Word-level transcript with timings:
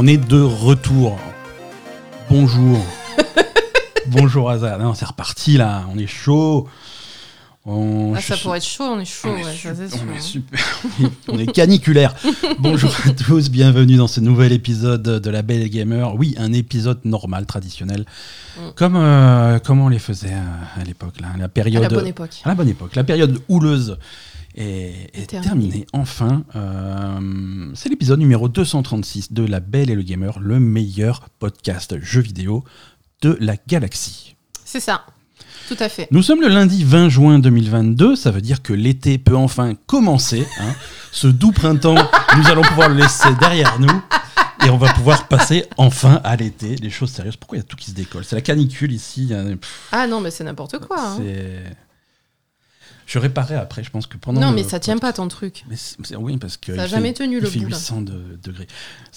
On 0.00 0.06
est 0.06 0.16
de 0.16 0.40
retour. 0.40 1.18
Bonjour. 2.30 2.78
Bonjour 4.06 4.48
Azar. 4.48 4.78
Non, 4.78 4.94
c'est 4.94 5.06
reparti 5.06 5.56
là. 5.56 5.86
On 5.92 5.98
est 5.98 6.06
chaud. 6.06 6.68
On... 7.66 8.14
Ah, 8.14 8.20
ça 8.20 8.36
pourrait 8.36 8.58
être 8.58 8.64
chaud, 8.64 8.84
on 8.84 9.00
est 9.00 9.04
chaud, 9.04 9.34
ouais, 9.34 9.42
ça 9.42 9.74
c'est 9.74 9.88
sûr. 9.88 10.06
On 10.08 10.16
est, 10.16 10.20
super. 10.20 10.60
on 11.28 11.38
est 11.40 11.50
caniculaire. 11.50 12.14
Bonjour 12.60 12.94
à 13.06 13.10
tous, 13.10 13.50
bienvenue 13.50 13.96
dans 13.96 14.06
ce 14.06 14.20
nouvel 14.20 14.52
épisode 14.52 15.02
de 15.02 15.30
La 15.30 15.42
Belle 15.42 15.68
Gamer. 15.68 16.14
Oui, 16.14 16.36
un 16.38 16.52
épisode 16.52 17.00
normal, 17.04 17.46
traditionnel, 17.46 18.04
mm. 18.56 18.60
comme, 18.76 18.94
euh, 18.94 19.58
comme 19.58 19.80
on 19.80 19.88
les 19.88 19.98
faisait 19.98 20.32
à, 20.32 20.84
l'époque. 20.84 21.14
La 21.40 21.48
période, 21.48 21.82
à 21.82 21.88
la 21.88 21.94
bonne 21.96 22.06
époque. 22.06 22.40
À 22.44 22.50
la 22.50 22.54
bonne 22.54 22.68
époque. 22.68 22.94
La 22.94 23.02
période 23.02 23.40
houleuse 23.48 23.98
est, 24.58 25.26
terminée. 25.26 25.86
Enfin, 25.92 26.44
euh, 26.56 27.70
c'est 27.74 27.88
l'épisode 27.88 28.18
numéro 28.18 28.48
236 28.48 29.32
de 29.32 29.44
La 29.44 29.60
Belle 29.60 29.90
et 29.90 29.94
le 29.94 30.02
Gamer, 30.02 30.38
le 30.40 30.58
meilleur 30.58 31.28
podcast 31.38 31.96
jeu 32.00 32.20
vidéo 32.20 32.64
de 33.22 33.36
la 33.40 33.56
galaxie. 33.66 34.36
C'est 34.64 34.80
ça. 34.80 35.04
Tout 35.68 35.76
à 35.80 35.88
fait. 35.88 36.08
Nous 36.10 36.22
sommes 36.22 36.40
le 36.40 36.48
lundi 36.48 36.82
20 36.82 37.08
juin 37.08 37.38
2022, 37.38 38.16
ça 38.16 38.30
veut 38.30 38.40
dire 38.40 38.62
que 38.62 38.72
l'été 38.72 39.18
peut 39.18 39.36
enfin 39.36 39.74
commencer. 39.86 40.46
Hein. 40.60 40.74
Ce 41.12 41.26
doux 41.26 41.52
printemps, 41.52 41.94
nous 42.36 42.46
allons 42.48 42.62
pouvoir 42.62 42.88
le 42.88 42.96
laisser 42.96 43.28
derrière 43.38 43.78
nous 43.78 44.02
et 44.66 44.70
on 44.70 44.78
va 44.78 44.92
pouvoir 44.94 45.28
passer 45.28 45.66
enfin 45.76 46.20
à 46.24 46.36
l'été. 46.36 46.76
Les 46.76 46.90
choses 46.90 47.10
sérieuses. 47.10 47.36
Pourquoi 47.36 47.58
il 47.58 47.60
y 47.60 47.64
a 47.64 47.66
tout 47.66 47.76
qui 47.76 47.90
se 47.90 47.94
décolle? 47.94 48.24
C'est 48.24 48.36
la 48.36 48.42
canicule 48.42 48.92
ici. 48.92 49.30
Ah 49.92 50.06
non, 50.06 50.20
mais 50.20 50.30
c'est 50.30 50.44
n'importe 50.44 50.78
quoi. 50.78 51.00
Hein. 51.00 51.18
Je 53.08 53.18
réparais 53.18 53.54
après, 53.54 53.82
je 53.82 53.90
pense 53.90 54.06
que 54.06 54.18
pendant. 54.18 54.38
Non, 54.38 54.52
mais 54.52 54.62
ça 54.62 54.78
tient 54.78 54.98
pas 54.98 55.14
ton 55.14 55.28
truc. 55.28 55.64
Mais 55.70 55.76
oui, 56.16 56.36
parce 56.36 56.58
que. 56.58 56.72
Ça 56.72 56.82
n'a 56.82 56.86
jamais 56.86 57.14
tenu 57.14 57.40
le 57.40 57.48
fait 57.48 57.60
bout. 57.60 57.68
800 57.68 58.02
degrés. 58.42 58.66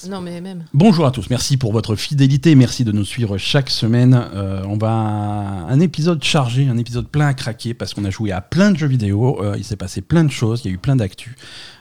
Non, 0.08 0.22
mais 0.22 0.40
même. 0.40 0.64
Bonjour 0.74 1.06
à 1.06 1.12
tous, 1.12 1.30
merci 1.30 1.58
pour 1.58 1.74
votre 1.74 1.98
fidélité, 1.98 2.56
merci 2.56 2.86
de 2.86 2.94
nous 2.94 3.04
suivre 3.04 3.38
chaque 3.38 3.70
semaine. 3.70 4.14
Euh, 4.34 4.64
on 4.66 4.78
va. 4.78 4.90
Un 4.90 5.80
épisode 5.82 6.24
chargé, 6.24 6.70
un 6.70 6.78
épisode 6.78 7.10
plein 7.10 7.28
à 7.28 7.34
craquer, 7.34 7.74
parce 7.74 7.94
qu'on 7.94 8.06
a 8.06 8.10
joué 8.10 8.32
à 8.32 8.40
plein 8.40 8.72
de 8.72 8.78
jeux 8.78 8.88
vidéo, 8.88 9.44
euh, 9.44 9.56
il 9.58 9.66
s'est 9.66 9.76
passé 9.76 10.00
plein 10.00 10.24
de 10.24 10.32
choses, 10.32 10.62
il 10.64 10.70
y 10.70 10.72
a 10.72 10.74
eu 10.74 10.78
plein 10.78 10.96
d'actu. 10.96 11.36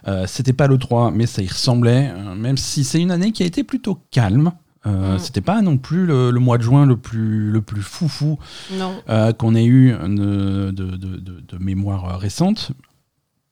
Euh, 0.08 0.26
C'était 0.26 0.52
pas 0.52 0.66
le 0.66 0.78
3, 0.78 1.12
mais 1.12 1.26
ça 1.26 1.42
y 1.42 1.46
ressemblait, 1.46 2.12
même 2.34 2.56
si 2.56 2.82
c'est 2.82 3.00
une 3.00 3.12
année 3.12 3.30
qui 3.30 3.44
a 3.44 3.46
été 3.46 3.62
plutôt 3.62 3.98
calme. 4.10 4.50
Euh, 4.86 5.16
mm. 5.16 5.18
C'était 5.18 5.40
pas 5.40 5.60
non 5.62 5.76
plus 5.76 6.06
le, 6.06 6.32
mois 6.32 6.58
de 6.58 6.62
juin 6.62 6.86
le 6.86 6.96
plus, 6.96 7.50
le 7.50 7.60
plus 7.60 7.82
foufou 7.82 8.38
euh, 9.08 9.32
qu'on 9.32 9.54
ait 9.54 9.66
eu 9.66 9.92
de, 9.92 10.70
de, 10.70 10.96
de, 10.96 11.58
mémoire 11.58 12.18
récente. 12.18 12.72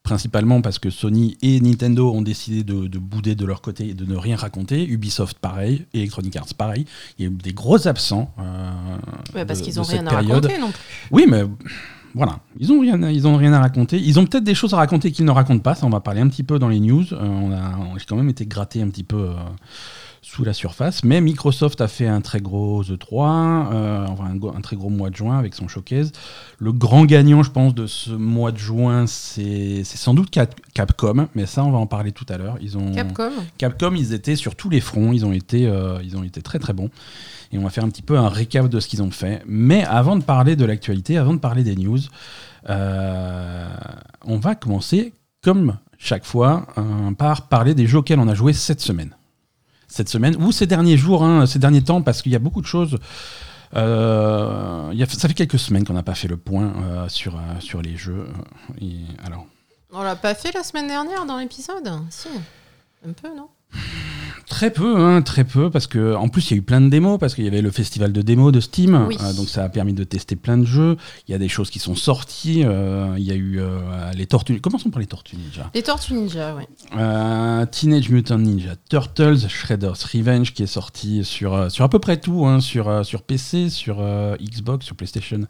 Principalement 0.03 0.62
parce 0.62 0.79
que 0.79 0.89
Sony 0.89 1.37
et 1.43 1.61
Nintendo 1.61 2.11
ont 2.11 2.23
décidé 2.23 2.65
de, 2.65 2.99
bouder 2.99 3.34
de 3.34 3.45
leur 3.45 3.61
côté 3.61 3.91
et 3.91 3.95
de 3.95 4.06
ne 4.06 4.17
rien 4.17 4.37
raconter. 4.37 4.87
Ubisoft, 4.87 5.39
pareil. 5.39 5.84
Electronic 5.93 6.34
Arts, 6.37 6.55
pareil. 6.56 6.87
Il 7.19 7.27
y 7.27 7.29
a 7.29 7.31
eu 7.31 7.34
des 7.34 7.53
gros 7.53 7.87
absents. 7.87 8.33
Euh, 8.39 9.45
parce 9.45 9.61
qu'ils 9.61 9.75
n'ont 9.75 9.83
rien 9.83 10.06
à 10.06 10.15
raconter 10.15 10.59
non 10.59 10.71
plus. 10.71 10.81
Oui, 11.11 11.27
mais 11.29 11.43
voilà, 12.15 12.41
ils 12.59 12.69
n'ont 12.69 12.81
rien, 12.81 13.11
ils 13.11 13.27
ont 13.27 13.37
rien 13.37 13.53
à 13.53 13.61
raconter. 13.61 13.99
Ils 13.99 14.19
ont 14.19 14.25
peut-être 14.25 14.45
des 14.45 14.55
choses 14.55 14.73
à 14.73 14.79
raconter 14.79 15.12
qu'ils 15.12 15.27
ne 15.27 15.31
racontent 15.31 15.62
pas. 15.62 15.75
Ça, 15.75 15.84
on 15.84 15.91
va 15.91 16.01
parler 16.01 16.23
un 16.23 16.29
petit 16.29 16.43
peu 16.43 16.59
dans 16.59 16.69
les 16.69 16.81
news. 16.81 17.05
on 17.12 17.53
a, 17.53 17.99
j'ai 17.99 18.06
quand 18.06 18.17
même 18.17 18.31
été 18.31 18.47
gratté 18.47 18.81
un 18.81 18.89
petit 18.89 19.05
peu 19.05 19.29
sous 20.29 20.45
la 20.45 20.53
surface. 20.53 21.05
Mais 21.05 21.23
Microsoft 21.23 21.81
a 21.81 21.89
fait 21.89 22.07
un 22.07 22.21
très 22.21 22.41
gros 22.41 22.83
E3, 22.83 23.73
euh, 23.73 24.07
enfin 24.07 24.25
un, 24.27 24.61
très 24.61 24.77
gros 24.77 24.91
mois 24.91 25.09
de 25.09 25.17
juin 25.17 25.39
avec 25.39 25.55
son 25.55 25.69
showcase. 25.69 26.12
Le 26.59 26.71
grand 26.71 27.07
gagnant, 27.07 27.43
je 27.43 27.51
pense, 27.51 27.75
de 27.75 27.87
ce 27.87 28.11
mois 28.11 28.53
de 28.53 28.59
juin, 28.59 29.06
c'est 29.06 29.84
sans 29.84 30.12
doute 30.12 30.37
Capcom, 30.75 31.29
mais 31.34 31.47
ça, 31.47 31.65
on 31.65 31.71
va 31.71 31.79
en 31.79 31.87
parler 31.87 32.12
tout 32.12 32.27
à 32.29 32.37
l'heure. 32.37 32.59
Ils 32.61 32.77
ont 32.77 32.93
Capcom. 32.93 33.31
Capcom, 33.56 33.95
ils 33.95 34.12
étaient 34.12 34.37
sur 34.37 34.55
tous 34.55 34.69
les 34.69 34.81
fronts, 34.81 35.12
ils 35.12 35.25
ont 35.25 35.33
été, 35.33 35.67
euh, 35.67 35.99
ils 36.05 36.15
ont 36.15 36.25
été 36.25 36.43
très 36.43 36.59
très 36.59 36.75
bons. 36.75 36.91
Et 37.50 37.59
on 37.59 37.62
va 37.62 37.71
faire 37.71 37.84
un 37.84 37.88
petit 37.88 38.03
peu 38.03 38.19
un 38.19 38.28
récap 38.28 38.69
de 38.69 38.81
ce 38.81 38.88
qu'ils 38.88 39.03
ont 39.03 39.11
fait. 39.11 39.43
Mais 39.47 39.83
avant 39.84 40.17
de 40.17 40.22
parler 40.22 40.56
de 40.56 40.67
l'actualité, 40.67 41.17
avant 41.17 41.33
de 41.33 41.38
parler 41.38 41.65
des 41.65 41.75
news, 41.75 42.00
euh, 42.69 43.67
on 44.27 44.37
va 44.37 44.55
commencer 44.55 45.15
comme 45.43 45.78
chaque 45.97 46.27
fois 46.27 46.67
par 47.17 47.49
parler 47.49 47.75
des 47.75 47.87
jeux 47.87 47.99
auxquels 47.99 48.21
on 48.21 48.28
a 48.28 48.34
joué 48.34 48.53
cette 48.53 48.81
semaine 48.81 49.15
cette 49.88 50.09
semaine, 50.09 50.37
ou 50.37 50.53
ces 50.53 50.66
derniers 50.66 50.97
jours, 50.97 51.25
hein, 51.25 51.47
ces 51.47 51.59
derniers 51.59 51.82
temps, 51.82 52.03
parce 52.03 52.22
qu'il 52.22 52.32
y 52.32 52.37
a 52.37 52.38
beaucoup 52.38 52.60
de 52.60 52.66
choses. 52.66 52.99
Euh, 53.76 55.06
ça 55.09 55.28
fait 55.28 55.34
quelques 55.34 55.59
semaines 55.59 55.84
qu'on 55.84 55.94
n'a 55.94 56.03
pas 56.03 56.15
fait 56.15 56.28
le 56.28 56.37
point 56.37 56.72
euh, 56.82 57.09
sur, 57.09 57.37
euh, 57.37 57.41
sur 57.60 57.82
les 57.82 57.97
jeux. 57.97 58.28
Et, 58.81 59.00
alors. 59.25 59.47
On 59.91 60.03
l'a 60.03 60.16
pas 60.16 60.34
fait 60.34 60.53
la 60.53 60.62
semaine 60.62 60.87
dernière 60.87 61.26
dans 61.26 61.38
l'épisode? 61.38 61.91
Si, 62.10 62.28
un 63.06 63.12
peu, 63.12 63.28
non? 63.34 63.49
Très 64.48 64.70
peu, 64.70 64.97
hein, 64.97 65.20
très 65.20 65.44
peu, 65.44 65.70
parce 65.70 65.86
que 65.86 66.14
en 66.14 66.28
plus 66.28 66.50
il 66.50 66.54
y 66.54 66.56
a 66.56 66.59
eu 66.59 66.62
plein 66.62 66.81
de 66.81 66.88
démos, 66.88 67.19
parce 67.19 67.34
qu'il 67.34 67.44
y 67.44 67.48
avait 67.48 67.60
le 67.60 67.70
festival 67.70 68.12
de 68.12 68.22
démos 68.22 68.50
de 68.50 68.60
Steam, 68.60 68.94
euh, 68.94 69.32
donc 69.34 69.48
ça 69.48 69.64
a 69.64 69.69
permis 69.69 69.92
de 69.92 70.04
tester 70.04 70.36
plein 70.36 70.56
de 70.56 70.64
jeux. 70.64 70.97
Il 71.26 71.32
y 71.32 71.34
a 71.34 71.38
des 71.38 71.48
choses 71.48 71.70
qui 71.70 71.78
sont 71.78 71.94
sorties. 71.94 72.64
Euh, 72.64 73.14
il 73.19 73.25
y 73.25 73.31
a 73.31 73.34
eu 73.34 73.60
euh, 73.60 74.10
les 74.14 74.26
Tortues. 74.26 74.60
Commençons 74.60 74.91
par 74.91 75.00
les 75.00 75.06
Tortues 75.06 75.37
Ninja. 75.37 75.70
Les 75.75 75.82
Tortues 75.82 76.14
Ninja, 76.14 76.56
oui. 76.56 76.64
Teenage 77.70 78.08
Mutant 78.08 78.38
Ninja 78.38 78.75
Turtles, 78.88 79.48
Shredder's 79.48 80.04
Revenge, 80.04 80.54
qui 80.54 80.62
est 80.62 80.66
sorti 80.66 81.25
sur 81.25 81.70
sur 81.70 81.84
à 81.84 81.91
peu 81.91 81.98
près 81.98 82.16
tout, 82.16 82.47
hein, 82.47 82.60
sur 82.60 83.04
sur 83.04 83.22
PC, 83.22 83.69
sur 83.69 84.03
Xbox, 84.41 84.87
sur 84.87 84.97
PlayStation 84.97 85.41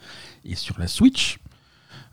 et 0.44 0.56
sur 0.56 0.78
la 0.78 0.88
Switch. 0.88 1.38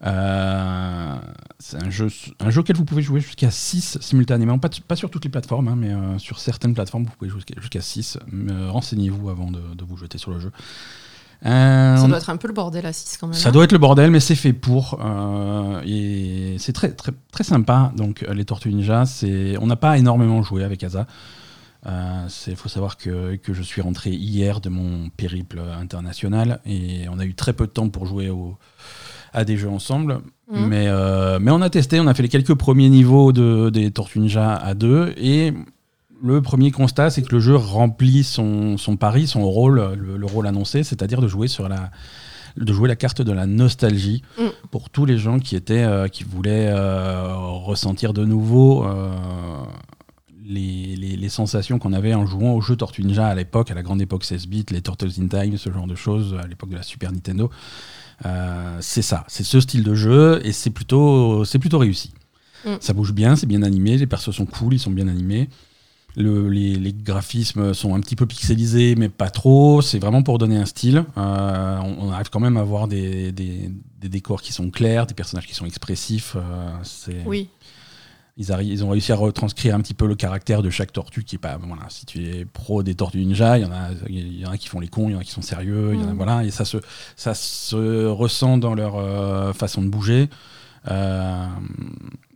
Euh, 0.03 1.15
c'est 1.59 1.81
un 1.81 1.89
jeu, 1.89 2.09
un 2.39 2.49
jeu 2.49 2.61
auquel 2.61 2.75
vous 2.75 2.85
pouvez 2.85 3.01
jouer 3.01 3.21
jusqu'à 3.21 3.49
6 3.49 3.99
simultanément, 4.01 4.59
pas, 4.59 4.69
pas, 4.87 4.95
sur 4.95 5.09
toutes 5.09 5.23
les 5.23 5.31
plateformes, 5.31 5.67
hein, 5.67 5.75
mais 5.77 5.91
euh, 5.91 6.17
sur 6.19 6.39
certaines 6.39 6.73
plateformes, 6.73 7.05
vous 7.05 7.11
pouvez 7.17 7.29
jouer 7.29 7.41
jusqu'à 7.57 7.81
6. 7.81 8.19
Euh, 8.33 8.69
renseignez-vous 8.69 9.29
avant 9.29 9.51
de, 9.51 9.61
vous 9.85 9.97
jeter 9.97 10.17
sur 10.17 10.31
le 10.31 10.39
jeu. 10.39 10.51
ça 11.41 12.05
doit 12.07 12.17
être 12.17 12.29
un 12.29 12.37
peu 12.37 12.47
le 12.47 12.53
bordel 12.53 12.85
à 12.85 12.93
6 12.93 13.17
quand 13.17 13.27
même. 13.27 13.35
Ça 13.35 13.49
hein. 13.49 13.51
doit 13.51 13.63
être 13.63 13.71
le 13.71 13.77
bordel, 13.77 14.11
mais 14.11 14.19
c'est 14.19 14.35
fait 14.35 14.53
pour. 14.53 14.99
et 15.85 16.55
c'est 16.59 16.73
très, 16.73 16.91
très, 16.91 17.13
très 17.31 17.43
sympa. 17.43 17.91
Donc, 17.95 18.25
les 18.29 18.45
Tortues 18.45 18.73
Ninja, 18.73 19.03
on 19.59 19.67
n'a 19.67 19.75
pas 19.77 19.97
énormément 19.97 20.43
joué 20.43 20.63
avec 20.63 20.83
Asa. 20.83 21.07
Il 21.85 22.55
faut 22.55 22.69
savoir 22.69 22.97
que, 22.97 23.35
que, 23.35 23.53
je 23.53 23.61
suis 23.61 23.81
rentré 23.81 24.09
hier 24.09 24.59
de 24.59 24.69
mon 24.69 25.09
périple 25.09 25.61
international 25.79 26.59
et 26.65 27.07
on 27.09 27.19
a 27.19 27.25
eu 27.25 27.35
très 27.35 27.53
peu 27.53 27.67
de 27.67 27.71
temps 27.71 27.89
pour 27.89 28.07
jouer 28.07 28.29
au, 28.29 28.57
à 29.35 29.43
des 29.43 29.57
jeux 29.57 29.69
ensemble. 29.69 30.21
Mhm. 30.51 30.67
Mais, 30.67 30.85
euh, 30.87 31.37
mais 31.39 31.51
on 31.51 31.61
a 31.61 31.69
testé, 31.69 31.99
on 31.99 32.07
a 32.07 32.13
fait 32.13 32.23
les 32.23 32.29
quelques 32.29 32.55
premiers 32.55 32.89
niveaux 32.89 33.31
de, 33.31 33.69
des 33.69 33.91
Tortues 33.91 34.19
Ninja 34.19 34.55
à 34.55 34.73
deux. 34.73 35.13
Et 35.17 35.53
le 36.23 36.41
premier 36.41 36.71
constat, 36.71 37.09
c'est 37.09 37.21
que 37.21 37.35
le 37.35 37.41
jeu 37.41 37.55
remplit 37.55 38.23
son, 38.23 38.77
son 38.77 38.95
pari, 38.95 39.27
son 39.27 39.43
rôle, 39.43 39.93
le, 39.95 40.25
rôle 40.25 40.47
annoncé, 40.47 40.83
c'est-à-dire 40.83 41.21
de 41.21 41.27
jouer 41.27 41.47
sur 41.47 41.69
la 41.69 41.91
de 42.55 42.71
jouer 42.71 42.87
la 42.87 42.95
carte 42.95 43.21
de 43.21 43.33
la 43.33 43.47
nostalgie 43.47 44.23
mhm. 44.39 44.49
pour 44.71 44.89
tous 44.89 45.03
les 45.03 45.17
gens 45.17 45.39
qui 45.39 45.57
étaient 45.57 45.83
euh, 45.83 46.07
qui 46.07 46.23
voulaient 46.23 46.69
euh, 46.69 47.35
ressentir 47.35 48.13
de 48.13 48.23
nouveau 48.23 48.87
les, 50.47 50.95
les, 50.95 51.17
les, 51.17 51.29
sensations 51.29 51.79
qu'on 51.79 51.91
avait 51.91 52.13
en 52.13 52.25
jouant 52.25 52.53
au 52.53 52.61
jeu 52.61 52.75
Tortue 52.75 53.03
Ninja 53.03 53.27
à 53.27 53.35
l'époque, 53.35 53.71
à 53.71 53.73
la 53.73 53.81
grande 53.81 54.01
époque 54.01 54.23
16 54.23 54.47
bits, 54.47 54.65
les 54.69 54.81
Turtles 54.81 55.09
in 55.19 55.27
Time, 55.27 55.57
ce 55.57 55.71
genre 55.71 55.87
de 55.87 55.95
choses, 55.95 56.37
à 56.41 56.47
l'époque 56.47 56.69
de 56.69 56.75
la 56.75 56.83
Super 56.83 57.11
Nintendo. 57.11 57.49
Euh, 58.25 58.77
c'est 58.81 59.01
ça, 59.01 59.25
c'est 59.27 59.43
ce 59.43 59.59
style 59.59 59.83
de 59.83 59.93
jeu 59.93 60.41
et 60.45 60.51
c'est 60.51 60.69
plutôt, 60.69 61.43
c'est 61.43 61.59
plutôt 61.59 61.79
réussi. 61.79 62.13
Mm. 62.65 62.75
Ça 62.79 62.93
bouge 62.93 63.13
bien, 63.13 63.35
c'est 63.35 63.47
bien 63.47 63.63
animé, 63.63 63.97
les 63.97 64.07
persos 64.07 64.31
sont 64.31 64.45
cool, 64.45 64.75
ils 64.75 64.79
sont 64.79 64.91
bien 64.91 65.07
animés. 65.07 65.49
Le, 66.17 66.47
les, 66.47 66.93
graphismes 66.93 67.73
sont 67.73 67.93
un 67.93 67.99
petit 67.99 68.15
peu 68.15 68.25
pixelisés, 68.25 68.95
mais 68.95 69.09
pas 69.09 69.29
trop. 69.29 69.81
C'est 69.81 69.99
vraiment 69.99 70.23
pour 70.23 70.37
donner 70.37 70.55
un 70.55 70.65
style. 70.65 71.03
Euh, 71.17 71.79
on, 71.79 72.09
arrive 72.11 72.29
quand 72.29 72.39
même 72.39 72.55
à 72.55 72.61
avoir 72.61 72.87
des, 72.87 73.33
des, 73.33 73.69
décors 74.01 74.41
qui 74.41 74.53
sont 74.53 74.69
clairs, 74.69 75.07
des 75.07 75.13
personnages 75.13 75.45
qui 75.45 75.55
sont 75.55 75.65
expressifs. 75.65 76.37
Euh, 76.37 77.21
oui. 77.25 77.49
Ils, 78.37 78.53
ils, 78.63 78.83
ont 78.83 78.89
réussi 78.89 79.13
à 79.13 79.15
retranscrire 79.15 79.75
un 79.75 79.79
petit 79.79 79.93
peu 79.93 80.05
le 80.05 80.15
caractère 80.15 80.61
de 80.61 80.69
chaque 80.69 80.91
tortue 80.91 81.23
qui 81.23 81.35
est 81.35 81.39
pas 81.39 81.57
voilà 81.57 81.83
si 81.87 82.05
tu 82.05 82.21
es 82.27 82.43
pro 82.43 82.83
des 82.83 82.93
tortues 82.93 83.19
ninja 83.19 83.57
il 83.57 83.61
y 83.61 83.65
en 83.65 83.71
a 83.71 83.91
il 84.09 84.39
y 84.39 84.45
en 84.45 84.51
a 84.51 84.57
qui 84.57 84.67
font 84.67 84.81
les 84.81 84.89
cons 84.89 85.07
il 85.07 85.13
y 85.13 85.15
en 85.15 85.19
a 85.19 85.23
qui 85.23 85.31
sont 85.31 85.41
sérieux 85.41 85.91
il 85.93 86.01
y 86.01 86.03
en 86.03 86.09
a, 86.09 86.13
mm. 86.13 86.17
voilà 86.17 86.43
et 86.43 86.51
ça 86.51 86.65
se 86.65 86.77
ça 87.15 87.33
se 87.33 88.05
ressent 88.07 88.57
dans 88.57 88.75
leur 88.75 88.97
euh, 88.97 89.53
façon 89.53 89.81
de 89.81 89.87
bouger 89.87 90.29
euh, 90.89 91.47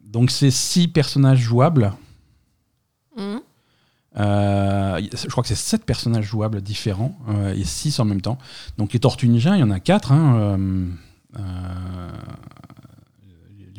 donc 0.06 0.32
c'est 0.32 0.52
six 0.52 0.88
personnages 0.88 1.40
jouables 1.40 1.92
mm. 3.18 3.38
euh, 4.20 5.02
je 5.12 5.28
crois 5.28 5.44
que 5.44 5.50
c'est 5.50 5.56
sept 5.56 5.84
personnages 5.84 6.24
jouables 6.24 6.62
différents 6.62 7.20
et 7.58 7.66
six 7.66 8.00
en 8.00 8.06
même 8.06 8.22
temps 8.22 8.38
donc 8.78 8.94
les 8.94 9.00
tortues 9.00 9.28
ninja 9.28 9.58
il 9.58 9.60
y 9.60 9.64
en 9.64 9.72
a 9.72 9.82
quatre 9.82 10.14
hein, 10.14 10.58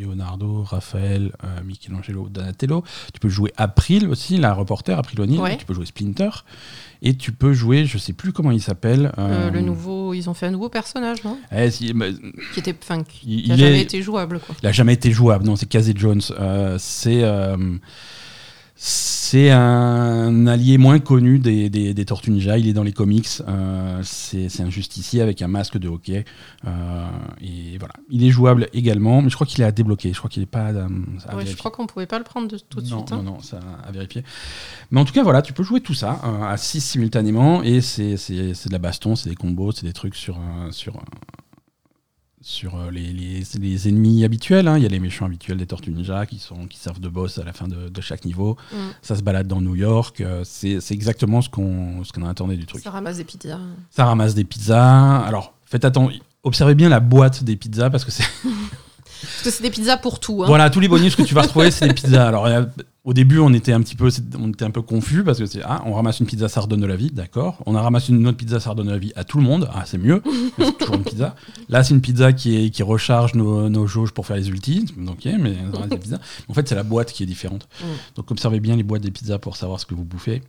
Leonardo, 0.01 0.63
Raphaël, 0.63 1.33
euh, 1.45 1.63
Michelangelo, 1.65 2.29
Donatello. 2.29 2.85
Tu 3.13 3.21
peux 3.21 3.29
jouer 3.29 3.53
April 3.57 4.09
aussi, 4.09 4.37
la 4.37 4.53
reporter, 4.55 4.99
April 4.99 5.21
O'Neil. 5.21 5.57
Tu 5.59 5.65
peux 5.65 5.75
jouer 5.75 5.87
Splinter. 5.87 6.31
Et 7.03 7.15
tu 7.17 7.33
peux 7.33 7.53
jouer, 7.53 7.87
je 7.87 7.97
sais 7.97 8.13
plus 8.13 8.33
comment 8.33 8.51
il 8.51 8.61
s'appelle. 8.61 9.13
Euh, 9.19 9.51
le 9.51 9.63
nouveau, 9.63 10.13
ils 10.13 10.29
ont 10.29 10.35
fait 10.35 10.47
un 10.47 10.51
nouveau 10.51 10.69
personnage, 10.69 11.25
non? 11.25 11.39
Eh, 11.51 11.71
Qui 11.71 11.91
était, 12.59 12.77
enfin, 12.83 13.03
qui 13.05 13.49
n'a 13.49 13.57
jamais 13.57 13.81
été 13.81 14.03
jouable. 14.03 14.39
Quoi. 14.39 14.55
Il 14.63 14.67
n'a 14.67 14.73
jamais 14.73 14.95
été 14.95 15.11
jouable. 15.11 15.47
Non, 15.47 15.57
c'est 15.57 15.67
Casey 15.67 15.95
Jones. 15.97 16.21
Euh, 16.39 16.77
c'est 16.79 17.23
C'est 18.83 19.51
un 19.51 20.47
allié 20.47 20.79
moins 20.79 20.99
connu 21.01 21.39
des, 21.39 21.69
des, 21.69 21.93
des 21.93 22.05
Tortues 22.07 22.31
Ninja. 22.31 22.57
Il 22.57 22.67
est 22.67 22.73
dans 22.73 22.83
les 22.83 22.93
comics. 22.95 23.29
Euh, 23.47 24.01
c'est 24.03 24.49
un 24.63 24.71
justicier 24.71 25.21
avec 25.21 25.43
un 25.43 25.49
masque 25.49 25.77
de 25.77 25.87
hockey. 25.87 26.25
Euh, 26.67 27.07
et 27.43 27.77
voilà. 27.79 27.93
Il 28.09 28.25
est 28.25 28.31
jouable 28.31 28.69
également, 28.73 29.21
mais 29.21 29.29
je 29.29 29.35
crois 29.35 29.47
qu'il 29.47 29.61
est 29.61 29.67
à 29.67 29.71
débloquer. 29.71 30.15
Je 30.15 30.19
crois 30.19 30.31
qu'il 30.31 30.41
n'est 30.41 30.47
pas 30.47 30.71
euh, 30.71 30.89
Ouais, 31.37 31.45
je 31.45 31.55
crois 31.57 31.71
qu'on 31.71 31.87
pouvait 31.87 32.07
pas 32.07 32.17
le 32.19 32.25
prendre 32.25 32.49
de, 32.49 32.57
tout 32.57 32.81
de 32.81 32.89
non, 32.89 32.97
suite. 33.07 33.13
hein. 33.13 33.17
Non, 33.23 33.35
non, 33.35 33.41
ça 33.41 33.61
à 33.87 33.93
vérifier. 33.93 34.25
Mais 34.91 34.99
en 34.99 35.05
tout 35.05 35.13
cas, 35.13 35.23
voilà, 35.23 35.43
tu 35.43 35.53
peux 35.53 35.63
jouer 35.63 35.83
tout 35.83 35.95
ça 35.95 36.19
euh, 36.25 36.43
à 36.51 36.57
6 36.57 36.81
simultanément 36.81 37.63
et 37.63 37.83
c'est 37.83 38.17
c'est- 38.17 38.55
c'est 38.55 38.69
de 38.69 38.73
la 38.73 38.79
baston, 38.79 39.15
c'est 39.15 39.29
des 39.29 39.37
combos, 39.37 39.73
c'est 39.73 39.85
des 39.85 39.93
trucs 39.93 40.15
sur, 40.17 40.39
sur, 40.71 40.95
sur 42.43 42.75
euh, 42.77 42.91
les, 42.91 43.13
les, 43.13 43.43
les 43.61 43.89
ennemis 43.89 44.25
habituels. 44.25 44.67
hein. 44.69 44.77
Il 44.79 44.83
y 44.83 44.87
a 44.87 44.89
les 44.89 44.99
méchants 45.01 45.27
habituels 45.27 45.59
des 45.59 45.67
Tortues 45.67 45.91
Ninja 45.91 46.25
qui, 46.27 46.39
sont, 46.39 46.67
qui 46.67 46.79
servent 46.79 47.01
de 47.01 47.09
boss 47.09 47.39
à 47.39 47.45
la 47.45 47.53
fin 47.53 47.69
de, 47.69 47.89
de 47.89 48.01
chaque 48.01 48.25
niveau. 48.25 48.57
Mm. 48.73 48.77
Ça 49.03 49.15
se 49.17 49.23
balade 49.23 49.47
dans 49.47 49.61
New 49.61 49.75
York. 49.77 50.21
euh, 50.21 50.43
c'est 50.45 50.81
c'est 50.81 50.95
exactement 50.95 51.43
ce 51.43 51.49
qu'on 51.51 52.03
ce 52.05 52.13
qu'on 52.13 52.27
attendait 52.27 52.57
du 52.57 52.67
truc. 52.67 52.83
Ça 52.83 52.91
ramasse 52.91 53.19
des 53.19 53.25
pizzas. 53.25 53.59
Ça 53.91 54.05
ramasse 54.07 54.35
des 54.35 54.45
pizzas. 54.45 55.19
Alors, 55.19 55.53
faites 55.67 55.85
attention. 55.85 56.19
Observez 56.43 56.75
bien 56.75 56.89
la 56.89 57.01
boîte 57.01 57.45
des 57.45 57.57
pizzas 57.57 57.91
parce 57.91 58.05
que 58.05 58.11
c'est 58.11 58.25
Parce 59.23 59.43
que 59.45 59.51
c'est 59.51 59.63
des 59.63 59.71
pizzas 59.71 59.99
pour 59.99 60.19
tout. 60.19 60.43
hein. 60.43 60.47
Voilà, 60.47 60.71
tous 60.71 60.81
les 60.81 60.89
bonus 60.89 61.15
que 61.15 61.23
tu 61.23 61.35
vas 61.35 61.43
retrouver, 61.43 61.71
c'est 61.71 61.87
des 61.87 61.93
pizzas. 61.93 62.27
Alors, 62.29 62.49
il 62.49 62.53
y 62.53 62.55
a- 62.55 62.71
au 63.03 63.15
début, 63.15 63.39
on 63.39 63.53
était 63.55 63.73
un 63.73 63.81
petit 63.81 63.97
peu, 63.97 64.11
on 64.39 64.51
était 64.51 64.65
un 64.65 64.71
peu 64.71 64.83
confus 64.83 65.25
parce 65.25 65.39
que 65.39 65.47
c'est 65.47 65.63
ah, 65.65 65.83
on 65.87 65.95
ramasse 65.95 66.21
une 66.21 66.27
pizza, 66.27 66.49
ça 66.49 66.61
redonne 66.61 66.81
de 66.81 66.87
la 66.87 66.97
vie, 66.97 67.11
d'accord. 67.11 67.57
On 67.65 67.75
a 67.75 67.81
ramassé 67.81 68.13
une 68.13 68.27
autre 68.27 68.37
pizza, 68.37 68.61
ça 68.61 68.71
redonne 68.71 68.89
de 68.89 68.93
la 68.93 68.99
vie 68.99 69.13
à 69.17 69.25
tout 69.25 69.39
le 69.39 69.45
monde. 69.45 69.71
Ah, 69.73 69.85
c'est 69.87 69.97
mieux. 69.97 70.23
c'est 70.59 70.77
toujours 70.79 70.97
une 70.97 71.05
pizza. 71.05 71.35
Là, 71.71 71.83
c'est 71.83 71.95
une 71.95 72.03
pizza 72.03 72.33
qui, 72.35 72.57
est, 72.67 72.71
qui 72.71 72.83
recharge 72.83 73.35
nos, 73.35 73.71
nos 73.71 73.87
jauges 73.87 74.13
pour 74.13 74.27
faire 74.27 74.37
les 74.37 74.49
ultis. 74.51 74.85
Donc, 74.99 75.25
ok, 75.25 75.33
mais 75.41 75.57
on 75.69 75.73
ramasse 75.73 75.89
des 75.91 75.99
pizzas. 75.99 76.19
En 76.49 76.53
fait, 76.55 76.69
c'est 76.69 76.75
la 76.75 76.83
boîte 76.83 77.13
qui 77.13 77.23
est 77.23 77.27
différente. 77.27 77.69
Mm. 77.81 77.85
Donc, 78.17 78.31
observez 78.31 78.61
bien 78.61 78.77
les 78.77 78.83
boîtes 78.83 79.03
des 79.03 79.11
pizzas 79.11 79.39
pour 79.39 79.57
savoir 79.57 79.81
ce 79.81 79.87
que 79.87 79.95
vous 79.95 80.05
bouffez. 80.05 80.43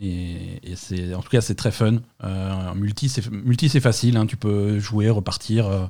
Et, 0.00 0.60
et 0.62 0.76
c'est, 0.76 1.12
en 1.14 1.20
tout 1.22 1.28
cas, 1.28 1.40
c'est 1.40 1.56
très 1.56 1.72
fun. 1.72 1.96
Euh, 2.24 2.74
multi, 2.74 3.08
c'est, 3.08 3.28
multi, 3.30 3.68
c'est 3.68 3.80
facile. 3.80 4.16
hein. 4.16 4.26
Tu 4.26 4.36
peux 4.36 4.78
jouer, 4.78 5.10
repartir. 5.10 5.66
euh, 5.66 5.86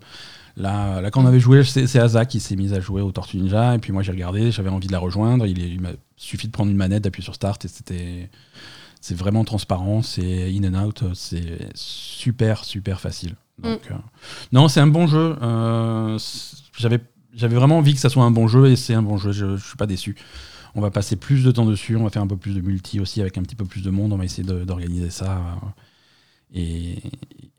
Là, 0.56 1.00
là, 1.00 1.10
quand 1.10 1.22
on 1.22 1.26
avait 1.26 1.40
joué, 1.40 1.62
c'est 1.64 1.98
Asa 1.98 2.24
qui 2.26 2.40
s'est 2.40 2.56
mise 2.56 2.72
à 2.74 2.80
jouer 2.80 3.02
au 3.02 3.12
Tortue 3.12 3.38
Ninja. 3.38 3.74
Et 3.74 3.78
puis 3.78 3.92
moi, 3.92 4.02
j'ai 4.02 4.12
regardé, 4.12 4.50
j'avais 4.50 4.68
envie 4.70 4.86
de 4.88 4.92
la 4.92 4.98
rejoindre. 4.98 5.46
Il, 5.46 5.80
m'a 5.80 5.90
suffi 6.16 6.46
de 6.46 6.52
prendre 6.52 6.70
une 6.70 6.76
manette, 6.76 7.04
d'appuyer 7.04 7.24
sur 7.24 7.34
Start. 7.34 7.64
Et 7.64 7.68
c'était. 7.68 8.30
C'est 9.02 9.16
vraiment 9.16 9.44
transparent, 9.44 10.02
c'est 10.02 10.52
in 10.54 10.74
and 10.74 10.86
out, 10.86 11.04
c'est 11.14 11.70
super, 11.74 12.64
super 12.66 13.00
facile. 13.00 13.34
Donc, 13.62 13.80
euh, 13.90 13.94
non, 14.52 14.68
c'est 14.68 14.80
un 14.80 14.88
bon 14.88 15.06
jeu. 15.06 15.36
euh, 15.40 16.18
J'avais 16.76 17.54
vraiment 17.54 17.78
envie 17.78 17.94
que 17.94 18.00
ça 18.00 18.10
soit 18.10 18.24
un 18.24 18.30
bon 18.30 18.46
jeu 18.46 18.66
et 18.66 18.76
c'est 18.76 18.92
un 18.92 19.00
bon 19.02 19.16
jeu. 19.16 19.32
Je, 19.32 19.56
je 19.56 19.66
suis 19.66 19.76
pas 19.78 19.86
déçu. 19.86 20.16
On 20.74 20.82
va 20.82 20.90
passer 20.90 21.16
plus 21.16 21.42
de 21.44 21.50
temps 21.50 21.64
dessus. 21.64 21.96
On 21.96 22.04
va 22.04 22.10
faire 22.10 22.20
un 22.20 22.26
peu 22.26 22.36
plus 22.36 22.54
de 22.54 22.60
multi 22.60 23.00
aussi 23.00 23.22
avec 23.22 23.38
un 23.38 23.42
petit 23.42 23.56
peu 23.56 23.64
plus 23.64 23.82
de 23.82 23.88
monde. 23.88 24.12
On 24.12 24.18
va 24.18 24.24
essayer 24.26 24.44
d'organiser 24.44 25.08
ça. 25.08 25.40
Et, 26.54 26.96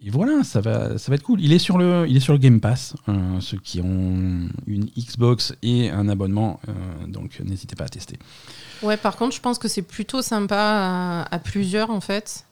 et 0.03 0.09
voilà, 0.09 0.43
ça 0.43 0.61
va, 0.61 0.97
ça 0.97 1.11
va 1.11 1.15
être 1.15 1.23
cool. 1.23 1.39
Il 1.41 1.53
est 1.53 1.59
sur 1.59 1.77
le, 1.77 2.05
il 2.09 2.17
est 2.17 2.21
sur 2.21 2.33
le 2.33 2.39
Game 2.39 2.59
Pass. 2.59 2.95
euh, 3.07 3.39
ceux 3.39 3.57
qui 3.57 3.79
ont 3.81 4.49
une 4.67 4.85
Xbox 4.97 5.53
et 5.61 5.89
un 5.89 6.09
abonnement, 6.09 6.59
euh, 6.67 6.71
donc 7.07 7.39
n'hésitez 7.39 7.75
pas 7.75 7.85
à 7.85 7.89
tester. 7.89 8.17
Ouais, 8.83 8.97
par 8.97 9.15
contre, 9.15 9.35
je 9.35 9.41
pense 9.41 9.59
que 9.59 9.67
c'est 9.67 9.81
plutôt 9.83 10.21
sympa 10.21 10.57
à, 10.57 11.35
à 11.35 11.39
plusieurs 11.39 11.89
en 11.91 12.01
fait. 12.01 12.45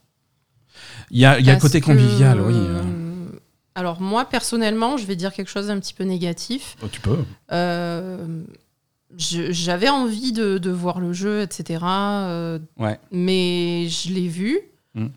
Il 1.11 1.19
y 1.19 1.25
a, 1.25 1.39
il 1.39 1.45
y 1.45 1.49
a 1.49 1.55
le 1.55 1.59
côté 1.59 1.81
que, 1.81 1.87
convivial, 1.87 2.39
oui. 2.39 2.53
euh, 2.55 2.81
euh, 2.83 3.27
Alors 3.75 3.99
moi, 3.99 4.25
personnellement, 4.25 4.95
je 4.97 5.05
vais 5.05 5.15
dire 5.15 5.33
quelque 5.33 5.49
chose 5.49 5.67
d'un 5.67 5.79
petit 5.79 5.93
peu 5.93 6.03
négatif. 6.05 6.77
oh, 6.83 6.87
tu 6.89 7.01
peux. 7.01 7.17
Euh, 7.51 8.43
J'avais 9.17 9.89
envie 9.89 10.31
de, 10.31 10.59
de 10.59 10.69
voir 10.69 10.99
le 10.99 11.11
jeu, 11.13 11.41
etc. 11.41 11.79
euh, 11.83 12.59
Ouais. 12.77 12.99
Mais 13.11 13.87
je 13.89 14.13
l'ai 14.13 14.27
vu. 14.27 14.59
Mm. 14.93 15.07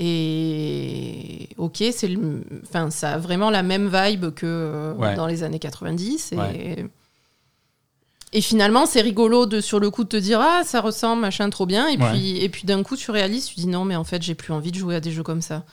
Et 0.00 1.48
ok, 1.56 1.84
c'est 1.92 2.08
le, 2.08 2.42
enfin, 2.64 2.90
ça 2.90 3.14
a 3.14 3.18
vraiment 3.18 3.50
la 3.50 3.62
même 3.62 3.88
vibe 3.92 4.30
que 4.34 4.46
euh, 4.46 4.94
Ouais. 4.94 5.14
dans 5.14 5.26
les 5.26 5.42
années 5.42 5.58
90. 5.58 6.32
Et, 6.32 6.36
Ouais. 6.36 6.86
et 8.32 8.40
finalement, 8.40 8.86
c'est 8.86 9.00
rigolo 9.00 9.46
de 9.46 9.60
sur 9.60 9.80
le 9.80 9.90
coup 9.90 10.04
de 10.04 10.08
te 10.08 10.16
dire 10.16 10.40
ah 10.40 10.62
ça 10.64 10.80
ressemble 10.80 11.22
machin 11.22 11.48
trop 11.50 11.66
bien. 11.66 11.88
Et 11.88 11.96
Ouais. 11.96 12.10
puis 12.10 12.38
et 12.44 12.48
puis 12.48 12.64
d'un 12.64 12.82
coup 12.82 12.96
tu 12.96 13.10
réalises, 13.10 13.46
tu 13.46 13.54
dis 13.56 13.66
non 13.66 13.84
mais 13.84 13.96
en 13.96 14.04
fait 14.04 14.22
j'ai 14.22 14.34
plus 14.34 14.52
envie 14.52 14.72
de 14.72 14.78
jouer 14.78 14.94
à 14.96 15.00
des 15.00 15.10
jeux 15.10 15.22
comme 15.22 15.42
ça. 15.42 15.64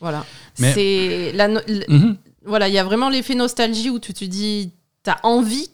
Voilà. 0.00 0.24
Mais- 0.60 0.72
C'est 0.74 1.32
la 1.34 1.48
no- 1.48 1.60
Mhm. 1.88 2.16
voilà, 2.44 2.68
il 2.68 2.74
y 2.74 2.78
a 2.78 2.84
vraiment 2.84 3.08
l'effet 3.10 3.34
nostalgie 3.34 3.90
où 3.90 3.98
tu 3.98 4.14
te 4.14 4.24
dis, 4.24 4.70
t'as 5.02 5.18
envie 5.24 5.70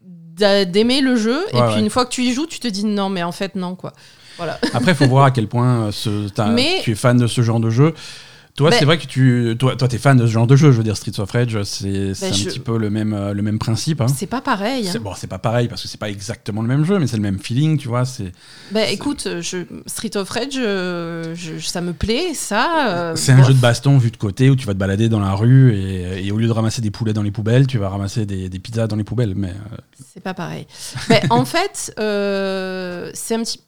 d'a- 0.00 0.64
d'aimer 0.64 1.00
le 1.00 1.16
jeu, 1.16 1.44
et 1.52 1.60
puis 1.72 1.80
une 1.80 1.90
fois 1.90 2.04
que 2.04 2.10
tu 2.10 2.22
y 2.22 2.32
joues, 2.32 2.46
tu 2.46 2.60
te 2.60 2.68
dis 2.68 2.84
non, 2.84 3.08
mais 3.08 3.24
en 3.24 3.32
fait, 3.32 3.56
non, 3.56 3.74
quoi. 3.74 3.92
Voilà. 4.38 4.58
Après, 4.72 4.92
il 4.92 4.96
faut 4.96 5.06
voir 5.08 5.26
à 5.26 5.30
quel 5.30 5.48
point 5.48 5.86
euh, 5.88 5.92
ce, 5.92 6.28
t'as- 6.28 6.48
Mais- 6.48 6.80
tu 6.82 6.92
es 6.92 6.94
fan 6.94 7.18
de 7.18 7.26
ce 7.26 7.42
genre 7.42 7.60
de 7.60 7.68
jeu. 7.70 7.92
Toi, 8.56 8.70
Ben- 8.70 8.76
c'est 8.80 8.86
vrai 8.86 8.98
que 8.98 9.06
tu, 9.06 9.54
toi, 9.56 9.76
toi, 9.76 9.86
t'es 9.86 9.98
fan 9.98 10.16
de 10.16 10.26
ce 10.26 10.32
genre 10.32 10.48
de 10.48 10.56
jeu. 10.56 10.72
Je 10.72 10.78
veux 10.78 10.82
dire, 10.82 10.96
Streets 10.96 11.20
of 11.20 11.30
Rage, 11.30 11.62
c'est 11.62 11.88
Ben, 11.88 12.10
un 12.10 12.32
je- 12.34 12.44
petit 12.46 12.58
peu 12.58 12.76
le 12.76 12.90
même, 12.90 13.12
euh, 13.14 13.32
le 13.32 13.40
même 13.40 13.60
principe. 13.60 14.00
hein. 14.00 14.08
C'est 14.08 14.26
pas 14.26 14.40
pareil. 14.40 14.88
hein. 14.88 14.90
C'est 14.92 14.98
bon, 14.98 15.12
c'est 15.16 15.28
pas 15.28 15.38
pareil 15.38 15.68
parce 15.68 15.80
que 15.80 15.86
c'est 15.86 16.00
pas 16.00 16.10
exactement 16.10 16.60
le 16.62 16.66
même 16.66 16.84
jeu, 16.84 16.98
mais 16.98 17.06
c'est 17.06 17.16
le 17.18 17.22
même 17.22 17.38
feeling, 17.38 17.78
tu 17.78 17.86
vois. 17.86 18.04
C'est 18.04 18.32
Ben, 18.72 18.88
écoute, 18.90 19.28
je, 19.42 19.58
Street 19.86 20.16
of 20.16 20.28
Rage, 20.28 20.56
euh, 20.56 21.36
je- 21.36 21.60
ça 21.64 21.80
me 21.80 21.92
plaît, 21.92 22.34
ça. 22.34 22.88
euh, 22.88 23.12
c'est 23.14 23.30
un 23.30 23.44
jeu 23.44 23.54
de 23.54 23.60
baston 23.60 23.96
vu 23.96 24.10
de 24.10 24.16
côté 24.16 24.50
où 24.50 24.56
tu 24.56 24.66
vas 24.66 24.74
te 24.74 24.78
balader 24.78 25.08
dans 25.08 25.20
la 25.20 25.34
rue 25.34 25.72
et, 25.76 26.26
et 26.26 26.32
au 26.32 26.36
lieu 26.38 26.48
de 26.48 26.52
ramasser 26.52 26.82
des 26.82 26.90
poulets 26.90 27.12
dans 27.12 27.22
les 27.22 27.30
poubelles, 27.30 27.68
tu 27.68 27.78
vas 27.78 27.88
ramasser 27.90 28.26
des, 28.26 28.48
des 28.48 28.58
pizzas 28.58 28.88
dans 28.88 28.96
les 28.96 29.04
poubelles. 29.04 29.34
Mais 29.36 29.50
euh, 29.50 29.76
C'est 30.12 30.22
pas 30.22 30.34
pareil. 30.34 30.66
Mais 31.08 31.22
en 31.30 31.44
fait, 31.44 31.94
euh, 32.00 33.10
c'est 33.14 33.36
un 33.36 33.42
petit. 33.44 33.60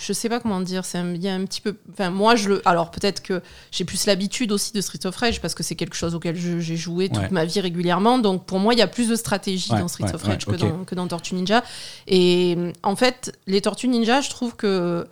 Je 0.00 0.12
sais 0.12 0.28
pas 0.28 0.40
comment 0.40 0.60
dire. 0.60 0.84
c'est 0.84 0.98
un- 0.98 1.14
Il 1.14 1.22
y 1.22 1.28
a 1.28 1.34
un 1.34 1.44
petit 1.44 1.60
peu. 1.60 1.76
Enfin, 1.92 2.10
moi, 2.10 2.34
je 2.36 2.48
le. 2.48 2.62
Alors, 2.68 2.90
peut-être 2.90 3.22
que 3.22 3.42
j'ai 3.70 3.84
plus 3.84 4.06
l'habitude 4.06 4.52
aussi 4.52 4.72
de 4.72 4.80
Street 4.80 5.04
of 5.04 5.16
Rage 5.16 5.40
parce 5.40 5.54
que 5.54 5.62
c'est 5.62 5.74
quelque 5.74 5.94
chose 5.96 6.14
auquel 6.14 6.36
je- 6.36 6.60
j'ai 6.60 6.76
joué 6.76 7.08
toute 7.08 7.18
Ouais. 7.18 7.28
ma 7.30 7.44
vie 7.44 7.60
régulièrement. 7.60 8.18
Donc, 8.18 8.46
pour 8.46 8.58
moi, 8.58 8.72
il 8.74 8.78
y 8.78 8.82
a 8.82 8.86
plus 8.86 9.08
de 9.08 9.16
stratégie 9.16 9.72
Ouais, 9.72 9.80
dans 9.80 9.88
Street 9.88 10.04
ouais, 10.04 10.14
of 10.14 10.22
Rage 10.22 10.46
que, 10.46 10.52
dans, 10.56 10.84
que 10.84 10.94
dans 10.94 11.06
Tortue 11.08 11.34
Ninja. 11.34 11.62
Et 12.06 12.56
en 12.82 12.96
fait, 12.96 13.32
les 13.46 13.60
Tortues 13.60 13.88
Ninja, 13.88 14.20
je 14.20 14.30
trouve 14.30 14.56
que, 14.56 15.06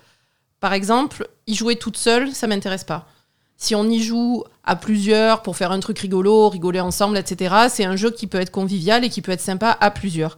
par 0.61 0.73
exemple, 0.73 1.29
y 1.47 1.55
jouer 1.55 1.77
toute 1.77 1.97
seule, 1.97 2.33
ça 2.33 2.47
m'intéresse 2.47 2.85
pas. 2.85 3.07
Si 3.57 3.75
on 3.75 3.89
y 3.89 4.03
joue 4.03 4.43
à 4.65 4.75
plusieurs 4.77 5.43
pour 5.43 5.57
faire 5.57 5.71
un 5.71 5.79
truc 5.81 5.99
rigolo, 6.01 6.49
rigoler 6.49 6.81
ensemble, 6.81 7.17
etc., 7.17 7.55
c'est 7.71 7.85
un 7.85 7.97
jeu 7.97 8.11
qui 8.11 8.27
peut 8.27 8.41
être 8.41 8.51
convivial 8.51 9.05
et 9.05 9.11
qui 9.11 9.23
peut 9.23 9.31
être 9.33 9.41
sympa 9.41 9.77
à 9.81 9.91
plusieurs. 9.91 10.37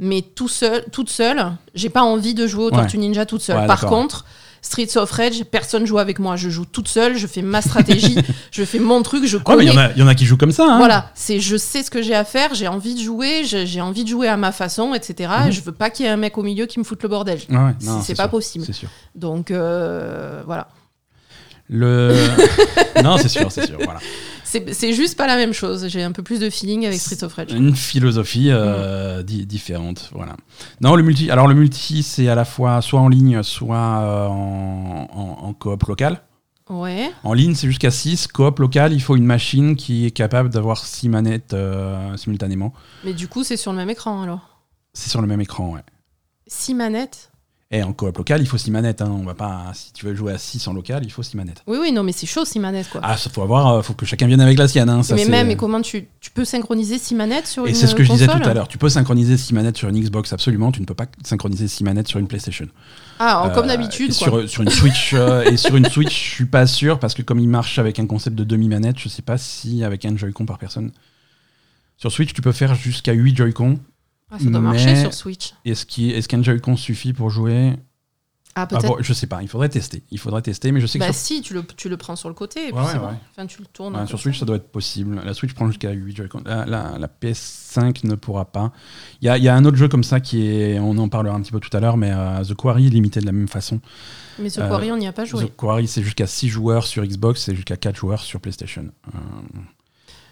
Mais 0.00 0.22
tout 0.22 0.48
seul, 0.48 0.84
toute 0.92 1.10
seule, 1.10 1.52
j'ai 1.74 1.88
pas 1.90 2.02
envie 2.02 2.34
de 2.34 2.46
jouer 2.46 2.64
au 2.64 2.70
Ouais. 2.70 2.76
Tortue 2.78 2.98
Ninja 2.98 3.26
toute 3.26 3.42
seule. 3.42 3.58
Ouais, 3.58 3.66
Par 3.66 3.86
contre, 3.86 4.24
Streets 4.62 4.96
of 4.96 5.10
Rage, 5.10 5.44
personne 5.44 5.86
joue 5.86 5.98
avec 5.98 6.18
moi. 6.18 6.36
Je 6.36 6.50
joue 6.50 6.64
toute 6.64 6.88
seule, 6.88 7.16
je 7.16 7.26
fais 7.26 7.42
ma 7.42 7.62
stratégie, 7.62 8.16
je 8.50 8.64
fais 8.64 8.78
mon 8.80 9.02
truc, 9.02 9.24
je 9.24 9.36
ouais, 9.36 9.42
connais. 9.42 9.64
il 9.66 9.72
y, 9.72 9.76
en 9.76 9.78
a- 9.80 9.90
il 9.92 9.98
y 9.98 10.02
en 10.02 10.08
a 10.08 10.14
qui 10.14 10.24
jouent 10.26 10.36
comme 10.36 10.50
ça. 10.52 10.64
hein. 10.68 10.78
Voilà, 10.78 11.10
c'est 11.14 11.38
je 11.40 11.56
sais 11.56 11.82
ce 11.82 11.90
que 11.90 12.02
j'ai 12.02 12.14
à 12.14 12.24
faire, 12.24 12.54
j'ai 12.54 12.66
envie 12.68 12.94
de 12.94 13.00
jouer, 13.00 13.42
j'ai 13.44 13.80
envie 13.80 14.02
de 14.04 14.08
jouer 14.08 14.26
à 14.28 14.36
ma 14.36 14.50
façon, 14.52 14.94
etc. 14.94 15.30
Mhm. 15.42 15.48
Et 15.48 15.52
je 15.52 15.60
veux 15.62 15.72
pas 15.72 15.90
qu'il 15.90 16.06
y 16.06 16.08
ait 16.08 16.12
un 16.12 16.16
mec 16.16 16.38
au 16.38 16.42
milieu 16.42 16.66
qui 16.66 16.78
me 16.80 16.84
foute 16.84 17.02
le 17.02 17.08
bordel. 17.08 17.38
Ouais, 17.50 17.56
ouais, 17.56 17.74
C'est- 17.78 17.86
non, 17.86 18.02
c'est 18.02 18.14
pas 18.16 18.24
sûr, 18.24 18.30
possible. 18.30 18.74
Sûr. 18.74 18.88
Donc 19.14 19.50
euh, 19.52 20.42
voilà. 20.44 20.68
Le... 21.70 22.14
non, 23.04 23.16
c'est 23.18 23.28
sûr, 23.28 23.50
c'est 23.52 23.66
sûr. 23.66 23.78
Voilà. 23.82 24.00
C'est 24.72 24.92
juste 24.92 25.16
pas 25.16 25.26
la 25.26 25.36
même 25.36 25.52
chose. 25.52 25.88
J'ai 25.88 26.02
un 26.02 26.12
peu 26.12 26.22
plus 26.22 26.40
de 26.40 26.48
feeling 26.48 26.86
avec 26.86 26.98
Street 27.00 27.22
of 27.22 27.34
Rage. 27.34 27.52
Une 27.52 27.76
philosophie 27.76 28.48
euh, 28.50 29.22
di- 29.22 29.44
différente, 29.46 30.10
voilà. 30.14 30.36
Non, 30.80 30.96
le 30.96 31.02
multi. 31.02 31.30
Alors 31.30 31.48
le 31.48 31.54
multi, 31.54 32.02
c'est 32.02 32.28
à 32.28 32.34
la 32.34 32.44
fois 32.44 32.80
soit 32.80 33.00
en 33.00 33.08
ligne, 33.08 33.42
soit 33.42 33.76
euh, 33.76 34.26
en, 34.26 35.08
en- 35.12 35.44
en 35.48 35.52
coop 35.52 35.82
local. 35.84 36.22
Ouais. 36.70 37.10
En 37.24 37.32
ligne, 37.32 37.54
c'est 37.54 37.66
jusqu'à 37.66 37.90
6. 37.90 38.26
Coop 38.28 38.58
local, 38.58 38.92
il 38.92 39.00
faut 39.00 39.16
une 39.16 39.24
machine 39.24 39.74
qui 39.76 40.04
est 40.06 40.10
capable 40.10 40.50
d'avoir 40.50 40.84
6 40.84 41.08
manettes 41.08 41.54
euh, 41.54 42.16
simultanément. 42.16 42.72
Mais 43.04 43.12
du 43.14 43.28
coup, 43.28 43.44
c'est 43.44 43.56
sur 43.56 43.72
le 43.72 43.78
même 43.78 43.90
écran 43.90 44.22
alors? 44.22 44.60
C'est 44.92 45.10
sur 45.10 45.20
le 45.20 45.26
même 45.26 45.40
écran, 45.40 45.70
ouais. 45.74 45.82
Six 46.46 46.74
manettes? 46.74 47.30
Et 47.70 47.82
en 47.82 47.92
coop 47.92 48.16
local, 48.16 48.40
il 48.40 48.46
faut 48.46 48.56
6 48.56 48.70
manettes. 48.70 49.02
Hein. 49.02 49.10
On 49.12 49.24
va 49.24 49.34
pas, 49.34 49.72
si 49.74 49.92
tu 49.92 50.06
veux 50.06 50.14
jouer 50.14 50.32
à 50.32 50.38
6 50.38 50.66
en 50.68 50.72
local, 50.72 51.02
il 51.04 51.10
faut 51.12 51.22
6 51.22 51.36
manettes. 51.36 51.62
Oui, 51.66 51.76
oui, 51.78 51.92
non, 51.92 52.02
mais 52.02 52.12
c'est 52.12 52.26
chaud, 52.26 52.46
six 52.46 52.58
manettes 52.58 52.88
quoi. 52.88 53.02
Ah, 53.04 53.18
ça 53.18 53.28
faut 53.28 53.42
avoir, 53.42 53.66
euh, 53.74 53.82
faut 53.82 53.92
que 53.92 54.06
chacun 54.06 54.26
vienne 54.26 54.40
avec 54.40 54.56
la 54.56 54.66
sienne. 54.68 54.88
hein. 54.88 55.02
Ça, 55.02 55.14
mais 55.14 55.26
même, 55.26 55.50
et 55.50 55.56
comment 55.56 55.82
tu, 55.82 56.08
tu 56.18 56.30
peux 56.30 56.46
synchroniser 56.46 56.96
six 56.98 57.14
manettes 57.14 57.46
sur 57.46 57.66
Et 57.66 57.70
une 57.70 57.74
c'est 57.74 57.86
ce 57.86 57.94
que 57.94 58.02
je 58.02 58.10
disais 58.10 58.26
tout 58.26 58.32
à 58.42 58.54
l'heure. 58.54 58.68
Tu 58.68 58.78
peux 58.78 58.88
synchroniser 58.88 59.36
6 59.36 59.52
manettes 59.52 59.76
sur 59.76 59.86
une 59.90 60.00
Xbox, 60.00 60.32
absolument. 60.32 60.72
Tu 60.72 60.80
ne 60.80 60.86
peux 60.86 60.94
pas 60.94 61.04
synchroniser 61.22 61.68
6 61.68 61.84
manettes 61.84 62.08
sur 62.08 62.18
une 62.18 62.26
PlayStation. 62.26 62.68
Ah, 63.18 63.42
en- 63.42 63.50
comme 63.50 63.66
Euh, 63.66 63.68
d'habitude 63.68 64.12
et 64.12 64.16
quoi. 64.16 64.28
Sur, 64.28 64.48
sur 64.48 64.62
une 64.62 64.70
Switch 64.70 65.10
euh, 65.12 65.42
et 65.44 65.58
sur 65.58 65.76
une 65.76 65.84
Switch, 65.90 66.08
je 66.30 66.34
suis 66.36 66.46
pas 66.46 66.66
sûr 66.66 66.98
parce 66.98 67.12
que 67.12 67.20
comme 67.20 67.38
il 67.38 67.50
marche 67.50 67.78
avec 67.78 67.98
un 67.98 68.06
concept 68.06 68.34
de 68.34 68.44
demi 68.44 68.68
manette, 68.68 68.98
je 68.98 69.10
sais 69.10 69.20
pas 69.20 69.36
si 69.36 69.84
avec 69.84 70.06
un 70.06 70.16
Joy-Con 70.16 70.46
par 70.46 70.56
personne. 70.56 70.90
Sur 71.98 72.12
Switch, 72.12 72.32
tu 72.32 72.40
peux 72.40 72.52
faire 72.52 72.74
jusqu'à 72.74 73.12
8 73.12 73.36
Joy-Con. 73.36 73.78
Ah, 74.30 74.38
ça 74.38 74.44
doit 74.44 74.60
mais- 74.60 74.68
marcher 74.68 74.96
sur 75.00 75.14
Switch. 75.14 75.54
Est-ce 75.64 76.28
qu'un 76.28 76.42
Joy-Con 76.42 76.76
suffit 76.76 77.12
pour 77.12 77.30
jouer? 77.30 77.74
Ah, 78.54 78.62
Ah 78.62 78.66
peut-être. 78.66 78.86
bon, 78.88 78.96
je 79.00 79.12
sais 79.12 79.28
pas, 79.28 79.40
il 79.42 79.48
faudrait 79.48 79.68
tester. 79.68 80.02
Il 80.10 80.18
faudrait 80.18 80.42
tester, 80.42 80.72
mais 80.72 80.80
je 80.80 80.86
sais 80.86 80.98
que 80.98 81.04
bah 81.04 81.12
sur, 81.12 81.20
si, 81.22 81.42
tu 81.42 81.54
le, 81.54 81.62
tu 81.64 81.88
le 81.88 81.96
prends 81.96 82.16
sur 82.16 82.28
le 82.28 82.34
côté 82.34 82.64
et 82.68 82.72
puis 82.72 82.80
Ouais, 82.80 82.92
ouais, 82.92 82.98
bon. 82.98 83.16
Enfin, 83.30 83.46
tu 83.46 83.60
le 83.60 83.66
tournes. 83.66 83.94
ouais, 83.94 84.04
sur. 84.06 84.18
Switch, 84.18 84.36
ça 84.40 84.44
doit 84.46 84.56
être 84.56 84.72
possible. 84.72 85.20
La 85.24 85.32
Switch 85.32 85.52
prend 85.52 85.68
jusqu'à 85.68 85.92
8 85.92 86.16
Joy-Con. 86.16 86.42
La, 86.44 86.64
la- 86.66 86.98
la 86.98 87.06
PS5 87.06 88.04
ne 88.04 88.16
pourra 88.16 88.46
pas. 88.46 88.72
Il 89.22 89.26
y 89.26 89.28
a, 89.28 89.38
y 89.38 89.46
a 89.46 89.54
un 89.54 89.64
autre 89.64 89.76
jeu 89.76 89.86
comme 89.86 90.02
ça 90.02 90.18
qui 90.18 90.44
est, 90.48 90.80
on 90.80 90.98
en 90.98 91.08
parlera 91.08 91.36
un 91.36 91.40
petit 91.40 91.52
peu 91.52 91.60
tout 91.60 91.74
à 91.76 91.78
l'heure, 91.78 91.96
mais 91.96 92.10
euh, 92.12 92.42
The 92.42 92.54
Quarry 92.54 92.86
est 92.88 92.90
limité 92.90 93.20
de 93.20 93.26
la 93.26 93.32
même 93.32 93.48
façon. 93.48 93.80
Mais 94.40 94.58
Euh, 94.58 94.68
Quarry, 94.68 94.90
on 94.90 94.96
n'y 94.96 95.06
a 95.06 95.12
pas 95.12 95.24
joué. 95.24 95.44
The 95.46 95.54
Quarry, 95.56 95.86
c'est 95.86 96.02
jusqu'à 96.02 96.26
6 96.26 96.48
joueurs 96.48 96.84
sur 96.86 97.04
Xbox, 97.04 97.42
c'est 97.44 97.54
jusqu'à 97.54 97.76
4 97.76 97.94
joueurs 97.96 98.22
sur 98.22 98.40
PlayStation. 98.40 98.86
Euh, 99.14 99.18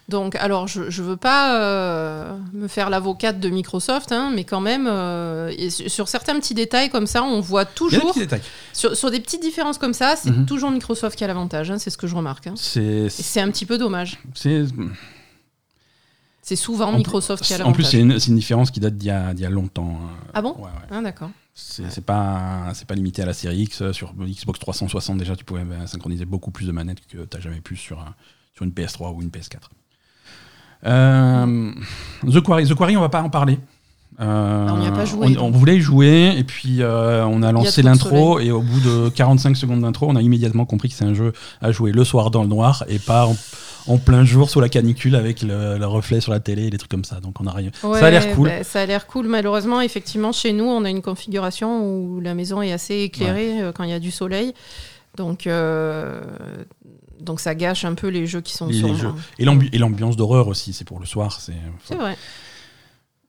Donc, 0.09 0.35
alors, 0.35 0.69
je 0.69 0.83
ne 0.83 1.05
veux 1.05 1.17
pas 1.17 1.59
euh, 1.61 2.37
me 2.53 2.69
faire 2.69 2.89
l'avocate 2.89 3.41
de 3.41 3.49
Microsoft, 3.49 4.13
hein, 4.13 4.31
mais 4.33 4.45
quand 4.45 4.61
même, 4.61 4.87
euh, 4.87 5.51
et 5.57 5.69
sur 5.69 6.07
certains 6.07 6.35
petits 6.39 6.53
détails 6.53 6.89
comme 6.89 7.07
ça, 7.07 7.23
on 7.23 7.41
voit 7.41 7.65
des 7.65 7.71
toujours, 7.75 8.07
petits 8.11 8.19
détails. 8.19 8.41
sur, 8.71 8.95
sur 8.95 9.11
des 9.11 9.19
petites 9.19 9.41
différences 9.41 9.77
comme 9.77 9.93
ça, 9.93 10.15
c'est 10.15 10.31
Mhm. 10.31 10.45
toujours 10.45 10.71
Microsoft 10.71 11.17
qui 11.17 11.25
a 11.25 11.27
l'avantage, 11.27 11.71
hein, 11.71 11.77
c'est 11.77 11.89
ce 11.89 11.97
que 11.97 12.07
je 12.07 12.15
remarque. 12.15 12.47
hein. 12.47 12.53
C'est, 12.55 13.09
un 13.41 13.51
petit 13.51 13.65
peu 13.65 13.77
dommage. 13.77 14.17
c'est, 14.33 14.63
souvent 16.55 16.85
En 16.85 16.89
plus- 16.91 16.97
Microsoft 16.99 17.43
qui 17.43 17.51
a 17.53 17.57
en 17.57 17.59
l'avantage. 17.59 17.75
plus, 17.75 17.83
c'est 18.17 18.27
une, 18.29 18.35
différence 18.37 18.71
qui 18.71 18.79
date 18.79 18.95
d'il 18.95 19.07
y 19.07 19.11
a, 19.11 19.33
d'il 19.33 19.43
y 19.43 19.45
a 19.45 19.49
longtemps. 19.49 19.99
euh, 20.01 20.29
Ah 20.33 20.41
bon 20.41 20.53
ouais, 20.53 20.63
ouais. 20.63 20.69
Ah, 20.89 21.01
d'accord. 21.01 21.31
C'est 21.53 21.91
c'est 21.91 22.05
pas, 22.05 22.71
pas 22.87 22.95
limité 22.95 23.23
à 23.23 23.25
la 23.25 23.33
série 23.33 23.63
X. 23.63 23.81
euh, 23.81 23.91
Sur 23.91 24.13
Xbox 24.13 24.57
360, 24.59 25.17
déjà, 25.17 25.35
tu 25.35 25.43
pouvais 25.43 25.65
synchroniser 25.87 26.23
beaucoup 26.25 26.51
plus 26.51 26.65
de 26.65 26.71
manettes 26.71 27.05
que 27.07 27.17
tu 27.25 27.41
jamais 27.41 27.59
pu 27.59 27.75
sur, 27.75 28.05
sur 28.55 28.63
une 28.63 28.71
PS3 28.71 29.13
ou 29.13 29.21
une 29.21 29.29
PS4. 29.29 29.67
Euh, 30.85 31.71
The, 32.29 32.41
Quarry, 32.41 32.67
The 32.67 32.75
Quarry, 32.75 32.97
on 32.97 33.01
va 33.01 33.09
pas 33.09 33.21
en 33.21 33.29
parler. 33.29 33.59
Euh, 34.19 34.67
on 34.71 34.77
n'y 34.77 34.87
a 34.87 34.91
pas 34.91 35.05
joué, 35.05 35.37
On, 35.37 35.51
voulait 35.51 35.77
y 35.77 35.81
jouer, 35.81 36.33
et 36.35 36.43
puis 36.43 36.81
euh, 36.81 37.23
on 37.25 37.43
a 37.43 37.51
lancé 37.51 37.83
l'intro, 37.83 38.39
et 38.39 38.49
au 38.49 38.61
bout 38.61 38.79
de 38.79 39.09
45 39.09 39.55
secondes 39.55 39.81
d'intro, 39.81 40.07
on 40.09 40.15
a 40.15 40.21
immédiatement 40.23 40.65
compris 40.65 40.89
que 40.89 40.95
c'est 40.95 41.05
un 41.05 41.13
jeu 41.13 41.33
à 41.61 41.71
jouer 41.71 41.91
le 41.91 42.03
soir 42.03 42.31
dans 42.31 42.41
le 42.41 42.47
noir, 42.47 42.83
et 42.87 42.97
pas 42.97 43.27
en, 43.27 43.35
en 43.85 43.97
plein 43.99 44.25
jour 44.25 44.49
sous 44.49 44.59
la 44.59 44.69
canicule 44.69 45.15
avec 45.15 45.43
le, 45.43 45.77
le 45.77 45.85
reflet 45.85 46.19
sur 46.19 46.31
la 46.31 46.39
télé 46.39 46.65
et 46.65 46.69
des 46.71 46.79
trucs 46.79 46.89
comme 46.89 47.05
ça. 47.05 47.19
Donc 47.19 47.39
on 47.39 47.45
a 47.45 47.51
rien. 47.51 47.69
ça 47.79 48.07
a 48.07 48.09
l'air 48.09 48.25
Ouais, 48.25 48.33
cool. 48.33 48.49
bah, 48.49 48.63
ça 48.63 48.81
a 48.81 48.85
l'air 48.87 49.05
cool. 49.05 49.27
Malheureusement, 49.27 49.81
effectivement, 49.81 50.31
chez 50.31 50.51
nous, 50.51 50.65
on 50.65 50.83
a 50.83 50.89
une 50.89 51.03
configuration 51.03 51.85
où 51.87 52.19
la 52.19 52.33
maison 52.33 52.63
est 52.63 52.71
assez 52.71 52.95
éclairée 52.95 53.71
quand 53.75 53.83
il 53.83 53.91
y 53.91 53.93
a 53.93 53.99
du 53.99 54.09
soleil. 54.09 54.55
Donc, 55.17 55.47
euh, 55.47 56.21
donc 57.27 57.39
ça 57.39 57.53
gâche 57.53 57.85
un 57.85 57.93
peu 57.93 58.07
les 58.07 58.25
jeux 58.25 58.41
qui 58.41 58.53
sont 58.53 58.67
Les- 58.67 58.73
sur 58.79 58.87
les 58.87 58.95
jeux. 58.95 59.11
Et 59.37 59.45
l'ambi- 59.45 59.69
et 59.71 59.77
l'ambiance 59.77 60.15
d'horreur 60.17 60.47
aussi, 60.47 60.73
c'est 60.73 60.85
pour 60.85 60.99
le 60.99 61.05
soir. 61.05 61.39
C'est. 61.39 61.53
Vrai. 61.95 62.17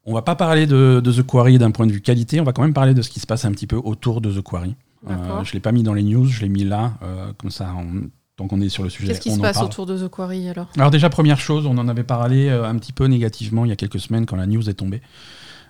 On 0.07 0.15
va 0.15 0.23
pas 0.23 0.35
parler 0.37 0.67
de, 0.67 1.03
de 1.05 1.13
The 1.13 1.23
Quarry 1.23 1.59
d'un 1.59 1.71
point 1.71 1.87
de 1.87 1.93
vue 1.93 2.01
qualité, 2.01 2.41
on 2.41 2.45
va 2.45 2.53
quand 2.55 2.63
même 2.63 2.73
parler 2.73 2.95
de 2.95 3.03
ce 3.03 3.11
qui 3.11 3.21
se 3.21 3.27
passe 3.27 3.45
un 3.45 3.53
petit 3.53 3.67
peu 3.67 3.77
autour 3.77 4.23
de 4.23 4.33
The 4.33 4.41
Quarry. 4.43 4.75
Euh, 5.09 5.45
je 5.45 5.53
l'ai 5.53 5.61
pas 5.61 5.71
mis 5.73 5.83
dans 5.83 5.93
les 5.93 6.03
news, 6.03 6.25
je 6.27 6.41
l'ai 6.41 6.49
mis 6.49 6.65
là, 6.65 6.95
euh, 7.03 7.33
comme 7.37 7.51
ça, 7.51 7.75
on- 7.77 8.09
tant 8.37 8.47
qu'on 8.49 8.61
est 8.61 8.69
sur 8.69 8.85
le 8.85 8.89
sujet. 8.91 9.09
Qu'est-ce 9.09 9.21
qui 9.21 9.31
on 9.31 9.35
se 9.37 9.41
passe 9.41 9.55
parle. 9.57 9.67
autour 9.67 9.85
de 9.85 9.99
The 9.99 10.09
Quarry 10.09 10.49
alors? 10.49 10.69
Alors 10.77 10.91
déjà, 10.91 11.11
première 11.11 11.39
chose, 11.41 11.67
on 11.67 11.77
en 11.77 11.89
avait 11.89 12.05
parlé 12.05 12.49
euh, 12.49 12.65
un 12.65 12.77
petit 12.77 12.93
peu 12.93 13.05
négativement 13.07 13.65
il 13.65 13.69
y 13.69 13.73
a 13.73 13.77
quelques 13.77 14.01
semaines 14.01 14.25
quand 14.27 14.37
la 14.37 14.47
news 14.47 14.69
est 14.71 14.75
tombée. 14.75 15.03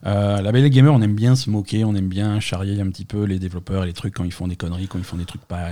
Euh, 0.07 0.41
la 0.41 0.53
Belle 0.53 0.69
Gamer, 0.71 0.95
on 0.95 1.01
aime 1.03 1.15
bien 1.17 1.35
se 1.35 1.51
moquer, 1.51 1.85
on 1.85 1.95
aime 1.97 2.09
bien 2.09 2.39
charrier 2.39 2.81
un 2.81 2.89
petit 2.91 3.05
peu 3.05 3.25
les 3.25 3.41
développeurs 3.41 3.83
et 3.83 3.87
les 3.87 3.93
trucs 3.95 4.15
quand 4.15 4.23
ils 4.25 4.33
font 4.33 4.47
des 4.47 4.55
conneries, 4.55 4.87
quand 4.87 4.99
ils 4.99 5.05
font 5.05 5.17
des 5.17 5.25
trucs 5.25 5.45
pas... 5.45 5.71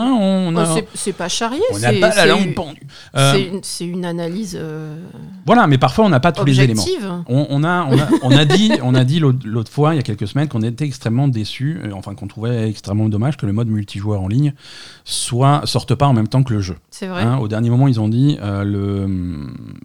Hein, 0.00 0.16
on 0.20 0.56
a, 0.56 0.74
Oh, 0.76 0.80
c'est- 0.94 1.12
pas 1.12 1.28
charrié, 1.28 1.60
on 1.72 1.78
n'a 1.78 1.92
pas 2.00 2.14
la 2.14 2.26
langue 2.26 2.54
pendue. 2.54 2.86
Euh, 3.16 3.60
c'est 3.62 3.84
une- 3.84 4.04
analyse 4.04 4.56
euh, 4.58 4.96
voilà, 5.44 5.66
mais 5.66 5.76
parfois 5.76 6.04
on 6.04 6.08
n'a 6.08 6.20
pas 6.20 6.30
tous 6.32 6.44
les 6.44 6.60
éléments. 6.60 6.82
On, 7.28 7.46
on 7.50 7.64
a, 7.64 7.84
on, 7.84 7.98
a, 7.98 8.08
on 8.22 8.30
a 8.30 8.44
dit, 8.44 8.72
on 8.82 8.94
a 8.94 9.02
dit 9.04 9.18
l'autre 9.18 9.72
fois, 9.72 9.94
il 9.94 9.96
y 9.96 10.00
a 10.00 10.02
quelques 10.02 10.28
semaines, 10.28 10.46
qu'on 10.48 10.62
était 10.62 10.84
extrêmement 10.84 11.26
déçus, 11.26 11.80
euh, 11.84 11.90
enfin 11.94 12.14
qu'on 12.14 12.28
trouvait 12.28 12.70
extrêmement 12.70 13.08
dommage 13.08 13.36
que 13.36 13.44
le 13.46 13.52
mode 13.52 13.68
multijoueur 13.68 14.20
en 14.22 14.28
ligne 14.28 14.52
soit 15.04 15.62
sorte 15.64 15.94
pas 15.94 16.06
en 16.06 16.12
même 16.12 16.28
temps 16.28 16.42
que 16.42 16.54
le 16.54 16.60
jeu. 16.60 16.76
C'est 16.90 17.06
vrai. 17.08 17.22
Hein, 17.22 17.38
au 17.38 17.48
dernier 17.48 17.70
moment, 17.70 17.88
ils 17.88 18.00
ont 18.00 18.08
dit 18.08 18.38
le, 18.40 19.06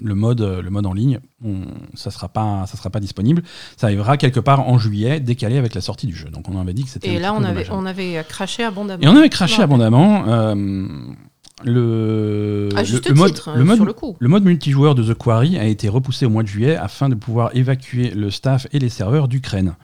le 0.02 0.16
mode, 0.16 0.42
le 0.42 0.70
mode 0.70 0.86
en 0.86 0.94
ligne, 0.94 1.20
on- 1.44 1.66
ça 1.96 2.12
sera 2.12 2.28
pas, 2.30 2.66
ça 2.68 2.78
sera 2.78 2.90
pas 2.90 3.00
disponible. 3.00 3.44
Ça 3.78 3.88
arrivera 3.88 4.18
quelque 4.18 4.40
part 4.40 4.68
en 4.68 4.78
juillet, 4.78 5.20
décalé 5.20 5.58
avec 5.58 5.74
la 5.76 5.82
sortie 5.82 6.08
du 6.08 6.16
jeu. 6.16 6.30
Donc 6.30 6.50
on 6.50 6.60
avait 6.60 6.74
dit 6.74 6.84
que 6.84 6.90
c'était. 6.90 7.10
Et 7.14 7.20
là, 7.20 7.34
on 7.34 7.44
avait, 7.44 7.68
on 7.72 7.86
avait 7.86 8.24
craché 8.28 8.64
abondamment. 8.64 9.02
Et 9.04 9.08
on 9.08 9.16
avait 9.16 9.30
craché 9.30 9.62
abondamment. 9.62 10.26
euh, 10.28 10.56
le, 11.64 12.70
le- 12.70 13.14
mode, 13.14 13.28
titre, 13.34 13.52
le 13.56 13.64
mode 13.64 13.76
sur 13.78 13.86
le 13.86 13.94
coup. 13.94 14.18
le 14.20 14.28
mode 14.28 14.44
multijoueur 14.44 14.96
de 14.96 15.04
The 15.04 15.18
Quarry 15.18 15.58
a 15.58 15.66
été 15.66 15.88
repoussé 15.88 16.26
au 16.26 16.30
mois 16.30 16.44
de 16.44 16.48
juillet 16.48 16.76
afin 16.76 17.10
de 17.10 17.16
pouvoir 17.16 17.52
évacuer 17.56 18.10
le 18.12 18.30
staff 18.32 18.68
et 18.74 18.80
les 18.80 18.90
serveurs 18.90 19.28
d'Ukraine. 19.28 19.76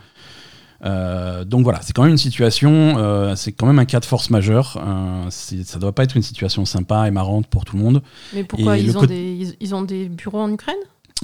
Euh, 0.85 1.43
donc 1.43 1.63
voilà, 1.63 1.81
c'est 1.81 1.93
quand 1.93 2.03
même 2.03 2.11
une 2.13 2.17
situation, 2.17 2.95
euh, 2.97 3.35
c'est 3.35 3.51
quand 3.51 3.65
même 3.67 3.79
un 3.79 3.85
cas 3.85 3.99
de 3.99 4.05
force 4.05 4.29
majeure. 4.29 4.77
Euh, 4.85 5.29
ça 5.29 5.77
doit 5.79 5.91
pas 5.93 6.03
être 6.03 6.15
une 6.15 6.21
situation 6.23 6.65
sympa 6.65 7.07
et 7.07 7.11
marrante 7.11 7.47
pour 7.47 7.65
tout 7.65 7.75
le 7.77 7.83
monde. 7.83 8.01
Mais 8.33 8.43
pourquoi 8.43 8.77
ils 8.77 8.97
ont, 8.97 9.03
des, 9.03 9.33
ils, 9.33 9.55
ils 9.59 9.75
ont 9.75 9.81
des 9.81 10.07
bureaux 10.09 10.39
en 10.39 10.51
Ukraine? 10.51 10.75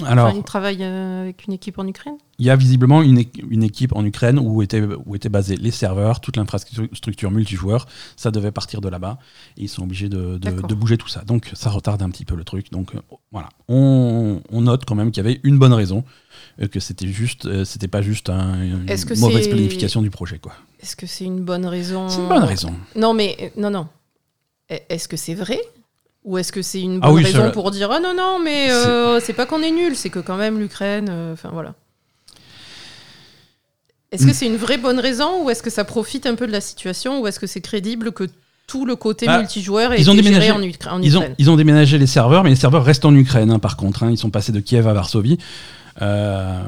Alors, 0.04 0.26
Enfin, 0.28 0.36
Ils 0.36 0.42
travaillent 0.44 0.82
euh, 0.84 1.22
avec 1.22 1.46
une 1.46 1.52
équipe 1.54 1.78
en 1.78 1.86
Ukraine? 1.86 2.16
il 2.38 2.44
y 2.44 2.50
a 2.50 2.56
visiblement 2.56 3.00
une, 3.02 3.24
une 3.48 3.62
équipe 3.62 3.96
en 3.96 4.04
Ukraine 4.04 4.38
où 4.38 4.60
étaient, 4.60 4.82
où 5.06 5.14
étaient 5.16 5.30
basés 5.30 5.56
les 5.56 5.70
serveurs, 5.70 6.20
toute 6.20 6.36
l'infrastructure 6.36 7.30
multijoueur. 7.30 7.86
Ça 8.16 8.30
devait 8.30 8.50
partir 8.52 8.82
de 8.82 8.90
là-bas 8.90 9.18
et 9.56 9.62
ils 9.62 9.68
sont 9.68 9.84
obligés 9.84 10.10
de, 10.10 10.36
de- 10.36 10.74
bouger 10.74 10.98
tout 10.98 11.08
ça. 11.08 11.22
Donc 11.24 11.50
ça 11.54 11.70
retarde 11.70 12.02
un 12.02 12.10
petit 12.10 12.26
peu 12.26 12.34
le 12.34 12.44
truc. 12.44 12.70
Donc 12.70 12.94
euh, 12.94 13.00
voilà, 13.32 13.48
on, 13.68 14.42
on 14.50 14.60
note 14.60 14.84
quand 14.84 14.94
même 14.94 15.10
qu'il 15.12 15.24
y 15.24 15.26
avait 15.26 15.40
une 15.44 15.58
bonne 15.58 15.72
raison, 15.72 16.04
euh, 16.60 16.68
que 16.68 16.78
c'était 16.78 17.08
juste, 17.08 17.64
c'était 17.64 17.88
pas 17.88 18.02
juste 18.02 18.28
un- 18.28 18.62
une 18.62 18.86
mauvaise 19.18 19.48
planification 19.48 20.02
du 20.02 20.10
projet 20.10 20.38
quoi. 20.38 20.52
Est-ce 20.80 20.94
que 20.94 21.06
c'est 21.06 21.24
une 21.24 21.40
bonne 21.40 21.64
raison? 21.64 22.10
C'est 22.10 22.20
une 22.20 22.28
bonne 22.28 22.44
raison. 22.44 22.74
Non, 22.96 23.14
mais 23.14 23.50
non, 23.56 23.70
non. 23.70 23.88
E- 24.70 24.78
Est-ce 24.90 25.08
que 25.08 25.16
c'est 25.16 25.34
vrai? 25.34 25.58
Ou 26.26 26.36
est-ce 26.38 26.50
que 26.52 26.60
c'est 26.60 26.80
une 26.82 26.98
Ah 27.02 27.06
bonne 27.06 27.16
oui, 27.16 27.24
raison 27.24 27.38
ça- 27.44 27.50
pour 27.50 27.70
dire 27.70 27.88
ah 27.90 28.00
non, 28.00 28.12
non, 28.14 28.38
mais 28.42 28.70
euh, 28.70 29.18
c'est 29.20 29.32
pas 29.32 29.46
qu'on 29.46 29.62
est 29.62 29.70
nul, 29.70 29.94
c'est 29.96 30.10
que 30.10 30.18
quand 30.18 30.36
même 30.36 30.58
l'Ukraine. 30.58 31.06
euh, 31.08 31.32
Enfin 31.32 31.48
voilà. 31.52 31.74
Est-ce 34.12 34.24
Mm. 34.24 34.28
que 34.28 34.32
c'est 34.34 34.46
une 34.46 34.56
vraie 34.56 34.78
bonne 34.78 34.98
raison 35.00 35.44
ou 35.44 35.50
est-ce 35.50 35.62
que 35.62 35.70
ça 35.70 35.84
profite 35.84 36.26
un 36.26 36.34
peu 36.34 36.46
de 36.46 36.52
la 36.52 36.60
situation 36.60 37.20
ou 37.20 37.26
est-ce 37.26 37.38
que 37.40 37.46
c'est 37.46 37.60
crédible 37.60 38.12
que 38.12 38.24
tout 38.66 38.84
le 38.86 38.96
côté 38.96 39.26
Bah, 39.26 39.38
multijoueur 39.38 39.92
est 39.92 40.00
ils 40.00 40.10
ont 40.10 40.14
géré 40.14 40.30
déménagé- 40.30 40.52
en, 40.52 40.60
Ukra- 40.60 40.90
en 40.94 41.02
Ils 41.02 41.16
ont, 41.16 41.20
Ukraine? 41.20 41.34
ils 41.38 41.50
ont 41.50 41.56
déménagé 41.56 41.98
les 41.98 42.06
serveurs, 42.06 42.42
mais 42.42 42.50
les 42.50 42.56
serveurs 42.56 42.84
restent 42.84 43.04
en 43.04 43.14
Ukraine 43.14 43.50
hein, 43.50 43.58
par 43.60 43.76
contre. 43.76 44.02
hein. 44.02 44.10
Ils 44.10 44.18
sont 44.18 44.30
passés 44.30 44.52
de 44.52 44.60
Kiev 44.60 44.86
à 44.88 44.92
Varsovie. 44.92 45.38
Euh, 46.02 46.60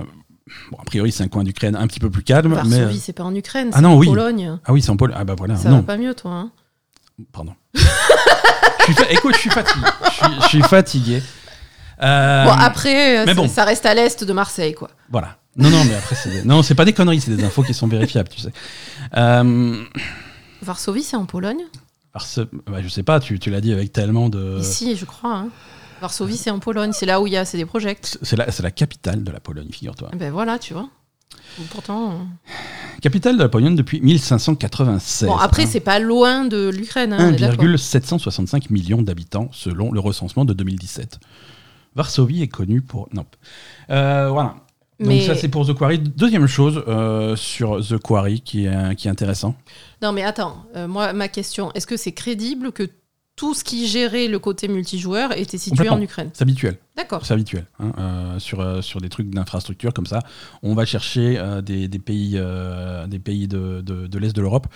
bon, 0.71 0.79
a 0.81 0.85
priori, 0.85 1.11
c'est 1.11 1.25
un 1.25 1.29
coin 1.29 1.43
d'Ukraine 1.45 1.75
un 1.77 1.87
petit 1.89 1.99
peu 2.01 2.11
plus 2.11 2.23
calme. 2.23 2.53
Varsovie, 2.55 2.79
mais... 2.87 2.95
c'est 2.95 3.13
pas 3.13 3.25
en 3.25 3.35
Ukraine, 3.35 3.71
Ah 3.73 3.77
c'est 3.77 3.83
non, 3.83 3.91
en 3.91 3.97
oui. 3.99 4.07
Pologne. 4.07 4.59
Ah 4.65 4.73
oui, 4.73 4.83
c'est 4.83 4.91
en 4.91 4.97
Pologne. 4.97 5.17
Ah 5.19 5.25
bah 5.25 5.35
voilà. 5.37 5.57
Ça 5.57 5.69
non. 5.71 5.77
va 5.79 5.83
pas 5.83 5.97
mieux, 5.97 6.15
toi. 6.15 6.31
hein 6.33 6.51
Pardon. 7.33 7.55
Je 7.75 8.85
suis 8.85 8.95
fa- 8.95 9.11
Écoute, 9.11 9.35
je 9.35 9.41
suis 9.41 9.51
fatigué. 9.51 9.87
Je 10.05 10.11
suis, 10.15 10.41
je 10.43 10.47
suis 10.49 10.63
fatigué. 10.63 11.23
Euh, 12.03 12.45
bon, 12.45 12.51
après, 12.53 13.19
euh, 13.19 13.25
mais 13.27 13.35
ça- 13.35 13.41
bon. 13.43 13.49
ça 13.49 13.65
reste 13.65 13.85
à 13.85 13.93
l'est 13.93 14.25
de 14.25 14.33
Marseille, 14.33 14.73
quoi. 14.73 14.89
Voilà. 15.11 15.37
Non, 15.57 15.69
non, 15.69 15.85
mais 15.85 15.95
après, 15.95 16.15
c'est 16.15 16.31
des... 16.31 16.43
non, 16.45 16.63
c'est 16.63 16.75
pas 16.75 16.85
des 16.87 16.93
conneries, 16.95 17.21
c'est 17.21 17.35
des 17.37 17.45
infos 17.45 17.63
qui 17.65 17.75
sont 17.75 17.87
vérifiables, 17.89 18.29
tu 18.31 18.41
sais. 18.41 18.53
Euh, 19.17 19.85
Varsovie, 20.63 21.03
c'est 21.03 21.17
en 21.17 21.27
Pologne 21.27 21.65
Varse- 22.15 22.47
bah, 22.67 22.79
je 22.81 22.89
sais 22.89 23.03
pas, 23.03 23.21
tu, 23.21 23.39
tu 23.39 23.51
l'as 23.51 23.61
dit 23.61 23.73
avec 23.73 23.93
tellement 23.93 24.29
de. 24.31 24.59
Ici, 24.61 24.97
je 24.97 25.05
crois. 25.05 25.35
hein. 25.35 25.49
Varsovie, 26.01 26.37
c'est 26.39 26.51
en 26.51 26.61
Pologne. 26.61 26.93
C'est 26.95 27.07
là 27.07 27.21
où 27.21 27.27
il 27.27 27.33
y 27.33 27.37
a 27.37 27.45
CD 27.45 27.67
Projekt. 27.67 28.19
C'est 28.23 28.37
la, 28.37 28.51
c'est 28.53 28.63
la 28.63 28.71
capitale 28.71 29.23
de 29.25 29.31
la 29.33 29.41
Pologne, 29.41 29.69
figure-toi. 29.71 30.11
Ben 30.15 30.31
voilà, 30.33 30.59
tu 30.59 30.73
vois. 30.73 30.89
Pourtant. 31.71 32.11
euh, 32.13 32.15
Capitale 33.03 33.37
de 33.37 33.43
la 33.43 33.49
Pologne 33.49 33.75
depuis 33.75 34.01
1596. 34.01 35.27
Bon, 35.29 35.37
après, 35.37 35.65
hein. 35.65 35.69
c'est 35.69 35.81
pas 35.81 35.99
loin 35.99 36.45
de 36.45 36.69
l'Ukraine. 36.69 37.13
Hein, 37.13 37.31
on 37.31 37.33
est 37.35 37.37
d'accord. 37.41 37.65
1,765 37.65 38.71
millions 38.71 39.03
d'habitants 39.03 39.49
selon 39.53 39.93
le 39.93 40.01
recensement 40.01 40.45
de 40.45 40.53
2017. 40.53 41.19
Varsovie 41.97 42.43
est 42.43 42.49
connue 42.49 42.81
pour. 42.81 43.09
Non. 43.13 43.25
Euh, 43.91 44.29
voilà. 44.31 44.57
Donc 45.01 45.09
Mais- 45.11 45.27
ça 45.27 45.35
c'est 45.37 45.49
pour 45.49 45.65
The 45.67 45.75
Quarry. 45.75 45.99
Deuxième 46.01 46.47
chose 46.49 46.83
euh, 46.89 47.37
sur 47.37 47.81
The 47.87 47.99
Quarry 47.99 48.41
qui 48.41 48.67
est, 48.67 48.95
qui 48.97 49.07
est 49.07 49.11
intéressant. 49.11 49.55
Non, 50.03 50.11
mais 50.13 50.25
attends. 50.25 50.65
euh, 50.77 50.89
moi, 50.89 51.13
ma 51.13 51.29
question 51.29 51.71
est-ce 51.75 51.87
que 51.87 51.97
c'est 51.97 52.11
crédible 52.13 52.73
que 52.73 52.89
tout 53.39 53.55
ce 53.55 53.63
qui 53.63 53.87
gérait 53.87 54.27
le 54.27 54.39
côté 54.41 54.67
multijoueur 54.69 55.31
était 55.39 55.59
situé 55.59 55.89
en 55.89 56.01
Ukraine 56.03 56.31
C'est 56.35 56.43
habituel. 56.43 56.77
D'accord. 56.97 57.25
C'est 57.25 57.33
habituel. 57.35 57.67
hein, 57.79 57.93
euh, 57.99 58.39
sur, 58.41 58.61
euh, 58.61 58.83
sur 58.83 59.01
des 59.01 59.09
trucs 59.09 59.31
d'infrastructure 59.31 59.95
comme 59.95 60.07
ça, 60.07 60.21
on 60.65 60.75
va 60.75 60.85
chercher 60.85 61.39
euh, 61.39 61.61
des, 61.63 61.87
des 61.87 61.99
pays, 62.01 62.39
des 63.09 63.19
pays 63.21 63.47
de, 63.47 63.81
de- 63.81 64.07
de 64.09 64.19
l'Est 64.19 64.35
de 64.35 64.43
l'Europe 64.43 64.67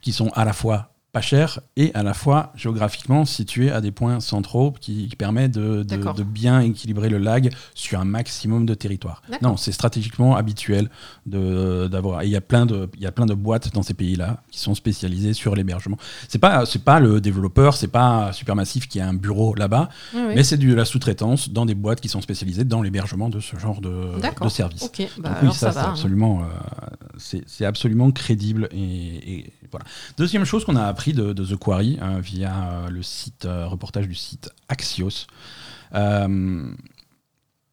qui 0.00 0.12
sont 0.12 0.28
à 0.34 0.44
la 0.44 0.52
fois 0.52 0.93
pas 1.14 1.20
chers 1.20 1.60
et 1.76 1.92
à 1.94 2.02
la 2.02 2.12
fois 2.12 2.52
géographiquement 2.56 3.24
situés 3.24 3.70
à 3.70 3.80
des 3.80 3.92
points 3.92 4.18
centraux 4.20 4.72
qui, 4.78 5.08
qui 5.08 5.16
permettent 5.16 5.52
de, 5.52 5.82
de- 5.84 6.22
bien 6.24 6.60
équilibrer 6.60 7.08
le 7.08 7.18
lag 7.18 7.50
sur 7.74 8.00
un 8.00 8.04
maximum 8.04 8.66
de 8.66 8.74
territoire. 8.74 9.22
Non, 9.40 9.56
c'est 9.56 9.72
stratégiquement 9.72 10.34
habituel 10.36 10.90
d'avoir. 11.26 12.22
Et 12.22 12.26
il 12.26 12.30
y 12.32 12.36
a 12.36 12.40
plein 12.40 12.66
de, 12.66 12.88
il 12.96 13.02
y 13.02 13.06
a 13.06 13.12
plein 13.12 13.26
de 13.26 13.34
boîtes 13.34 13.72
dans 13.72 13.82
ces 13.82 13.94
pays-là 13.94 14.42
qui 14.50 14.58
sont 14.58 14.74
spécialisées 14.74 15.32
sur 15.34 15.54
l'hébergement. 15.54 15.96
C'est 16.28 16.38
pas, 16.40 16.66
c'est 16.66 16.82
pas 16.82 16.98
le 16.98 17.20
développeur, 17.20 17.76
c'est 17.76 17.88
pas 17.88 18.32
Supermassif 18.32 18.88
qui 18.88 19.00
a 19.00 19.06
un 19.08 19.14
bureau 19.14 19.54
là-bas. 19.54 19.88
Oui, 20.14 20.20
oui. 20.26 20.32
Mais 20.34 20.42
c'est 20.42 20.56
de 20.56 20.74
la 20.74 20.84
sous-traitance 20.84 21.50
dans 21.50 21.64
des 21.66 21.74
boîtes 21.76 22.00
qui 22.00 22.08
sont 22.08 22.20
spécialisées 22.20 22.64
dans 22.64 22.82
l'hébergement 22.82 23.28
de 23.28 23.38
ce 23.40 23.56
genre 23.56 23.80
de, 23.80 24.20
de 24.42 24.48
service. 24.48 24.90
Bah 25.18 25.28
Donc 25.28 25.36
oui, 25.42 25.48
ça, 25.52 25.70
ça, 25.70 25.72
c'est 25.72 25.78
hein. 25.78 25.90
absolument, 25.90 26.42
euh, 26.42 27.28
c'est 27.46 27.64
absolument 27.64 28.10
crédible. 28.10 28.68
Et, 28.72 29.52
voilà. 29.70 29.86
Deuxième 30.16 30.44
chose 30.44 30.64
qu'on 30.64 30.76
a 30.76 30.84
appris 30.84 31.03
de, 31.12 31.32
The 31.32 31.56
Quarry 31.56 31.98
hein, 32.00 32.20
via 32.20 32.86
le 32.88 33.02
site 33.02 33.46
reportage 33.46 34.08
du 34.08 34.14
site 34.14 34.50
Axios. 34.68 35.26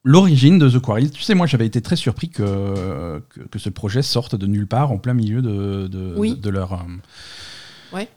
L'origine 0.03 0.57
de 0.57 0.69
The 0.69 0.79
Quarry, 0.79 1.11
tu 1.11 1.21
sais, 1.21 1.35
moi 1.35 1.45
j'avais 1.45 1.67
été 1.67 1.81
très 1.81 1.95
surpris 1.95 2.29
que, 2.29 3.21
que, 3.51 3.59
ce 3.59 3.69
projet 3.69 4.01
sorte 4.01 4.35
de 4.35 4.47
nulle 4.47 4.67
part 4.67 4.91
en 4.91 4.97
plein 4.97 5.13
milieu 5.13 5.43
de, 5.43 5.87
de, 5.87 6.33
de 6.33 6.49
leur. 6.49 6.85
Ouais 7.93 8.09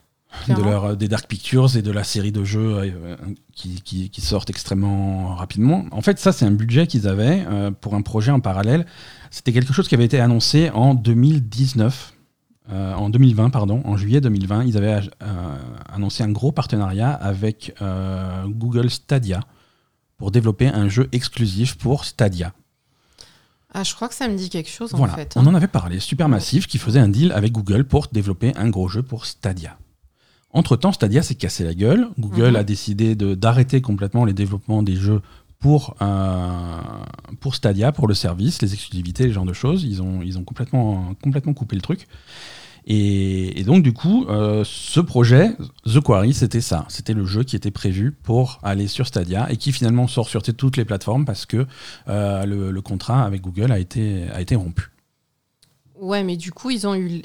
de 0.49 0.63
leur, 0.63 0.97
des 0.97 1.09
Dark 1.09 1.27
Pictures 1.27 1.77
et 1.77 1.83
de 1.83 1.91
la 1.91 2.05
série 2.05 2.33
de 2.33 2.45
jeux 2.45 2.77
euh, 2.79 3.17
qui, 3.55 3.81
qui, 3.83 4.21
sortent 4.21 4.51
extrêmement 4.51 5.35
rapidement. 5.35 5.87
En 5.91 6.03
fait, 6.03 6.19
ça, 6.19 6.33
c'est 6.33 6.45
un 6.45 6.51
budget 6.51 6.87
qu'ils 6.87 7.09
avaient 7.09 7.45
euh, 7.49 7.71
pour 7.71 7.95
un 7.95 8.03
projet 8.03 8.31
en 8.31 8.41
parallèle. 8.41 8.87
C'était 9.31 9.53
quelque 9.53 9.73
chose 9.73 9.89
qui 9.89 9.95
avait 9.95 10.05
été 10.05 10.21
annoncé 10.21 10.71
en 10.71 10.95
2019. 10.95 12.14
Euh, 12.73 12.95
en 12.95 13.11
2020, 13.11 13.51
pardon, 13.51 13.83
en 13.85 13.97
juillet 13.97 14.21
2020, 14.21 14.65
ils 14.65 14.77
avaient 14.77 15.01
annoncé 15.93 16.23
un 16.23 16.31
gros 16.31 16.53
partenariat 16.53 17.11
avec 17.11 17.75
Google 18.47 18.91
Stadia 18.91 19.41
pour 20.17 20.31
développer 20.31 20.69
un 20.69 20.89
jeu 20.89 21.09
exclusif 21.13 21.77
pour 21.77 22.05
Stadia. 22.05 22.53
Ah, 23.75 23.83
je 23.83 23.93
crois 23.95 24.09
que 24.09 24.15
ça 24.15 24.29
me 24.29 24.37
dit 24.37 24.49
quelque 24.49 24.71
chose 24.71 24.95
en 24.95 25.07
fait. 25.09 25.37
Hein. 25.37 25.43
On 25.45 25.49
en 25.49 25.55
avait 25.55 25.67
parlé, 25.67 25.99
Supermassive 25.99 26.67
qui 26.67 26.79
faisait 26.79 27.01
un 27.01 27.09
deal 27.09 27.33
avec 27.33 27.51
Google 27.51 27.85
pour 27.85 28.07
développer 28.07 28.53
un 28.57 28.71
gros 28.71 28.89
jeu 28.89 29.03
pour 29.03 29.27
Stadia. 29.27 29.77
Entre-temps, 30.51 30.93
Stadia 30.93 31.23
s'est 31.25 31.35
cassé 31.35 31.65
la 31.65 31.75
gueule. 31.75 32.09
Google 32.17 32.51
mhm. 32.51 32.57
a 32.57 32.63
décidé 32.63 33.17
d'arrêter 33.17 33.81
complètement 33.81 34.25
les 34.25 34.33
développements 34.33 34.85
des 34.85 34.95
jeux 34.95 35.21
pour, 35.65 35.97
euh, 36.03 36.79
pour 37.41 37.55
Stadia, 37.55 37.91
pour 37.91 38.07
le 38.07 38.13
service, 38.13 38.61
les 38.61 38.75
exclusivités, 38.75 39.25
les 39.25 39.33
genres 39.33 39.47
de 39.47 39.55
choses. 39.55 39.83
Ils 39.83 40.03
ont, 40.03 40.21
ils 40.21 40.37
ont 40.37 40.45
complètement, 40.45 41.15
complètement 41.23 41.55
coupé 41.55 41.75
le 41.75 41.81
truc. 41.81 42.07
Et, 42.87 43.65
donc, 43.65 43.83
du 43.83 43.95
coup, 43.95 44.27
euh, 44.29 44.63
ce 44.67 45.01
projet, 45.01 45.57
The 45.87 46.01
Quarry, 46.01 46.35
c'était 46.35 46.61
ça. 46.61 46.85
C'était 46.89 47.15
le 47.15 47.25
jeu 47.25 47.45
qui 47.45 47.57
était 47.57 47.71
prévu 47.71 48.13
pour 48.13 48.59
aller 48.63 48.89
sur 48.89 49.07
Stadia 49.07 49.51
et 49.51 49.57
qui 49.57 49.73
finalement 49.73 50.07
sort 50.07 50.29
sur 50.29 50.43
toutes 50.43 50.77
les 50.77 50.85
plateformes 50.85 51.25
parce 51.25 51.47
que 51.47 51.67
euh, 52.09 52.45
le, 52.45 52.71
le, 52.71 52.83
contrat 52.83 53.25
avec 53.25 53.41
Google 53.41 53.73
a 53.73 53.79
été, 53.79 54.25
a 54.35 54.43
été 54.43 54.57
rompu. 54.57 54.91
Ouais, 55.99 56.23
mais 56.25 56.37
du 56.37 56.53
coup, 56.53 56.69
ils 56.69 56.87
ont 56.87 56.95
eu. 56.95 57.23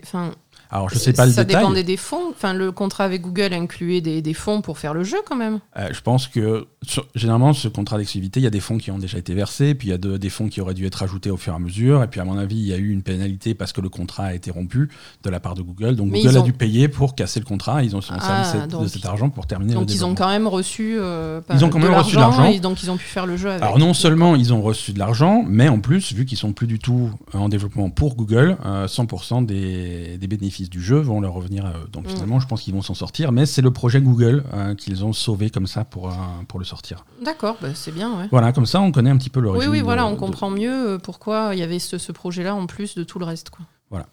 Alors, 0.71 0.89
je 0.89 0.99
sais 0.99 1.13
pas 1.13 1.25
le 1.25 1.31
ça 1.31 1.43
détail. 1.43 1.55
Ça 1.55 1.67
dépendait 1.67 1.83
des 1.83 1.97
fonds. 1.97 2.29
Enfin, 2.29 2.53
le 2.53 2.71
contrat 2.71 3.03
avec 3.03 3.23
Google 3.23 3.53
incluait 3.53 4.01
des, 4.01 4.21
des 4.21 4.33
fonds 4.35 4.61
pour 4.61 4.77
faire 4.77 4.93
le 4.93 5.03
jeu, 5.03 5.17
quand 5.25 5.35
même. 5.35 5.59
Euh, 5.77 5.89
je 5.91 6.01
pense 6.01 6.27
que, 6.27 6.67
généralement, 7.15 7.53
ce 7.53 7.67
contrat 7.67 7.97
d'exclusivité, 7.97 8.39
il 8.39 8.43
y 8.43 8.47
a 8.47 8.51
des 8.51 8.59
fonds 8.59 8.77
qui 8.77 8.91
ont 8.91 8.99
déjà 8.99 9.17
été 9.17 9.33
versés, 9.33 9.73
puis 9.73 9.87
il 9.87 9.91
y 9.91 9.93
a 9.93 9.97
des 9.97 10.29
fonds 10.29 10.47
qui 10.47 10.61
auraient 10.61 10.75
dû 10.75 10.85
être 10.85 11.01
ajoutés 11.01 11.31
au 11.31 11.37
fur 11.37 11.53
et 11.53 11.55
à 11.55 11.59
mesure. 11.59 12.03
Et 12.03 12.07
puis, 12.07 12.19
à 12.19 12.23
mon 12.23 12.37
avis, 12.37 12.57
il 12.57 12.67
y 12.67 12.73
a 12.73 12.77
eu 12.77 12.91
une 12.91 13.01
pénalité 13.01 13.55
parce 13.55 13.73
que 13.73 13.81
le 13.81 13.89
contrat 13.89 14.25
a 14.25 14.33
été 14.35 14.51
rompu 14.51 14.89
de 15.23 15.29
la 15.31 15.39
part 15.39 15.55
de 15.55 15.63
Google. 15.63 15.95
Donc, 15.95 16.11
Google 16.11 16.37
a 16.37 16.41
dû 16.41 16.53
payer 16.53 16.87
pour 16.87 17.15
casser 17.15 17.39
le 17.39 17.45
contrat. 17.45 17.83
Ils 17.83 17.95
ont 17.95 18.01
servi 18.01 18.21
ah, 18.23 18.67
de 18.67 18.87
cet 18.87 19.05
argent 19.05 19.29
pour 19.29 19.47
terminer 19.47 19.73
donc 19.73 19.81
le 19.81 19.87
Donc, 19.87 19.95
ils 19.95 20.05
ont 20.05 20.13
quand 20.13 20.29
même 20.29 20.47
reçu. 20.47 20.97
Euh, 20.99 21.41
ils 21.51 21.65
ont 21.65 21.69
quand 21.69 21.79
même 21.79 21.95
reçu 21.95 22.15
de 22.15 22.21
l'argent. 22.21 22.53
Donc, 22.59 22.83
ils 22.83 22.91
ont 22.91 22.97
pu 22.97 23.05
faire 23.05 23.25
le 23.25 23.37
jeu 23.37 23.49
avec. 23.49 23.63
Alors, 23.63 23.79
non 23.79 23.95
seulement 23.95 24.35
ils 24.35 24.53
ont 24.53 24.61
reçu 24.61 24.93
de 24.93 24.99
l'argent, 24.99 25.43
mais 25.47 25.67
en 25.67 25.79
plus, 25.79 26.13
vu 26.13 26.25
qu'ils 26.25 26.37
sont 26.37 26.53
plus 26.53 26.67
du 26.67 26.77
tout 26.77 27.09
en 27.33 27.49
développement 27.49 27.89
pour 27.89 28.15
Google, 28.15 28.55
100% 28.63 29.43
euh, 29.43 29.45
des, 29.45 30.17
des 30.19 30.27
bénéfices 30.27 30.58
du 30.67 30.81
jeu 30.81 30.97
vont 30.97 31.21
leur 31.21 31.33
revenir 31.33 31.65
à 31.65 31.69
eux. 31.69 31.87
Donc 31.91 32.05
mm. 32.05 32.09
finalement, 32.09 32.39
je 32.39 32.47
pense 32.47 32.61
qu'ils 32.61 32.73
vont 32.73 32.81
s'en 32.81 32.93
sortir, 32.93 33.31
mais 33.31 33.45
c'est 33.45 33.61
le 33.61 33.71
projet 33.71 34.01
Google 34.01 34.43
hein, 34.51 34.75
qu'ils 34.75 35.05
ont 35.05 35.13
sauvé 35.13 35.49
comme 35.49 35.67
ça 35.67 35.85
pour, 35.85 36.09
euh, 36.09 36.13
pour 36.47 36.59
le 36.59 36.65
sortir. 36.65 37.05
D'accord, 37.23 37.57
bah, 37.61 37.69
c'est 37.73 37.93
bien. 37.93 38.17
Ouais. 38.17 38.27
Voilà, 38.31 38.51
comme 38.51 38.65
ça, 38.65 38.81
on 38.81 38.91
connaît 38.91 39.11
un 39.11 39.17
petit 39.17 39.29
peu 39.29 39.39
l'origine. 39.39 39.69
Oui, 39.69 39.77
oui, 39.77 39.83
voilà, 39.83 40.05
on 40.05 40.15
comprend 40.15 40.49
mieux 40.49 40.89
euh, 40.89 40.97
pourquoi 40.97 41.51
il 41.53 41.59
y 41.59 41.63
avait 41.63 41.79
ce, 41.79 41.97
ce 41.97 42.11
projet-là 42.11 42.55
en 42.55 42.65
plus 42.65 42.95
de 42.95 43.03
tout 43.03 43.19
le 43.19 43.25
reste. 43.25 43.51
Quoi. 43.51 43.65
Voilà. 43.91 44.07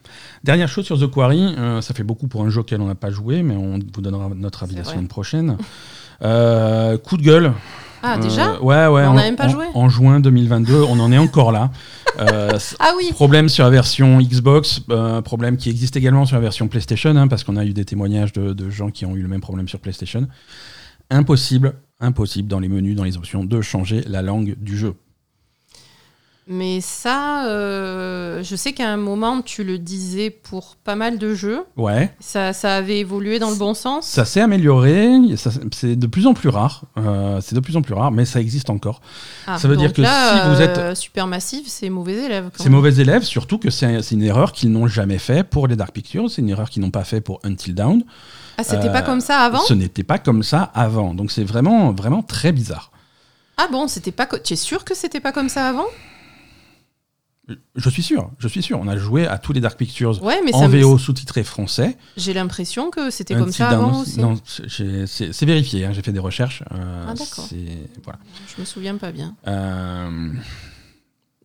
Dernière 0.44 0.68
chose 0.68 0.84
sur 0.84 0.98
The 0.98 1.10
Quarry, 1.10 1.54
euh, 1.58 1.80
ça 1.80 1.94
fait 1.94 2.04
beaucoup 2.04 2.28
pour 2.28 2.42
un 2.42 2.50
jeu 2.50 2.60
auquel 2.60 2.80
on 2.80 2.86
n'a 2.86 2.94
pas 2.94 3.10
joué, 3.10 3.42
mais 3.42 3.56
on 3.56 3.78
vous 3.78 4.00
donnera 4.00 4.28
notre 4.34 4.62
avis 4.62 4.76
la 4.76 4.84
semaine 4.84 5.08
prochaine. 5.08 5.56
coup 6.20 7.16
de 7.16 7.22
gueule. 7.22 7.52
Ah, 8.06 8.18
déjà 8.18 8.60
Ouais, 8.62 8.86
ouais. 8.86 9.06
On 9.06 9.14
n'a 9.14 9.22
même 9.22 9.36
pas 9.36 9.48
joué 9.48 9.66
En 9.74 9.88
juin 9.88 10.20
2022, 10.20 10.82
on 10.82 11.00
en 11.00 11.12
est 11.12 11.18
encore 11.18 11.52
là. 11.52 11.70
Euh, 12.18 12.58
ah 12.78 12.92
oui. 12.96 13.10
Problème 13.12 13.50
sur 13.50 13.64
la 13.64 13.68
version 13.68 14.22
Xbox, 14.22 14.80
euh, 14.88 15.20
problème 15.20 15.58
qui 15.58 15.68
existe 15.68 15.96
également 15.96 16.24
sur 16.24 16.36
la 16.36 16.40
version 16.40 16.66
PlayStation, 16.66 17.14
hein, 17.14 17.28
parce 17.28 17.44
qu'on 17.44 17.58
a 17.58 17.64
eu 17.66 17.74
des 17.74 17.84
témoignages 17.84 18.32
de, 18.32 18.70
gens 18.70 18.88
qui 18.88 19.04
ont 19.04 19.14
eu 19.16 19.20
le 19.20 19.28
même 19.28 19.42
problème 19.42 19.68
sur 19.68 19.80
PlayStation. 19.80 20.26
Impossible, 21.10 21.74
impossible 22.00 22.48
dans 22.48 22.58
les 22.58 22.68
menus, 22.68 22.96
dans 22.96 23.04
les 23.04 23.18
options, 23.18 23.44
de 23.44 23.60
changer 23.60 24.00
la 24.06 24.22
langue 24.22 24.54
du 24.58 24.78
jeu. 24.78 24.94
Mais 26.48 26.80
ça, 26.80 27.48
euh, 27.48 28.40
je 28.44 28.54
sais 28.54 28.72
qu'à 28.72 28.88
un 28.88 28.96
moment, 28.96 29.42
tu 29.42 29.64
le 29.64 29.78
disais 29.78 30.30
pour 30.30 30.76
pas 30.76 30.94
mal 30.94 31.18
de 31.18 31.34
jeux. 31.34 31.64
Ouais. 31.76 32.14
Ça, 32.20 32.52
ça 32.52 32.76
avait 32.76 33.00
évolué 33.00 33.40
dans 33.40 33.50
le 33.50 33.56
bon 33.56 33.74
sens. 33.74 34.06
Ça 34.06 34.24
s'est 34.24 34.40
amélioré. 34.40 35.08
C'est 35.72 35.96
de 35.96 36.06
plus 36.06 36.28
en 36.28 36.34
plus 36.34 36.48
rare. 36.48 36.84
Euh, 36.98 37.40
c'est 37.40 37.56
de 37.56 37.60
plus 37.60 37.76
en 37.76 37.82
plus 37.82 37.94
rare, 37.94 38.12
mais 38.12 38.24
ça 38.24 38.40
existe 38.40 38.70
encore. 38.70 39.00
Ah, 39.48 39.58
ça 39.58 39.66
veut 39.66 39.76
dire 39.76 39.92
que 39.92 40.04
si 40.04 40.48
vous 40.48 40.62
êtes. 40.62 40.78
Euh, 40.78 40.94
Supermassive, 40.94 41.64
c'est 41.66 41.90
mauvais 41.90 42.14
élèves. 42.14 42.50
C'est 42.54 42.68
mauvais 42.68 42.94
élèves, 42.94 43.24
surtout 43.24 43.58
que 43.58 43.70
c'est 43.70 44.12
une 44.12 44.22
erreur 44.22 44.52
qu'ils 44.52 44.70
n'ont 44.70 44.86
jamais 44.86 45.18
fait 45.18 45.42
pour 45.42 45.66
les 45.66 45.74
Dark 45.74 45.92
Pictures. 45.92 46.30
C'est 46.30 46.42
une 46.42 46.50
erreur 46.50 46.70
qu'ils 46.70 46.82
n'ont 46.82 46.92
pas 46.92 47.04
fait 47.04 47.20
pour 47.20 47.40
Until 47.42 47.74
Dawn. 47.74 48.04
Ah, 48.56 48.62
c'était 48.62 48.92
pas 48.92 49.02
comme 49.02 49.20
ça 49.20 49.40
avant 49.40 49.60
Ce 49.60 49.74
n'était 49.74 50.04
pas 50.04 50.20
comme 50.20 50.44
ça 50.44 50.62
avant. 50.74 51.12
Donc 51.12 51.32
c'est 51.32 51.44
vraiment, 51.44 51.90
vraiment 51.90 52.22
très 52.22 52.52
bizarre. 52.52 52.92
Ah 53.56 53.66
bon, 53.72 53.88
c'était 53.88 54.12
pas. 54.12 54.26
Tu 54.26 54.52
es 54.52 54.56
sûr 54.56 54.84
que 54.84 54.94
c'était 54.94 55.20
pas 55.20 55.32
comme 55.32 55.48
ça 55.48 55.66
avant? 55.66 55.86
Je 57.76 57.90
suis 57.90 58.02
sûr, 58.02 58.30
je 58.38 58.48
suis 58.48 58.62
sûr. 58.62 58.78
On 58.80 58.88
a 58.88 58.96
joué 58.96 59.26
à 59.26 59.38
tous 59.38 59.52
les 59.52 59.60
Dark 59.60 59.78
Pictures 59.78 60.20
en 60.22 60.68
VO 60.68 60.98
sous-titré 60.98 61.44
français. 61.44 61.96
J'ai 62.16 62.34
l'impression 62.34 62.90
que 62.90 63.10
c'était 63.10 63.34
comme 63.34 63.52
ça 63.52 63.68
avant 63.68 64.02
aussi. 64.02 64.20
Non, 64.20 64.34
c'est 64.44 65.44
vérifié. 65.44 65.84
Hein, 65.84 65.92
j'ai 65.92 66.02
fait 66.02 66.12
des 66.12 66.18
recherches. 66.18 66.62
Euh, 66.72 67.06
ah 67.08 67.14
d'accord. 67.14 67.48
Voilà. 68.04 68.18
Je 68.54 68.60
me 68.60 68.66
souviens 68.66 68.96
pas 68.96 69.12
bien. 69.12 69.36
Euh... 69.46 70.32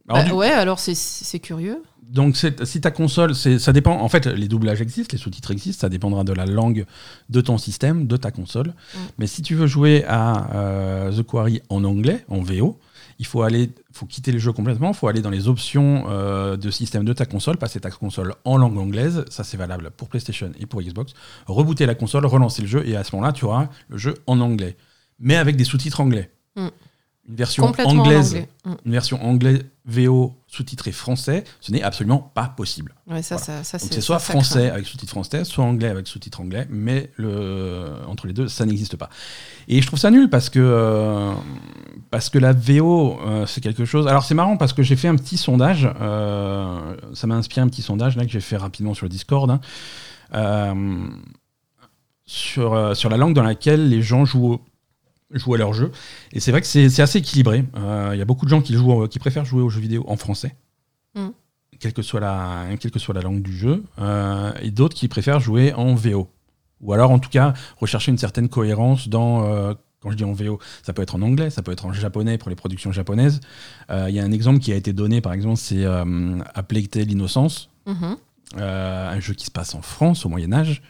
bah, 0.08 0.34
Ouais, 0.34 0.52
alors 0.52 0.80
c'est 0.80 1.40
curieux. 1.40 1.84
Donc 2.10 2.36
si 2.36 2.82
ta 2.82 2.92
console, 2.92 3.36
ça 3.36 3.72
dépend. 3.72 4.02
En 4.02 4.10
fait, 4.10 4.26
les 4.26 4.48
doublages 4.48 4.82
existent, 4.82 5.14
les 5.14 5.22
sous-titres 5.22 5.52
existent. 5.52 5.82
Ça 5.82 5.90
dépendra 5.90 6.24
de 6.24 6.34
la 6.34 6.46
langue 6.46 6.86
de 7.30 7.42
ton 7.42 7.58
système, 7.58 8.08
de 8.08 8.18
ta 8.18 8.32
console. 8.32 8.68
Mm. 8.68 8.98
Mais 9.20 9.28
si 9.28 9.42
tu 9.42 9.56
veux 9.56 9.68
jouer 9.68 10.04
à 10.08 10.54
euh, 10.56 11.12
The 11.12 11.24
Quarry 11.24 11.62
en 11.70 11.84
anglais, 11.86 12.26
en 12.28 12.42
VO, 12.42 12.80
il 13.22 13.28
faut 13.28 13.44
aller, 13.44 13.70
faut 13.94 14.08
quitter 14.08 14.32
le 14.32 14.40
jeu 14.40 14.52
complètement, 14.52 14.90
il 14.90 14.96
faut 14.96 15.08
aller 15.08 15.22
dans 15.22 15.30
les 15.30 15.48
options 15.48 16.06
euh, 16.10 16.58
de 16.58 16.72
système 16.72 17.06
de 17.06 17.14
ta 17.14 17.28
console, 17.28 17.58
passer 17.58 17.80
ta 17.80 17.92
console 17.92 18.34
en 18.46 18.58
langue 18.58 18.80
anglaise, 18.80 19.24
ça 19.30 19.44
c'est 19.44 19.58
valable 19.58 19.92
pour 19.92 20.10
PlayStation 20.10 20.52
et 20.60 20.66
pour 20.66 20.82
Xbox, 20.82 21.14
rebooter 21.46 21.86
la 21.86 21.94
console, 21.94 22.26
relancer 22.26 22.64
le 22.64 22.68
jeu, 22.68 22.84
et 22.88 22.96
à 22.96 23.04
ce 23.04 23.16
moment-là, 23.16 23.32
tu 23.32 23.46
auras 23.46 23.70
le 23.90 23.98
jeu 24.00 24.16
en 24.26 24.40
anglais, 24.40 24.76
mais 25.20 25.36
avec 25.36 25.56
des 25.56 25.66
sous-titres 25.66 26.02
anglais. 26.02 26.32
Mm 26.56 26.70
une 27.30 27.36
version 27.36 27.66
anglaise, 27.66 28.36
mm. 28.66 28.74
une 28.86 28.92
version 28.92 29.24
anglais 29.24 29.62
VO 29.86 30.36
sous-titré 30.48 30.92
français, 30.92 31.44
ce 31.60 31.72
n'est 31.72 31.82
absolument 31.82 32.20
pas 32.20 32.48
possible. 32.48 32.94
ça, 33.22 33.38
ça, 33.38 33.64
c'est 33.64 34.02
soit 34.02 34.20
français 34.20 34.70
avec 34.70 34.86
sous-titre 34.86 35.12
français, 35.12 35.44
soit 35.44 35.64
anglais 35.64 35.88
avec 35.88 36.08
sous-titre 36.08 36.42
anglais, 36.42 36.68
mais 36.70 37.10
le, 37.16 37.88
entre 38.08 38.28
les 38.28 38.34
deux, 38.34 38.48
ça 38.48 38.66
n'existe 38.66 38.96
pas. 38.96 39.10
Et 39.68 39.82
je 39.82 39.88
trouve 39.88 39.98
ça 39.98 40.12
nul 40.12 40.30
parce 40.30 40.50
que, 40.50 40.60
euh, 40.60 41.34
parce 42.12 42.30
que 42.30 42.38
la 42.38 42.54
VO, 42.54 43.20
euh, 43.26 43.46
c'est 43.48 43.62
quelque 43.62 43.86
chose. 43.86 44.08
Alors 44.08 44.24
c'est 44.24 44.36
marrant 44.36 44.56
parce 44.56 44.74
que 44.74 44.84
j'ai 44.84 44.96
fait 44.96 45.08
un 45.08 45.16
petit 45.16 45.38
sondage, 45.38 45.90
euh, 46.00 46.96
ça 47.14 47.26
m'a 47.26 47.36
inspiré 47.36 47.62
un 47.62 47.68
petit 47.68 47.82
sondage 47.82 48.16
là, 48.16 48.26
que 48.26 48.32
j'ai 48.32 48.42
fait 48.42 48.58
rapidement 48.58 48.94
sur 48.94 49.06
le 49.06 49.10
Discord. 49.10 49.50
Hein. 50.32 50.76
sur, 52.26 52.96
sur 52.96 53.10
la 53.10 53.18
langue 53.18 53.34
dans 53.34 53.44
laquelle 53.44 53.90
les 53.90 54.02
gens 54.02 54.26
jouent 54.26 54.62
jouer 55.34 55.56
à 55.56 55.60
leur 55.60 55.74
jeu. 55.74 55.92
Et 56.34 56.40
c'est 56.40 56.52
vrai 56.52 56.62
que 56.62 56.68
c'est 56.68 57.02
assez 57.02 57.20
équilibré. 57.20 57.64
Il 57.76 57.82
euh, 57.82 58.16
y 58.16 58.22
a 58.22 58.26
beaucoup 58.26 58.46
de 58.46 58.50
gens 58.50 58.62
qui, 58.62 58.74
jouent, 58.74 59.08
qui 59.08 59.20
préfèrent 59.20 59.46
jouer 59.46 59.62
aux 59.62 59.70
jeux 59.70 59.82
vidéo 59.82 60.04
en 60.08 60.16
français, 60.16 60.56
mm. 61.16 61.30
quelle, 61.80 61.94
que 61.94 62.02
soit 62.02 62.20
la, 62.20 62.66
quelle 62.80 62.92
que 62.92 63.00
soit 63.00 63.14
la 63.14 63.22
langue 63.22 63.42
du 63.42 63.56
jeu, 63.56 63.84
euh, 64.00 64.52
et 64.62 64.72
d'autres 64.72 64.96
qui 64.96 65.08
préfèrent 65.08 65.40
jouer 65.40 65.74
en 65.74 65.96
VO. 65.96 66.30
Ou 66.82 66.94
alors, 66.94 67.12
en 67.12 67.20
tout 67.20 67.30
cas, 67.30 67.54
rechercher 67.80 68.12
une 68.12 68.18
certaine 68.18 68.50
cohérence 68.50 69.08
dans. 69.08 69.46
Euh, 69.46 69.74
quand 70.00 70.10
je 70.10 70.18
dis 70.18 70.24
en 70.24 70.34
VO, 70.34 70.58
ça 70.82 70.94
peut 70.94 71.04
être 71.04 71.14
en 71.14 71.22
anglais, 71.22 71.52
ça 71.52 71.62
peut 71.62 71.72
être 71.72 71.86
en 71.86 71.94
japonais 71.94 72.40
pour 72.40 72.50
les 72.50 72.56
productions 72.56 72.92
japonaises. 72.92 73.40
Il 73.92 74.10
y 74.10 74.20
a 74.20 74.24
un 74.24 74.32
exemple 74.32 74.58
qui 74.58 74.74
a 74.74 74.76
été 74.76 74.94
donné, 74.94 75.22
par 75.22 75.32
exemple, 75.32 75.58
c'est 75.58 75.86
A 75.86 76.64
Plague 76.64 76.90
l'Innocence, 76.96 77.70
mm-hmm. 77.86 78.18
un 78.58 79.20
jeu 79.20 79.36
qui 79.36 79.46
se 79.46 79.52
passe 79.52 79.76
en 79.76 79.84
France 79.84 80.26
au 80.26 80.30
Moyen 80.30 80.54
Âge. 80.54 80.82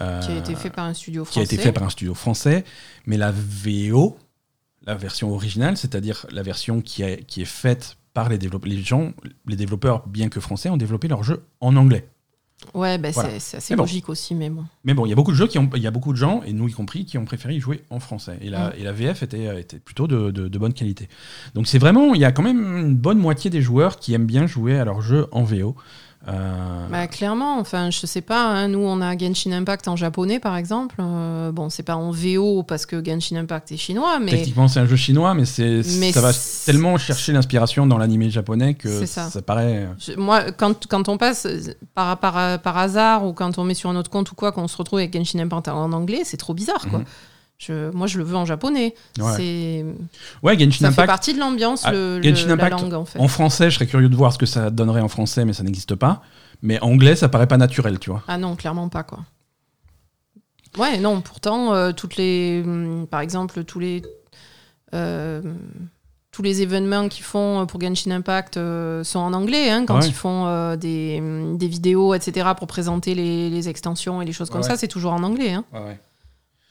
Euh, 0.00 0.20
qui 0.20 0.32
a 0.32 0.36
été 0.36 0.54
fait 0.54 0.70
par 0.70 0.84
un 0.84 0.94
studio 0.94 1.24
français. 1.24 1.40
Qui 1.40 1.40
a 1.40 1.54
été 1.54 1.62
fait 1.62 1.72
par 1.72 1.82
un 1.82 1.90
studio 1.90 2.14
français, 2.14 2.64
mais 3.06 3.16
la 3.16 3.32
VO, 3.32 4.16
la 4.86 4.94
version 4.94 5.32
originale, 5.32 5.76
c'est-à-dire 5.76 6.26
la 6.30 6.42
version 6.42 6.80
qui, 6.80 7.02
est 7.02 7.24
qui 7.24 7.42
est 7.42 7.46
faite 7.46 7.96
par 8.14 8.28
les 8.28 8.38
développeurs, 8.38 8.70
les 8.70 8.82
gens, 8.82 9.12
les 9.46 9.56
développeurs, 9.56 10.06
bien 10.06 10.28
que 10.28 10.40
français, 10.40 10.70
ont 10.70 10.76
développé 10.76 11.08
leur 11.08 11.24
jeu 11.24 11.44
en 11.60 11.76
anglais. 11.76 12.08
Ouais, 12.74 12.98
bah 12.98 13.10
c'est 13.12 13.56
assez 13.56 13.76
logique 13.76 14.08
aussi, 14.08 14.34
mais 14.34 14.50
bon. 14.50 14.64
Mais 14.82 14.92
bon, 14.92 15.06
il 15.06 15.10
y 15.10 15.12
a 15.12 15.14
beaucoup 15.14 15.30
de 15.30 15.36
jeux 15.36 15.46
qui 15.46 15.58
ont, 15.58 15.70
il 15.76 15.82
y 15.82 15.86
a 15.86 15.92
beaucoup 15.92 16.12
de 16.12 16.18
gens, 16.18 16.42
et 16.42 16.52
nous 16.52 16.68
y 16.68 16.72
compris, 16.72 17.04
qui 17.04 17.16
ont 17.16 17.24
préféré 17.24 17.54
y 17.54 17.60
jouer 17.60 17.84
en 17.90 18.00
français. 18.00 18.36
Et 18.40 18.50
la, 18.50 18.76
et 18.76 18.82
la 18.82 18.92
VF 18.92 19.22
était, 19.22 19.60
était 19.60 19.78
plutôt 19.78 20.08
de, 20.08 20.30
de, 20.30 20.58
bonne 20.58 20.72
qualité. 20.72 21.08
Donc 21.54 21.68
c'est 21.68 21.78
vraiment, 21.78 22.14
il 22.14 22.20
y 22.20 22.24
a 22.24 22.32
quand 22.32 22.42
même 22.42 22.78
une 22.78 22.96
bonne 22.96 23.18
moitié 23.18 23.48
des 23.48 23.62
joueurs 23.62 23.98
qui 23.98 24.12
aiment 24.12 24.26
bien 24.26 24.46
jouer 24.46 24.78
à 24.78 24.84
leur 24.84 25.00
jeu 25.00 25.28
en 25.30 25.44
VO. 25.44 25.76
Euh, 26.26 26.86
Bah, 26.90 27.06
clairement, 27.06 27.58
enfin, 27.60 27.90
je 27.90 28.04
sais 28.04 28.20
pas, 28.20 28.44
hein, 28.44 28.68
nous 28.68 28.80
on 28.80 29.00
a 29.00 29.16
Genshin 29.16 29.52
Impact 29.52 29.86
en 29.86 29.94
japonais 29.94 30.40
par 30.40 30.56
exemple. 30.56 30.96
Euh, 30.98 31.52
bon, 31.52 31.70
c'est 31.70 31.84
pas 31.84 31.94
en 31.96 32.10
VO 32.10 32.64
parce 32.64 32.86
que 32.86 33.02
Genshin 33.04 33.36
Impact 33.36 33.70
est 33.72 33.76
chinois, 33.76 34.18
mais 34.18 34.32
Techniquement, 34.32 34.66
c'est 34.68 34.80
un 34.80 34.86
jeu 34.86 34.96
chinois, 34.96 35.32
mais, 35.34 35.44
c'est, 35.44 35.82
ça 35.84 36.20
va 36.20 36.32
tellement 36.66 36.98
chercher 36.98 37.32
l'inspiration 37.32 37.86
dans 37.86 37.98
l'animé 37.98 38.30
japonais 38.30 38.74
que 38.74 39.06
ça. 39.06 39.30
ça. 39.30 39.42
paraît. 39.42 39.88
je- 39.98 40.14
moi, 40.18 40.50
quand, 40.50 40.86
quand 40.88 41.08
on 41.08 41.18
passe 41.18 41.46
euh, 41.46 41.60
par, 41.94 42.18
par, 42.18 42.58
par 42.60 42.76
hasard 42.78 43.24
ou 43.24 43.32
quand 43.32 43.56
on 43.58 43.64
met 43.64 43.74
sur 43.74 43.88
un 43.88 43.96
autre 43.96 44.10
compte 44.10 44.30
ou 44.32 44.34
quoi, 44.34 44.50
qu'on 44.50 44.66
se 44.68 44.76
retrouve 44.76 44.98
avec 44.98 45.12
Genshin 45.16 45.38
Impact 45.38 45.68
en 45.68 45.92
anglais, 45.92 46.22
c'est 46.24 46.36
trop 46.36 46.52
bizarre 46.54 46.84
quoi. 46.90 46.98
Mhm. 46.98 47.04
Je, 47.58 47.90
moi, 47.90 48.06
je 48.06 48.18
le 48.18 48.24
veux 48.24 48.36
en 48.36 48.44
japonais. 48.44 48.94
Ouais. 49.18 49.32
C'est, 49.36 49.84
Ouais, 50.42 50.56
Genshin 50.58 50.70
ça 50.70 50.78
fait 50.78 50.92
Impact. 51.02 51.06
partie 51.08 51.34
de 51.34 51.40
l'ambiance, 51.40 51.82
Ah, 51.84 51.90
le, 51.92 52.20
la 52.20 52.52
Impact, 52.54 52.80
langue 52.80 52.94
en 52.94 53.04
fait. 53.04 53.18
En 53.18 53.26
français, 53.28 53.68
je 53.70 53.74
serais 53.74 53.86
curieux 53.86 54.08
de 54.08 54.14
voir 54.16 54.32
ce 54.32 54.38
que 54.38 54.46
ça 54.46 54.70
donnerait 54.70 55.00
en 55.00 55.08
français, 55.08 55.44
mais 55.44 55.52
ça 55.52 55.64
n'existe 55.64 55.96
pas. 55.96 56.22
Mais 56.62 56.80
anglais, 56.80 57.16
ça 57.16 57.28
paraît 57.28 57.48
pas 57.48 57.56
naturel, 57.56 57.98
tu 57.98 58.10
vois. 58.10 58.22
Ah 58.28 58.38
non, 58.38 58.54
clairement 58.56 58.88
pas 58.88 59.02
quoi. 59.02 59.20
Ouais, 60.78 60.98
non, 60.98 61.20
pourtant, 61.20 61.74
euh, 61.74 61.92
toutes 61.92 62.16
les. 62.16 62.62
hum, 62.64 63.06
par 63.10 63.20
exemple, 63.20 63.64
tous 63.64 63.80
les. 63.80 64.02
euh, 64.94 65.42
tous 66.30 66.42
les 66.42 66.62
événements 66.62 67.08
qu'ils 67.08 67.24
font 67.24 67.66
pour 67.66 67.80
Genshin 67.80 68.12
Impact 68.12 68.56
euh, 68.58 69.02
sont 69.02 69.18
en 69.18 69.32
anglais, 69.32 69.70
hein, 69.70 69.84
quand 69.86 69.98
Ouais. 69.98 70.06
ils 70.06 70.12
font 70.14 70.46
euh, 70.46 70.76
des, 70.76 71.16
hum, 71.20 71.58
des 71.58 71.66
vidéos, 71.66 72.14
etc., 72.14 72.50
pour 72.56 72.68
présenter 72.68 73.16
les, 73.16 73.50
les 73.50 73.68
extensions 73.68 74.22
et 74.22 74.24
les 74.24 74.32
choses 74.32 74.48
comme 74.50 74.60
Ouais, 74.60 74.66
ça, 74.68 74.76
c'est 74.76 74.86
toujours 74.86 75.12
en 75.12 75.22
anglais. 75.24 75.52
Hein. 75.54 75.64
Ouais, 75.72 75.80
ouais. 75.80 76.00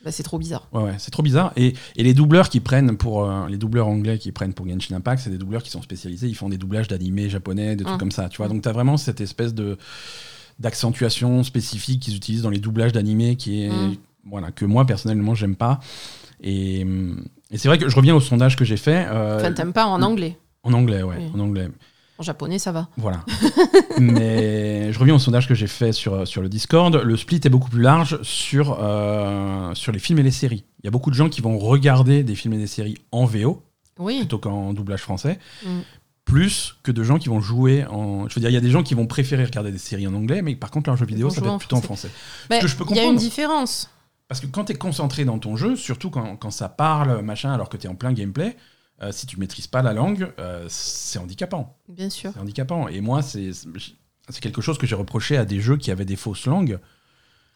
Bah, 0.07 0.11
c'est 0.13 0.23
trop 0.23 0.37
bizarre. 0.39 0.69
Ouais, 0.71 0.83
ouais, 0.83 0.95
c'est 0.99 1.11
trop 1.11 1.21
bizarre. 1.21 1.51
Et, 1.57 1.73
et 1.97 2.03
les 2.03 2.13
doubleurs 2.13 2.47
qui 2.47 2.61
prennent 2.61 2.95
pour 2.95 3.25
euh, 3.25 3.45
les 3.49 3.57
doubleurs 3.57 3.87
anglais 3.89 4.17
qui 4.17 4.31
prennent 4.31 4.53
pour 4.53 4.65
Genshin 4.65 4.95
Impact, 4.95 5.21
c'est 5.21 5.29
des 5.29 5.37
doubleurs 5.37 5.61
qui 5.63 5.69
sont 5.69 5.81
spécialisés. 5.81 6.27
Ils 6.29 6.35
font 6.35 6.47
des 6.47 6.57
doublages 6.57 6.87
d'animés 6.87 7.29
japonais, 7.29 7.75
des 7.75 7.83
trucs 7.83 7.97
Mm. 7.97 7.99
comme 7.99 8.11
ça. 8.11 8.29
Tu 8.29 8.37
vois, 8.37 8.45
Mm. 8.47 8.51
donc 8.53 8.61
t'as 8.61 8.71
vraiment 8.71 8.95
cette 8.95 9.19
espèce 9.19 9.53
de 9.53 9.77
d'accentuation 10.59 11.43
spécifique 11.43 12.01
qu'ils 12.01 12.15
utilisent 12.15 12.41
dans 12.41 12.49
les 12.49 12.59
doublages 12.59 12.91
d'animés 12.93 13.35
qui 13.35 13.63
est 13.63 13.69
Mm. 13.69 13.95
voilà 14.29 14.51
que 14.51 14.65
moi 14.65 14.85
personnellement 14.85 15.35
j'aime 15.35 15.55
pas. 15.55 15.79
Et, 16.41 16.81
et 17.51 17.57
c'est 17.57 17.67
vrai 17.67 17.77
que 17.77 17.89
je 17.89 17.95
reviens 17.95 18.15
au 18.15 18.19
sondage 18.19 18.55
que 18.55 18.63
j'ai 18.65 18.77
fait 18.77 19.05
euh, 19.09 19.37
Enfin, 19.39 19.51
t'aimes 19.51 19.73
pas 19.73 19.87
en 19.87 20.01
anglais. 20.01 20.37
en 20.63 20.73
anglais, 20.73 21.03
ouais, 21.03 21.15
Oui. 21.19 21.31
en 21.35 21.39
anglais. 21.39 21.67
En 22.19 22.23
japonais, 22.23 22.57
ça 22.59 22.71
va. 22.71 22.87
Voilà. 22.97 23.23
Mais 23.99 24.91
je 24.91 24.99
reviens 24.99 25.15
au 25.15 25.19
sondage 25.19 25.47
que 25.47 25.53
j'ai 25.55 25.67
fait 25.67 25.91
sur, 25.91 26.27
sur 26.27 26.41
le 26.41 26.49
Discord. 26.49 26.95
Le 26.95 27.17
split 27.17 27.41
est 27.43 27.49
beaucoup 27.49 27.69
plus 27.69 27.81
large 27.81 28.21
sur, 28.23 28.77
euh, 28.81 29.73
sur 29.75 29.91
les 29.91 29.99
films 29.99 30.19
et 30.19 30.23
les 30.23 30.31
séries. 30.31 30.63
Il 30.81 30.85
y 30.85 30.87
a 30.87 30.91
beaucoup 30.91 31.09
de 31.09 31.15
gens 31.15 31.29
qui 31.29 31.41
vont 31.41 31.57
regarder 31.57 32.23
des 32.23 32.35
films 32.35 32.53
et 32.53 32.57
des 32.57 32.67
séries 32.67 32.97
en 33.11 33.25
VO 33.25 33.61
Oui. 33.99 34.19
plutôt 34.19 34.39
qu'en 34.39 34.73
doublage 34.73 35.01
français. 35.01 35.39
Mm. 35.65 35.79
Plus 36.25 36.75
que 36.83 36.91
de 36.91 37.03
gens 37.03 37.19
qui 37.19 37.29
vont 37.29 37.39
jouer 37.39 37.85
en. 37.85 38.27
Je 38.27 38.35
veux 38.35 38.41
dire, 38.41 38.49
il 38.49 38.53
y 38.53 38.57
a 38.57 38.61
des 38.61 38.69
gens 38.71 38.83
qui 38.83 38.93
vont 38.95 39.07
préférer 39.07 39.45
regarder 39.45 39.71
des 39.71 39.77
séries 39.77 40.07
en 40.07 40.13
anglais, 40.13 40.41
mais 40.41 40.55
par 40.57 40.71
contre, 40.71 40.89
leur 40.89 40.97
jeu 40.97 41.05
vidéo, 41.05 41.29
ça 41.29 41.39
va 41.39 41.51
être 41.51 41.59
plutôt 41.59 41.77
en 41.77 41.81
français. 41.81 42.09
Mais 42.49 42.59
que 42.59 42.67
je 42.67 42.75
peux 42.75 42.83
Il 42.89 42.95
y 42.97 42.99
a 42.99 43.03
une 43.03 43.09
comprendre. 43.11 43.19
différence. 43.21 43.89
Parce 44.27 44.41
que 44.41 44.47
quand 44.47 44.65
tu 44.65 44.73
es 44.73 44.75
concentré 44.75 45.23
dans 45.23 45.39
ton 45.39 45.55
jeu, 45.55 45.77
surtout 45.77 46.09
quand, 46.09 46.35
quand 46.35 46.51
ça 46.51 46.67
parle, 46.67 47.21
machin, 47.21 47.53
alors 47.53 47.69
que 47.69 47.77
tu 47.77 47.87
es 47.87 47.89
en 47.89 47.95
plein 47.95 48.11
gameplay, 48.11 48.57
euh, 49.01 49.11
si 49.11 49.25
tu 49.27 49.39
maîtrises 49.39 49.67
pas 49.67 49.81
la 49.81 49.93
langue, 49.93 50.31
euh, 50.39 50.65
c'est 50.69 51.19
handicapant. 51.19 51.77
Bien 51.89 52.09
sûr. 52.09 52.31
C'est 52.33 52.39
handicapant. 52.39 52.87
Et 52.87 53.01
moi, 53.01 53.21
c'est 53.21 53.51
quelque 54.41 54.61
chose 54.61 54.77
que 54.77 54.87
j'ai 54.87 54.95
reproché 54.95 55.37
à 55.37 55.45
des 55.45 55.59
jeux 55.59 55.77
qui 55.77 55.91
avaient 55.91 56.05
des 56.05 56.15
fausses 56.15 56.45
langues. 56.45 56.79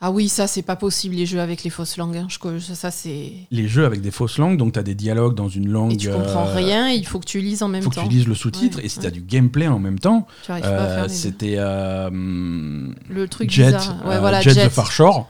Ah 0.04 0.10
oui, 0.10 0.30
ça, 0.30 0.48
c'est 0.48 0.64
pas 0.64 0.76
possible, 0.76 1.14
les 1.14 1.28
jeux 1.28 1.40
avec 1.42 1.64
les 1.64 1.70
fausses 1.70 1.96
langues. 1.98 2.18
hein. 2.18 2.28
Je- 2.28 2.58
ça, 2.60 2.74
ça, 2.74 2.90
c'est. 2.90 3.34
Les 3.52 3.68
jeux 3.68 3.86
avec 3.86 4.02
des 4.02 4.10
fausses 4.10 4.40
langues, 4.40 4.58
donc 4.58 4.74
tu 4.74 4.80
as 4.80 4.84
des 4.84 4.96
dialogues 4.96 5.36
dans 5.36 5.48
une 5.48 5.70
langue. 5.70 5.94
Et 5.94 5.98
tu 5.98 6.10
comprends 6.10 6.48
euh, 6.48 6.56
rien, 6.56 6.90
il 6.90 7.06
faut 7.06 7.20
que 7.20 7.26
tu 7.28 7.40
lises 7.40 7.62
en 7.62 7.68
même 7.68 7.84
faut 7.84 7.92
que 7.92 7.96
temps. 7.96 8.04
tu 8.04 8.10
lises 8.10 8.28
le 8.28 8.34
sous-titre, 8.34 8.80
Ouais, 8.80 8.86
et 8.86 8.90
si 8.90 8.98
ouais. 8.98 9.02
tu 9.04 9.08
as 9.08 9.12
du 9.12 9.22
gameplay 9.22 9.68
en 9.68 9.78
même 9.78 10.00
temps, 10.00 10.26
Tu 10.44 10.50
arrives 10.52 10.64
pas 10.64 10.70
à 10.84 10.96
faire 11.08 11.10
c'était 11.12 11.58
le 11.58 13.26
truc 13.30 13.52
Jet, 13.52 13.66
bizarre. 13.68 14.04
Ouais, 14.08 14.20
voilà, 14.20 14.42
Jet, 14.42 14.54
Jet. 14.56 14.68
the 14.68 14.72
Far 14.72 14.92
Shore. 14.92 15.30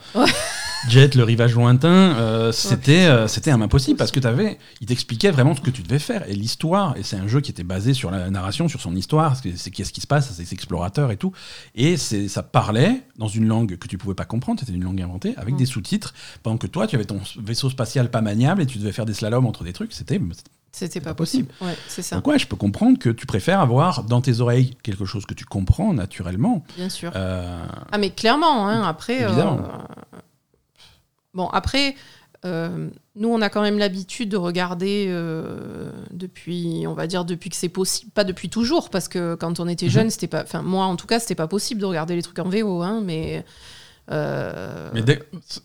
Jet, 0.89 1.13
le 1.15 1.23
rivage 1.23 1.53
lointain, 1.53 1.89
euh, 2.17 2.51
c'était 2.51 3.01
putain. 3.03 3.13
euh, 3.15 3.27
c'était 3.27 3.51
un 3.51 3.61
impossible 3.61 3.97
parce 3.97 4.11
que 4.11 4.19
t'avais, 4.19 4.57
il 4.81 4.87
t'expliquait 4.87 5.29
vraiment 5.29 5.55
ce 5.55 5.61
que 5.61 5.69
tu 5.69 5.83
devais 5.83 5.99
faire 5.99 6.27
et 6.27 6.33
l'histoire. 6.33 6.97
Et 6.97 7.03
c'est 7.03 7.17
un 7.17 7.27
jeu 7.27 7.39
qui 7.39 7.51
était 7.51 7.63
basé 7.63 7.93
sur 7.93 8.09
la 8.09 8.29
narration, 8.31 8.67
sur 8.67 8.81
son 8.81 8.95
histoire, 8.95 9.35
c'est 9.55 9.69
qu'est-ce 9.71 9.93
qui 9.93 10.01
se 10.01 10.07
passe, 10.07 10.31
c'est 10.31 10.51
explorateurs 10.53 11.11
et 11.11 11.17
tout. 11.17 11.31
Et 11.75 11.97
c'est 11.97 12.27
ça 12.27 12.41
parlait 12.41 13.03
dans 13.17 13.27
une 13.27 13.47
langue 13.47 13.77
que 13.77 13.87
tu 13.87 13.97
pouvais 13.99 14.15
pas 14.15 14.25
comprendre, 14.25 14.59
c'était 14.59 14.73
une 14.73 14.83
langue 14.83 15.01
inventée 15.01 15.35
avec 15.37 15.53
Mm. 15.53 15.57
des 15.57 15.65
sous-titres. 15.67 16.13
Pendant 16.41 16.57
que 16.57 16.67
toi, 16.67 16.87
tu 16.87 16.95
avais 16.95 17.05
ton 17.05 17.19
vaisseau 17.39 17.69
spatial 17.69 18.09
pas 18.09 18.21
maniable 18.21 18.61
et 18.63 18.65
tu 18.65 18.79
devais 18.79 18.91
faire 18.91 19.05
des 19.05 19.13
slaloms 19.13 19.45
entre 19.45 19.63
des 19.63 19.73
trucs. 19.73 19.93
C'était 19.93 20.19
C'était 20.71 20.99
pas 21.01 21.09
pas 21.11 21.15
possible. 21.15 21.47
possible. 21.47 21.69
Ouais, 21.69 21.77
c'est 21.89 22.01
ça, 22.01 22.15
donc 22.15 22.27
ouais, 22.27 22.39
je 22.39 22.47
peux 22.47 22.55
comprendre 22.55 22.97
que 22.97 23.09
tu 23.09 23.25
préfères 23.25 23.59
avoir 23.59 24.03
dans 24.03 24.21
tes 24.21 24.39
oreilles 24.39 24.75
quelque 24.83 25.05
chose 25.05 25.25
que 25.25 25.33
tu 25.33 25.45
comprends 25.45 25.93
naturellement. 25.93 26.63
bien 26.77 26.89
sûr. 26.89 27.11
Euh, 27.15 27.63
Ah, 27.91 27.97
mais 27.97 28.09
clairement, 28.09 28.67
hein, 28.67 28.83
après. 28.87 29.21
Évidemment. 29.21 29.59
euh, 29.59 30.10
Bon, 31.33 31.47
après, 31.47 31.95
euh, 32.45 32.89
nous, 33.15 33.29
on 33.29 33.41
a 33.41 33.49
quand 33.49 33.61
même 33.61 33.77
l'habitude 33.77 34.29
de 34.29 34.37
regarder 34.37 35.05
euh, 35.09 35.91
depuis, 36.11 36.85
on 36.87 36.93
va 36.93 37.07
dire, 37.07 37.23
depuis 37.25 37.49
que 37.49 37.55
c'est 37.55 37.69
possible. 37.69 38.11
Pas 38.11 38.23
depuis 38.23 38.49
toujours, 38.49 38.89
parce 38.89 39.07
que 39.07 39.35
quand 39.35 39.59
on 39.59 39.67
était 39.67 39.85
Mhm. 39.85 39.91
jeune, 39.91 40.09
c'était 40.09 40.27
pas. 40.27 40.43
Enfin, 40.43 40.61
moi, 40.61 40.85
en 40.85 40.95
tout 40.95 41.07
cas, 41.07 41.19
c'était 41.19 41.35
pas 41.35 41.47
possible 41.47 41.79
de 41.81 41.85
regarder 41.85 42.15
les 42.15 42.21
trucs 42.21 42.39
en 42.39 42.49
VO, 42.49 42.81
hein, 42.81 43.01
mais. 43.03 43.45
Euh, 44.11 44.89
Mais 44.93 45.03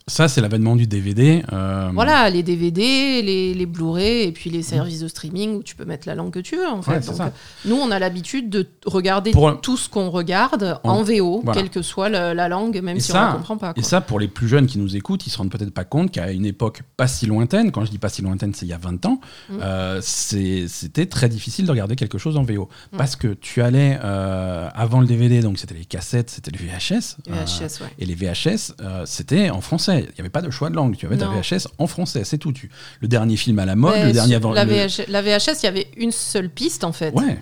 ça, 0.07 0.29
c'est 0.29 0.41
l'avènement 0.41 0.77
du 0.77 0.87
DVD. 0.87 1.43
euh, 1.53 1.91
Voilà, 1.95 2.31
les 2.31 2.43
DVD, 2.43 3.21
les, 3.23 3.55
les 3.55 3.67
Blu-ray 3.67 4.23
et 4.29 4.33
puis 4.33 4.51
les 4.51 4.63
services 4.63 5.01
de 5.01 5.09
streaming 5.09 5.57
où 5.57 5.63
tu 5.63 5.75
peux 5.77 5.85
mettre 5.85 6.07
la 6.07 6.15
langue 6.15 6.33
que 6.33 6.39
tu 6.39 6.57
veux 6.57 6.67
en 6.69 6.83
fait. 6.83 6.91
Ouais, 6.93 7.03
c'est 7.03 7.09
Donc, 7.09 7.17
ça. 7.17 7.33
nous, 7.65 7.77
on 7.77 7.91
a 7.91 7.99
l'habitude 7.99 8.49
de 8.51 8.67
regarder 8.85 9.31
Pour- 9.33 9.61
tout 9.61 9.77
ce 9.77 9.89
qu'on 9.89 10.11
regarde 10.11 10.79
On- 10.85 10.91
en 10.91 11.03
VO, 11.03 11.41
voilà. 11.45 11.61
quelle 11.61 11.71
que 11.71 11.83
soit 11.83 12.09
la, 12.09 12.35
la 12.35 12.49
langue, 12.49 12.81
même 12.83 12.97
Et 12.97 13.01
si 13.01 13.13
ça- 13.13 13.29
on 13.29 13.33
ne 13.33 13.37
comprend 13.39 13.57
pas. 13.57 13.73
Et 13.77 13.83
ça, 13.83 14.01
pour 14.01 14.21
les 14.21 14.29
plus 14.29 14.49
jeunes 14.49 14.67
qui 14.67 14.79
nous 14.79 14.97
écoutent, 14.97 15.27
ils 15.27 15.31
se 15.31 15.39
rendent 15.39 15.51
peut-être 15.51 15.75
pas 15.75 15.85
compte 15.85 16.11
qu'à 16.11 16.31
une 16.33 16.47
époque 16.47 16.83
pas 16.97 17.07
si 17.09 17.27
lointaine, 17.27 17.73
quand 17.73 17.85
je 17.85 17.91
dis 17.91 17.99
pas 17.99 18.09
si 18.09 18.23
lointaine, 18.23 18.55
c'est 18.55 18.67
il 18.67 18.71
y 18.71 18.73
a 18.73 18.79
20 18.79 19.05
ans, 19.07 19.21
euh, 19.61 19.99
c'est- 20.03 20.67
c'était 20.69 21.07
très 21.07 21.29
difficile 21.29 21.67
de 21.67 21.71
regarder 21.71 21.97
quelque 21.97 22.19
chose 22.19 22.37
en 22.37 22.43
VO. 22.43 22.69
Mm. 22.93 22.97
Parce 22.97 23.17
que 23.17 23.29
tu 23.35 23.63
allais, 23.63 23.99
euh, 24.05 24.69
avant 24.75 25.01
le 25.01 25.07
DVD, 25.07 25.41
donc 25.41 25.59
c'était 25.59 25.75
les 25.75 25.85
cassettes, 25.85 26.31
c'était 26.31 26.51
les 26.51 26.59
VHS. 26.59 27.17
Les 27.27 27.33
euh, 27.33 27.45
VHS, 27.45 27.81
ouais. 27.83 27.89
et 27.99 28.07
les 28.07 28.15
VHS, 28.15 28.35
euh, 28.81 29.03
c'était 29.07 29.51
en 29.51 29.61
français. 29.61 30.01
Il 30.09 30.15
n'y 30.15 30.21
avait 30.21 30.29
pas 30.29 30.43
de 30.43 30.51
choix 30.51 30.71
de 30.71 30.75
langue. 30.77 30.97
Tu 30.97 31.07
avais 31.07 31.17
ta. 31.17 31.29
VHS 31.29 31.69
en 31.79 31.87
français, 31.87 32.23
c'est 32.25 32.39
tout. 32.39 32.53
Tu... 32.53 32.71
Le 33.01 33.09
dernier 33.09 33.37
film 33.37 33.59
à 33.59 33.65
la 33.67 33.77
mode, 33.77 33.95
le 34.07 34.13
dernier 34.13 34.35
avant. 34.37 34.53
la, 34.53 34.65
le- 34.65 35.11
la 35.13 35.23
VHS, 35.23 35.63
il 35.63 35.65
y 35.65 35.69
avait 35.69 35.87
une 35.97 36.13
seule 36.13 36.49
piste 36.51 36.85
en 36.85 36.93
fait. 36.93 37.13
Ouais. 37.15 37.39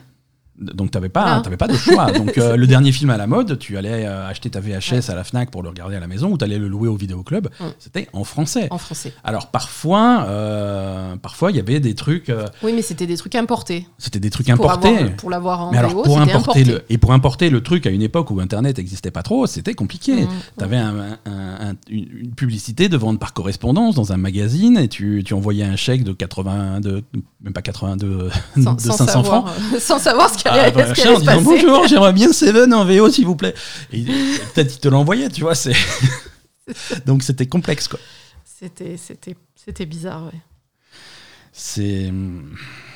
Donc 0.58 0.92
t'avais 0.92 1.08
pas, 1.08 1.42
pas 1.58 1.66
de 1.66 1.76
choix. 1.76 2.12
Donc 2.12 2.38
euh, 2.38 2.56
le 2.56 2.66
dernier 2.66 2.92
film 2.92 3.10
à 3.10 3.16
la 3.16 3.26
mode, 3.26 3.58
tu 3.58 3.76
allais 3.76 4.06
euh, 4.06 4.28
acheter 4.28 4.50
ta 4.50 4.60
VHS 4.60 5.10
à 5.10 5.14
la 5.14 5.24
Fnac 5.24 5.50
pour 5.50 5.62
le 5.62 5.68
regarder 5.68 5.96
à 5.96 6.00
la 6.00 6.06
maison 6.06 6.30
ou 6.30 6.38
tu 6.38 6.44
allais 6.44 6.58
le 6.58 6.68
louer 6.68 6.88
au 6.88 6.94
vidéoclub. 6.96 7.48
Mm. 7.58 7.64
C'était 7.78 8.08
en 8.12 8.22
français. 8.24 8.68
En 8.70 8.78
français. 8.78 9.12
Alors 9.24 9.48
parfois, 9.48 10.26
euh, 10.28 11.16
parfois 11.16 11.50
il 11.50 11.56
y 11.56 11.60
avait 11.60 11.80
des 11.80 11.94
trucs, 11.94 12.32
Oui, 12.62 12.72
mais 12.74 12.82
c'était 12.82 13.06
des 13.06 13.16
trucs 13.16 13.34
importés. 13.34 13.86
c'était 13.98 14.20
des 14.20 14.30
trucs 14.30 14.46
Pour 14.54 14.70
importés. 14.70 14.88
avoir- 14.96 15.16
Pour 15.16 15.30
l'avoir 15.30 15.60
en 15.62 15.70
Mais 15.72 15.78
alors 15.78 15.90
pour 15.92 16.04
c'était 16.06 16.32
importer 16.32 16.36
importé. 16.60 16.64
le 16.64 16.84
et 16.88 16.98
pour 16.98 17.12
importer 17.12 17.50
le 17.50 17.60
truc 17.62 17.86
à 17.86 17.90
une 17.90 18.02
époque 18.02 18.30
où 18.30 18.38
Internet 18.40 18.78
n'existait 18.78 19.10
pas 19.10 19.22
trop, 19.22 19.46
c'était 19.46 19.74
compliqué. 19.74 20.22
Mhm. 20.22 20.28
T'avais 20.58 20.76
un- 20.76 21.18
un- 21.26 21.70
un- 21.70 21.74
une, 21.90 22.32
publicité 22.36 22.88
de 22.88 22.96
vente 22.96 23.18
par 23.18 23.32
correspondance 23.32 23.94
dans 23.94 24.12
un 24.12 24.16
magazine 24.16 24.76
et 24.78 24.88
tu, 24.88 25.22
tu 25.24 25.34
envoyais 25.34 25.64
un 25.64 25.76
chèque 25.76 26.04
de 26.04 26.12
82, 26.12 27.02
même 27.42 27.52
pas 27.52 27.62
82, 27.62 28.30
Sans, 28.62 28.74
de 28.74 28.80
sans 28.80 28.92
500 28.96 29.06
savoir, 29.06 29.48
francs. 29.48 29.78
sans 29.80 29.98
savoir 29.98 30.30
ce 30.30 30.38
allait, 30.46 30.72
bah, 30.72 30.94
ce 30.94 31.08
en 31.08 31.18
disant 31.18 31.42
bonjour, 31.42 31.86
j'aimerais 31.86 32.12
bien 32.12 32.32
Seven 32.32 32.72
en 32.72 32.84
VO 32.84 33.10
s'il 33.10 33.26
vous 33.26 33.36
plaît. 33.36 33.54
Et, 33.92 34.04
peut-être 34.54 34.74
il 34.74 34.80
te 34.80 34.88
l'envoyait, 34.88 35.28
tu 35.28 35.42
vois. 35.42 35.54
C'est 35.54 35.74
donc 37.06 37.22
c'était 37.22 37.46
complexe 37.46 37.88
quoi. 37.88 37.98
C'était, 38.44 38.96
c'était, 38.96 39.36
c'était 39.54 39.86
bizarre, 39.86 40.26
ouais. 40.26 40.40
C'est 41.52 42.12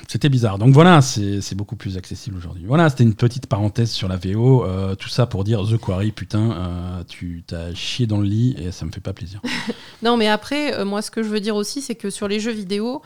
c'était 0.09 0.31
bizarre. 0.31 0.59
Donc 0.59 0.73
voilà, 0.73 1.03
c'est 1.03 1.43
c'est 1.43 1.55
beaucoup 1.55 1.77
plus 1.77 1.99
accessible 1.99 2.39
aujourd'hui. 2.39 2.65
Voilà, 2.67 2.89
c'était 2.89 3.05
une 3.05 3.15
petite 3.15 3.47
parenthèse 3.47 3.91
sur 3.91 4.09
la 4.09 4.17
VO. 4.17 4.65
euh, 4.65 4.95
tout 4.95 5.11
ça 5.11 5.27
pour 5.27 5.45
dire 5.45 5.63
The 5.69 5.77
Quarry, 5.77 6.13
putain, 6.13 6.53
euh, 6.53 7.05
tu 7.07 7.45
t'as 7.47 7.75
chié 7.75 8.07
dans 8.07 8.17
le 8.19 8.27
lit 8.27 8.57
et 8.59 8.73
ça 8.73 8.87
me 8.87 8.91
fait 8.91 9.01
pas 9.01 9.13
plaisir. 9.13 9.41
Non, 10.03 10.17
mais 10.17 10.29
après, 10.29 10.75
euh, 10.75 10.85
moi, 10.85 11.03
ce 11.03 11.11
que 11.11 11.23
je 11.23 11.29
veux 11.29 11.41
dire 11.41 11.57
aussi, 11.57 11.83
c'est 11.83 11.97
que 11.97 12.09
sur 12.09 12.29
les 12.29 12.39
jeux 12.39 12.53
vidéo, 12.53 13.03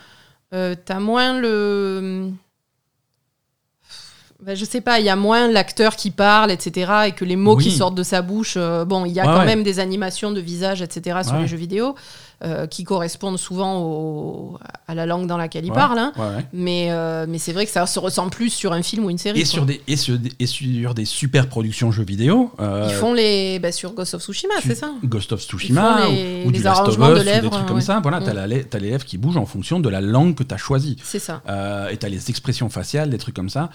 euh, 0.53 0.75
t'as 0.85 1.01
moins 1.01 1.39
le. 1.39 2.31
Ben, 4.45 4.57
je 4.57 4.65
sais 4.65 4.81
pas, 4.81 4.99
il 4.99 5.07
y 5.07 5.09
a 5.09 5.15
moins 5.15 5.47
l'acteur 5.47 5.95
qui 5.95 6.11
parle, 6.11 6.51
etc., 6.51 6.93
et 7.07 7.13
que 7.13 7.25
les 7.25 7.37
mots 7.37 7.55
Oui. 7.57 7.63
qui 7.65 7.71
sortent 7.71 7.95
de 7.95 8.03
sa 8.03 8.23
bouche. 8.23 8.55
euh, 8.57 8.85
bon, 8.85 9.05
il 9.05 9.13
y 9.13 9.21
a 9.21 9.25
Ouais, 9.25 9.33
quand 9.33 9.39
ouais. 9.41 9.47
même 9.47 9.63
des 9.63 9.79
animations 9.79 10.33
de 10.33 10.41
visage, 10.41 10.83
etc., 10.83 11.21
sur 11.23 11.35
Ouais. 11.35 11.43
les 11.43 11.47
jeux 11.47 11.57
vidéo. 11.57 11.95
Euh, 12.45 12.67
qui 12.67 12.83
correspondent 12.85 13.39
souvent 13.39 13.81
au- 13.83 14.59
à 14.89 14.95
la 14.95 15.07
langue 15.07 15.27
dans 15.27 15.37
laquelle 15.37 15.65
ils 15.65 15.71
Ouais, 15.71 15.77
parlent. 15.77 15.99
hein. 15.99 16.13
ouais, 16.17 16.23
ouais. 16.37 16.47
Mais, 16.53 16.89
euh, 16.91 17.25
mais 17.29 17.39
c'est 17.39 17.53
vrai 17.53 17.67
que 17.67 17.71
ça 17.73 17.87
se 17.87 17.99
ressent 17.99 18.29
plus 18.31 18.51
sur 18.51 18.73
un 18.73 18.83
film 18.83 19.05
ou 19.05 19.11
une 19.11 19.19
série. 19.19 19.39
Et 19.41 19.43
quoi. 19.45 19.51
sur, 19.51 19.65
des, 19.67 19.81
et, 19.87 19.97
sur 19.97 20.19
des, 20.19 20.33
et 20.41 20.47
sur 20.47 20.95
des 20.95 21.05
super 21.05 21.49
productions 21.49 21.93
jeux 21.93 22.05
vidéo. 22.05 22.51
euh, 22.61 22.89
Ils 22.91 22.95
font 22.95 23.15
les. 23.15 23.59
bah, 23.61 23.71
sur 23.73 23.93
Ghost 23.93 24.15
of 24.15 24.23
Tsushima, 24.23 24.55
c'est 24.63 24.75
ça 24.75 24.91
Ghost 25.05 25.33
of 25.33 25.41
Tsushima 25.43 26.09
les- 26.09 26.43
ou, 26.45 26.49
ou 26.49 26.53
du 26.53 26.59
les 26.59 26.65
Last 26.65 26.81
of 26.81 26.87
arrangements 26.99 27.09
Us 27.11 27.15
de 27.15 27.21
ou 27.21 27.25
des 27.25 27.31
lèvres, 27.31 27.51
trucs 27.51 27.67
comme 27.67 27.81
ça. 27.81 28.01
Voilà, 28.01 28.21
Mm. 28.21 28.25
t'as 28.25 28.35
la 28.35 28.49
lè- 28.49 28.65
t'as 28.69 28.79
les 28.79 28.91
lèvres 28.91 29.05
qui 29.05 29.19
bougent 29.19 29.37
en 29.37 29.47
fonction 29.47 29.79
de 29.81 29.89
la 29.89 30.01
langue 30.01 30.35
que 30.35 30.43
tu 30.43 30.53
as 30.55 30.59
choisie. 30.59 30.97
C'est 31.03 31.19
ça. 31.21 31.43
Et 31.91 31.97
t'as 31.97 32.09
les 32.09 32.29
expressions 32.31 32.69
faciales, 32.69 33.11
des 33.11 33.19
trucs 33.19 33.37
comme 33.37 33.51
ça. 33.51 33.71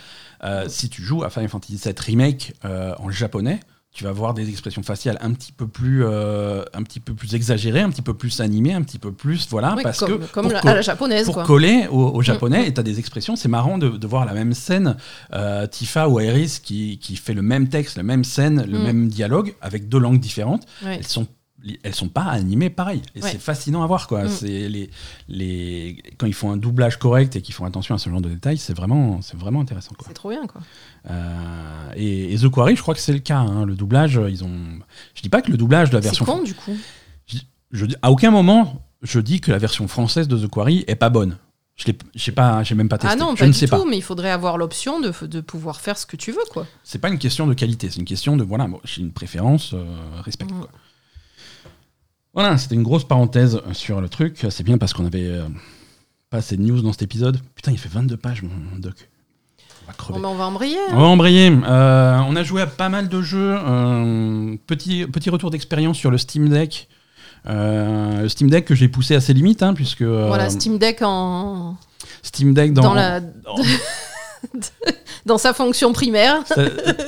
Si 0.67 0.89
tu 0.89 1.01
joues 1.01 1.23
à 1.23 1.29
Final 1.29 1.49
Fantasy 1.49 1.79
VII 1.83 1.93
Remake 2.05 2.53
en 2.63 3.09
japonais, 3.09 3.59
tu 3.97 4.03
vas 4.03 4.11
voir 4.11 4.35
des 4.35 4.47
expressions 4.47 4.83
faciales 4.83 5.17
un 5.21 5.31
petit 5.33 5.51
peu 5.51 5.65
plus, 5.67 6.05
euh, 6.05 6.63
un 6.75 6.83
petit 6.83 6.99
peu 6.99 7.15
plus 7.15 7.33
exagérées, 7.33 7.81
un 7.81 7.89
petit 7.89 8.03
peu 8.03 8.13
plus 8.13 8.39
animées, 8.41 8.73
un 8.73 8.83
petit 8.83 8.99
peu 8.99 9.11
plus, 9.11 9.47
voilà, 9.49 9.73
Oui, 9.75 9.81
parce 9.81 9.97
comme 9.99 10.19
que 10.19 10.25
comme 10.31 10.43
pour 10.43 10.53
la, 10.53 10.59
à 10.59 10.75
la 10.75 10.81
japonaise, 10.81 11.25
pour 11.25 11.33
quoi. 11.33 11.45
coller 11.45 11.87
au, 11.89 12.09
au 12.09 12.21
japonais, 12.21 12.61
Mm. 12.61 12.65
et 12.67 12.73
tu 12.75 12.79
as 12.79 12.83
des 12.83 12.99
expressions, 12.99 13.35
c'est 13.35 13.49
marrant 13.49 13.79
de, 13.79 13.89
de 13.89 14.07
voir 14.07 14.25
la 14.25 14.33
même 14.35 14.53
scène, 14.53 14.97
euh, 15.33 15.65
Tifa 15.65 16.07
ou 16.09 16.19
Iris 16.19 16.59
qui, 16.59 16.99
qui 16.99 17.15
fait 17.15 17.33
le 17.33 17.41
même 17.41 17.69
texte, 17.69 17.97
la 17.97 18.03
même 18.03 18.23
scène, 18.23 18.63
le 18.69 18.77
Mm. 18.77 18.83
même 18.83 19.07
dialogue, 19.07 19.55
avec 19.61 19.89
deux 19.89 19.99
langues 19.99 20.19
différentes, 20.19 20.67
elles 20.85 21.07
sont 21.07 21.25
elles 21.83 21.95
sont 21.95 22.07
pas 22.07 22.21
animées 22.25 22.69
pareil 22.69 23.01
et 23.15 23.21
Ouais. 23.21 23.29
c'est 23.31 23.41
fascinant 23.41 23.81
à 23.81 23.87
voir 23.87 24.07
quoi 24.07 24.25
Mm. 24.25 24.29
c'est 24.29 24.69
les, 24.69 24.89
les 25.27 26.01
quand 26.17 26.27
ils 26.27 26.33
font 26.33 26.51
un 26.51 26.55
doublage 26.57 26.97
correct 26.97 27.35
et 27.35 27.41
qu'ils 27.41 27.55
font 27.55 27.65
attention 27.65 27.95
à 27.95 27.97
ce 27.97 28.09
genre 28.11 28.21
de 28.21 28.29
détails 28.29 28.57
c'est 28.59 28.75
vraiment 28.75 29.21
c'est 29.23 29.35
vraiment 29.37 29.61
intéressant 29.61 29.93
quoi 29.97 30.05
C'est 30.07 30.13
trop 30.13 30.29
bien, 30.29 30.45
quoi. 30.45 30.61
Euh, 31.09 31.89
et, 31.95 32.33
et 32.33 32.37
The 32.37 32.49
Quarry 32.49 32.75
je 32.75 32.81
crois 32.81 32.93
que 32.93 32.99
c'est 32.99 33.13
le 33.13 33.19
cas 33.19 33.39
hein. 33.39 33.65
le 33.65 33.75
doublage 33.75 34.19
ils 34.29 34.43
ont 34.43 34.51
je 35.15 35.21
dis 35.21 35.29
pas 35.29 35.41
que 35.41 35.49
le 35.49 35.57
doublage 35.57 35.89
de 35.89 35.95
la 35.95 36.01
C'est 36.01 36.09
version 36.09 36.25
con, 36.25 36.43
du 36.43 36.53
coup. 36.53 36.75
je 37.71 37.85
à 38.01 38.11
aucun 38.11 38.29
moment 38.29 38.85
je 39.01 39.19
dis 39.21 39.39
que 39.39 39.51
la 39.51 39.57
version 39.57 39.87
française 39.87 40.27
de 40.27 40.37
The 40.37 40.49
Quarry 40.49 40.83
est 40.87 40.95
pas 40.95 41.09
bonne 41.09 41.37
je 42.15 42.31
pas 42.31 42.63
j'ai 42.63 42.75
même 42.75 42.89
pas 42.89 42.97
testé 42.97 43.15
Ah 43.17 43.23
non, 43.23 43.35
je 43.35 43.39
pas 43.39 43.45
ne 43.47 43.51
du 43.53 43.57
sais 43.57 43.67
tout, 43.67 43.77
pas 43.77 43.85
mais 43.87 43.97
il 43.97 44.01
faudrait 44.03 44.31
avoir 44.31 44.57
l'option 44.57 44.99
de, 44.99 45.13
de 45.27 45.41
pouvoir 45.41 45.79
faire 45.79 45.97
ce 45.97 46.05
que 46.07 46.17
tu 46.17 46.31
veux, 46.31 46.43
quoi. 46.51 46.65
c'est 46.83 46.97
pas 46.99 47.07
une 47.09 47.19
question 47.19 47.45
de 47.45 47.53
qualité, 47.53 47.89
c'est 47.91 47.99
une 47.99 48.05
question 48.05 48.35
de 48.35 48.43
voilà, 48.43 48.67
bon, 48.67 48.81
j'ai 48.83 49.01
une 49.01 49.11
préférence, 49.11 49.73
euh, 49.73 49.85
respecte 50.23 50.51
quoi. 50.51 50.69
Voilà, 52.33 52.57
c'était 52.57 52.75
une 52.75 52.83
grosse 52.83 53.03
parenthèse 53.07 53.61
sur 53.73 53.99
le 53.99 54.09
truc. 54.09 54.45
C'est 54.51 54.63
bien 54.63 54.77
parce 54.77 54.93
qu'on 54.93 55.05
avait 55.07 55.25
euh, 55.25 55.47
pas 56.29 56.37
assez 56.37 56.55
de 56.55 56.61
news 56.61 56.81
dans 56.81 56.91
cet 56.91 57.01
épisode. 57.01 57.39
Putain, 57.55 57.71
il 57.71 57.79
fait 57.79 57.89
22 57.89 58.15
pages 58.15 58.43
mon 58.43 58.77
doc. 58.77 59.09
Va 59.87 59.93
crever. 59.93 60.19
Ben, 60.19 60.27
on 60.27 60.35
va 60.35 60.45
embrayer. 60.45 60.77
On 60.91 60.99
va 60.99 61.07
embrayer. 61.07 61.51
Euh, 61.67 62.19
on 62.27 62.35
a 62.35 62.43
joué 62.43 62.61
à 62.61 62.67
pas 62.67 62.89
mal 62.89 63.07
de 63.09 63.21
jeux. 63.21 63.55
Euh, 63.57 64.55
petit, 64.67 65.05
petit 65.07 65.29
retour 65.29 65.49
d'expérience 65.49 65.97
sur 65.97 66.11
le 66.11 66.17
Steam 66.17 66.49
Deck. 66.49 66.89
Euh, 67.47 68.23
le 68.23 68.29
Steam 68.29 68.49
Deck 68.49 68.65
que 68.65 68.75
j'ai 68.75 68.89
poussé 68.89 69.15
à 69.15 69.21
ses 69.21 69.33
limites, 69.33 69.63
hein, 69.63 69.73
puisque 69.73 70.01
Voilà, 70.01 70.49
Steam 70.49 70.77
Deck 70.77 70.99
en... 71.01 71.77
Steam 72.23 72.53
Deck 72.53 72.73
dans, 72.73 72.81
dans, 72.81 72.93
la... 72.93 73.21
dans- 73.21 73.55
dans 75.25 75.37
sa 75.37 75.53
fonction 75.53 75.93
primaire. 75.93 76.43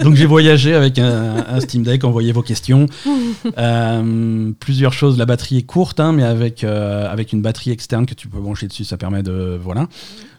Donc 0.02 0.16
j'ai 0.16 0.26
voyagé 0.26 0.74
avec 0.76 0.98
un, 1.00 1.46
un 1.48 1.60
Steam 1.60 1.84
Deck, 1.84 2.04
envoyé 2.04 2.32
vos 2.32 2.42
questions. 2.44 2.86
Euh, 3.58 4.52
plusieurs 4.60 4.92
choses, 4.94 5.18
la 5.18 5.26
batterie 5.26 5.58
est 5.58 5.64
courte, 5.64 6.00
hein, 6.00 6.12
mais 6.12 6.24
avec, 6.24 6.64
euh, 6.64 7.10
avec 7.12 7.32
une 7.32 7.42
batterie 7.42 7.72
externe 7.72 8.06
que 8.06 8.14
tu 8.14 8.28
peux 8.28 8.40
brancher 8.40 8.68
dessus, 8.68 8.84
ça 8.84 8.98
permet 8.98 9.24
de... 9.24 9.58
Voilà. 9.62 9.88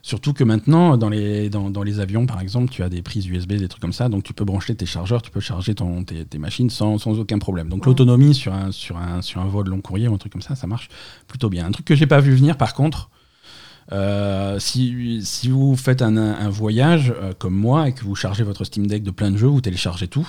Surtout 0.03 0.33
que 0.33 0.45
maintenant, 0.45 0.97
dans 0.97 1.09
les, 1.11 1.51
dans, 1.51 1.69
dans 1.71 1.83
les 1.83 2.01
avions, 2.01 2.25
par 2.27 2.41
exemple, 2.41 2.71
tu 2.71 2.83
as 2.83 2.89
des 2.89 3.03
prises 3.03 3.27
USB, 3.27 3.53
des 3.53 3.69
trucs 3.69 3.83
comme 3.83 3.93
ça, 3.93 4.09
donc 4.09 4.23
tu 4.25 4.33
peux 4.33 4.45
brancher 4.45 4.75
tes 4.75 4.87
chargeurs, 4.87 5.21
tu 5.23 5.31
peux 5.31 5.41
charger 5.41 5.75
ton, 5.75 6.05
tes, 6.05 6.25
tes 6.25 6.39
machines 6.39 6.71
sans, 6.71 6.97
sans 6.99 7.19
aucun 7.19 7.39
problème. 7.39 7.69
Donc 7.69 7.81
Ouais. 7.83 7.87
l'autonomie 7.89 8.35
sur 8.35 8.55
un, 8.55 8.73
sur, 8.73 8.97
un, 8.97 9.21
sur 9.23 9.41
un 9.41 9.47
vol 9.47 9.69
long 9.69 9.81
courrier 9.81 10.09
ou 10.09 10.15
un 10.15 10.19
truc 10.19 10.33
comme 10.33 10.41
ça, 10.43 10.55
ça 10.57 10.67
marche 10.67 10.89
plutôt 11.29 11.51
bien. 11.51 11.67
Un 11.67 11.71
truc 11.71 11.85
que 11.85 11.95
j'ai 11.95 12.07
pas 12.07 12.21
vu 12.21 12.35
venir, 12.35 12.57
par 12.57 12.73
contre, 12.75 13.11
euh, 13.93 14.59
si, 14.59 15.21
si 15.25 15.49
vous 15.49 15.77
faites 15.77 16.01
un, 16.01 16.17
un 16.17 16.49
voyage 16.49 17.13
euh, 17.21 17.33
comme 17.39 17.55
moi 17.55 17.89
et 17.89 17.93
que 17.93 18.05
vous 18.05 18.15
chargez 18.15 18.43
votre 18.45 18.65
Steam 18.65 18.87
Deck 18.87 19.03
de 19.03 19.11
plein 19.11 19.31
de 19.31 19.37
jeux, 19.37 19.49
vous 19.49 19.61
téléchargez 19.61 20.07
tout, 20.09 20.29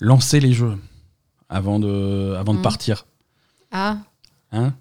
lancez 0.00 0.40
les 0.40 0.52
jeux 0.52 0.78
avant 1.48 1.78
de, 1.80 2.34
avant 2.38 2.54
de 2.54 2.60
Mm. 2.60 2.62
partir. 2.62 3.06
Ah, 3.72 3.98
Hein 4.52 4.72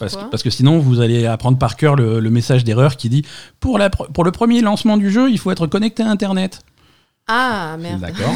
parce, 0.00 0.16
que, 0.16 0.30
parce 0.30 0.42
que 0.42 0.50
sinon, 0.50 0.78
vous 0.80 1.00
allez 1.00 1.26
apprendre 1.26 1.56
par 1.58 1.76
cœur 1.76 1.94
le, 1.94 2.18
le 2.18 2.30
message 2.30 2.64
d'erreur 2.64 2.96
qui 2.96 3.08
dit 3.08 3.24
pour, 3.60 3.78
la, 3.78 3.88
pr- 3.90 4.10
pour 4.12 4.24
le 4.24 4.32
premier 4.32 4.60
lancement 4.62 4.96
du 4.96 5.10
jeu, 5.10 5.30
il 5.30 5.38
faut 5.38 5.52
être 5.52 5.66
connecté 5.68 6.02
à 6.02 6.08
Internet. 6.08 6.60
Ah, 7.32 7.76
merde. 7.78 8.00
D'accord. 8.00 8.34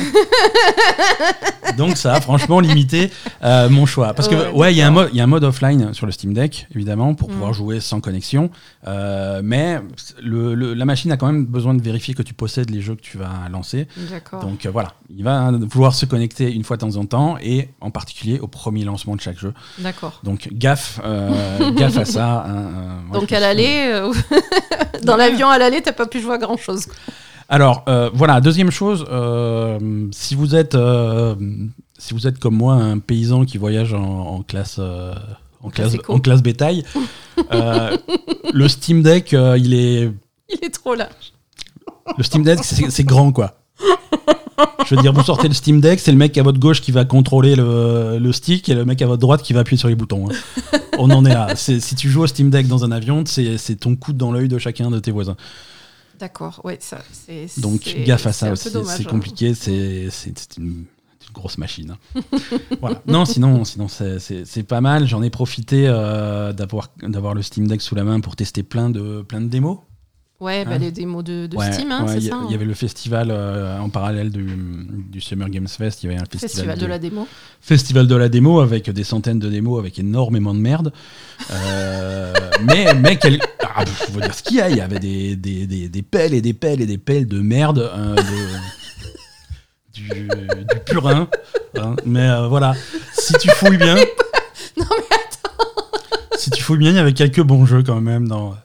Donc 1.77 1.97
ça 1.97 2.15
a 2.15 2.21
franchement 2.21 2.61
limité 2.61 3.11
euh, 3.43 3.69
mon 3.69 3.87
choix. 3.87 4.15
Parce 4.15 4.29
que 4.29 4.35
Ouais, 4.35 4.51
ouais, 4.53 4.73
il 4.73 4.77
y, 4.77 4.83
a 4.83 4.87
un 4.87 4.91
mode- 4.91 5.11
y 5.13 5.21
a 5.21 5.25
un 5.25 5.29
mode 5.29 5.43
offline 5.45 5.93
sur 5.95 6.07
le 6.07 6.13
Steam 6.13 6.33
Deck, 6.33 6.69
évidemment, 6.75 7.15
pour 7.15 7.29
Mm. 7.29 7.33
pouvoir 7.33 7.53
jouer 7.53 7.81
sans 7.81 8.01
connexion. 8.01 8.51
Euh, 8.87 9.41
mais 9.43 9.81
le- 10.23 10.55
le- 10.55 10.75
la 10.75 10.85
machine 10.85 11.11
a 11.11 11.17
quand 11.17 11.27
même 11.27 11.45
besoin 11.47 11.75
de 11.75 11.83
vérifier 11.83 12.15
que 12.15 12.23
tu 12.23 12.35
possèdes 12.35 12.71
les 12.71 12.81
jeux 12.81 12.95
que 12.95 13.01
tu 13.01 13.19
vas 13.19 13.31
lancer. 13.51 13.89
D'accord. 14.11 14.41
Donc 14.41 14.65
euh, 14.67 14.71
voilà, 14.71 14.93
il 15.11 15.25
va 15.25 15.51
vouloir 15.53 15.95
se 15.95 16.07
connecter 16.07 16.53
une 16.53 16.63
fois 16.63 16.77
de 16.77 16.83
temps 16.83 16.97
en 16.97 17.05
temps, 17.07 17.37
et 17.43 17.71
en 17.81 17.91
particulier 17.91 18.39
au 18.39 18.47
premier 18.47 18.85
lancement 18.85 19.17
de 19.17 19.21
chaque 19.21 19.39
jeu. 19.39 19.53
D'accord. 19.79 20.21
Donc 20.23 20.49
gaffe, 20.53 21.01
gaffe 21.77 21.97
à 21.99 22.05
ça. 22.05 22.45
hein, 22.47 23.01
moi, 23.09 23.19
Donc 23.19 23.33
à 23.33 23.41
l'aller, 23.41 24.01
dans 25.03 25.17
l'avion 25.17 25.49
à 25.49 25.59
l'aller, 25.59 25.83
t'as 25.83 25.93
pas 25.93 26.07
pu 26.07 26.21
jouer 26.21 26.35
à 26.35 26.39
grand 26.39 26.57
chose. 26.57 26.87
Alors 27.49 27.85
euh, 27.89 28.11
voilà, 28.15 28.41
deuxième 28.41 28.71
chose, 28.71 29.05
euh, 29.11 30.09
si 30.13 30.35
vous 30.35 30.55
êtes 30.55 30.75
euh, 30.75 31.35
si 31.99 32.15
vous 32.15 32.27
êtes 32.27 32.39
comme 32.39 32.57
moi 32.57 32.75
un 32.75 32.99
paysan 32.99 33.45
qui 33.45 33.59
voyage 33.59 33.93
en, 33.93 34.03
en 34.03 34.43
classe 34.43 34.81
en 35.63 35.71
classe 35.71 35.97
en 36.09 36.19
classe 36.21 36.43
bétail, 36.43 36.85
le 37.53 38.69
Steam 38.69 39.03
Deck 39.03 39.33
il 39.33 39.75
est 39.75 40.11
Il 40.49 40.59
est 40.65 40.71
trop 40.75 40.95
large. 40.95 41.33
le 42.17 42.23
Steam 42.25 42.43
Deck 42.45 42.61
c'est 42.63 43.05
grand 43.05 43.31
quoi. 43.33 43.55
Je 44.87 44.95
veux 44.95 45.03
dire, 45.03 45.13
vous 45.13 45.23
sortez 45.25 45.49
le 45.49 45.55
Steam 45.55 45.81
Deck, 45.81 45.99
c'est 45.99 46.13
le 46.13 46.19
mec 46.19 46.37
à 46.39 46.43
votre 46.45 46.61
gauche 46.61 46.81
qui 46.81 46.93
va 46.93 47.05
contrôler 47.05 47.57
le, 47.57 48.19
le 48.21 48.33
stick 48.33 48.69
et 48.69 48.75
le 48.75 48.85
mec 48.85 49.03
à 49.03 49.07
votre 49.07 49.21
droite 49.21 49.43
qui 49.43 49.53
va 49.53 49.61
appuyer 49.61 49.79
sur 49.79 49.89
les 49.89 49.97
boutons. 49.97 50.29
hein. 50.31 50.79
On 50.99 51.11
en 51.11 51.25
est 51.25 51.35
là. 51.35 51.57
Si 51.57 51.81
tu 51.97 52.09
joues 52.09 52.23
au 52.23 52.27
Steam 52.27 52.51
Deck 52.51 52.69
dans 52.69 52.85
un 52.85 52.93
avion, 52.93 53.25
c'est 53.27 53.59
c'est 53.59 53.75
ton 53.77 53.97
coude 53.97 54.17
dans 54.17 54.31
l'œil 54.31 54.47
de 54.49 54.59
chacun 54.59 54.91
de 54.91 54.99
tes 55.01 55.11
voisins. 55.11 55.37
D'accord, 56.18 56.61
ouais, 56.64 56.79
ça, 56.81 56.98
c'est. 57.12 57.48
Donc 57.61 57.83
gaffe 58.07 58.27
à 58.27 58.33
ça 58.33 58.53
aussi, 58.53 58.68
c'est 58.70 58.77
hein. 59.07 59.11
compliqué, 59.11 59.55
c'est 59.55 60.09
une, 60.59 60.85
grosse 61.33 61.59
machine. 61.59 61.96
hein. 62.14 62.20
voilà. 62.81 63.03
Non, 63.09 63.24
sinon, 63.24 63.64
sinon 63.64 63.88
c'est- 63.88 64.62
pas 64.62 64.81
mal. 64.81 65.07
J'en 65.09 65.22
ai 65.22 65.31
profité 65.31 65.87
euh, 65.88 66.53
d'avoir 66.53 67.35
le 67.35 67.42
Steam 67.42 67.66
Deck 67.66 67.81
sous 67.83 67.96
la 67.96 68.05
main 68.05 68.20
pour 68.20 68.37
tester 68.37 68.62
plein 68.62 68.88
de, 68.88 69.22
plein 69.22 69.40
de 69.40 69.48
démos. 69.48 69.79
Ouais, 70.40 70.64
bah, 70.64 70.72
Hein 70.74 70.79
les 70.79 70.90
démos 70.92 71.24
de, 71.24 71.46
de 71.46 71.57
Ouais, 71.57 71.72
Steam, 71.72 71.90
hein, 71.90 72.05
ouais, 72.07 72.20
c'est 72.20 72.29
ça. 72.29 72.40
il 72.46 72.50
y 72.53 72.55
avait 72.55 72.64
le 72.64 72.74
festival 72.74 73.29
euh, 73.31 73.79
en 73.79 73.88
parallèle 73.88 74.31
du, 74.31 74.44
du 75.09 75.20
Summer 75.20 75.48
Games 75.48 75.68
Fest, 75.68 76.03
il 76.03 76.07
y 76.07 76.12
avait 76.12 76.20
un 76.20 76.24
festival, 76.24 76.50
Festival 76.50 76.79
de 76.79 76.87
la 76.87 76.98
démo. 76.98 77.29
festival 77.61 78.07
de 78.09 78.14
la 78.16 78.29
démo 78.29 78.61
avec 78.61 78.90
des 78.90 79.05
centaines 79.05 79.38
de 79.38 79.48
démos 79.48 79.79
avec 79.79 79.98
énormément 79.98 80.53
de 80.53 80.59
merde. 80.59 80.92
Euh, 81.50 82.33
mais 82.64 82.94
mais 82.94 83.16
quel... 83.16 83.38
ah, 83.75 83.85
faut 83.87 84.21
dire 84.21 84.35
ce 84.35 84.43
qu'il 84.43 84.57
y 84.57 84.61
a, 84.61 84.69
il 84.71 84.77
y 84.77 84.81
avait 84.81 84.99
des, 84.99 85.37
des, 85.37 85.67
des, 85.67 85.89
des 85.89 86.03
pelles 86.03 86.35
et 86.35 86.41
des 86.41 86.55
pelles 86.55 86.81
et 86.81 86.87
des 86.87 86.99
pelles 86.99 87.27
de 87.27 87.41
merde. 87.41 87.79
euh, 87.79 88.15
de- 88.15 88.23
du, 89.93 90.11
du 90.11 90.81
purin. 90.87 91.29
hein. 91.79 91.95
Mais 92.05 92.29
euh, 92.29 92.49
voilà, 92.49 92.75
si 93.13 93.33
tu 93.35 93.49
fouilles 93.51 93.77
bien. 93.79 93.97
Non, 94.77 94.87
mais 94.91 96.37
Si 96.37 96.51
tu 96.51 96.61
fouilles 96.63 96.79
bien, 96.79 96.91
il 96.91 96.97
y 96.97 96.99
avait 96.99 97.13
quelques 97.13 97.41
bons 97.43 97.65
jeux 97.65 97.85
quand 97.85 98.01
même 98.01 98.27
dans. 98.27 98.57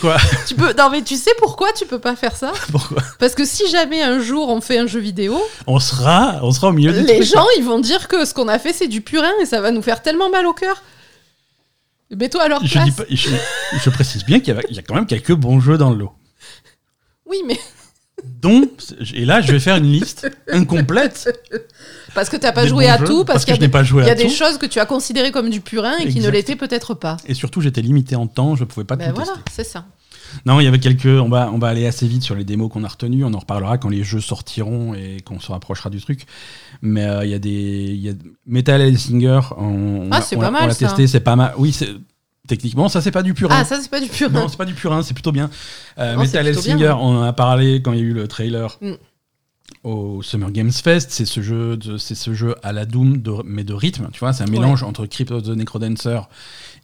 Quoi? 0.00 0.16
Tu 0.46 0.54
peux. 0.54 0.72
Non, 0.72 0.88
mais 0.88 1.02
tu 1.02 1.16
sais 1.16 1.32
pourquoi 1.38 1.72
tu 1.72 1.84
peux 1.84 1.98
pas 1.98 2.16
faire 2.16 2.34
ça? 2.34 2.52
Pourquoi? 2.72 3.02
Parce 3.18 3.34
que 3.34 3.44
si 3.44 3.68
jamais 3.68 4.00
un 4.02 4.20
jour 4.20 4.48
on 4.48 4.62
fait 4.62 4.78
un 4.78 4.86
jeu 4.86 5.00
vidéo, 5.00 5.38
on 5.66 5.78
sera, 5.80 6.38
on 6.42 6.50
sera 6.52 6.68
au 6.68 6.72
milieu 6.72 6.92
du 6.92 7.00
les 7.02 7.16
truc. 7.16 7.28
gens 7.28 7.44
ils 7.58 7.64
vont 7.64 7.78
dire 7.80 8.08
que 8.08 8.24
ce 8.24 8.32
qu'on 8.32 8.48
a 8.48 8.58
fait 8.58 8.72
c'est 8.72 8.88
du 8.88 9.02
purin 9.02 9.28
et 9.42 9.46
ça 9.46 9.60
va 9.60 9.70
nous 9.70 9.82
faire 9.82 10.00
tellement 10.00 10.30
mal 10.30 10.46
au 10.46 10.54
cœur. 10.54 10.82
Mets-toi 12.16 12.42
à 12.42 12.48
leur 12.48 12.64
Je, 12.64 12.72
place. 12.72 12.84
dis 12.84 12.92
pas- 12.92 13.04
je, 13.08 13.30
je 13.84 13.90
précise 13.90 14.24
bien 14.24 14.40
qu'il 14.40 14.54
y, 14.70 14.78
a 14.78 14.82
quand 14.82 14.94
même 14.94 15.06
quelques 15.06 15.32
bons 15.32 15.60
jeux 15.60 15.78
dans 15.78 15.90
le 15.90 15.96
lot. 15.96 16.12
Oui, 17.26 17.38
mais 17.46 17.58
dont, 18.24 18.68
et 19.14 19.24
là 19.24 19.40
je 19.40 19.52
vais 19.52 19.60
faire 19.60 19.76
une 19.76 19.90
liste 19.90 20.28
incomplète. 20.50 21.30
parce 22.14 22.28
que 22.28 22.36
t'as 22.36 22.52
pas 22.52 22.64
des 22.64 22.68
joué 22.68 22.88
à 22.88 22.98
jeux, 22.98 23.04
tout, 23.04 23.24
parce, 23.24 23.44
qu'il 23.44 23.54
y 23.54 23.56
a, 23.56 23.60
des, 23.60 23.68
pas 23.68 23.84
joué 23.84 24.04
y 24.04 24.10
a 24.10 24.14
des 24.14 24.28
choses 24.28 24.58
que 24.58 24.66
tu 24.66 24.80
as 24.80 24.86
considérées 24.86 25.30
comme 25.30 25.50
du 25.50 25.60
purin 25.60 25.96
et 25.98 26.08
qui 26.08 26.20
ne 26.20 26.28
l'étaient 26.28 26.56
peut-être 26.56 26.94
pas. 26.94 27.16
Et 27.26 27.34
surtout 27.34 27.60
j'étais 27.60 27.82
limité 27.82 28.16
en 28.16 28.26
temps, 28.26 28.56
je 28.56 28.64
pouvais 28.64 28.84
pas 28.84 28.96
Ben 28.96 29.10
tout 29.10 29.22
voilà, 29.22 29.38
c'est 29.50 29.64
ça. 29.64 29.84
Non, 30.46 30.60
il 30.60 30.64
y 30.64 30.66
avait 30.66 30.78
quelques. 30.78 31.06
On 31.06 31.28
va, 31.28 31.50
on 31.52 31.58
va 31.58 31.68
aller 31.68 31.86
assez 31.86 32.06
vite 32.06 32.22
sur 32.22 32.34
les 32.34 32.44
démos 32.44 32.70
qu'on 32.70 32.84
a 32.84 32.88
retenues. 32.88 33.24
On 33.24 33.32
en 33.34 33.38
reparlera 33.38 33.78
quand 33.78 33.88
les 33.88 34.02
jeux 34.04 34.20
sortiront 34.20 34.94
et 34.94 35.18
qu'on 35.24 35.40
se 35.40 35.50
rapprochera 35.52 35.90
du 35.90 36.00
truc. 36.00 36.26
Mais 36.82 37.04
euh, 37.04 37.24
il 37.24 37.30
y 37.30 37.34
a 37.34 37.38
des. 37.38 37.50
il 37.50 38.00
Y 38.00 38.08
a 38.10 38.12
Metal 38.46 38.80
Hellsinger. 38.80 39.40
On, 39.56 40.08
Ah, 40.10 40.20
on 40.34 40.38
pas 40.40 40.50
l'a- 40.50 40.64
On 40.64 40.68
testé, 40.74 41.06
c'est 41.06 41.20
pas 41.20 41.36
mal. 41.36 41.54
Oui, 41.58 41.72
c'est. 41.72 41.88
Techniquement, 42.48 42.88
ça 42.88 43.00
c'est 43.00 43.12
pas 43.12 43.22
du 43.22 43.32
purin. 43.34 43.54
Ah, 43.60 43.64
ça 43.64 43.78
c'est 43.80 43.90
pas 43.90 44.00
du 44.00 44.08
purin. 44.08 44.32
non, 44.40 44.48
c'est 44.48 44.56
pas 44.56 44.64
du 44.64 44.74
purin, 44.74 45.02
c'est 45.02 45.14
plutôt 45.14 45.30
bien. 45.30 45.50
Euh, 45.98 46.14
Non, 46.16 46.22
Metal 46.22 46.44
Hellsinger, 46.46 46.76
bien, 46.76 46.96
on 46.96 47.18
en 47.18 47.22
a 47.22 47.32
parlé 47.32 47.80
quand 47.80 47.92
il 47.92 47.98
y 47.98 48.02
a 48.02 48.04
eu 48.04 48.12
le 48.12 48.26
trailer. 48.26 48.76
Mm. 48.80 48.92
au 49.84 50.20
Summer 50.22 50.50
Games 50.50 50.72
Fest, 50.72 51.10
c'est 51.12 51.24
ce 51.24 51.40
jeu, 51.40 51.78
c'est 51.98 52.14
ce 52.16 52.34
jeu 52.34 52.54
à 52.62 52.72
la 52.72 52.84
Doom, 52.86 53.18
de- 53.22 53.42
mais 53.44 53.62
de 53.64 53.72
rythme. 53.72 54.08
Tu 54.12 54.18
vois, 54.20 54.32
c'est 54.32 54.42
un 54.42 54.46
mélange 54.50 54.82
entre 54.82 55.06
Crypt 55.06 55.30
of 55.30 55.44
the 55.44 55.50
Necrodancer 55.50 56.20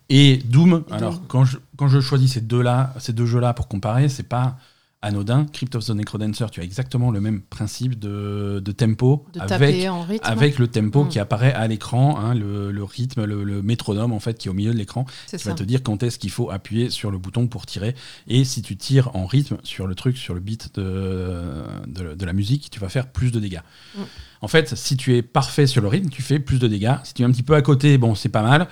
et 0.09 0.39
Doom. 0.45 0.85
Et 0.89 0.93
Alors 0.93 1.15
Doom. 1.15 1.23
quand 1.29 1.45
je, 1.45 1.59
quand 1.77 1.89
je 1.89 2.01
choisis 2.01 2.33
ces 2.33 2.41
deux 2.41 2.63
là, 2.63 2.95
ces 2.99 3.13
deux 3.13 3.27
jeux 3.27 3.41
là 3.41 3.55
pour 3.55 3.69
comparer, 3.69 4.09
c'est 4.09 4.23
pas 4.23 4.57
anodin. 5.03 5.45
Crypt 5.53 5.75
of 5.77 5.85
the 5.85 5.91
Necrodancer, 5.91 6.47
tu 6.51 6.61
as 6.61 6.65
exactement 6.65 7.11
le 7.13 7.21
même 7.21 7.41
principe 7.43 7.99
de, 7.99 8.61
de 8.65 8.73
tempo 8.73 9.27
De 9.35 9.41
avec 9.41 9.87
en 9.89 10.03
rythme. 10.03 10.25
avec 10.27 10.59
le 10.59 10.67
tempo 10.69 11.05
Mm. 11.05 11.09
qui 11.09 11.19
apparaît 11.21 11.53
à 11.53 11.69
l'écran, 11.69 12.19
hein, 12.19 12.35
le, 12.35 12.73
le 12.73 12.83
rythme, 12.83 13.25
le, 13.25 13.45
le 13.45 13.63
métronome 13.63 14.13
en 14.13 14.19
fait 14.21 14.37
qui 14.39 14.49
est 14.49 14.51
au 14.51 14.55
milieu 14.55 14.73
de 14.73 14.79
l'écran, 14.79 15.05
qui 15.29 15.39
ça. 15.39 15.51
va 15.51 15.55
te 15.55 15.63
dire 15.63 15.83
quand 15.85 16.03
est-ce 16.03 16.19
qu'il 16.19 16.31
faut 16.31 16.51
appuyer 16.51 16.91
sur 16.91 17.11
le 17.13 17.19
bouton 17.19 17.47
pour 17.47 17.67
tirer. 17.67 17.95
Et 18.27 18.45
si 18.45 18.63
tu 18.63 18.77
tires 18.77 19.15
en 19.15 19.27
rythme 19.27 19.59
sur 19.65 19.87
le 19.87 19.95
truc, 19.95 20.17
sur 20.17 20.35
le 20.35 20.41
beat 20.41 20.75
de, 20.75 21.63
de, 21.87 22.15
de 22.15 22.25
la 22.25 22.33
musique, 22.33 22.71
tu 22.71 22.81
vas 22.81 22.89
faire 22.89 23.07
plus 23.07 23.31
de 23.31 23.39
dégâts. 23.39 23.61
Mm. 23.97 24.01
En 24.41 24.49
fait, 24.49 24.75
si 24.77 24.97
tu 24.97 25.15
es 25.17 25.23
parfait 25.23 25.67
sur 25.67 25.83
le 25.83 25.89
rythme, 25.89 26.09
tu 26.09 26.23
fais 26.23 26.39
plus 26.39 26.59
de 26.59 26.69
dégâts. 26.69 26.97
Si 27.05 27.15
tu 27.15 27.23
es 27.23 27.25
un 27.25 27.31
petit 27.31 27.43
peu 27.43 27.55
à 27.55 27.63
côté, 27.63 27.97
bon, 27.99 28.15
c'est 28.15 28.29
pas 28.29 28.43
mal. 28.43 28.67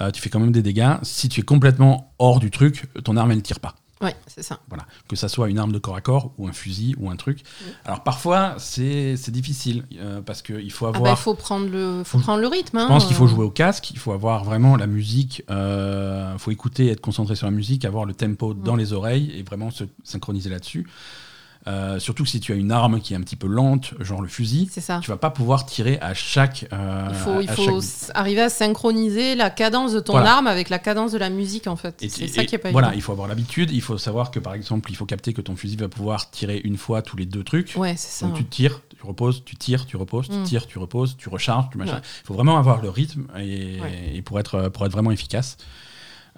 Euh, 0.00 0.10
tu 0.10 0.20
fais 0.22 0.30
quand 0.30 0.40
même 0.40 0.52
des 0.52 0.62
dégâts. 0.62 0.94
Si 1.02 1.28
tu 1.28 1.40
es 1.40 1.42
complètement 1.42 2.12
hors 2.18 2.40
du 2.40 2.50
truc, 2.50 2.86
ton 3.04 3.16
arme 3.16 3.32
elle 3.32 3.42
tire 3.42 3.60
pas. 3.60 3.74
Ouais, 4.00 4.14
c'est 4.28 4.44
ça. 4.44 4.60
Voilà, 4.68 4.86
que 5.08 5.16
ça 5.16 5.28
soit 5.28 5.48
une 5.50 5.58
arme 5.58 5.72
de 5.72 5.78
corps 5.80 5.96
à 5.96 6.00
corps 6.00 6.30
ou 6.38 6.46
un 6.46 6.52
fusil 6.52 6.94
ou 7.00 7.10
un 7.10 7.16
truc. 7.16 7.42
Alors 7.84 8.04
parfois 8.04 8.54
c'est 8.58 9.16
difficile 9.30 9.82
euh, 9.98 10.20
parce 10.22 10.40
qu'il 10.40 10.70
faut 10.70 10.86
Ah 10.86 10.92
bah, 10.92 10.98
avoir. 10.98 11.14
il 11.14 11.16
faut 11.20 11.34
prendre 11.34 11.68
le, 11.68 12.02
faut 12.04 12.18
Faut- 12.18 12.22
prendre 12.22 12.40
le 12.40 12.46
rythme. 12.46 12.78
je 12.78 12.84
hein, 12.84 12.86
pense 12.86 13.06
qu'il 13.06 13.16
faut 13.16 13.24
euh. 13.24 13.28
jouer 13.28 13.44
au 13.44 13.50
casque, 13.50 13.90
il 13.90 13.98
faut 13.98 14.12
avoir 14.12 14.44
vraiment 14.44 14.76
la 14.76 14.86
musique, 14.86 15.42
il 15.48 16.34
faut 16.38 16.52
écouter, 16.52 16.86
être 16.92 17.00
concentré 17.00 17.34
sur 17.34 17.46
la 17.48 17.50
musique, 17.50 17.84
avoir 17.84 18.04
le 18.04 18.14
tempo 18.14 18.54
dans 18.54 18.76
Mm. 18.76 18.78
les 18.78 18.92
oreilles 18.92 19.32
et 19.36 19.42
vraiment 19.42 19.72
se 19.72 19.82
synchroniser 20.04 20.48
là-dessus. 20.48 20.86
Euh, 21.68 21.98
surtout 21.98 22.22
que 22.24 22.28
si 22.30 22.40
tu 22.40 22.52
as 22.52 22.56
une 22.56 22.72
arme 22.72 22.98
qui 23.00 23.12
est 23.12 23.16
un 23.16 23.20
petit 23.20 23.36
peu 23.36 23.46
lente, 23.46 23.92
genre 24.00 24.22
le 24.22 24.28
fusil, 24.28 24.70
ça. 24.72 25.00
tu 25.02 25.10
vas 25.10 25.18
pas 25.18 25.28
pouvoir 25.28 25.66
tirer 25.66 25.98
à 26.00 26.14
chaque. 26.14 26.66
euh, 26.72 27.06
Il 27.10 27.14
faut, 27.14 27.40
il 27.42 27.50
à 27.50 27.52
faut 27.52 27.64
chaque- 27.64 27.74
s- 27.76 28.10
arriver 28.14 28.40
à 28.40 28.48
synchroniser 28.48 29.34
la 29.34 29.50
cadence 29.50 29.92
de 29.92 30.00
ton 30.00 30.12
Voilà. 30.14 30.36
arme 30.36 30.46
avec 30.46 30.70
la 30.70 30.78
cadence 30.78 31.12
de 31.12 31.18
la 31.18 31.28
musique 31.28 31.66
en 31.66 31.76
fait. 31.76 31.94
C'est 32.08 32.26
ça 32.28 32.44
qui 32.44 32.54
est 32.54 32.58
pas 32.58 32.70
Voilà, 32.70 32.88
évident. 32.88 32.98
il 32.98 33.02
faut 33.02 33.12
avoir 33.12 33.28
l'habitude. 33.28 33.70
Il 33.70 33.82
faut 33.82 33.98
savoir 33.98 34.30
que 34.30 34.38
par 34.38 34.54
exemple, 34.54 34.90
il 34.90 34.96
faut 34.96 35.04
capter 35.06 35.32
que 35.34 35.42
ton 35.42 35.56
fusil 35.56 35.76
va 35.76 35.88
pouvoir 35.88 36.30
tirer 36.30 36.60
une 36.64 36.78
fois 36.78 37.02
tous 37.02 37.16
les 37.18 37.26
deux 37.26 37.44
trucs. 37.44 37.74
Ouais, 37.76 37.94
c'est 37.96 38.20
ça. 38.20 38.26
Donc 38.26 38.36
tu 38.38 38.44
tires, 38.46 38.80
tu 38.98 39.04
reposes, 39.06 39.42
tu 39.44 39.56
tires, 39.56 39.84
tu 39.84 39.96
reposes, 39.98 40.28
tu 40.30 40.36
Mm. 40.36 40.44
tires, 40.44 40.66
tu 40.66 40.78
reposes, 40.78 41.16
tu 41.18 41.28
recharges, 41.28 41.68
tu 41.70 41.76
machin. 41.78 41.96
Ouais. 41.96 42.00
Il 42.24 42.26
faut 42.28 42.34
vraiment 42.34 42.56
avoir 42.58 42.80
le 42.80 42.88
rythme 42.88 43.26
et, 43.38 43.78
et 44.14 44.22
pour, 44.22 44.40
être, 44.40 44.68
pour 44.70 44.86
être 44.86 44.92
vraiment 44.92 45.10
efficace. 45.10 45.56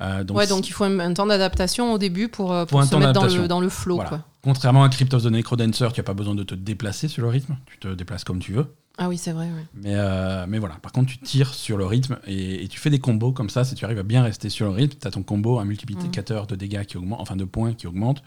Euh, 0.00 0.24
donc, 0.24 0.36
ouais, 0.36 0.46
donc 0.46 0.68
il 0.68 0.72
faut 0.72 0.84
un, 0.84 0.98
un 0.98 1.12
temps 1.12 1.26
d'adaptation 1.26 1.92
au 1.92 1.98
début 1.98 2.28
pour, 2.28 2.52
euh, 2.52 2.62
Faut 2.62 2.70
pour 2.70 2.80
un 2.80 2.86
se 2.86 2.90
temps 2.90 2.98
mettre 3.00 3.12
dans 3.12 3.26
le, 3.26 3.48
dans 3.48 3.60
le 3.60 3.68
flow. 3.68 3.96
Voilà. 3.96 4.08
Quoi. 4.10 4.20
Contrairement 4.42 4.82
à 4.82 4.88
Crypt 4.88 5.12
of 5.12 5.22
the 5.22 5.26
Necrodancer, 5.26 5.88
tu 5.92 6.00
n'as 6.00 6.04
pas 6.04 6.14
besoin 6.14 6.34
de 6.34 6.42
te 6.42 6.54
déplacer 6.54 7.08
sur 7.08 7.22
le 7.22 7.28
rythme. 7.28 7.56
Tu 7.66 7.78
te 7.78 7.88
déplaces 7.88 8.24
comme 8.24 8.38
tu 8.38 8.52
veux. 8.52 8.66
Ah 8.96 9.08
oui, 9.08 9.16
c'est 9.18 9.32
vrai. 9.32 9.46
ouais. 9.46 9.64
Mais, 9.74 9.94
euh, 9.94 10.44
mais 10.48 10.58
voilà, 10.58 10.74
par 10.76 10.92
contre, 10.92 11.10
tu 11.10 11.18
tires 11.18 11.54
sur 11.54 11.76
le 11.78 11.86
rythme 11.86 12.18
et, 12.26 12.64
et 12.64 12.68
tu 12.68 12.78
fais 12.78 12.90
des 12.90 12.98
combos 12.98 13.32
comme 13.32 13.48
ça. 13.50 13.64
Si 13.64 13.74
tu 13.74 13.84
arrives 13.84 13.98
à 13.98 14.02
bien 14.02 14.22
rester 14.22 14.48
sur 14.50 14.66
le 14.66 14.72
rythme, 14.72 14.98
tu 15.00 15.06
as 15.06 15.10
ton 15.10 15.22
combo, 15.22 15.58
un 15.58 15.64
multiplicateur 15.64 16.46
de 16.46 16.54
dégâts 16.56 16.84
qui 16.84 16.96
augmente, 16.96 17.20
enfin 17.20 17.36
de 17.36 17.44
points 17.44 17.72
qui 17.74 17.86
augmente. 17.86 18.22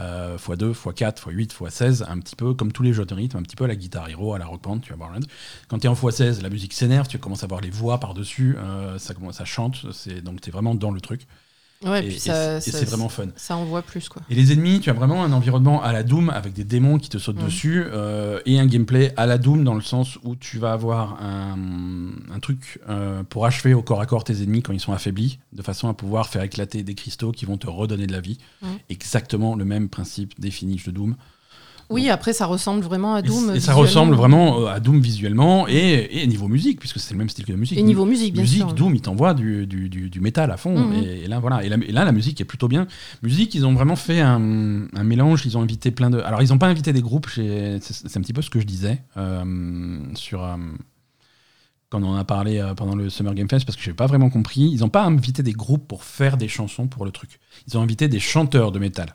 Euh, 0.00 0.38
x2, 0.38 0.72
x4, 0.72 1.28
x8, 1.28 1.52
x16, 1.52 2.04
un 2.08 2.18
petit 2.18 2.34
peu 2.34 2.54
comme 2.54 2.72
tous 2.72 2.82
les 2.82 2.94
jeux 2.94 3.04
de 3.04 3.14
rythme, 3.14 3.36
un 3.36 3.42
petit 3.42 3.56
peu 3.56 3.64
à 3.64 3.68
la 3.68 3.76
guitare 3.76 4.08
hero, 4.08 4.32
à 4.32 4.38
la 4.38 4.46
rock 4.46 4.62
band, 4.62 4.78
tu 4.78 4.90
vas 4.90 4.96
voir. 4.96 5.12
Quand 5.68 5.78
tu 5.78 5.86
es 5.86 5.88
en 5.88 5.94
x16, 5.94 6.40
la 6.40 6.48
musique 6.48 6.72
s'énerve, 6.72 7.08
tu 7.08 7.18
commences 7.18 7.44
à 7.44 7.46
voir 7.46 7.60
les 7.60 7.70
voix 7.70 7.98
par-dessus, 7.98 8.56
euh, 8.58 8.98
ça, 8.98 9.44
chante, 9.44 9.84
donc 10.24 10.40
tu 10.40 10.48
es 10.48 10.52
vraiment 10.52 10.74
dans 10.74 10.90
le 10.90 11.00
truc. 11.00 11.26
Ouais, 11.84 12.04
et 12.04 12.08
puis 12.08 12.18
ça, 12.20 12.60
c'est 12.60 12.84
vraiment 12.84 13.08
fun. 13.08 13.26
ça 13.36 13.56
envoie 13.56 13.82
plus 13.82 14.08
quoi. 14.08 14.22
Et 14.30 14.34
les 14.34 14.52
ennemis, 14.52 14.80
tu 14.80 14.90
as 14.90 14.92
vraiment 14.92 15.24
un 15.24 15.32
environnement 15.32 15.82
à 15.82 15.92
la 15.92 16.02
Doom 16.02 16.30
avec 16.30 16.52
des 16.52 16.64
démons 16.64 16.98
qui 16.98 17.08
te 17.08 17.18
sautent 17.18 17.40
Mm. 17.40 17.44
dessus 17.44 17.84
euh, 17.86 18.40
et 18.46 18.58
un 18.60 18.66
gameplay 18.66 19.12
à 19.16 19.26
la 19.26 19.38
Doom 19.38 19.64
dans 19.64 19.74
le 19.74 19.80
sens 19.80 20.18
où 20.22 20.36
tu 20.36 20.58
vas 20.58 20.72
avoir 20.72 21.22
un, 21.22 21.56
un 22.32 22.38
truc 22.40 22.78
euh, 22.88 23.22
pour 23.24 23.46
achever 23.46 23.74
au 23.74 23.82
corps 23.82 24.00
à 24.00 24.06
corps 24.06 24.24
tes 24.24 24.42
ennemis 24.42 24.62
quand 24.62 24.72
ils 24.72 24.80
sont 24.80 24.92
affaiblis, 24.92 25.38
de 25.52 25.62
façon 25.62 25.88
à 25.88 25.94
pouvoir 25.94 26.28
faire 26.28 26.42
éclater 26.42 26.82
des 26.82 26.94
cristaux 26.94 27.32
qui 27.32 27.44
vont 27.46 27.56
te 27.56 27.66
redonner 27.68 28.06
de 28.06 28.12
la 28.12 28.20
vie. 28.20 28.38
Mm. 28.62 28.66
Exactement 28.90 29.56
le 29.56 29.64
même 29.64 29.88
principe 29.88 30.38
des 30.40 30.50
finishes 30.50 30.84
de 30.84 30.90
Doom. 30.92 31.16
Oui, 31.90 32.08
après 32.08 32.32
ça 32.32 32.46
ressemble 32.46 32.82
vraiment 32.82 33.14
à 33.14 33.20
Et- 33.20 33.22
Doom. 33.22 33.44
et, 33.44 33.46
ça 33.46 33.52
visuellement. 33.72 33.80
ressemble 33.80 34.14
vraiment 34.14 34.60
euh, 34.60 34.66
à 34.66 34.80
Doom 34.80 35.00
visuellement 35.00 35.66
et, 35.68 36.08
et 36.22 36.26
niveau 36.26 36.48
musique, 36.48 36.78
puisque 36.80 36.98
c'est 37.00 37.12
le 37.12 37.18
même 37.18 37.28
style 37.28 37.44
que 37.44 37.52
la 37.52 37.58
musique. 37.58 37.78
Et 37.78 37.82
niveau 37.82 38.04
musique, 38.06 38.32
bien 38.32 38.42
musique, 38.42 38.58
sûr. 38.60 38.72
Doom, 38.72 38.94
il 38.94 39.00
t'envoie 39.02 39.34
du, 39.34 39.66
du, 39.66 39.88
du, 39.88 40.08
du 40.08 40.20
métal 40.20 40.50
à 40.50 40.56
fond. 40.56 40.78
Mhm. 40.78 41.02
Et, 41.02 41.24
et 41.24 41.26
là, 41.28 41.38
voilà. 41.38 41.62
Et, 41.64 41.68
la- 41.68 41.76
et 41.76 41.92
là, 41.92 42.04
la 42.04 42.12
musique 42.12 42.40
est 42.40 42.44
plutôt 42.46 42.68
bien. 42.68 42.86
Musique, 43.22 43.54
ils 43.54 43.66
ont 43.66 43.74
vraiment 43.74 43.96
fait 43.96 44.20
un, 44.20 44.86
un 44.94 45.04
mélange. 45.04 45.44
Ils 45.44 45.58
ont 45.58 45.62
invité 45.62 45.90
plein 45.90 46.08
de. 46.10 46.18
Alors, 46.20 46.40
ils 46.42 46.48
n'ont 46.50 46.58
pas 46.58 46.68
invité 46.68 46.92
des 46.92 47.02
groupes. 47.02 47.26
C'est 47.30 48.16
un 48.16 48.20
petit 48.20 48.32
peu 48.32 48.42
ce 48.42 48.50
que 48.50 48.60
je 48.60 48.66
disais 48.66 49.02
euh, 49.16 49.98
sur. 50.14 50.42
euh, 50.44 50.56
quand 51.90 52.02
on 52.02 52.06
en 52.06 52.16
a 52.16 52.24
parlé 52.24 52.66
pendant 52.74 52.96
le 52.96 53.10
Summer 53.10 53.34
Game 53.34 53.50
Fest, 53.50 53.66
parce 53.66 53.76
que 53.76 53.82
je 53.82 53.90
n'ai 53.90 53.94
pas 53.94 54.06
vraiment 54.06 54.30
compris, 54.30 54.62
ils 54.62 54.80
n'ont 54.80 54.88
pas 54.88 55.04
invité 55.04 55.42
des 55.42 55.52
groupes 55.52 55.86
pour 55.86 56.04
faire 56.04 56.38
des 56.38 56.48
chansons 56.48 56.86
pour 56.86 57.04
le 57.04 57.10
truc. 57.10 57.38
Ils 57.68 57.76
ont 57.76 57.82
invité 57.82 58.08
des 58.08 58.18
chanteurs 58.18 58.72
de 58.72 58.78
métal. 58.78 59.14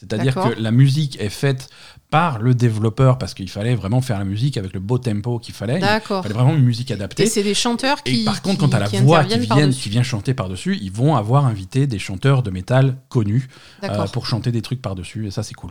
C'est-à-dire 0.00 0.34
que 0.34 0.60
la 0.60 0.70
musique 0.70 1.20
est 1.20 1.28
faite 1.28 1.68
par 2.08 2.40
le 2.40 2.54
développeur, 2.54 3.18
parce 3.18 3.34
qu'il 3.34 3.48
fallait 3.48 3.74
vraiment 3.76 4.00
faire 4.00 4.18
la 4.18 4.24
musique 4.24 4.56
avec 4.56 4.72
le 4.72 4.80
beau 4.80 4.98
tempo 4.98 5.38
qu'il 5.38 5.54
fallait. 5.54 5.78
Il 5.78 6.00
fallait 6.00 6.34
vraiment 6.34 6.54
une 6.54 6.64
musique 6.64 6.90
adaptée. 6.90 7.24
Et 7.24 7.26
c'est 7.26 7.44
des 7.44 7.54
chanteurs 7.54 8.02
qui. 8.02 8.22
Et 8.22 8.24
par 8.24 8.42
contre, 8.42 8.56
qui- 8.56 8.60
quand 8.62 8.68
tu 8.70 8.76
as 8.76 8.80
la 8.80 9.02
voix 9.02 9.24
qui, 9.24 9.38
qui 9.70 9.88
vient 9.90 10.02
chanter 10.02 10.34
par-dessus, 10.34 10.76
ils 10.80 10.90
vont 10.90 11.14
avoir 11.14 11.46
invité 11.46 11.86
des 11.86 11.98
chanteurs 12.00 12.42
de 12.42 12.50
métal 12.50 12.96
connus 13.08 13.48
euh, 13.84 14.06
pour 14.08 14.26
chanter 14.26 14.50
des 14.50 14.62
trucs 14.62 14.82
par-dessus, 14.82 15.26
et 15.28 15.30
ça, 15.30 15.42
c'est 15.42 15.54
cool. 15.54 15.70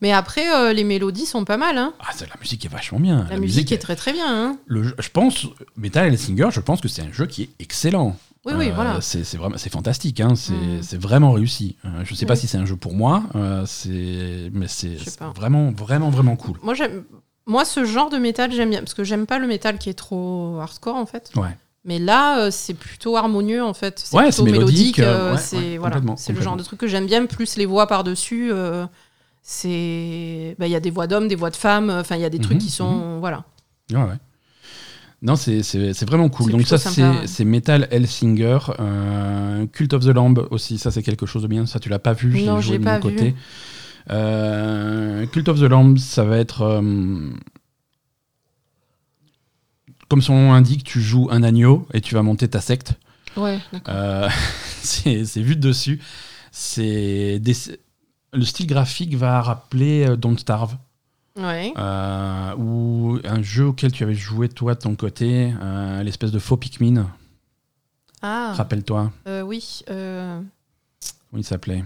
Mais 0.00 0.12
après, 0.12 0.54
euh, 0.54 0.72
les 0.72 0.84
mélodies 0.84 1.26
sont 1.26 1.44
pas 1.44 1.56
mal. 1.56 1.78
Hein. 1.78 1.94
Ah, 2.00 2.12
la 2.20 2.40
musique 2.40 2.64
est 2.64 2.68
vachement 2.68 3.00
bien. 3.00 3.26
La, 3.30 3.38
musique 3.38 3.72
est 3.72 3.78
très 3.78 3.96
très 3.96 4.12
bien. 4.12 4.26
Hein. 4.28 4.58
le 4.66 4.94
je 4.98 5.08
pense, 5.08 5.46
Metal 5.76 6.06
Hellsinger, 6.06 6.48
je 6.50 6.60
pense 6.60 6.80
que 6.80 6.88
c'est 6.88 7.02
un 7.02 7.12
jeu 7.12 7.26
qui 7.26 7.42
est 7.42 7.50
excellent. 7.58 8.16
Oui, 8.44 8.54
oui, 8.56 8.70
Euh, 8.70 8.74
voilà. 8.74 9.00
C'est 9.00 9.36
vraiment, 9.36 9.56
c'est 9.56 9.70
fantastique, 9.70 10.20
hein, 10.20 10.34
c'est 10.34 10.52
Mm. 10.52 10.98
vraiment 10.98 11.32
réussi. 11.32 11.76
Euh, 11.84 11.88
je 12.04 12.14
sais 12.14 12.26
pas 12.26 12.34
Oui. 12.34 12.40
si 12.40 12.48
c'est 12.48 12.58
un 12.58 12.64
jeu 12.66 12.76
pour 12.76 12.92
moi, 12.94 13.22
euh, 13.36 13.64
c'est 13.66 14.50
mais 14.52 14.66
c'est 14.68 14.96
vraiment, 15.34 15.70
vraiment, 15.70 16.10
vraiment 16.10 16.36
cool. 16.36 16.58
Moi, 16.62 16.74
j'aime. 16.74 17.04
Moi, 17.46 17.64
ce 17.64 17.84
genre 17.84 18.08
de 18.10 18.18
métal, 18.18 18.52
j'aime 18.52 18.70
bien. 18.70 18.80
Parce 18.80 18.94
que 18.94 19.04
j'aime 19.04 19.26
pas 19.26 19.38
le 19.38 19.46
métal 19.46 19.78
qui 19.78 19.88
est 19.90 19.94
trop 19.94 20.58
hardcore, 20.60 20.96
en 20.96 21.06
fait. 21.06 21.30
Ouais. 21.36 21.56
Mais 21.84 21.98
là, 21.98 22.50
c'est 22.52 22.74
plutôt 22.74 23.16
harmonieux, 23.16 23.62
en 23.64 23.74
fait. 23.74 23.98
C'est 24.04 24.16
Ouais, 24.16 24.24
plutôt 24.28 24.44
mélodique, 24.44 24.98
euh, 25.00 25.32
ouais, 25.32 25.38
c'est 25.38 25.76
voilà, 25.78 26.00
c'est 26.16 26.32
le 26.32 26.40
genre 26.40 26.56
de 26.56 26.62
truc 26.62 26.78
que 26.78 26.86
j'aime 26.86 27.06
bien. 27.06 27.26
Plus 27.26 27.56
les 27.56 27.66
voix 27.66 27.86
par-dessus. 27.88 28.50
euh, 28.52 28.86
c'est. 29.42 30.54
bah, 30.58 30.66
Il 30.66 30.70
y 30.70 30.76
a 30.76 30.80
des 30.80 30.90
voix 30.90 31.06
d'hommes, 31.06 31.28
des 31.28 31.34
voix 31.34 31.50
de 31.50 31.56
femmes. 31.56 31.90
Enfin, 31.90 32.16
il 32.16 32.22
y 32.22 32.24
a 32.24 32.30
des 32.30 32.38
Mhm, 32.38 32.44
trucs 32.44 32.58
qui 32.58 32.70
sont. 32.70 33.18
Voilà. 33.18 33.44
Ouais, 33.90 33.96
ouais. 33.98 34.18
Non, 35.22 35.36
c'est- 35.36 36.04
vraiment 36.04 36.28
cool. 36.28 36.50
Donc 36.52 36.66
ça, 36.66 36.78
c'est 36.78 37.44
Metal 37.44 37.86
Hellsinger. 37.90 38.58
Euh, 38.80 39.66
Cult 39.68 39.92
of 39.92 40.04
the 40.04 40.08
Lamb 40.08 40.46
aussi, 40.50 40.78
ça 40.78 40.90
c'est 40.90 41.02
quelque 41.04 41.26
chose 41.26 41.42
de 41.42 41.48
bien. 41.48 41.64
Ça, 41.66 41.78
tu 41.78 41.88
l'as 41.88 42.00
pas 42.00 42.12
vu, 42.12 42.36
j'ai 42.36 42.60
joué 42.60 42.78
de 42.78 42.84
pas 42.84 42.98
mon 42.98 43.08
vu. 43.08 43.14
côté. 43.16 43.34
Euh, 44.10 45.24
Cult 45.26 45.48
of 45.48 45.60
the 45.60 45.62
Lamb, 45.64 45.96
ça 45.98 46.24
va 46.24 46.38
être... 46.38 46.62
euh, 46.62 47.30
comme 50.08 50.20
son 50.22 50.34
nom 50.34 50.52
l'indique, 50.52 50.84
tu 50.84 51.00
joues 51.00 51.28
un 51.30 51.42
agneau 51.42 51.86
et 51.94 52.00
tu 52.00 52.14
vas 52.14 52.22
monter 52.22 52.48
ta 52.48 52.60
secte. 52.60 52.94
Ouais, 53.36 53.58
d'accord. 53.72 54.30
C'est 54.82 55.22
vu 55.40 55.56
de 55.56 55.60
dessus. 55.68 56.00
C'est 56.50 57.40
le 58.34 58.44
style 58.44 58.66
graphique 58.66 59.14
va 59.14 59.40
rappeler 59.40 60.16
Don't 60.18 60.36
Starve. 60.38 60.76
Ouais. 61.36 61.72
Euh, 61.78 62.54
ou 62.56 63.18
un 63.24 63.42
jeu 63.42 63.66
auquel 63.66 63.90
tu 63.92 64.02
avais 64.02 64.14
joué 64.14 64.48
toi 64.48 64.74
de 64.74 64.80
ton 64.80 64.94
côté, 64.94 65.52
euh, 65.62 66.02
l'espèce 66.02 66.30
de 66.30 66.38
faux 66.38 66.56
Pikmin, 66.56 67.10
Ah, 68.20 68.52
rappelle-toi, 68.54 69.10
euh, 69.26 69.40
oui. 69.42 69.82
comment 69.86 70.44
il 71.34 71.44
s'appelait? 71.44 71.84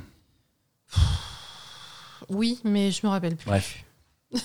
Oui, 2.29 2.61
mais 2.65 2.91
je 2.91 3.07
me 3.07 3.11
rappelle 3.11 3.37
plus. 3.37 3.47
Bref, 3.47 3.85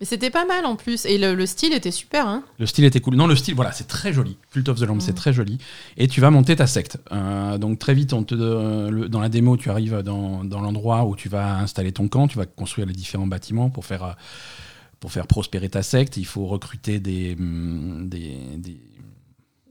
Mais 0.00 0.06
c'était 0.06 0.30
pas 0.30 0.46
mal 0.46 0.64
en 0.64 0.76
plus. 0.76 1.04
Et 1.04 1.18
le, 1.18 1.34
le 1.34 1.44
style 1.44 1.74
était 1.74 1.90
super. 1.90 2.26
Hein. 2.26 2.42
le 2.58 2.64
style 2.66 2.84
était 2.86 3.00
cool. 3.00 3.16
Non, 3.16 3.26
le 3.26 3.36
style, 3.36 3.54
voilà, 3.54 3.70
c'est 3.72 3.86
très 3.86 4.12
joli. 4.14 4.38
Cult 4.50 4.66
of 4.70 4.78
the 4.80 4.84
Lamb, 4.84 4.98
c'est 5.00 5.12
Mm. 5.12 5.14
très 5.14 5.32
joli. 5.34 5.58
Et 5.98 6.08
tu 6.08 6.20
vas 6.22 6.30
monter 6.30 6.56
ta 6.56 6.66
secte. 6.66 6.96
Euh, 7.12 7.58
donc 7.58 7.78
très 7.78 7.92
vite, 7.94 8.12
on 8.14 8.24
te, 8.24 8.34
euh, 8.34 8.90
le- 8.90 9.08
dans 9.10 9.20
la 9.20 9.28
démo, 9.28 9.56
tu 9.58 9.68
arrives 9.70 9.98
dans, 9.98 10.42
dans 10.44 10.60
l'endroit 10.62 11.04
où 11.04 11.16
tu 11.16 11.28
vas 11.28 11.58
installer 11.58 11.92
ton 11.92 12.08
camp, 12.08 12.28
tu 12.28 12.38
vas 12.38 12.46
construire 12.46 12.86
les 12.86 12.94
différents 12.94 13.26
bâtiments 13.26 13.68
pour 13.68 13.84
faire, 13.84 14.02
euh, 14.04 14.12
pour 15.00 15.12
faire 15.12 15.26
prospérer 15.26 15.68
ta 15.68 15.82
secte. 15.82 16.16
Il 16.16 16.24
faut 16.26 16.46
recruter 16.46 16.98
des, 16.98 17.34
des, 17.36 18.38
des, 18.56 18.80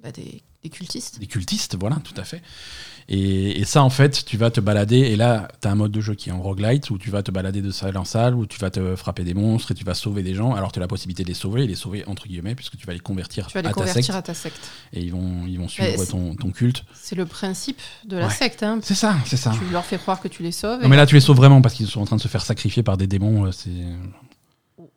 Bah, 0.04 0.12
des, 0.12 0.44
des 0.62 0.70
cultistes. 0.70 1.20
des 1.20 1.26
cultistes, 1.28 1.76
voilà, 1.80 1.96
tout 2.04 2.14
à 2.18 2.24
fait. 2.24 2.42
Et, 3.12 3.60
et 3.60 3.66
ça, 3.66 3.82
en 3.84 3.90
fait, 3.90 4.24
tu 4.24 4.38
vas 4.38 4.52
te 4.52 4.60
balader, 4.62 4.98
et 5.00 5.16
là, 5.16 5.48
tu 5.62 5.68
as 5.68 5.72
un 5.72 5.76
mode 5.76 5.92
de 5.92 6.00
jeu 6.00 6.14
qui 6.14 6.30
est 6.30 6.32
en 6.32 6.40
roguelite, 6.42 6.92
où 6.92 7.00
tu 7.00 7.10
vas 7.10 7.24
te 7.24 7.32
balader 7.32 7.62
de 7.64 7.72
salle 7.72 7.98
en 7.98 8.06
salle, 8.06 8.36
où 8.36 8.46
tu 8.46 8.60
vas 8.60 8.70
te 8.70 8.96
frapper 8.96 9.24
des 9.24 9.34
monstres, 9.34 9.72
et 9.72 9.74
tu 9.74 9.84
vas 9.84 9.96
sauver 9.96 10.22
des 10.22 10.36
gens. 10.36 10.54
Alors, 10.54 10.72
tu 10.72 10.78
as 10.78 10.82
la 10.82 10.88
possibilité 10.88 11.24
de 11.24 11.28
les 11.30 11.34
sauver, 11.34 11.64
et 11.64 11.68
les 11.68 11.74
sauver 11.74 12.04
entre 12.08 12.28
guillemets, 12.28 12.54
puisque 12.54 12.78
tu 12.78 12.86
vas 12.86 12.94
les 12.94 13.00
convertir 13.00 13.48
Tu 13.48 13.56
vas 13.56 13.62
les 13.64 13.68
à 13.68 13.72
ta 13.72 13.74
convertir 13.74 14.04
secte, 14.06 14.16
à 14.16 14.22
ta 14.22 14.34
secte. 14.36 14.60
et 14.94 15.02
ils 15.02 15.12
vont, 15.12 15.48
ils 15.48 15.58
vont 15.58 15.68
suivre 15.68 16.06
ton, 16.06 16.36
ton 16.36 16.52
culte. 16.52 16.84
C'est 16.94 17.16
le 17.16 17.26
principe 17.26 17.82
de 18.06 18.18
la 18.18 18.28
Ouais. 18.28 18.32
secte. 18.34 18.62
Hein. 18.62 18.78
C'est 18.84 18.94
ça, 18.94 19.16
c'est 19.26 19.38
ça. 19.38 19.54
Tu 19.58 19.68
leur 19.74 19.86
fais 19.86 19.98
croire 19.98 20.22
que 20.22 20.28
tu 20.28 20.44
les 20.44 20.52
sauves. 20.52 20.82
Non, 20.84 20.88
mais 20.88 20.96
là, 20.96 21.08
tu 21.08 21.16
les 21.16 21.22
sauves 21.22 21.38
vraiment, 21.38 21.64
parce 21.64 21.74
qu'ils 21.74 21.88
sont 21.88 22.02
en 22.02 22.06
train 22.06 22.16
de 22.18 22.22
se 22.22 22.28
faire 22.28 22.44
sacrifier 22.46 22.84
par 22.84 22.96
des 22.96 23.08
démons. 23.08 23.46
euh, 23.48 23.52
C'est 23.52 23.72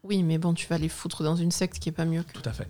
Oui, 0.04 0.22
mais 0.24 0.36
bon, 0.38 0.52
tu 0.52 0.66
vas 0.68 0.78
les 0.78 0.88
foutre 0.88 1.22
dans 1.22 1.36
une 1.36 1.52
secte 1.52 1.78
qui 1.78 1.88
est 1.88 1.92
pas 1.92 2.04
mieux 2.04 2.22
que. 2.24 2.32
Tout 2.32 2.48
à 2.48 2.52
fait. 2.52 2.66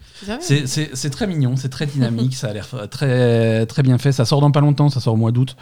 C'est- 0.66 0.95
c'est 0.95 1.11
très 1.11 1.26
mignon, 1.26 1.57
c'est 1.57 1.70
très 1.70 1.87
dynamique, 1.87 2.35
ça 2.35 2.49
a 2.49 2.53
l'air 2.53 2.68
très, 2.91 3.64
très 3.66 3.83
bien 3.83 3.97
fait. 3.99 4.12
Ça 4.12 4.24
sort 4.26 4.41
dans 4.43 4.51
pas 4.51 4.61
longtemps, 4.61 4.91
ça 4.91 5.01
sort 5.01 5.14
au 5.14 5.16
mois 5.16 5.33
d'août. 5.33 5.57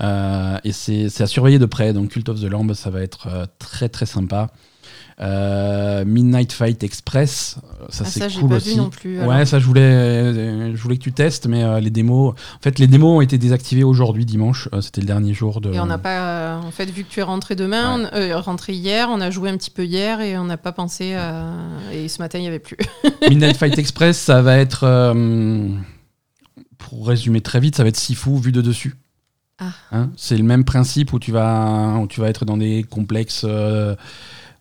Euh, 0.00 0.56
et 0.64 0.72
c'est 0.72 1.10
c'est 1.10 1.22
à 1.22 1.26
surveiller 1.26 1.58
de 1.58 1.66
près. 1.66 1.92
Donc 1.92 2.10
Cult 2.12 2.28
of 2.30 2.40
the 2.40 2.44
Lamb, 2.44 2.72
ça 2.72 2.88
va 2.88 3.02
être 3.02 3.26
euh, 3.26 3.44
très 3.58 3.90
très 3.90 4.06
sympa. 4.06 4.50
Euh, 5.20 6.04
Midnight 6.04 6.52
Fight 6.52 6.82
Express, 6.82 7.58
ça 7.90 8.04
Ah, 8.06 8.08
c'est 8.08 8.34
cool 8.40 8.48
pas 8.50 8.56
aussi. 8.56 8.70
vu 8.70 8.76
non 8.76 8.88
plus. 8.90 9.18
alors. 9.20 9.30
Ouais, 9.30 9.44
ça 9.46 9.58
je 9.58 9.66
voulais, 9.66 9.80
euh, 9.82 10.74
je 10.74 10.82
voulais 10.82 10.96
que 10.96 11.02
tu 11.02 11.12
testes, 11.12 11.46
mais 11.46 11.62
euh, 11.62 11.80
les 11.80 11.90
démos, 11.90 12.32
en 12.32 12.62
fait, 12.62 12.78
les 12.78 12.86
démos 12.86 13.18
ont 13.18 13.20
été 13.20 13.36
désactivées 13.38 13.84
aujourd'hui 13.84 14.24
dimanche. 14.24 14.68
Euh, 14.72 14.80
C'était 14.80 15.00
le 15.02 15.06
dernier 15.06 15.34
jour 15.34 15.60
de. 15.60 15.72
Et 15.72 15.80
on 15.80 15.86
n'a 15.86 15.98
pas. 15.98 16.58
en 16.64 16.70
fait, 16.70 16.86
vu 16.90 17.04
que 17.04 17.10
tu 17.10 17.20
es 17.20 17.22
rentré 17.22 17.54
demain, 17.56 18.08
on- 18.12 18.16
euh, 18.16 18.38
rentré 18.40 18.72
hier, 18.72 19.08
on 19.10 19.20
a 19.20 19.30
joué 19.30 19.50
un 19.50 19.56
petit 19.56 19.70
peu 19.70 19.84
hier 19.84 20.20
et 20.20 20.38
on 20.38 20.44
n'a 20.44 20.56
pas 20.56 20.72
pensé 20.72 21.14
à. 21.14 21.52
Et 21.92 22.08
ce 22.08 22.20
matin, 22.22 22.38
il 22.38 22.42
n'y 22.42 22.48
avait 22.48 22.58
plus. 22.58 22.78
Midnight 23.28 23.56
Fight 23.56 23.78
Express, 23.78 24.18
ça 24.18 24.40
va 24.42 24.56
être, 24.58 25.12
pour 26.78 27.06
résumer 27.06 27.40
très 27.40 27.60
vite, 27.60 27.76
ça 27.76 27.82
va 27.82 27.88
être 27.90 27.96
Sifu 27.96 28.38
vu 28.40 28.52
de 28.52 28.60
dessus. 28.62 28.94
Ah. 29.58 29.70
Hein, 29.92 30.10
c'est 30.16 30.36
le 30.36 30.42
même 30.42 30.64
principe 30.64 31.12
où 31.12 31.18
tu 31.18 31.30
vas, 31.30 31.96
où 32.02 32.06
tu 32.08 32.20
vas 32.20 32.28
être 32.28 32.44
dans 32.44 32.56
des 32.56 32.82
complexes, 32.88 33.46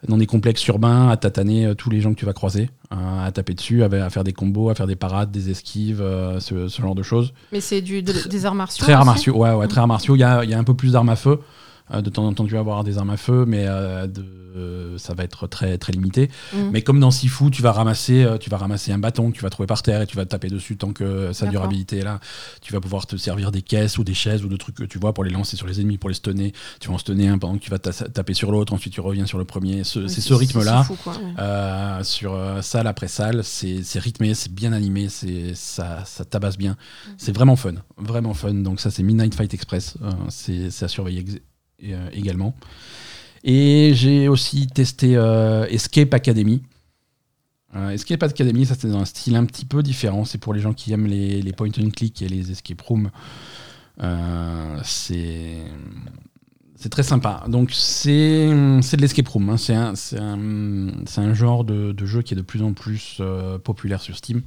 dans 0.07 0.17
des 0.17 0.25
complexes 0.25 0.65
urbains, 0.67 1.09
à 1.09 1.17
tataner 1.17 1.65
euh, 1.67 1.73
tous 1.75 1.89
les 1.89 2.01
gens 2.01 2.13
que 2.13 2.19
tu 2.19 2.25
vas 2.25 2.33
croiser, 2.33 2.69
à 2.89 3.31
taper 3.31 3.53
dessus, 3.53 3.83
à, 3.83 3.85
à 3.87 4.09
faire 4.09 4.23
des 4.23 4.33
combos, 4.33 4.69
à 4.69 4.75
faire 4.75 4.87
des 4.87 4.95
parades, 4.95 5.31
des 5.31 5.49
esquives, 5.51 6.01
euh, 6.01 6.39
ce, 6.39 6.67
ce 6.67 6.81
genre 6.81 6.95
de 6.95 7.03
choses. 7.03 7.33
Mais 7.51 7.61
c'est 7.61 7.81
du, 7.81 8.01
de- 8.01 8.27
des 8.27 8.45
arts 8.45 8.55
martiaux. 8.55 8.83
Très 8.83 8.93
arts 8.93 9.05
martiaux, 9.05 9.35
ouais, 9.37 9.53
ouais, 9.53 9.67
très 9.67 9.79
arts 9.79 9.87
martiaux. 9.87 10.15
Il 10.15 10.19
y 10.19 10.23
a, 10.23 10.43
il 10.43 10.49
y 10.49 10.53
a 10.53 10.57
un 10.59 10.63
peu 10.63 10.73
plus 10.73 10.93
d'armes 10.93 11.09
à 11.09 11.15
feu. 11.15 11.39
Euh, 11.93 12.01
de 12.01 12.09
temps 12.09 12.25
en 12.25 12.33
temps, 12.33 12.45
tu 12.45 12.53
vas 12.53 12.59
avoir 12.59 12.83
des 12.83 12.97
armes 12.97 13.09
à 13.09 13.17
feu, 13.17 13.45
mais 13.47 13.65
euh, 13.67 14.07
de- 14.07 14.95
ça 14.97 15.13
va 15.13 15.23
être 15.23 15.47
très 15.47 15.77
très 15.77 15.93
limité. 15.93 16.29
Mm. 16.53 16.57
Mais 16.73 16.81
comme 16.81 16.99
dans 16.99 17.09
Sifu, 17.11 17.49
tu 17.51 17.61
vas 17.61 17.71
ramasser, 17.71 18.23
euh, 18.23 18.37
tu 18.37 18.49
vas 18.49 18.57
ramasser 18.57 18.91
un 18.91 18.97
bâton 18.97 19.31
que 19.31 19.35
tu 19.37 19.41
vas 19.43 19.49
trouver 19.49 19.65
par 19.67 19.81
terre 19.81 20.01
et 20.01 20.05
tu 20.07 20.17
vas 20.17 20.25
te 20.25 20.29
taper 20.29 20.49
dessus 20.49 20.75
tant 20.75 20.91
que 20.91 21.31
sa 21.31 21.45
durabilité 21.51 21.99
est 21.99 22.03
là. 22.03 22.19
Tu 22.61 22.73
vas 22.73 22.81
pouvoir 22.81 23.07
te 23.07 23.15
servir 23.15 23.51
des 23.51 23.61
caisses 23.61 23.97
ou 23.97 24.03
des 24.03 24.13
chaises 24.13 24.43
ou 24.43 24.49
de 24.49 24.57
trucs 24.57 24.75
que 24.75 24.83
tu 24.83 24.99
vois 24.99 25.13
pour 25.13 25.23
les 25.23 25.31
lancer 25.31 25.55
sur 25.55 25.67
les 25.67 25.79
ennemis, 25.79 25.97
pour 25.97 26.09
les 26.09 26.15
stunner. 26.15 26.51
Tu 26.81 26.89
vas 26.89 26.95
en 26.95 26.97
stunner 26.97 27.29
un 27.29 27.37
pendant 27.37 27.53
que 27.57 27.63
tu 27.63 27.71
vas 27.71 27.79
ta- 27.79 27.93
taper 27.93 28.33
sur 28.33 28.51
l'autre, 28.51 28.73
ensuite 28.73 28.91
tu 28.93 28.99
reviens 29.01 29.25
sur 29.25 29.37
le 29.37 29.45
premier. 29.45 29.83
C'est 29.85 30.07
ce 30.09 30.33
rythme-là. 30.33 30.83
ouais. 31.97 32.03
Sur 32.03 32.37
salle 32.61 32.87
après 32.87 33.07
salle, 33.07 33.43
c'est 33.45 33.81
rythmé, 33.99 34.33
c'est 34.33 34.53
bien 34.53 34.73
animé, 34.73 35.07
ça, 35.53 36.03
ça 36.05 36.25
tabasse 36.25 36.57
bien. 36.57 36.75
C'est 37.17 37.31
vraiment 37.33 37.55
fun, 37.55 37.75
vraiment 37.97 38.33
fun. 38.33 38.53
Donc 38.53 38.79
ça 38.81 38.91
c'est 38.91 39.03
Midnight 39.03 39.33
Fight 39.33 39.53
Express, 39.53 39.95
euh, 40.03 40.11
c'est 40.29 40.83
à 40.83 40.87
surveiller 40.89 41.23
également. 42.13 42.55
Et 43.43 43.93
j'ai 43.95 44.27
aussi 44.27 44.67
testé 44.67 45.15
euh, 45.15 45.65
Escape 45.67 46.13
Academy. 46.13 46.61
Euh, 47.75 47.89
Escape 47.89 48.21
Academy, 48.23 48.65
ça 48.65 48.75
c'est 48.77 48.89
dans 48.89 48.99
un 48.99 49.05
style 49.05 49.35
un 49.35 49.45
petit 49.45 49.65
peu 49.65 49.81
différent. 49.81 50.25
C'est 50.25 50.37
pour 50.37 50.53
les 50.53 50.59
gens 50.59 50.73
qui 50.73 50.93
aiment 50.93 51.07
les, 51.07 51.41
les 51.41 51.53
point 51.53 51.69
and 51.79 51.89
click 51.89 52.21
et 52.21 52.27
les 52.27 52.51
escape 52.51 52.81
rooms. 52.81 53.09
Euh, 54.03 54.79
c'est 54.83 55.57
c'est 56.75 56.89
très 56.89 57.03
sympa. 57.03 57.43
Donc 57.47 57.71
c'est 57.71 58.47
de 58.47 59.01
l'escape 59.01 59.27
room. 59.27 59.49
hein. 59.49 59.57
C'est 59.57 59.73
un, 59.75 59.93
un, 60.19 60.89
un 61.17 61.33
genre 61.33 61.63
de, 61.63 62.05
jeu 62.05 62.21
qui 62.21 62.33
est 62.33 62.37
de 62.37 62.41
plus 62.41 62.61
en 62.61 62.73
plus 62.73 63.17
euh, 63.19 63.57
populaire 63.57 64.01
sur 64.01 64.17
Steam. 64.17 64.41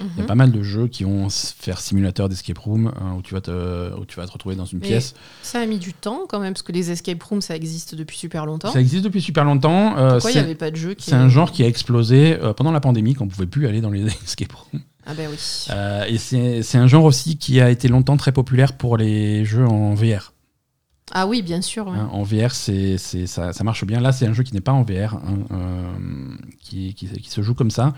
Il 0.00 0.06
y 0.06 0.18
a 0.18 0.22
Mhm. 0.22 0.26
pas 0.26 0.34
mal 0.34 0.50
de 0.52 0.62
jeux 0.62 0.88
qui 0.88 1.04
vont 1.04 1.28
faire 1.30 1.80
simulateur 1.80 2.28
d'escape 2.28 2.58
room 2.58 2.88
euh, 2.88 3.16
où, 3.18 3.22
tu 3.22 3.34
vas 3.34 3.40
te, 3.40 3.94
où 3.98 4.04
tu 4.04 4.16
vas 4.16 4.26
te 4.26 4.32
retrouver 4.32 4.56
dans 4.56 4.64
une 4.64 4.78
Mais 4.80 4.86
pièce. 4.88 5.14
Ça 5.42 5.60
a 5.60 5.66
mis 5.66 5.78
du 5.78 5.92
temps 5.94 6.22
quand 6.28 6.40
même, 6.40 6.54
parce 6.54 6.62
que 6.62 6.72
les 6.72 6.90
escape 6.90 7.22
rooms, 7.22 7.40
ça 7.40 7.54
existe 7.54 7.94
depuis 7.94 8.16
super 8.18 8.46
longtemps. 8.46 8.72
Ça 8.72 8.80
existe 8.80 9.04
depuis 9.04 9.22
super 9.22 9.44
longtemps. 9.44 9.96
euh, 9.96 10.12
Pourquoi 10.12 10.30
il 10.30 10.34
n'y 10.34 10.40
avait 10.40 10.54
pas 10.54 10.70
de 10.70 10.76
jeu 10.76 10.94
qui 10.94 11.10
c'est 11.10 11.14
un 11.16 11.28
genre 11.28 11.52
qui 11.52 11.62
a 11.62 11.66
explosé 11.68 12.38
euh, 12.40 12.52
pendant 12.52 12.72
la 12.72 12.80
pandémie 12.80 13.14
quand 13.14 13.24
on 13.24 13.28
pouvait 13.28 13.46
plus 13.46 13.66
aller 13.66 13.80
dans 13.80 13.90
les 13.90 14.06
escape 14.24 14.52
rooms. 14.52 14.80
Ah 15.06 15.14
ben 15.14 15.28
oui. 15.30 15.36
Euh, 15.70 16.04
et 16.08 16.18
c'est 16.18 16.78
un 16.78 16.86
genre 16.86 17.04
aussi 17.04 17.36
qui 17.36 17.60
a 17.60 17.70
été 17.70 17.88
longtemps 17.88 18.16
très 18.16 18.32
populaire 18.32 18.72
pour 18.76 18.96
les 18.96 19.44
jeux 19.44 19.66
en 19.66 19.94
VR. 19.94 20.32
Ah 21.14 21.26
oui, 21.26 21.42
bien 21.42 21.60
sûr. 21.60 21.88
ouais. 21.88 21.98
Hein, 21.98 22.08
en 22.12 22.22
VR, 22.22 22.52
c'est, 22.52 22.96
c'est- 22.96 23.26
ça, 23.26 23.52
ça 23.52 23.64
marche 23.64 23.84
bien. 23.84 24.00
Là, 24.00 24.12
c'est 24.12 24.26
un 24.26 24.32
jeu 24.32 24.44
qui 24.44 24.54
n'est 24.54 24.60
pas 24.62 24.72
en 24.72 24.82
VR, 24.82 25.16
hein, 25.16 25.38
euh, 25.50 25.92
qui, 26.60 26.94
qui- 26.94 27.08
qui 27.08 27.28
se 27.30 27.42
joue 27.42 27.54
comme 27.54 27.70
ça. 27.70 27.92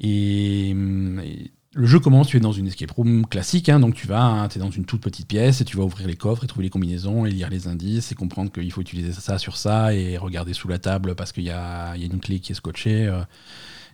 Et, 0.00 0.70
hum, 0.72 1.20
et 1.20 1.50
le 1.74 1.86
jeu 1.86 2.00
commence, 2.00 2.28
tu 2.28 2.36
es 2.36 2.40
dans 2.40 2.52
une 2.52 2.66
escape 2.66 2.90
room 2.92 3.26
classique, 3.26 3.68
hein, 3.68 3.78
donc 3.78 3.94
tu 3.94 4.06
vas, 4.06 4.48
tu 4.50 4.58
es 4.58 4.60
dans 4.60 4.70
une 4.70 4.84
toute 4.84 5.00
petite 5.00 5.28
pièce 5.28 5.60
et 5.60 5.64
tu 5.64 5.76
vas 5.76 5.84
ouvrir 5.84 6.08
les 6.08 6.16
coffres 6.16 6.42
et 6.44 6.46
trouver 6.46 6.64
les 6.64 6.70
combinaisons 6.70 7.24
et 7.26 7.30
lire 7.30 7.50
les 7.50 7.68
indices 7.68 8.10
et 8.10 8.14
comprendre 8.14 8.50
qu'il 8.50 8.72
faut 8.72 8.80
utiliser 8.80 9.12
ça 9.12 9.38
sur 9.38 9.56
ça 9.56 9.94
et 9.94 10.16
regarder 10.16 10.54
sous 10.54 10.66
la 10.68 10.78
table 10.78 11.14
parce 11.14 11.30
qu'il 11.32 11.44
y 11.44 11.50
a, 11.50 11.94
il 11.94 12.00
y 12.02 12.04
a 12.04 12.06
une 12.12 12.20
clé 12.20 12.40
qui 12.40 12.52
est 12.52 12.56
scotchée. 12.56 13.06
euh, 13.06 13.20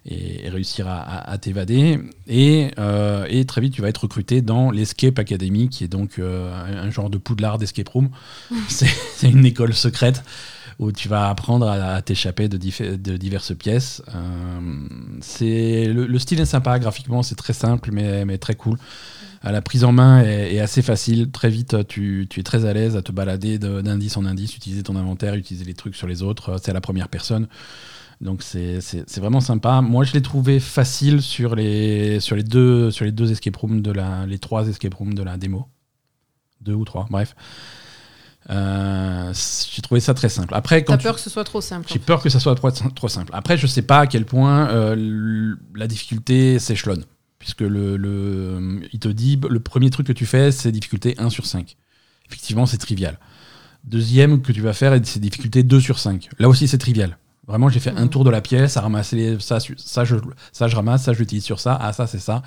et, 0.07 0.49
réussir 0.51 0.87
à, 0.87 0.99
à- 1.01 1.31
à 1.31 1.39
t'évader. 1.39 1.99
Et, 2.27 2.71
euh, 2.79 3.27
et 3.29 3.45
très 3.47 3.61
vite, 3.61 3.73
tu 3.73 3.83
vas 3.83 3.89
être 3.89 4.03
recruté 4.03 4.43
dans 4.43 4.71
l'Escape 4.71 5.19
Academy, 5.19 5.69
qui 5.69 5.85
est 5.85 5.89
donc 5.89 6.19
euh, 6.19 6.53
un, 6.85 6.91
genre 6.91 7.09
de 7.11 7.17
poudlard 7.19 7.59
d'escape 7.59 7.89
room. 7.89 8.11
C'est 8.69 9.31
une 9.31 9.47
école 9.47 9.73
secrète 9.75 10.23
où 10.79 10.93
tu 10.93 11.09
vas 11.09 11.29
apprendre 11.29 11.69
à, 11.69 12.03
t'échapper 12.03 12.49
de, 12.49 12.57
diverses 13.17 13.55
pièces. 13.55 14.03
Euh, 14.15 14.61
c'est 15.21 15.87
le, 15.87 16.07
le 16.07 16.19
style 16.19 16.41
est 16.41 16.47
sympa, 16.47 16.79
graphiquement 16.79 17.23
c'est 17.23 17.35
très 17.35 17.53
simple 17.53 17.91
mais, 17.93 18.25
mais 18.25 18.39
très 18.39 18.55
cool. 18.55 18.79
Euh, 19.45 19.51
La 19.51 19.63
prise 19.63 19.85
en 19.85 19.93
main 19.93 20.23
est, 20.23 20.61
assez 20.61 20.83
facile. 20.83 21.31
Très 21.31 21.51
vite, 21.51 21.87
tu, 21.89 22.27
tu 22.29 22.41
es 22.41 22.43
très 22.43 22.65
à 22.65 22.73
l'aise 22.73 22.97
à 22.97 23.03
te 23.03 23.13
balader 23.13 23.59
de- 23.59 23.81
d'indice 23.81 24.17
en 24.17 24.25
indice, 24.25 24.57
utiliser 24.57 24.83
ton 24.83 24.97
inventaire, 24.97 25.35
utiliser 25.35 25.65
les 25.65 25.75
trucs 25.75 25.97
sur 25.97 26.07
les 26.07 26.23
autres. 26.23 26.57
C'est 26.63 26.71
à 26.71 26.75
la 26.75 26.81
première 26.81 27.09
personne. 27.09 27.49
Donc 28.21 28.43
c'est 28.43 28.81
vraiment 29.19 29.41
sympa. 29.41 29.81
Moi, 29.81 30.05
je 30.05 30.13
l'ai 30.13 30.23
trouvé 30.23 30.61
facile 30.61 31.21
sur 31.21 31.55
les, 31.55 32.21
sur 32.21 32.37
les 32.37 32.43
deux 32.43 32.91
sur 32.91 33.05
les 33.05 33.13
deux 33.13 33.31
escape 33.33 33.57
rooms 33.57 33.83
de 33.83 33.91
la 33.91 34.25
les 34.27 34.39
trois 34.39 34.67
escape 34.69 34.95
rooms 34.95 35.15
de 35.15 35.23
la 35.23 35.37
démo, 35.37 35.69
deux 36.61 36.75
ou 36.75 36.85
trois, 36.85 37.07
bref. 37.11 37.35
Euh, 38.51 39.33
j'ai 39.75 39.83
trouvé 39.83 40.01
ça 40.01 40.13
très 40.15 40.29
simple. 40.29 40.55
Après, 40.55 40.85
quand 40.85 40.93
T'as 40.95 40.99
tu- 40.99 41.05
peur 41.05 41.15
que 41.15 41.21
ce 41.21 41.31
soit 41.31 41.45
trop 41.45 41.61
simple. 41.61 41.89
j'ai 41.91 41.99
peur 41.99 42.23
que 42.23 42.29
ça 42.29 42.41
soit 42.41 42.55
trop, 42.55 42.71
trop 42.71 43.09
simple. 43.09 43.31
Après, 43.35 43.57
je 43.57 43.67
sais 43.67 43.83
pas 43.83 44.01
à 44.01 44.07
quel 44.07 44.25
point 44.27 44.69
euh, 44.69 45.55
la 45.75 45.87
difficulté 45.87 46.59
s'échelonne. 46.59 47.05
Puisque 47.39 47.61
le, 47.61 47.97
le- 47.97 48.83
il 48.93 48.99
te 48.99 49.09
dit, 49.09 49.39
le 49.49 49.61
premier 49.61 49.91
truc 49.91 50.07
que 50.07 50.13
tu 50.13 50.25
fais, 50.27 50.51
c'est 50.53 50.73
difficulté 50.73 51.15
1 51.19 51.31
sur 51.31 51.47
5. 51.47 51.77
Effectivement, 52.27 52.65
c'est 52.67 52.79
trivial. 52.79 53.19
Deuxième 53.85 54.41
que 54.41 54.51
tu 54.53 54.63
vas 54.63 54.73
faire, 54.73 54.99
c'est 55.05 55.21
difficulté 55.21 55.63
2 55.63 55.79
sur 55.81 55.99
5. 55.99 56.29
Là 56.39 56.49
aussi, 56.49 56.69
c'est 56.69 56.79
trivial. 56.79 57.19
Vraiment, 57.47 57.69
j'ai 57.69 57.81
fait 57.81 57.91
un 57.91 58.05
Mhm. 58.05 58.09
tour 58.11 58.25
de 58.25 58.31
la 58.31 58.41
pièce 58.41 58.77
à 58.77 58.81
ramasser 58.81 59.17
les- 59.17 59.41
ça, 59.41 59.59
ça, 59.77 60.05
je, 60.05 60.17
ça, 60.53 60.67
je 60.69 60.77
ramasse, 60.77 61.03
ça, 61.05 61.13
je 61.13 61.19
l'utilise 61.19 61.45
sur 61.45 61.61
ça, 61.61 61.79
ah, 61.81 61.93
ça, 61.93 62.07
c'est 62.07 62.19
ça. 62.19 62.43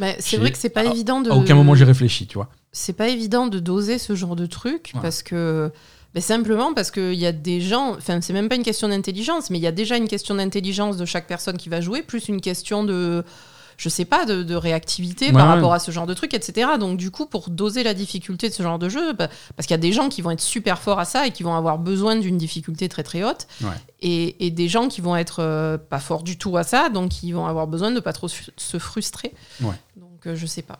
Mais 0.00 0.16
c'est 0.20 0.36
vrai 0.36 0.50
que 0.52 0.58
c'est 0.58 0.68
pas 0.68 0.80
à- 0.80 0.84
évident 0.84 1.20
de. 1.22 1.30
À 1.30 1.34
aucun 1.34 1.54
moment, 1.54 1.74
j'ai 1.74 1.84
réfléchi, 1.84 2.26
tu 2.26 2.34
vois. 2.34 2.48
c'est 2.72 2.92
pas 2.94 3.08
évident 3.08 3.46
de 3.48 3.58
doser 3.58 3.98
ce 3.98 4.14
genre 4.14 4.34
de 4.36 4.46
truc 4.46 4.92
parce 5.02 5.22
que 5.22 5.70
ben 6.14 6.22
simplement 6.22 6.72
parce 6.74 6.90
qu'il 6.90 7.14
y 7.14 7.26
a 7.26 7.32
des 7.32 7.60
gens 7.60 7.96
enfin 7.96 8.20
c'est 8.22 8.32
même 8.34 8.48
pas 8.48 8.54
une 8.56 8.62
question 8.62 8.88
d'intelligence 8.88 9.48
mais 9.50 9.58
il 9.58 9.62
y 9.62 9.66
a 9.66 9.72
déjà 9.72 9.96
une 9.98 10.08
question 10.08 10.34
d'intelligence 10.34 10.96
de 10.98 11.04
chaque 11.06 11.26
personne 11.26 11.56
qui 11.58 11.68
va 11.70 11.80
jouer 11.82 12.02
plus 12.02 12.28
une 12.28 12.40
question 12.40 12.82
de 12.84 13.24
je 13.82 13.88
sais 13.88 14.04
pas 14.04 14.24
de, 14.26 14.44
de 14.44 14.54
réactivité 14.54 15.26
Ouais, 15.26 15.32
par 15.32 15.46
ouais. 15.48 15.54
rapport 15.54 15.72
à 15.72 15.80
ce 15.80 15.90
genre 15.90 16.06
de 16.06 16.14
truc 16.14 16.34
etc 16.34 16.70
donc 16.78 16.96
du 16.98 17.10
coup 17.10 17.26
pour 17.26 17.50
doser 17.50 17.82
la 17.82 17.94
difficulté 17.94 18.48
de 18.48 18.54
ce 18.54 18.62
genre 18.62 18.78
de 18.78 18.88
jeu 18.88 19.12
bah, 19.12 19.28
parce 19.56 19.66
qu'il 19.66 19.74
y 19.74 19.80
a 19.80 19.84
des 19.88 19.92
gens 19.92 20.08
qui 20.08 20.22
vont 20.22 20.30
être 20.30 20.40
super 20.40 20.78
forts 20.78 21.00
à 21.00 21.04
ça 21.04 21.26
et 21.26 21.32
qui 21.32 21.42
vont 21.42 21.56
avoir 21.56 21.78
besoin 21.78 22.14
d'une 22.14 22.38
difficulté 22.38 22.88
très 22.88 23.02
très 23.02 23.24
haute 23.24 23.48
Ouais. 23.62 23.70
et, 24.00 24.46
et 24.46 24.50
des 24.52 24.68
gens 24.68 24.86
qui 24.88 25.00
vont 25.00 25.16
être 25.16 25.40
euh, 25.40 25.78
pas 25.78 25.98
forts 25.98 26.22
du 26.22 26.38
tout 26.38 26.56
à 26.56 26.62
ça 26.62 26.88
donc 26.90 27.10
qui 27.10 27.32
vont 27.32 27.46
avoir 27.46 27.66
besoin 27.66 27.90
de 27.90 27.98
pas 28.00 28.12
trop 28.12 28.28
se 28.28 28.78
frustrer 28.78 29.32
donc 29.60 30.26
euh, 30.26 30.36
je 30.36 30.46
sais 30.46 30.62
pas 30.62 30.78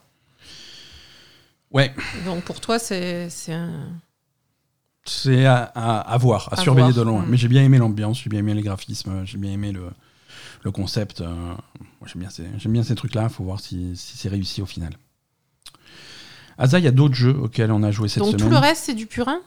Ouais, 1.70 1.94
donc 2.26 2.42
pour 2.44 2.60
toi, 2.60 2.78
c'est 2.78 3.28
un... 3.48 3.70
c'est 5.06 5.46
à, 5.46 5.62
à- 5.74 6.00
à 6.00 6.18
voir, 6.18 6.48
à, 6.52 6.58
À 6.60 6.62
surveiller 6.62 6.92
voir, 6.92 7.04
de 7.06 7.10
loin. 7.10 7.22
mm. 7.22 7.26
Mais 7.30 7.36
j'ai 7.38 7.48
bien 7.48 7.62
aimé 7.64 7.78
l'ambiance, 7.78 8.20
j'ai 8.22 8.28
bien 8.28 8.40
aimé 8.40 8.52
les 8.54 8.62
graphismes, 8.62 9.24
j'ai 9.24 9.38
bien 9.38 9.52
aimé 9.52 9.72
le, 9.72 9.84
le 10.62 10.70
concept. 10.70 11.20
euh, 11.20 11.54
j'aime 12.06 12.20
bien 12.20 12.30
ces, 12.30 12.44
j'aime 12.58 12.72
bien 12.72 12.82
ces 12.82 12.94
trucs-là, 12.94 13.24
il 13.24 13.30
faut 13.30 13.44
voir 13.44 13.60
si, 13.60 13.96
si 13.96 14.16
c'est 14.16 14.28
réussi 14.28 14.62
au 14.62 14.66
final. 14.66 14.92
Asa, 16.58 16.78
il 16.78 16.84
y 16.84 16.88
a 16.88 16.92
d'autres 16.92 17.14
jeux 17.14 17.36
auxquels 17.36 17.72
on 17.72 17.82
a 17.82 17.90
joué 17.90 18.08
cette 18.08 18.22
Donc 18.22 18.32
semaine. 18.32 18.46
tout 18.46 18.50
le 18.50 18.58
reste, 18.58 18.84
c'est 18.84 18.94
du 18.94 19.06
purin 19.06 19.40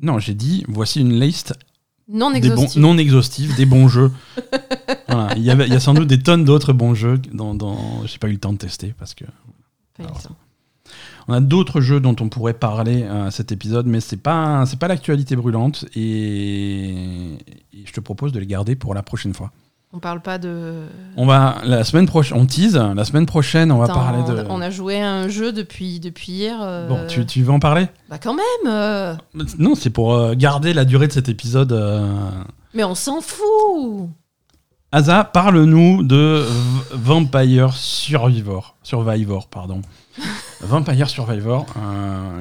Non, 0.00 0.18
j'ai 0.18 0.34
dit, 0.34 0.64
voici 0.68 1.00
une 1.00 1.18
liste 1.18 1.54
Non 2.08 2.30
des 2.30 2.40
bons, 2.40 2.46
exhaustif. 2.54 2.80
non 2.82 2.98
exhaustive 2.98 3.56
des 3.56 3.66
bons 3.66 3.88
jeux. 3.88 4.12
Voilà, 5.10 5.34
il 5.36 5.42
y, 5.42 5.50
avait, 5.50 5.66
il 5.66 5.72
y 5.72 5.76
a 5.76 5.80
sans 5.80 5.94
doute 5.94 6.06
des 6.06 6.22
tonnes 6.22 6.44
d'autres 6.44 6.74
bons 6.74 6.92
jeux 6.94 7.16
dont, 7.32 7.54
dont 7.54 8.04
j'ai 8.04 8.18
pas 8.18 8.28
eu 8.28 8.32
le 8.32 8.38
temps 8.38 8.52
de 8.52 8.58
tester 8.58 8.94
parce 8.98 9.14
que 9.14 9.24
Pas 9.96 10.04
Alors, 10.04 10.16
évident. 10.18 10.36
On 11.28 11.32
a 11.32 11.40
d'autres 11.40 11.80
jeux 11.80 11.98
dont 11.98 12.14
on 12.20 12.28
pourrait 12.28 12.52
parler 12.52 13.04
euh, 13.04 13.26
à 13.28 13.30
cet 13.30 13.50
épisode, 13.50 13.86
mais 13.86 14.00
c'est 14.00 14.18
pas 14.18 14.66
c'est 14.66 14.78
pas 14.78 14.86
l'actualité 14.88 15.34
brûlante 15.34 15.86
et... 15.94 17.34
et 17.72 17.86
je 17.86 17.92
te 17.92 18.00
propose 18.00 18.32
de 18.32 18.38
les 18.38 18.46
garder 18.46 18.76
pour 18.76 18.92
la 18.92 19.02
prochaine 19.02 19.32
fois. 19.32 19.50
On 19.94 20.00
parle 20.00 20.20
pas 20.20 20.36
de. 20.36 20.82
On 21.16 21.24
va 21.24 21.56
la 21.64 21.82
semaine 21.82 22.06
prochaine, 22.06 22.36
on 22.38 22.44
tease. 22.44 22.76
La 22.76 23.04
semaine 23.06 23.24
prochaine, 23.24 23.72
on 23.72 23.78
va 23.78 23.86
parler 23.86 24.18
on 24.26 24.32
de. 24.34 24.44
On 24.50 24.60
a 24.60 24.68
joué 24.68 25.00
à 25.00 25.10
un 25.10 25.28
jeu 25.28 25.50
depuis, 25.50 25.98
depuis 25.98 26.32
hier. 26.32 26.58
euh, 26.60 26.86
Bon, 26.88 27.06
tu, 27.08 27.24
tu 27.24 27.42
veux 27.42 27.52
en 27.52 27.58
parler? 27.58 27.86
Bah 28.10 28.18
quand 28.18 28.34
même 28.34 28.44
euh, 28.72 29.14
Non, 29.58 29.74
c'est 29.74 29.88
pour 29.90 30.14
euh, 30.14 30.34
garder 30.34 30.74
la 30.74 30.84
durée 30.84 31.06
de 31.08 31.12
cet 31.12 31.30
épisode. 31.30 31.72
Mais 32.74 32.84
on 32.84 32.94
s'en 32.94 33.22
fout 33.22 34.10
Asa, 34.92 35.24
parle-nous 35.24 36.02
de 36.02 36.44
V- 36.46 36.82
Vampire 36.92 37.72
Survivor. 37.74 38.76
Survivor, 38.82 39.48
pardon. 39.48 39.80
Vampire 40.60 41.08
Survivor. 41.08 41.64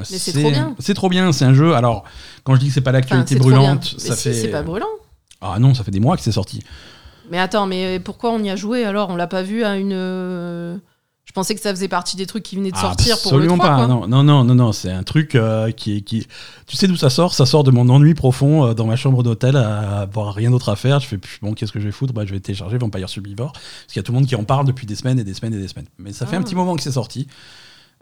c'est 0.03 0.33
trop 0.33 0.49
bien. 0.51 0.75
C'est 0.79 0.93
trop 0.93 1.09
bien, 1.09 1.31
c'est 1.31 1.45
un 1.45 1.53
jeu. 1.53 1.75
Alors, 1.75 2.03
quand 2.43 2.55
je 2.55 2.59
dis 2.59 2.67
que 2.67 2.73
c'est 2.73 2.81
pas 2.81 2.91
l'actualité 2.91 3.35
brûlante, 3.37 3.95
ça 3.97 4.15
si, 4.17 4.23
fait. 4.23 4.33
c'est 4.33 4.47
pas 4.49 4.63
brûlant. 4.63 4.85
Ah 5.39 5.59
non, 5.59 5.73
ça 5.73 5.83
fait 5.83 5.91
des 5.91 5.99
mois 5.99 6.17
que 6.17 6.23
c'est 6.23 6.31
sorti. 6.31 6.61
Mais 7.31 7.39
attends, 7.39 7.65
mais 7.67 7.99
pourquoi 7.99 8.31
on 8.31 8.39
y 8.43 8.49
a 8.49 8.55
joué 8.55 8.83
alors? 8.85 9.09
On 9.09 9.15
l'a 9.15 9.27
pas 9.27 9.41
vu 9.43 9.63
à 9.63 9.75
une. 9.77 9.91
euh, 9.93 10.77
Je 11.25 11.31
pensais 11.33 11.53
que 11.55 11.61
ça 11.61 11.71
faisait 11.71 11.87
partie 11.89 12.15
des 12.17 12.25
trucs 12.25 12.43
qui 12.43 12.55
venaient 12.55 12.71
de 12.71 12.77
sortir 12.77 13.19
pour 13.21 13.33
le 13.33 13.37
Absolument 13.43 13.57
3, 13.57 13.69
pas. 13.69 13.75
quoi. 13.75 13.87
Non, 13.87 14.07
non, 14.07 14.23
non, 14.23 14.43
non, 14.43 14.55
non, 14.55 14.71
c'est 14.71 14.91
un 14.91 15.03
truc 15.03 15.35
euh, 15.35 15.71
qui 15.71 15.97
est. 15.97 16.01
Qui... 16.01 16.25
Tu 16.67 16.75
sais 16.77 16.87
d'où 16.87 16.95
ça 16.95 17.09
sort? 17.09 17.33
Ça 17.33 17.45
sort 17.45 17.63
de 17.63 17.71
mon 17.71 17.89
ennui 17.89 18.13
profond 18.13 18.65
euh, 18.67 18.73
dans 18.73 18.85
ma 18.85 18.95
chambre 18.95 19.23
d'hôtel 19.23 19.57
à 19.57 19.99
avoir 20.01 20.33
rien 20.33 20.51
d'autre 20.51 20.69
à 20.69 20.75
faire. 20.75 20.99
Je 21.01 21.07
fais, 21.07 21.19
bon, 21.41 21.53
qu'est-ce 21.53 21.71
que 21.71 21.79
je 21.79 21.85
vais 21.85 21.91
foutre? 21.91 22.13
Bah, 22.13 22.25
Je 22.25 22.33
vais 22.33 22.39
télécharger 22.39 22.77
Vampire 22.77 23.09
Survivor. 23.09 23.51
Parce 23.51 23.87
qu'il 23.93 23.97
y 23.97 23.99
a 23.99 24.03
tout 24.03 24.11
le 24.13 24.17
monde 24.19 24.27
qui 24.27 24.35
en 24.35 24.43
parle 24.45 24.65
depuis 24.65 24.85
des 24.85 24.95
semaines 24.95 25.19
et 25.19 25.23
des 25.23 25.33
semaines 25.33 25.53
et 25.53 25.59
des 25.59 25.67
semaines. 25.67 25.87
Mais 25.99 26.13
ça 26.13 26.25
fait 26.25 26.35
Ah. 26.37 26.39
un 26.39 26.43
petit 26.43 26.55
moment 26.55 26.75
que 26.75 26.81
c'est 26.81 26.91
sorti. 26.93 27.27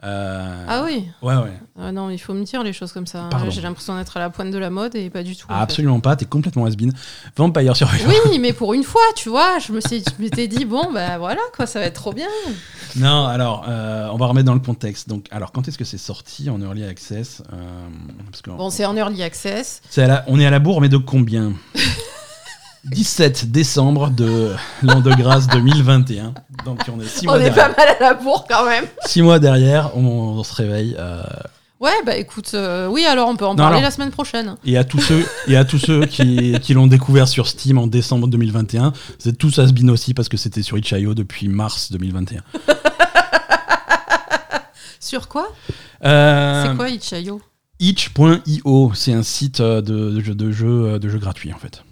Euh, 0.04 0.64
Ah 0.68 0.82
oui 0.84 1.08
Ouais, 1.22 1.34
ouais. 1.36 1.58
Ah 1.80 1.90
non, 1.90 2.10
il 2.10 2.18
faut 2.18 2.34
me 2.34 2.44
dire 2.44 2.62
les 2.62 2.72
choses 2.74 2.92
comme 2.92 3.06
ça. 3.06 3.28
Pardon. 3.30 3.50
J'ai 3.50 3.62
l'impression 3.62 3.96
d'être 3.96 4.16
à 4.16 4.20
la 4.20 4.30
pointe 4.30 4.50
de 4.50 4.58
la 4.58 4.68
mode 4.70 4.94
et 4.94 5.08
pas 5.10 5.22
du 5.22 5.34
tout. 5.34 5.46
Ah, 5.48 5.56
fait. 5.56 5.62
absolument 5.62 6.00
pas, 6.00 6.16
t'es 6.16 6.26
complètement 6.26 6.66
has-been. 6.66 6.92
Vampire 7.36 7.74
Survivor. 7.76 8.12
Oui, 8.30 8.38
mais 8.38 8.52
pour 8.52 8.74
une 8.74 8.84
fois, 8.84 9.00
tu 9.16 9.30
vois, 9.30 9.58
je 9.58 9.72
me 9.72 9.80
suis, 9.80 10.00
je 10.04 10.22
m'étais 10.22 10.48
dit 10.48 10.64
bon, 10.66 10.92
bah 10.92 11.16
voilà, 11.18 11.40
quoi, 11.56 11.66
ça 11.66 11.80
va 11.80 11.86
être 11.86 11.94
trop 11.94 12.12
bien. 12.12 12.28
Non, 12.96 13.26
alors, 13.26 13.64
euh, 13.68 14.08
on 14.12 14.16
va 14.16 14.26
remettre 14.26 14.46
dans 14.46 14.54
le 14.54 14.60
contexte. 14.60 15.08
Donc, 15.08 15.26
alors, 15.30 15.50
quand 15.52 15.66
est-ce 15.66 15.78
que 15.78 15.84
c'est 15.84 15.98
sorti 15.98 16.50
en 16.50 16.60
Early 16.60 16.84
Access 16.84 17.42
Euh, 17.52 17.56
parce 18.30 18.42
que 18.42 18.50
Bon, 18.50 18.70
c'est 18.70 18.84
en 18.84 18.96
early 18.96 19.22
access. 19.22 19.80
c'est 19.90 20.02
à 20.02 20.06
la- 20.06 20.24
On 20.28 20.38
est 20.38 20.46
à 20.46 20.50
la 20.50 20.58
bourre, 20.58 20.80
mais 20.80 20.88
de 20.90 20.96
combien? 20.98 21.52
17 22.90 23.50
décembre 23.50 24.10
de 24.10 24.52
l'an 24.82 25.00
de 25.00 25.12
grâce 25.14 25.46
2021. 25.48 26.34
Donc, 26.64 26.80
on 26.92 27.00
est 27.00 27.06
6 27.06 27.26
On 27.28 27.32
mois 27.32 27.40
est 27.42 27.50
pas 27.50 27.68
mal 27.68 27.88
à 27.88 28.00
la 28.00 28.14
bourre 28.14 28.46
quand 28.48 28.64
même. 28.66 28.84
Six 29.04 29.22
mois 29.22 29.38
derrière, 29.38 29.90
on, 29.96 30.04
on 30.04 30.44
se 30.44 30.54
réveille. 30.54 30.96
euh, 30.98 31.22
Ouais, 31.78 31.92
bah 32.06 32.16
écoute, 32.16 32.52
euh, 32.54 32.88
oui, 32.88 33.04
alors 33.04 33.28
on 33.28 33.36
peut 33.36 33.44
en 33.44 33.50
Non, 33.50 33.56
parler 33.56 33.76
alors- 33.76 33.82
la 33.82 33.90
semaine 33.90 34.10
prochaine. 34.10 34.56
et 34.64 34.78
à 34.78 34.84
tous 34.84 34.98
ceux, 35.00 35.26
et 35.46 35.56
à 35.58 35.64
tous 35.66 35.78
ceux 35.78 36.06
qui, 36.06 36.56
qui 36.62 36.72
l'ont 36.72 36.86
découvert 36.86 37.28
sur 37.28 37.46
Steam 37.48 37.76
en 37.76 37.86
décembre 37.86 38.28
2021, 38.28 38.92
vous 39.20 39.28
êtes 39.28 39.36
tous 39.36 39.58
has-been 39.58 39.90
aussi 39.90 40.14
parce 40.14 40.30
que 40.30 40.38
c'était 40.38 40.62
sur 40.62 40.78
itch.io 40.78 41.12
depuis 41.12 41.48
mars 41.48 41.92
2021. 41.92 42.40
Sur 45.00 45.28
quoi? 45.28 45.48
Euh, 46.04 46.64
C'est 46.70 46.76
quoi 46.76 46.88
Itch.io 46.88 47.40
itch.io, 47.78 48.92
c'est 48.94 49.12
un 49.12 49.22
site 49.22 49.60
euh, 49.60 49.80
de, 49.82 50.10
de 50.10 50.20
jeux, 50.20 50.34
de 50.34 50.50
jeux, 50.50 50.84
euh, 50.94 50.98
de 50.98 51.08
jeux 51.08 51.18
gratuits 51.18 51.52
en 51.52 51.58
fait. 51.58 51.84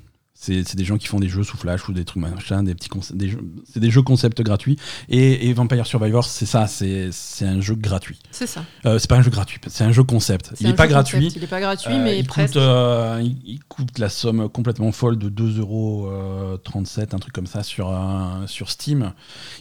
C'est 0.45 0.77
des 0.77 0.85
gens 0.85 0.99
qui 0.99 1.07
font 1.07 1.19
des 1.21 1.29
jeux 1.29 1.43
sous 1.43 1.57
Flash 1.57 1.89
ou 1.89 1.93
des 1.93 2.05
trucs 2.05 2.23
machin, 2.23 2.63
des 2.63 2.75
petits 2.75 2.89
des 3.15 3.29
jeux, 3.29 3.41
c'est 3.73 3.81
des 3.81 3.91
jeux 3.91 4.03
concept 4.03 4.41
gratuits. 4.43 4.77
Et, 5.09 5.49
et 5.49 5.53
Vampire 5.53 5.87
Survivor, 5.87 6.25
c'est 6.25 6.47
ça, 6.47 6.67
c'est 6.67 7.09
c'est 7.13 7.47
un 7.47 7.61
jeu 7.61 7.75
gratuit. 7.75 8.19
C'est 8.31 8.47
ça. 8.47 8.65
Euh, 8.87 8.99
c'est 8.99 9.09
pas 9.09 9.17
un 9.17 9.23
jeu 9.23 9.31
gratuit, 9.31 9.59
c'est 9.69 9.85
un 9.85 9.93
jeu 9.93 10.03
concept. 10.05 10.53
Il 10.61 10.67
est 10.69 10.75
pas 10.75 10.87
gratuit. 10.87 11.19
concept. 11.19 11.37
Il 11.37 11.45
est 11.45 11.47
pas 11.47 11.61
gratuit, 11.61 11.93
Euh, 11.95 12.05
mais 12.05 12.19
il, 12.19 12.27
presque. 12.27 12.55
coûte, 12.55 12.63
euh, 12.63 13.21
il, 13.23 13.37
il 13.47 13.61
coûte 13.65 13.99
la 13.99 14.09
somme 14.09 14.49
complètement 14.49 14.93
folle 14.93 15.17
de 15.19 15.29
2,37€, 15.31 17.15
un 17.15 17.19
truc 17.19 17.33
comme 17.33 17.47
ça, 17.47 17.63
sur, 17.63 17.89
euh, 17.91 18.47
sur 18.47 18.71
Steam. 18.71 19.13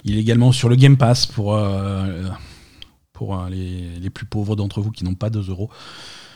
Il 0.04 0.18
est 0.18 0.20
également 0.22 0.52
sur 0.52 0.70
le 0.70 0.76
Game 0.76 0.98
Pass 0.98 1.26
pour, 1.26 1.56
euh, 1.56 2.24
pour 3.14 3.40
euh, 3.40 3.48
les, 3.50 4.00
les 4.00 4.10
plus 4.10 4.26
pauvres 4.26 4.56
d'entre 4.56 4.82
vous 4.82 4.92
qui 4.92 5.04
n'ont 5.04 5.14
pas 5.16 5.30
2 5.30 5.50
euros. 5.50 5.70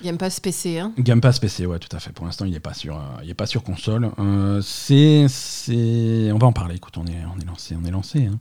Game 0.03 0.17
Pass 0.17 0.39
PC, 0.39 0.77
hein. 0.77 0.93
Game 0.99 1.19
Pass 1.21 1.39
PC, 1.39 1.65
ouais, 1.65 1.79
tout 1.79 1.93
à 1.95 1.99
fait. 1.99 2.11
Pour 2.13 2.25
l'instant, 2.25 2.45
il 2.45 2.51
n'est 2.51 2.59
pas 2.59 2.75
sur, 2.75 2.95
euh, 2.97 3.01
il 3.23 3.29
est 3.29 3.33
pas 3.33 3.47
sur 3.47 3.63
console. 3.63 4.11
Euh, 4.19 4.61
c'est, 4.61 5.25
c'est, 5.27 6.31
on 6.31 6.37
va 6.37 6.47
en 6.47 6.53
parler. 6.53 6.75
Écoute, 6.75 6.97
on 6.97 7.05
est, 7.07 7.17
on 7.35 7.39
est 7.39 7.45
lancé, 7.45 7.75
on 7.81 7.83
est 7.85 7.91
lancé. 7.91 8.27
hein. 8.27 8.39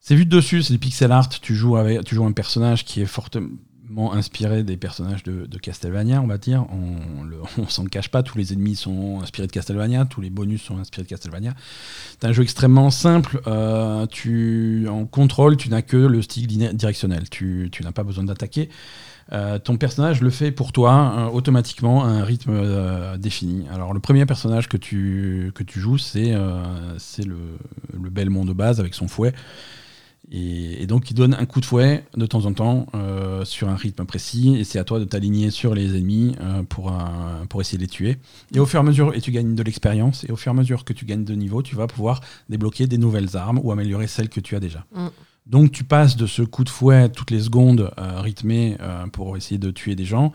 C'est 0.00 0.14
vu 0.14 0.26
de 0.26 0.30
dessus, 0.36 0.62
c'est 0.62 0.72
du 0.74 0.78
pixel 0.78 1.12
art. 1.12 1.28
Tu 1.28 1.54
joues 1.54 1.76
avec, 1.76 2.04
tu 2.04 2.14
joues 2.14 2.24
un 2.24 2.32
personnage 2.32 2.84
qui 2.84 3.00
est 3.02 3.06
fortement 3.06 3.48
inspiré 3.98 4.62
des 4.62 4.76
personnages 4.76 5.22
de, 5.22 5.46
de 5.46 5.58
Castlevania, 5.58 6.20
on 6.22 6.26
va 6.26 6.38
dire. 6.38 6.66
On, 6.72 7.26
on 7.62 7.68
s'en 7.68 7.84
cache 7.84 8.08
pas. 8.08 8.22
Tous 8.22 8.38
les 8.38 8.52
ennemis 8.52 8.76
sont 8.76 9.20
inspirés 9.22 9.46
de 9.46 9.52
Castlevania, 9.52 10.04
tous 10.04 10.20
les 10.20 10.30
bonus 10.30 10.62
sont 10.62 10.78
inspirés 10.78 11.04
de 11.04 11.08
Castlevania. 11.08 11.54
C'est 12.12 12.26
un 12.26 12.32
jeu 12.32 12.42
extrêmement 12.42 12.90
simple. 12.90 13.40
euh, 13.46 14.06
tu, 14.06 14.86
en 14.88 15.06
contrôle, 15.06 15.56
tu 15.56 15.68
n'as 15.68 15.82
que 15.82 15.96
le 15.96 16.22
stick 16.22 16.46
directionnel. 16.46 17.28
Tu, 17.30 17.70
n'as 17.82 17.92
pas 17.92 18.04
besoin 18.04 18.24
d'attaquer. 18.24 18.68
Euh, 19.32 19.58
ton 19.60 19.76
personnage 19.76 20.22
le 20.22 20.30
fait 20.30 20.50
pour 20.50 20.72
toi 20.72 21.14
euh, 21.16 21.26
automatiquement 21.26 22.04
à 22.04 22.08
un 22.08 22.24
rythme 22.24 23.16
défini. 23.18 23.66
Alors 23.72 23.92
le 23.92 24.00
premier 24.00 24.26
personnage 24.26 24.68
que 24.68 24.76
tu, 24.76 25.52
que 25.54 25.62
tu 25.62 25.78
joues, 25.80 25.98
c'est 25.98 26.34
c'est 26.98 27.24
le, 27.24 27.36
le 28.00 28.10
Belmont 28.10 28.44
de 28.44 28.52
base 28.52 28.80
avec 28.80 28.94
son 28.94 29.08
fouet. 29.08 29.32
Et, 30.30 30.82
et 30.82 30.86
donc 30.86 31.10
il 31.10 31.14
donne 31.14 31.34
un 31.34 31.44
coup 31.44 31.60
de 31.60 31.64
fouet 31.64 32.04
de 32.16 32.26
temps 32.26 32.44
en 32.46 32.52
temps 32.52 32.86
euh, 32.94 33.44
sur 33.44 33.68
un 33.68 33.74
rythme 33.74 34.04
précis 34.04 34.56
et 34.56 34.64
c'est 34.64 34.78
à 34.78 34.84
toi 34.84 35.00
de 35.00 35.04
t'aligner 35.04 35.50
sur 35.50 35.74
les 35.74 35.96
ennemis 35.96 36.36
euh, 36.40 36.62
pour, 36.62 36.92
pour 37.48 37.60
essayer 37.60 37.78
de 37.78 37.82
les 37.82 37.88
tuer. 37.88 38.16
Et 38.54 38.60
au 38.60 38.66
fur 38.66 38.78
et 38.78 38.82
à 38.82 38.84
mesure, 38.84 39.14
et 39.14 39.20
tu 39.20 39.32
gagnes 39.32 39.54
de 39.54 39.62
l'expérience, 39.62 40.24
et 40.24 40.32
au 40.32 40.36
fur 40.36 40.52
et 40.52 40.54
à 40.54 40.58
mesure 40.58 40.84
que 40.84 40.92
tu 40.92 41.04
gagnes 41.04 41.24
de 41.24 41.34
niveau, 41.34 41.62
tu 41.62 41.74
vas 41.74 41.86
pouvoir 41.86 42.20
débloquer 42.48 42.86
des 42.86 42.98
nouvelles 42.98 43.36
armes 43.36 43.60
ou 43.62 43.72
améliorer 43.72 44.06
celles 44.06 44.28
que 44.28 44.40
tu 44.40 44.54
as 44.54 44.60
déjà. 44.60 44.86
Mm. 44.94 45.08
Donc 45.46 45.72
tu 45.72 45.82
passes 45.82 46.16
de 46.16 46.26
ce 46.26 46.42
coup 46.42 46.62
de 46.62 46.68
fouet 46.68 47.08
toutes 47.08 47.32
les 47.32 47.40
secondes 47.40 47.90
euh, 47.98 48.20
rythmé 48.20 48.76
pour 49.12 49.36
essayer 49.36 49.58
de 49.58 49.70
tuer 49.70 49.96
des 49.96 50.04
gens 50.04 50.32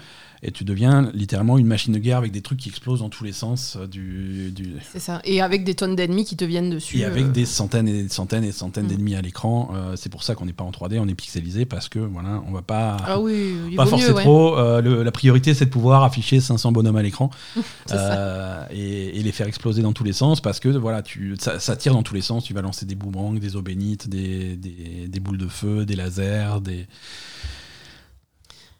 et 0.47 0.51
tu 0.51 0.63
deviens 0.63 1.09
littéralement 1.13 1.57
une 1.57 1.65
machine 1.67 1.93
de 1.93 1.99
guerre 1.99 2.17
avec 2.17 2.31
des 2.31 2.41
trucs 2.41 2.59
qui 2.59 2.69
explosent 2.69 2.99
dans 2.99 3.09
tous 3.09 3.23
les 3.23 3.31
sens 3.33 3.77
euh, 3.79 3.87
du, 3.87 4.51
du- 4.51 4.75
C'est 4.93 4.99
ça. 4.99 5.19
Et 5.25 5.41
avec 5.41 5.63
des 5.63 5.75
tonnes 5.75 5.95
d'ennemis 5.95 6.23
qui 6.25 6.37
te 6.37 6.45
viennent 6.45 6.69
dessus. 6.69 6.97
et 6.99 7.05
avec 7.05 7.25
euh, 7.25 7.29
des 7.29 7.45
centaines 7.45 7.87
et 7.87 8.03
des 8.03 8.09
centaines 8.09 8.43
et 8.43 8.47
des 8.47 8.51
centaines 8.53 8.85
Mm. 8.85 8.89
d'ennemis 8.89 9.15
à 9.15 9.21
l'écran. 9.21 9.71
Euh, 9.73 9.95
c'est 9.95 10.09
pour 10.09 10.23
ça 10.23 10.35
qu'on 10.35 10.45
n'est 10.45 10.53
pas 10.53 10.63
en 10.63 10.71
3D, 10.71 10.99
on 10.99 11.07
est 11.07 11.15
pixelisé 11.15 11.65
parce 11.65 11.89
que 11.89 11.99
voilà, 11.99 12.41
on 12.47 12.51
va 12.51 12.61
pas 12.61 12.97
Ah 13.05 13.19
oui, 13.19 13.55
il 13.69 13.75
pas 13.75 13.85
forcer 13.85 14.07
mieux, 14.09 14.13
ouais. 14.13 14.21
trop. 14.23 14.57
Euh, 14.57 14.81
le- 14.81 15.03
la 15.03 15.11
priorité, 15.11 15.53
c'est 15.53 15.65
de 15.65 15.69
pouvoir 15.71 16.03
afficher 16.03 16.39
500 16.39 16.71
bonhommes 16.71 16.95
à 16.97 17.01
l'écran 17.03 17.29
et, 18.71 19.19
et 19.19 19.23
les 19.23 19.31
faire 19.31 19.47
exploser 19.47 19.81
dans 19.81 19.93
tous 19.93 20.03
les 20.03 20.13
sens 20.13 20.41
parce 20.41 20.59
que 20.59 20.69
voilà, 20.69 21.01
tu, 21.01 21.35
ça, 21.39 21.59
ça 21.59 21.75
tire 21.75 21.93
dans 21.93 22.03
tous 22.03 22.13
les 22.13 22.21
sens. 22.21 22.43
Tu 22.43 22.53
vas 22.53 22.61
lancer 22.61 22.85
des 22.85 22.95
boomerangs, 22.95 23.33
des 23.33 23.55
eaux 23.55 23.61
bénites, 23.61 24.09
des, 24.09 24.55
des- 24.55 25.07
des 25.07 25.19
boules 25.19 25.37
de 25.37 25.47
feu, 25.47 25.85
des 25.85 25.95
lasers, 25.95 26.61
des. 26.61 26.85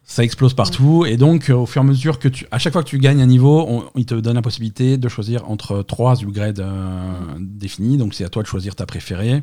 Ça 0.07 0.23
explose 0.23 0.53
partout 0.53 1.03
et 1.07 1.17
donc 1.17 1.49
euh, 1.49 1.55
au 1.55 1.65
fur 1.65 1.81
et 1.81 1.85
à 1.85 1.87
mesure 1.87 2.19
que 2.19 2.27
tu, 2.27 2.45
à 2.51 2.59
chaque 2.59 2.73
fois 2.73 2.83
que 2.83 2.87
tu 2.89 2.99
gagnes 2.99 3.21
un 3.23 3.25
niveau, 3.25 3.65
on- 3.67 3.85
il 3.95 4.05
te 4.05 4.13
donne 4.13 4.35
la 4.35 4.43
possibilité 4.43 4.97
de 4.97 5.09
choisir 5.09 5.49
entre 5.49 5.81
trois 5.81 6.21
upgrades 6.21 6.59
euh, 6.59 7.11
définis. 7.39 7.97
Donc 7.97 8.13
c'est 8.13 8.23
à 8.23 8.29
toi 8.29 8.43
de 8.43 8.47
choisir 8.47 8.75
ta 8.75 8.85
préférée. 8.85 9.41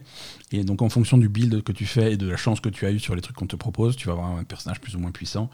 Et 0.53 0.63
donc 0.63 0.81
en 0.81 0.89
fonction 0.89 1.19
du 1.19 1.29
build 1.29 1.65
que 1.65 1.73
tu 1.73 1.85
fais 1.85 2.13
et 2.13 2.17
de 2.17 2.31
la 2.31 2.37
chance 2.37 2.61
que 2.61 2.69
tu 2.69 2.87
as 2.87 2.93
eu 2.93 3.01
sur 3.01 3.17
les 3.17 3.21
trucs 3.23 3.35
qu'on 3.35 3.47
te 3.49 3.57
propose, 3.57 3.97
tu 3.97 4.07
vas 4.07 4.13
avoir 4.13 4.29
un 4.37 4.45
personnage 4.45 4.81
plus 4.81 4.95
ou 4.95 5.01
moins 5.01 5.11
puissant 5.11 5.51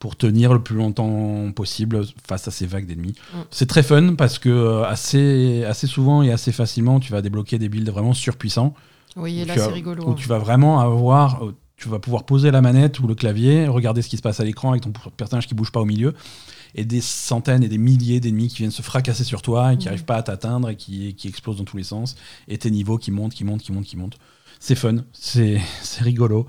pour 0.00 0.16
tenir 0.16 0.52
le 0.52 0.60
plus 0.60 0.76
longtemps 0.76 1.52
possible 1.52 2.02
face 2.26 2.48
à 2.48 2.50
ces 2.50 2.66
vagues 2.66 2.86
d'ennemis. 2.86 3.14
C'est 3.52 3.66
très 3.66 3.84
fun 3.84 4.14
parce 4.16 4.40
que 4.40 4.48
euh, 4.48 4.84
assez, 4.84 5.62
assez 5.64 5.86
souvent 5.86 6.22
et 6.24 6.32
assez 6.32 6.50
facilement, 6.50 6.98
tu 6.98 7.12
vas 7.12 7.22
débloquer 7.22 7.58
des 7.58 7.68
builds 7.68 7.90
vraiment 7.90 8.14
surpuissants. 8.14 8.74
Oui, 9.16 9.40
et 9.40 9.44
là, 9.44 9.54
c'est 9.54 9.66
rigolo. 9.66 10.04
Où 10.04 10.10
hein. 10.10 10.14
tu 10.16 10.26
vas 10.28 10.38
vraiment 10.38 10.80
avoir, 10.80 11.42
tu 11.80 11.88
vas 11.88 11.98
pouvoir 11.98 12.24
poser 12.24 12.50
la 12.50 12.60
manette 12.60 13.00
ou 13.00 13.06
le 13.06 13.14
clavier, 13.14 13.66
regarder 13.66 14.02
ce 14.02 14.08
qui 14.08 14.16
se 14.16 14.22
passe 14.22 14.38
à 14.40 14.44
l'écran 14.44 14.70
avec 14.70 14.82
ton 14.82 14.92
personnage 15.16 15.46
qui 15.48 15.54
bouge 15.54 15.72
pas 15.72 15.80
au 15.80 15.84
milieu, 15.86 16.14
et 16.74 16.84
des 16.84 17.00
centaines 17.00 17.64
et 17.64 17.68
des 17.68 17.78
milliers 17.78 18.20
d'ennemis 18.20 18.48
qui 18.48 18.58
viennent 18.58 18.70
se 18.70 18.82
fracasser 18.82 19.24
sur 19.24 19.42
toi 19.42 19.72
et 19.72 19.76
qui 19.78 19.86
n'arrivent 19.86 20.04
pas 20.04 20.16
à 20.16 20.22
t'atteindre 20.22 20.68
et 20.70 20.76
qui, 20.76 21.14
qui 21.14 21.28
explosent 21.28 21.56
dans 21.56 21.64
tous 21.64 21.76
les 21.78 21.82
sens, 21.84 22.14
et 22.48 22.58
tes 22.58 22.70
niveaux 22.70 22.98
qui 22.98 23.10
montent, 23.10 23.34
qui 23.34 23.44
montent, 23.44 23.62
qui 23.62 23.72
montent, 23.72 23.86
qui 23.86 23.96
montent. 23.96 24.18
C'est 24.60 24.74
fun, 24.74 24.96
c'est 25.12 25.58
rigolo. 26.00 26.46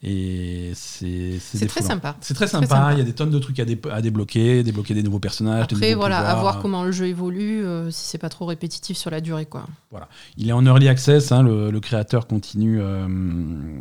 Et 0.00 0.70
c'est 0.74 1.40
très 1.66 1.82
sympa. 1.82 2.16
C'est 2.20 2.34
très 2.34 2.46
sympa. 2.46 2.90
Il 2.92 2.98
y 2.98 3.00
a 3.00 3.04
des 3.04 3.14
tonnes 3.14 3.30
de 3.32 3.38
trucs 3.40 3.58
à, 3.58 3.64
dé- 3.64 3.80
à 3.90 4.00
débloquer, 4.00 4.62
débloquer 4.62 4.94
des 4.94 5.02
nouveaux 5.02 5.18
personnages. 5.18 5.66
des 5.66 5.74
Après, 5.74 5.88
nouveaux 5.90 6.02
voilà, 6.02 6.18
à 6.30 6.34
voir 6.36 6.60
comment 6.60 6.84
le 6.84 6.92
jeu 6.92 7.06
évolue, 7.06 7.64
euh, 7.64 7.90
si 7.90 8.04
c'est 8.06 8.18
pas 8.18 8.28
trop 8.28 8.46
répétitif 8.46 8.96
sur 8.96 9.10
la 9.10 9.20
durée, 9.20 9.46
quoi. 9.46 9.66
Il 10.36 10.48
est 10.48 10.52
en 10.52 10.64
early 10.64 10.86
access. 10.88 11.32
hein, 11.32 11.42
le, 11.42 11.72
le 11.72 11.80
créateur 11.80 12.28
continue. 12.28 12.80
euh, 12.80 13.08
euh, 13.08 13.78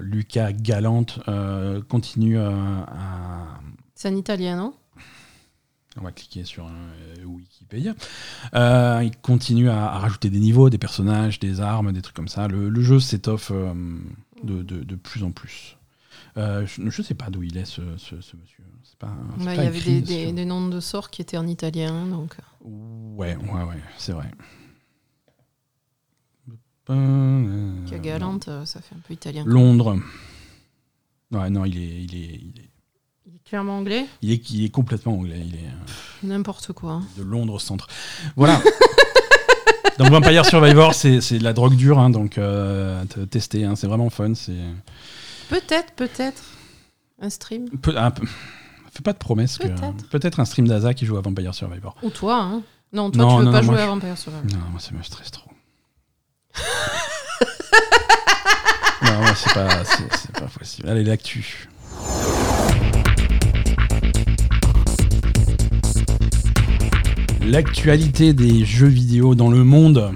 Lucas 0.00 0.52
Galante 0.52 1.20
euh, 1.28 1.82
continue 1.82 2.38
euh, 2.38 2.50
à. 2.86 3.60
C'est 3.94 4.08
en 4.08 4.16
italien, 4.16 4.56
non? 4.56 4.74
On 6.00 6.04
va 6.04 6.12
cliquer 6.12 6.44
sur 6.44 6.66
euh, 6.66 7.24
Wikipédia. 7.24 7.94
Euh, 8.54 9.00
il 9.02 9.16
continue 9.16 9.68
à, 9.68 9.86
à 9.90 9.98
rajouter 9.98 10.30
des 10.30 10.38
niveaux, 10.38 10.70
des 10.70 10.78
personnages, 10.78 11.40
des 11.40 11.60
armes, 11.60 11.92
des 11.92 12.02
trucs 12.02 12.14
comme 12.14 12.28
ça. 12.28 12.46
Le, 12.46 12.68
le 12.68 12.80
jeu 12.82 13.00
s'étoffe 13.00 13.50
euh, 13.52 13.74
de, 14.44 14.62
de- 14.62 14.84
de 14.84 14.94
plus 14.94 15.24
en 15.24 15.32
plus. 15.32 15.76
Euh, 16.36 16.64
je 16.66 16.82
ne 16.82 16.90
sais 16.90 17.14
pas 17.14 17.30
d'où 17.30 17.42
il 17.42 17.56
est 17.56 17.64
ce, 17.64 17.80
ce- 17.96 18.20
ce 18.20 18.36
monsieur. 18.36 18.62
Pas, 19.00 19.12
Il 19.38 19.44
y 19.44 19.66
avait 19.66 19.80
des, 19.80 20.00
des- 20.02 20.32
des 20.32 20.44
noms 20.44 20.66
de 20.68 20.80
sorts 20.80 21.10
qui 21.10 21.22
étaient 21.22 21.36
en 21.36 21.46
italien, 21.46 22.06
donc. 22.06 22.36
Ouais, 22.62 23.36
ouais, 23.36 23.62
ouais, 23.64 23.80
c'est 23.96 24.12
vrai. 24.12 24.30
Euh, 26.90 27.72
Qui 27.86 27.98
galante, 28.00 28.48
euh, 28.48 28.64
ça 28.64 28.80
fait 28.80 28.94
un 28.94 29.00
peu 29.06 29.14
italien. 29.14 29.44
Londres. 29.46 29.98
Ouais, 31.30 31.50
non, 31.50 31.64
il 31.64 31.76
est, 31.76 32.02
il 32.04 32.14
est, 32.14 32.40
il 32.40 32.60
est, 32.60 32.70
Il 33.26 33.34
est 33.36 33.44
clairement 33.48 33.78
anglais 33.78 34.06
Il 34.22 34.32
est, 34.32 34.50
il 34.50 34.64
est 34.64 34.70
complètement 34.70 35.12
anglais. 35.18 35.42
Il 35.46 35.54
est 35.56 35.66
euh, 35.68 36.26
N'importe 36.28 36.72
quoi. 36.72 37.02
de 37.18 37.22
Londres 37.22 37.60
centre. 37.60 37.86
Voilà. 38.36 38.60
donc 39.98 40.08
Vampire 40.10 40.46
Survivor, 40.46 40.94
c'est 40.94 41.20
c'est 41.20 41.38
de 41.38 41.44
la 41.44 41.52
drogue 41.52 41.76
dure, 41.76 41.98
hein, 41.98 42.08
donc 42.10 42.38
euh, 42.38 43.04
t- 43.04 43.26
testez, 43.26 43.64
hein, 43.64 43.76
c'est 43.76 43.86
vraiment 43.86 44.08
fun. 44.10 44.34
C'est 44.34 44.56
Peut-être, 45.50 45.92
peut-être. 45.94 46.42
Un 47.20 47.30
stream. 47.30 47.68
peu- 47.82 47.94
Fais 48.92 49.02
pas 49.02 49.12
de 49.12 49.18
promesses. 49.18 49.58
que- 49.58 49.66
Peut-être. 49.68 50.08
Peut-être 50.08 50.40
un 50.40 50.44
stream 50.44 50.66
d'Aza 50.68 50.94
qui 50.94 51.04
joue 51.04 51.16
à 51.16 51.20
Vampire 51.20 51.54
Survivor. 51.54 51.94
Ou 52.02 52.10
toi, 52.10 52.40
hein. 52.40 52.62
Non, 52.92 53.10
toi, 53.10 53.22
Non, 53.22 53.30
tu 53.32 53.38
veux 53.40 53.44
non, 53.44 53.52
pas 53.52 53.58
non, 53.60 53.64
jouer 53.66 53.74
moi, 53.74 53.82
à 53.82 53.86
Vampire 53.88 54.16
Survivor. 54.18 54.46
Non, 54.58 54.70
moi 54.70 54.80
ça 54.80 54.92
me 54.92 55.02
stresse 55.02 55.30
trop. 55.30 55.47
non, 59.02 59.34
c'est 59.34 59.54
pas, 59.54 59.84
possible. 60.58 60.88
Allez, 60.88 61.04
l'actu. 61.04 61.68
L'actualité 67.42 68.32
des 68.34 68.64
jeux 68.64 68.88
vidéo 68.88 69.34
dans 69.34 69.50
le 69.50 69.64
monde, 69.64 70.12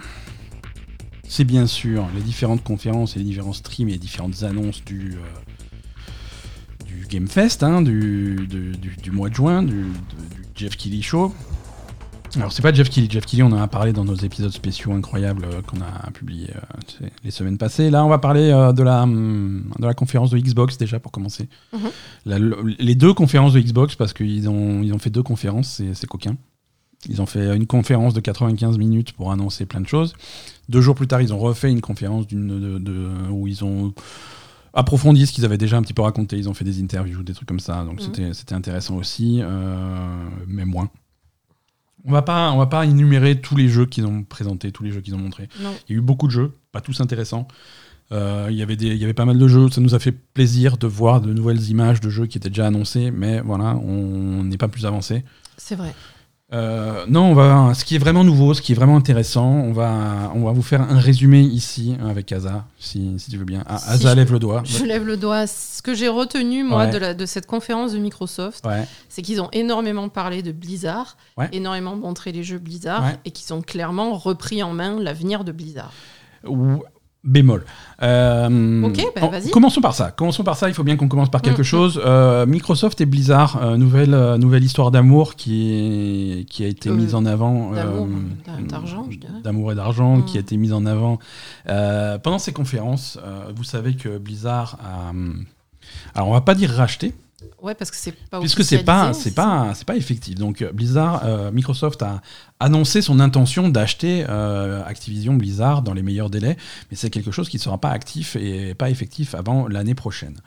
c'est 1.27 1.45
bien 1.45 1.67
sûr 1.67 2.07
les 2.15 2.21
différentes 2.21 2.63
conférences 2.63 3.17
et 3.17 3.21
les 3.21 3.25
différents 3.25 3.55
streams 3.55 3.89
et 3.89 3.93
les 3.93 3.99
différentes 3.99 4.43
annonces 4.43 4.85
du, 4.85 5.13
euh, 5.13 5.17
du 6.85 7.07
Game 7.07 7.29
Fest, 7.29 7.63
hein, 7.63 7.81
du, 7.81 8.47
du, 8.47 9.11
mois 9.11 9.31
de 9.31 9.35
juin, 9.35 9.63
du, 9.63 9.87
Jeff 10.55 10.77
Keighley 10.77 11.01
Show. 11.01 11.35
Alors 12.37 12.51
c'est 12.51 12.63
pas 12.63 12.73
Jeff 12.73 12.89
Keighley, 12.89 13.11
Jeff 13.11 13.27
Keighley 13.27 13.43
on 13.43 13.53
en 13.53 13.61
a 13.61 13.69
parlé 13.69 13.93
dans 13.93 14.05
nos 14.05 14.15
épisodes 14.15 14.51
spéciaux 14.53 14.93
incroyables 14.93 15.45
euh, 15.45 15.61
qu'on 15.61 15.81
a 15.83 16.11
publiés 16.13 16.49
euh, 16.57 17.07
les 17.25 17.31
semaines 17.31 17.59
passées. 17.59 17.91
Là 17.91 18.05
on 18.05 18.09
va 18.09 18.17
parler 18.19 18.51
euh, 18.51 18.73
de, 18.73 18.83
la, 18.83 19.03
hum, 19.03 19.71
de 19.79 19.85
la 19.85 19.93
conférence 19.93 20.31
de 20.31 20.39
Xbox 20.39 20.79
déjà 20.79 20.99
pour 20.99 21.13
commencer. 21.13 21.49
Mhm. 21.75 21.81
La- 22.25 22.39
les 22.79 22.95
deux 22.95 23.13
conférences 23.13 23.53
de 23.53 23.61
Xbox 23.61 23.97
parce 23.97 24.15
qu'ils 24.15 24.49
ont, 24.49 24.83
ils 24.83 24.95
ont 24.95 24.99
fait 24.99 25.11
deux 25.11 25.23
conférences, 25.23 25.83
c'est 25.93 26.07
coquin. 26.07 26.37
Ils 27.09 27.21
ont 27.21 27.27
fait 27.27 27.55
une 27.57 27.67
conférence 27.67 28.15
de 28.15 28.21
95 28.21 28.79
minutes 28.79 29.13
pour 29.13 29.31
annoncer 29.33 29.67
plein 29.67 29.81
de 29.81 29.89
choses. 29.89 30.15
Deux 30.69 30.81
jours 30.81 30.95
plus 30.95 31.09
tard, 31.09 31.21
ils 31.21 31.35
ont 31.35 31.39
refait 31.39 31.71
une 31.71 31.81
conférence 31.81 32.27
d'une 32.29 32.47
de- 32.47 32.79
de- 32.79 33.09
où 33.31 33.47
ils 33.49 33.63
ont 33.65 33.93
approfondi 34.73 35.27
ce 35.27 35.33
qu'ils 35.33 35.45
avaient 35.45 35.59
déjà 35.59 35.77
un 35.77 35.83
petit 35.83 35.93
peu 35.95 36.03
raconté. 36.03 36.39
Ils 36.39 36.49
ont 36.49 36.55
fait 36.55 36.65
des 36.65 36.81
interviews, 36.81 37.23
des 37.25 37.35
trucs 37.35 37.49
comme 37.49 37.61
ça. 37.61 37.85
Donc 37.85 37.95
Mhm. 38.01 38.07
c'était- 38.07 38.35
c'était 38.35 38.55
intéressant 38.55 38.97
aussi, 38.97 39.43
mais 40.47 40.65
moins. 40.65 40.89
On 42.05 42.13
va 42.13 42.23
pas, 42.23 42.51
on 42.53 42.59
va 42.59 42.67
pas 42.67 42.85
énumérer 42.85 43.41
tous 43.41 43.57
les 43.57 43.69
jeux 43.69 43.87
qu'ils 43.87 44.07
ont 44.07 44.25
présentés, 44.25 44.73
tous 44.73 44.83
les 44.83 44.91
jeux 44.91 45.01
qu'ils 45.01 45.15
ont 45.15 45.19
montrés. 45.19 45.49
Non. 45.61 45.71
Il 45.89 45.93
y 45.93 45.95
a 45.97 45.99
eu 45.99 46.03
beaucoup 46.03 46.27
de 46.27 46.33
jeux, 46.33 46.53
pas 46.73 46.81
tous 46.81 47.01
intéressants. 47.01 47.47
Euh, 48.11 48.49
il, 48.51 48.57
y 48.57 48.63
avait 48.63 48.77
des, 48.77 48.89
il 48.89 48.97
y 48.97 49.05
avait 49.05 49.15
pas 49.15 49.25
mal 49.25 49.39
de 49.39 49.49
jeux. 49.49 49.71
Ça 49.71 49.81
nous 49.81 49.95
a 49.95 49.99
fait 49.99 50.13
plaisir 50.13 50.77
de 50.77 50.87
voir 50.87 51.21
de 51.21 51.33
nouvelles 51.33 51.71
images 51.71 52.01
de 52.01 52.11
jeux 52.11 52.27
qui 52.27 52.39
étaient 52.39 52.51
déjà 52.51 52.67
annoncés, 52.67 53.11
mais 53.11 53.41
voilà, 53.41 53.77
on 53.77 54.45
n'est 54.45 54.59
pas 54.59 54.69
plus 54.69 54.85
avancé. 54.85 55.25
C'est 55.57 55.77
vrai. 55.77 55.95
Euh, 56.53 57.05
non, 57.09 57.31
on 57.31 57.35
va, 57.35 57.73
ce 57.75 57.85
qui 57.85 57.95
est 57.95 57.99
vraiment 57.99 58.25
nouveau, 58.25 58.53
ce 58.53 58.61
qui 58.61 58.73
est 58.73 58.75
vraiment 58.75 58.97
intéressant, 58.97 59.47
on 59.49 59.73
va, 59.73 60.31
on 60.35 60.45
va 60.45 60.53
vous 60.53 60.61
faire 60.63 60.83
un 60.83 60.99
résumé 60.99 61.41
ici 61.41 61.97
hein, 61.99 62.09
avec 62.09 62.31
Asa, 62.31 62.67
si, 62.79 63.19
si 63.19 63.31
tu 63.31 63.39
veux 63.39 63.45
bien. 63.47 63.65
Ah, 63.67 63.79
Si 63.79 63.91
Asa 63.91 64.11
je- 64.11 64.17
lève 64.17 64.33
le 64.33 64.39
doigt. 64.39 64.63
Je 64.67 64.85
lève 64.85 65.07
le 65.07 65.17
doigt. 65.17 65.47
Ce 65.47 65.81
que 65.81 65.95
j'ai 65.95 66.09
retenu, 66.09 66.63
moi, 66.63 66.85
Ouais. 66.85 66.91
de, 66.91 66.99
la, 66.99 67.15
de 67.15 67.25
cette 67.25 67.47
conférence 67.47 67.93
de 67.93 67.99
Microsoft, 67.99 68.67
Ouais. 68.67 68.87
c'est 69.09 69.23
qu'ils 69.23 69.41
ont 69.41 69.49
énormément 69.53 70.09
parlé 70.11 70.43
de 70.43 70.53
Blizzard, 70.53 71.17
Ouais. 71.39 71.49
énormément 71.53 71.97
montré 71.97 72.33
les 72.33 72.43
jeux 72.43 72.59
Blizzard, 72.59 73.05
et 73.25 73.31
qu'ils 73.31 73.55
ont 73.55 73.63
clairement 73.63 74.13
repris 74.15 74.63
en 74.63 74.73
main 74.75 75.01
l'avenir 75.01 75.45
de 75.45 75.53
Blizzard. 75.53 75.93
Bémol. 77.25 77.65
Euh, 78.03 78.83
Ok, 78.83 79.01
bah, 79.15 79.29
vas-y. 79.29 79.51
Commençons 79.51 79.81
par 79.81 79.95
ça. 79.95 80.11
Commençons 80.11 80.43
par 80.43 80.57
ça. 80.57 80.69
Il 80.69 80.75
faut 80.75 80.83
bien 80.83 80.97
qu'on 80.97 81.07
commence 81.07 81.31
par 81.31 81.41
quelque 81.41 81.61
Mm, 81.61 81.65
chose. 81.65 82.01
Euh, 82.05 82.47
Microsoft 82.47 83.01
et 83.01 83.07
Blizzard, 83.07 83.61
euh, 83.63 83.77
nouvelle, 83.77 84.11
nouvelle 84.39 84.65
histoire 84.65 84.91
d'amour 84.91 85.37
qui, 85.37 86.41
est, 86.41 86.45
qui 86.45 86.65
a 86.65 86.67
été 86.67 86.91
mise 86.91 87.15
en 87.15 87.25
avant. 87.25 87.71
d'amour, 87.73 88.09
d'a- 88.45 88.67
d'argent, 88.69 89.07
je 89.09 89.19
dirais. 89.19 89.33
D'amour 89.45 89.71
et 89.71 89.75
d'argent, 89.77 90.17
Mm. 90.17 90.25
qui 90.25 90.37
a 90.37 90.41
été 90.41 90.57
mise 90.57 90.73
en 90.73 90.85
avant 90.85 91.19
pendant 91.65 92.39
ces 92.41 92.53
conférences. 92.53 93.19
Vous 93.55 93.65
savez 93.65 93.95
que 93.95 94.19
Blizzard 94.19 94.79
a. 94.85 95.11
hum, 95.11 95.45
Alors, 96.15 96.29
on 96.29 96.33
va 96.33 96.41
pas 96.41 96.55
dire 96.55 96.71
racheté, 96.71 97.13
Ouais, 97.63 97.75
parce 97.75 97.93
que 97.93 97.97
c'est 97.97 98.13
pas 98.13 98.41
puisque 98.41 98.65
c'est 98.65 98.83
pas, 98.83 99.13
c'est 99.13 99.35
pas, 99.35 99.73
c'est 99.75 99.87
pas 99.87 99.97
effectif. 99.97 100.35
Donc, 100.35 100.63
euh, 100.63 100.73
Blizzard, 100.73 101.23
euh, 101.25 101.53
Microsoft 101.53 102.03
a 102.03 102.21
annoncé 102.59 103.03
son 103.03 103.21
intention 103.21 103.69
d'acheter 103.69 104.27
euh, 104.29 104.85
Activision 104.85 105.35
Blizzard 105.35 105.83
dans 105.83 105.95
les 105.95 106.03
meilleurs 106.03 106.29
délais, 106.29 106.57
mais 106.91 106.97
c'est 106.97 107.11
quelque 107.11 107.31
chose 107.31 107.49
qui 107.49 107.59
ne 107.59 107.63
sera 107.63 107.79
pas 107.79 107.91
actif 107.91 108.35
et 108.35 108.75
pas 108.75 108.91
effectif 108.91 109.37
avant 109.37 109.69
l'année 109.69 109.95
prochaine. 109.95 110.39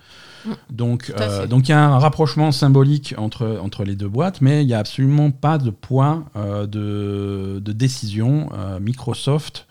Mm. 0.46 0.52
Donc, 0.72 1.14
euh, 1.18 1.48
donc 1.48 1.70
il 1.70 1.72
y 1.72 1.74
a 1.74 1.82
un 1.82 2.00
rapprochement 2.00 2.52
symbolique 2.52 3.16
entre, 3.18 3.60
entre 3.62 3.86
les 3.86 3.96
deux 3.96 4.10
boîtes, 4.10 4.42
mais 4.42 4.64
il 4.64 4.68
n'y 4.68 4.74
a 4.74 4.80
absolument 4.80 5.32
pas 5.32 5.58
de 5.58 5.70
point 5.70 6.26
de, 6.36 7.62
de 7.64 7.72
décision. 7.72 8.50
Microsoft 8.82 9.68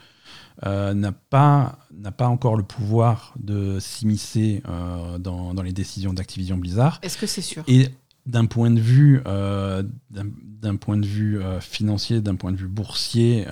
euh, 0.65 0.95
n'a 0.95 1.13
pas, 1.13 1.79
n'a 1.93 2.13
pas 2.13 2.29
encore 2.29 2.57
le 2.57 2.63
pouvoir 2.63 3.35
de 3.41 3.79
s'immiscer 3.81 4.63
euh, 4.69 5.19
dans, 5.19 5.53
dans 5.55 5.63
les 5.63 5.73
décisions 5.73 6.13
d'Activision 6.13 6.57
Blizzard. 6.57 7.01
Est-ce 7.03 7.19
que 7.19 7.27
c'est 7.27 7.43
sûr? 7.43 7.65
Et 7.67 7.89
d'un 8.27 8.47
point 8.47 8.71
de 8.71 8.81
vue, 8.81 9.21
euh, 9.27 9.83
d'un- 10.11 10.77
point 10.77 10.97
de 10.97 11.07
vue 11.07 11.41
financier, 11.61 12.21
d'un 12.23 12.37
point 12.37 12.51
de 12.53 12.57
vue 12.57 12.69
boursier, 12.69 13.47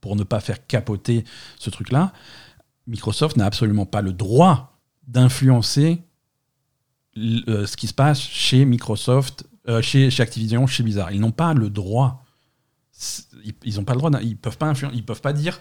pour 0.00 0.14
ne 0.16 0.22
pas 0.22 0.40
faire 0.40 0.64
capoter 0.66 1.24
ce 1.58 1.70
truc-là, 1.70 2.12
Microsoft 2.86 3.36
n'a 3.36 3.46
absolument 3.46 3.84
pas 3.86 4.00
le 4.00 4.12
droit 4.12 4.78
d'influencer 5.08 6.02
ce 7.16 7.76
qui 7.76 7.86
se 7.88 7.94
passe 7.94 8.20
chez 8.20 8.64
Microsoft, 8.64 9.44
chez, 9.82 10.10
chez 10.10 10.22
Activision, 10.22 10.66
chez 10.66 10.82
Blizzard. 10.84 11.10
Ils 11.12 11.20
n'ont 11.20 11.32
pas 11.32 11.52
le 11.54 11.68
droit. 11.68 12.19
Ils, 13.44 13.54
ils 13.64 13.80
ont 13.80 13.84
pas 13.84 13.94
le 13.94 13.98
droit. 13.98 14.10
Ils 14.22 14.36
peuvent 14.36 14.58
pas 14.58 14.70
influen- 14.72 14.90
Ils 14.92 15.04
peuvent 15.04 15.20
pas 15.20 15.32
dire 15.32 15.60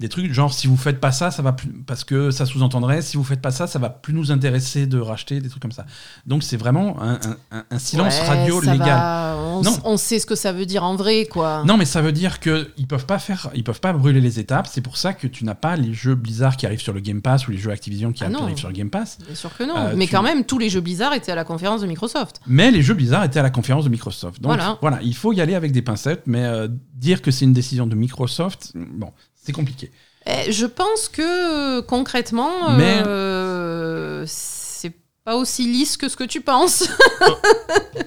des 0.00 0.08
trucs 0.08 0.32
genre 0.32 0.52
si 0.52 0.66
vous 0.66 0.76
faites 0.76 1.00
pas 1.00 1.12
ça, 1.12 1.30
ça 1.30 1.42
va 1.42 1.52
plus 1.52 1.68
parce 1.86 2.04
que 2.04 2.30
ça 2.30 2.46
sous-entendrait 2.46 3.02
si 3.02 3.16
vous 3.16 3.24
faites 3.24 3.40
pas 3.40 3.50
ça, 3.50 3.66
ça 3.66 3.78
va 3.78 3.90
plus 3.90 4.12
nous 4.14 4.30
intéresser 4.32 4.86
de 4.86 4.98
racheter 4.98 5.40
des 5.40 5.48
trucs 5.48 5.62
comme 5.62 5.72
ça. 5.72 5.86
Donc 6.26 6.42
c'est 6.42 6.56
vraiment 6.56 7.00
un, 7.02 7.14
un- 7.14 7.36
un- 7.58 7.64
un 7.70 7.78
silence 7.78 8.14
Ouais, 8.20 8.26
radio 8.28 8.60
légal. 8.60 8.78
va, 8.88 9.36
on, 9.38 9.62
Non. 9.62 9.76
on 9.84 9.96
sait 9.96 10.18
ce 10.18 10.26
que 10.26 10.34
ça 10.34 10.52
veut 10.52 10.66
dire 10.66 10.82
en 10.84 10.96
vrai, 10.96 11.26
quoi. 11.26 11.62
Non, 11.66 11.76
mais 11.76 11.84
ça 11.84 12.02
veut 12.02 12.12
dire 12.12 12.40
que 12.40 12.70
ils 12.76 12.86
peuvent 12.86 13.06
pas 13.06 13.18
faire, 13.18 13.50
ils 13.54 13.64
peuvent 13.64 13.80
pas 13.80 13.92
brûler 13.92 14.20
les 14.20 14.38
étapes. 14.40 14.66
C'est 14.70 14.80
pour 14.80 14.96
ça 14.96 15.12
que 15.12 15.26
tu 15.26 15.44
n'as 15.44 15.54
pas 15.54 15.76
les 15.76 15.92
jeux 15.94 16.14
Blizzard 16.14 16.56
qui 16.56 16.66
arrivent 16.66 16.80
sur 16.80 16.92
le 16.92 17.00
Game 17.00 17.22
Pass 17.22 17.46
ou 17.46 17.50
les 17.52 17.58
jeux 17.58 17.70
Activision 17.70 18.12
qui 18.12 18.24
Ah 18.24 18.28
non. 18.28 18.42
arrivent 18.44 18.58
sur 18.58 18.68
le 18.68 18.74
Game 18.74 18.90
Pass. 18.90 19.18
Bien 19.26 19.34
sûr 19.34 19.56
que 19.56 19.64
non. 19.64 19.76
Euh, 19.76 19.94
mais 19.96 20.06
tu- 20.06 20.12
quand 20.12 20.22
même, 20.22 20.44
tous 20.44 20.58
les 20.58 20.68
jeux 20.70 20.80
Blizzard 20.80 21.12
étaient 21.14 21.32
à 21.32 21.36
la 21.36 21.44
conférence 21.44 21.80
de 21.80 21.86
Microsoft. 21.86 22.40
Mais 22.46 22.70
les 22.70 22.82
jeux 22.82 22.94
Blizzard 22.94 23.24
étaient 23.24 23.38
à 23.40 23.42
la 23.42 23.50
conférence 23.50 23.84
de 23.84 23.88
Microsoft. 23.90 24.40
Donc 24.40 24.52
Voilà. 24.54 24.78
voilà, 24.80 24.98
il 25.02 25.14
faut 25.14 25.32
y 25.32 25.40
aller 25.40 25.54
avec 25.54 25.72
des 25.72 25.82
pincettes, 25.82 26.22
mais 26.26 26.44
euh, 26.44 26.68
dire 26.94 27.22
que 27.22 27.30
c'est 27.30 27.44
une 27.44 27.52
décision 27.52 27.86
de 27.86 27.94
Microsoft, 27.94 28.72
bon, 28.74 29.10
c'est 29.44 29.52
compliqué. 29.52 29.90
Eh, 30.26 30.50
je 30.52 30.66
pense 30.66 31.08
que 31.08 31.78
euh, 31.78 31.82
concrètement, 31.82 32.70
Mais- 32.76 33.02
euh, 33.06 34.24
c'est 34.26 34.92
pas 35.24 35.36
aussi 35.36 35.64
lisse 35.70 35.96
que 35.96 36.08
ce 36.08 36.16
que 36.16 36.24
tu 36.24 36.40
penses. 36.40 36.88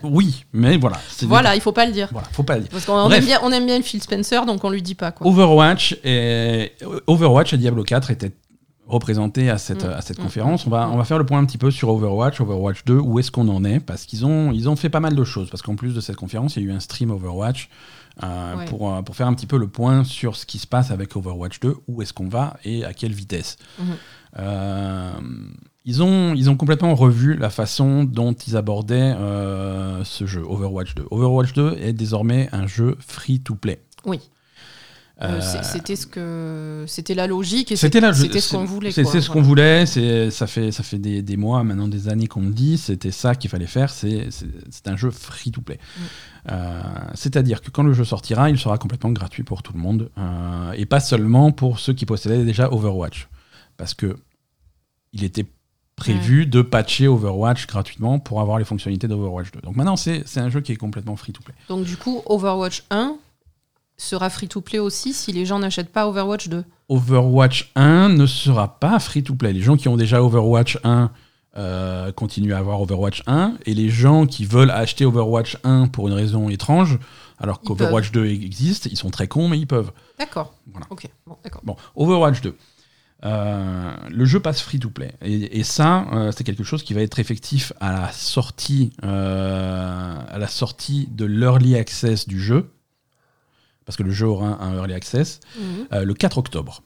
Oui, 0.03 0.45
mais 0.53 0.77
voilà. 0.77 0.97
voilà, 1.23 1.55
il 1.55 1.61
faut 1.61 1.71
pas 1.71 1.85
le 1.85 1.91
dire. 1.91 2.09
Voilà, 2.11 2.27
faut 2.31 2.43
pas 2.43 2.55
le 2.55 2.61
dire. 2.61 2.71
Parce 2.71 2.85
qu'on 2.85 3.09
aime 3.09 3.23
bien, 3.25 3.39
on 3.43 3.51
aime 3.51 3.65
bien 3.65 3.81
Phil 3.81 4.01
Spencer, 4.01 4.45
donc 4.45 4.63
on 4.63 4.69
lui 4.69 4.81
dit 4.81 4.95
pas 4.95 5.11
quoi. 5.11 5.25
Overwatch 5.27 5.97
et 6.03 6.73
Overwatch 7.07 7.53
et 7.53 7.57
Diablo 7.57 7.83
4 7.83 8.11
étaient 8.11 8.31
représentés 8.85 9.49
à 9.49 9.57
cette, 9.57 9.83
Mm. 9.85 9.89
à 9.91 10.01
cette 10.01 10.19
Mm. 10.19 10.23
conférence. 10.23 10.67
On 10.67 10.69
va, 10.69 10.89
on 10.89 10.97
va 10.97 11.03
faire 11.03 11.17
le 11.17 11.25
point 11.25 11.39
un 11.39 11.45
petit 11.45 11.57
peu 11.57 11.71
sur 11.71 11.89
Overwatch, 11.89 12.39
Overwatch 12.39 12.85
2, 12.85 12.93
où 12.99 13.19
est-ce 13.19 13.31
qu'on 13.31 13.47
en 13.49 13.63
est? 13.65 13.79
Parce 13.79 14.05
qu'ils 14.05 14.25
ont, 14.25 14.51
ils 14.51 14.69
ont 14.69 14.75
fait 14.75 14.89
pas 14.89 14.99
mal 15.01 15.15
de 15.15 15.23
choses. 15.23 15.49
Parce 15.49 15.61
qu'en 15.61 15.75
plus 15.75 15.93
de 15.93 15.99
cette 16.01 16.15
conférence, 16.15 16.55
il 16.55 16.63
y 16.63 16.65
a 16.67 16.69
eu 16.69 16.75
un 16.75 16.79
stream 16.79 17.11
Overwatch 17.11 17.69
euh, 18.23 18.55
Ouais. 18.55 18.65
pour, 18.65 18.93
euh, 18.93 19.01
pour 19.01 19.15
faire 19.15 19.27
un 19.27 19.33
petit 19.33 19.47
peu 19.47 19.57
le 19.57 19.67
point 19.67 20.03
sur 20.03 20.35
ce 20.35 20.45
qui 20.45 20.57
se 20.59 20.67
passe 20.67 20.91
avec 20.91 21.15
Overwatch 21.15 21.59
2, 21.59 21.75
où 21.87 22.01
est-ce 22.01 22.13
qu'on 22.13 22.29
va 22.29 22.57
et 22.63 22.83
à 22.85 22.93
quelle 22.93 23.13
vitesse. 23.13 23.57
Mhm. 23.79 23.85
Euh, 24.39 25.11
ils, 25.85 26.03
ont, 26.03 26.33
ils 26.35 26.49
ont 26.49 26.55
complètement 26.55 26.93
revu 26.95 27.35
la 27.37 27.49
façon 27.49 28.03
dont 28.03 28.33
ils 28.33 28.55
abordaient 28.57 29.15
euh, 29.17 30.03
ce 30.03 30.25
jeu, 30.25 30.43
Overwatch 30.47 30.95
2. 30.95 31.05
Overwatch 31.11 31.53
2 31.53 31.77
est 31.79 31.93
désormais 31.93 32.49
un 32.51 32.67
jeu 32.67 32.95
free-to-play. 32.99 33.81
Oui. 34.05 34.19
Euh, 35.21 35.39
Euh, 35.41 35.61
C'était 35.63 35.95
ce 35.95 36.05
que, 36.05 36.85
c'était 36.87 37.15
la 37.15 37.25
logique 37.25 37.71
et 37.71 37.75
C'était 37.75 37.99
ce 38.39 38.51
qu'on 38.51 38.65
voulait. 38.65 38.91
C'est 38.91 39.03
ce 39.03 39.29
qu'on 39.29 39.41
voulait. 39.41 39.85
C'est 39.85 40.29
ça 40.29 40.45
fait 40.45 40.71
ça 40.71 40.83
fait 40.83 40.99
des, 40.99 41.21
des 41.23 41.37
mois 41.37 41.63
maintenant, 41.63 41.87
des 41.87 42.07
années 42.07 42.27
qu'on 42.27 42.41
me 42.41 42.51
dit. 42.51 42.77
C'était 42.77 43.11
ça 43.11 43.33
qu'il 43.33 43.49
fallait 43.49 43.65
faire. 43.67 43.89
C'est 43.89 44.29
un 44.85 44.95
jeu 44.95 45.09
free 45.09 45.51
to 45.51 45.61
play. 45.61 45.77
Mm. 45.77 46.01
Euh, 46.51 46.81
C'est-à-dire 47.15 47.61
que 47.61 47.71
quand 47.71 47.83
le 47.83 47.93
jeu 47.93 48.05
sortira, 48.05 48.49
il 48.49 48.59
sera 48.59 48.77
complètement 48.77 49.11
gratuit 49.11 49.43
pour 49.43 49.63
tout 49.63 49.73
le 49.73 49.79
monde 49.79 50.09
euh, 50.17 50.71
et 50.73 50.85
pas 50.85 50.99
seulement 50.99 51.51
pour 51.51 51.79
ceux 51.79 51.93
qui 51.93 52.05
possédaient 52.05 52.45
déjà 52.45 52.71
Overwatch, 52.71 53.27
parce 53.75 53.93
que 53.93 54.17
il 55.13 55.23
était 55.23 55.45
prévu 55.95 56.45
de 56.45 56.61
patcher 56.61 57.07
Overwatch 57.07 57.65
gratuitement 57.65 58.19
pour 58.19 58.39
avoir 58.39 58.59
les 58.59 58.65
fonctionnalités 58.65 59.07
d'Overwatch 59.07 59.51
2. 59.51 59.61
Donc 59.61 59.75
maintenant, 59.75 59.95
c'est 59.95 60.21
c'est 60.27 60.39
un 60.39 60.49
jeu 60.49 60.61
qui 60.61 60.71
est 60.71 60.75
complètement 60.77 61.15
free 61.15 61.33
to 61.33 61.41
play. 61.43 61.55
Donc 61.69 61.85
du 61.85 61.97
coup, 61.97 62.21
Overwatch 62.27 62.83
1 62.91 63.17
sera 63.97 64.29
free 64.29 64.47
to 64.47 64.61
play 64.61 64.79
aussi 64.79 65.13
si 65.13 65.31
les 65.31 65.45
gens 65.45 65.59
n'achètent 65.59 65.91
pas 65.91 66.07
Overwatch 66.07 66.49
2. 66.49 66.63
Overwatch 66.89 67.71
1 67.75 68.09
ne 68.09 68.25
sera 68.25 68.79
pas 68.79 68.99
free 68.99 69.23
to 69.23 69.35
play. 69.35 69.53
Les 69.53 69.61
gens 69.61 69.75
qui 69.75 69.89
ont 69.89 69.97
déjà 69.97 70.23
Overwatch 70.23 70.79
1 70.83 71.11
euh, 71.57 72.11
continuent 72.11 72.53
à 72.53 72.59
avoir 72.59 72.79
Overwatch 72.81 73.23
1, 73.25 73.55
et 73.65 73.73
les 73.73 73.89
gens 73.89 74.27
qui 74.27 74.45
veulent 74.45 74.69
acheter 74.69 75.05
Overwatch 75.05 75.57
1 75.63 75.87
pour 75.87 76.07
une 76.07 76.13
raison 76.13 76.49
étrange, 76.49 76.99
alors 77.39 77.61
qu'Overwatch 77.61 78.11
2 78.11 78.25
existe, 78.27 78.85
ils 78.85 78.97
sont 78.97 79.09
très 79.09 79.27
cons, 79.27 79.47
mais 79.47 79.57
ils 79.57 79.67
peuvent. 79.67 79.91
D'accord. 80.19 80.53
Voilà. 80.71 80.85
Ok. 80.89 81.07
Bon, 81.63 81.75
Overwatch 81.95 82.41
2. 82.41 82.55
Euh, 83.25 83.95
le 84.09 84.25
jeu 84.25 84.39
passe 84.39 84.61
free 84.61 84.79
to 84.79 84.89
play. 84.89 85.11
Et, 85.21 85.59
et 85.59 85.63
ça, 85.63 86.05
euh, 86.13 86.31
c'est 86.31 86.43
quelque 86.43 86.63
chose 86.63 86.83
qui 86.83 86.93
va 86.93 87.01
être 87.01 87.19
effectif 87.19 87.73
à 87.79 87.91
la 87.91 88.11
sortie, 88.11 88.91
euh, 89.03 90.15
à 90.27 90.37
la 90.37 90.47
sortie 90.47 91.07
de 91.11 91.25
l'early 91.25 91.75
access 91.75 92.27
du 92.27 92.39
jeu. 92.39 92.69
Parce 93.87 93.97
que 93.97 94.03
le 94.03 94.11
jeu 94.11 94.27
aura 94.27 94.61
un 94.63 94.75
early 94.75 94.93
access 94.93 95.39
Mhm. 95.57 95.87
euh, 95.93 96.05
le 96.05 96.13
4 96.13 96.37
octobre. 96.37 96.83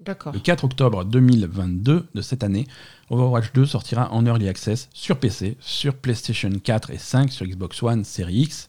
D'accord. 0.00 0.32
Le 0.32 0.38
4 0.40 0.64
octobre 0.64 1.04
2022 1.04 2.06
de 2.14 2.20
cette 2.22 2.44
année, 2.44 2.66
Overwatch 3.10 3.52
2 3.54 3.64
sortira 3.66 4.12
en 4.12 4.26
early 4.26 4.48
access 4.48 4.88
sur 4.92 5.18
PC, 5.18 5.56
sur 5.60 5.94
PlayStation 5.96 6.50
4 6.62 6.90
et 6.90 6.98
5, 6.98 7.32
sur 7.32 7.46
Xbox 7.46 7.82
One, 7.82 8.04
Series 8.04 8.42
X 8.42 8.68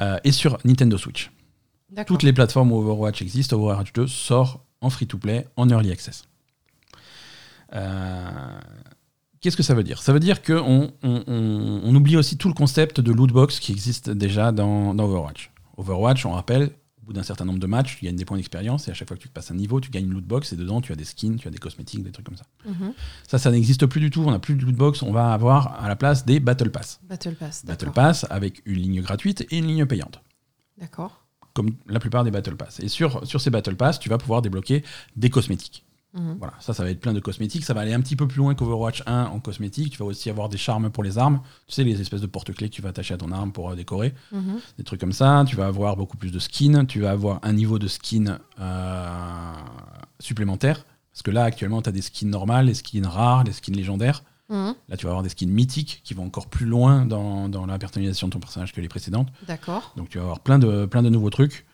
euh, 0.00 0.18
et 0.24 0.32
sur 0.32 0.58
Nintendo 0.64 0.98
Switch. 0.98 1.30
Toutes 2.06 2.22
les 2.22 2.32
plateformes 2.34 2.72
où 2.72 2.76
Overwatch 2.78 3.22
existe, 3.22 3.52
Overwatch 3.54 3.92
2 3.94 4.06
sort 4.06 4.62
en 4.82 4.90
free-to-play, 4.90 5.46
en 5.56 5.68
early 5.70 5.90
access. 5.90 6.24
Euh, 7.74 8.58
Qu'est-ce 9.40 9.56
que 9.56 9.62
ça 9.62 9.74
veut 9.74 9.84
dire? 9.84 10.02
Ça 10.02 10.12
veut 10.12 10.18
dire 10.20 10.42
qu'on 10.42 10.90
on, 11.04 11.22
on- 11.28 11.80
on 11.84 11.94
oublie 11.94 12.16
aussi 12.16 12.36
tout 12.36 12.48
le 12.48 12.54
concept 12.54 13.00
de 13.00 13.12
lootbox 13.12 13.60
qui 13.60 13.70
existe 13.70 14.10
déjà 14.10 14.50
dans, 14.50 14.94
dans 14.94 15.04
Overwatch. 15.04 15.52
Overwatch, 15.76 16.26
on 16.26 16.32
rappelle, 16.32 16.70
bout 17.08 17.14
d'un 17.14 17.22
certain 17.22 17.46
nombre 17.46 17.58
de 17.58 17.66
matchs, 17.66 17.96
tu 17.96 18.04
gagnes 18.04 18.16
des 18.16 18.24
points 18.26 18.36
d'expérience 18.36 18.86
et 18.86 18.90
à 18.90 18.94
chaque 18.94 19.08
fois 19.08 19.16
que 19.16 19.22
tu 19.22 19.28
passes 19.28 19.50
un 19.50 19.54
niveau, 19.54 19.80
tu 19.80 19.90
gagnes 19.90 20.04
une 20.04 20.12
lootbox 20.12 20.52
et 20.52 20.56
dedans 20.56 20.80
tu 20.82 20.92
as 20.92 20.94
des 20.94 21.04
skins, 21.04 21.36
tu 21.36 21.48
as 21.48 21.50
des 21.50 21.58
cosmétiques, 21.58 22.02
des 22.02 22.12
trucs 22.12 22.26
comme 22.26 22.36
ça. 22.36 22.44
Mhm. 22.66 22.92
Ça, 23.26 23.38
ça 23.38 23.50
n'existe 23.50 23.86
plus 23.86 24.00
du 24.00 24.10
tout. 24.10 24.22
On 24.26 24.30
n'a 24.30 24.38
plus 24.38 24.54
de 24.54 24.64
lootbox. 24.64 25.02
On 25.02 25.10
va 25.10 25.32
avoir 25.32 25.82
à 25.82 25.88
la 25.88 25.96
place 25.96 26.26
des 26.26 26.38
Battle 26.38 26.70
Pass. 26.70 27.00
Battle 27.08 27.34
Pass. 27.34 27.64
Battle. 27.64 27.90
Pass 27.92 28.26
avec 28.28 28.62
une 28.66 28.76
ligne 28.76 29.00
gratuite 29.00 29.46
et 29.50 29.56
une 29.58 29.66
ligne 29.66 29.86
payante 29.86 30.20
D'accord. 30.78 31.24
comme 31.54 31.70
la 31.86 31.98
plupart 31.98 32.24
des 32.24 32.30
Battle 32.30 32.56
Pass. 32.56 32.80
Et 32.80 32.88
sur, 32.88 33.26
sur 33.26 33.40
ces 33.40 33.50
Battle 33.50 33.76
Pass, 33.76 33.98
tu 33.98 34.10
vas 34.10 34.18
pouvoir 34.18 34.42
débloquer 34.42 34.84
des 35.16 35.30
cosmétiques. 35.30 35.84
Mhm. 36.14 36.36
Voilà, 36.38 36.54
ça, 36.60 36.72
ça 36.72 36.82
va 36.82 36.90
être 36.90 37.00
plein 37.00 37.12
de 37.12 37.20
cosmétiques. 37.20 37.64
Ça 37.64 37.74
va 37.74 37.82
aller 37.82 37.92
un 37.92 38.00
petit 38.00 38.16
peu 38.16 38.26
plus 38.26 38.38
loin 38.38 38.54
qu'Overwatch 38.54 39.02
1 39.06 39.26
en 39.26 39.40
cosmétiques. 39.40 39.92
Tu 39.92 39.98
vas 39.98 40.06
aussi 40.06 40.30
avoir 40.30 40.48
des 40.48 40.56
charmes 40.56 40.90
pour 40.90 41.04
les 41.04 41.18
armes. 41.18 41.40
Tu 41.66 41.74
sais, 41.74 41.84
les 41.84 42.00
espèces 42.00 42.20
de 42.20 42.26
porte-clés 42.26 42.68
que 42.68 42.74
tu 42.74 42.82
vas 42.82 42.88
attacher 42.90 43.14
à 43.14 43.18
ton 43.18 43.30
arme 43.30 43.52
pour 43.52 43.70
euh, 43.70 43.76
décorer. 43.76 44.14
Mhm. 44.32 44.60
Des 44.78 44.84
trucs 44.84 45.00
comme 45.00 45.12
ça. 45.12 45.44
Tu 45.46 45.56
vas 45.56 45.66
avoir 45.66 45.96
beaucoup 45.96 46.16
plus 46.16 46.32
de 46.32 46.38
skins. 46.38 46.86
Tu 46.86 47.00
vas 47.00 47.10
avoir 47.10 47.40
un 47.42 47.52
niveau 47.52 47.78
de 47.78 47.88
skin 47.88 48.38
euh, 48.58 49.52
supplémentaire. 50.20 50.84
Parce 51.12 51.22
que 51.22 51.30
là, 51.30 51.44
actuellement, 51.44 51.82
tu 51.82 51.88
as 51.88 51.92
des 51.92 52.02
skins 52.02 52.30
normales, 52.30 52.66
les 52.66 52.74
skins 52.74 53.06
rares, 53.06 53.44
les 53.44 53.52
skins 53.52 53.76
légendaires. 53.76 54.22
Mhm. 54.48 54.74
Là, 54.88 54.96
tu 54.96 55.04
vas 55.04 55.10
avoir 55.10 55.22
des 55.22 55.28
skins 55.28 55.50
mythiques 55.50 56.00
qui 56.04 56.14
vont 56.14 56.24
encore 56.24 56.46
plus 56.46 56.64
loin 56.64 57.04
dans, 57.04 57.50
dans 57.50 57.66
la 57.66 57.78
personnalisation 57.78 58.28
de 58.28 58.32
ton 58.32 58.40
personnage 58.40 58.72
que 58.72 58.80
les 58.80 58.88
précédentes. 58.88 59.28
D'accord. 59.46 59.92
Donc, 59.96 60.08
tu 60.08 60.16
vas 60.16 60.24
avoir 60.24 60.40
plein 60.40 60.58
de, 60.58 60.86
plein 60.86 61.02
de 61.02 61.10
nouveaux 61.10 61.30
trucs. 61.30 61.66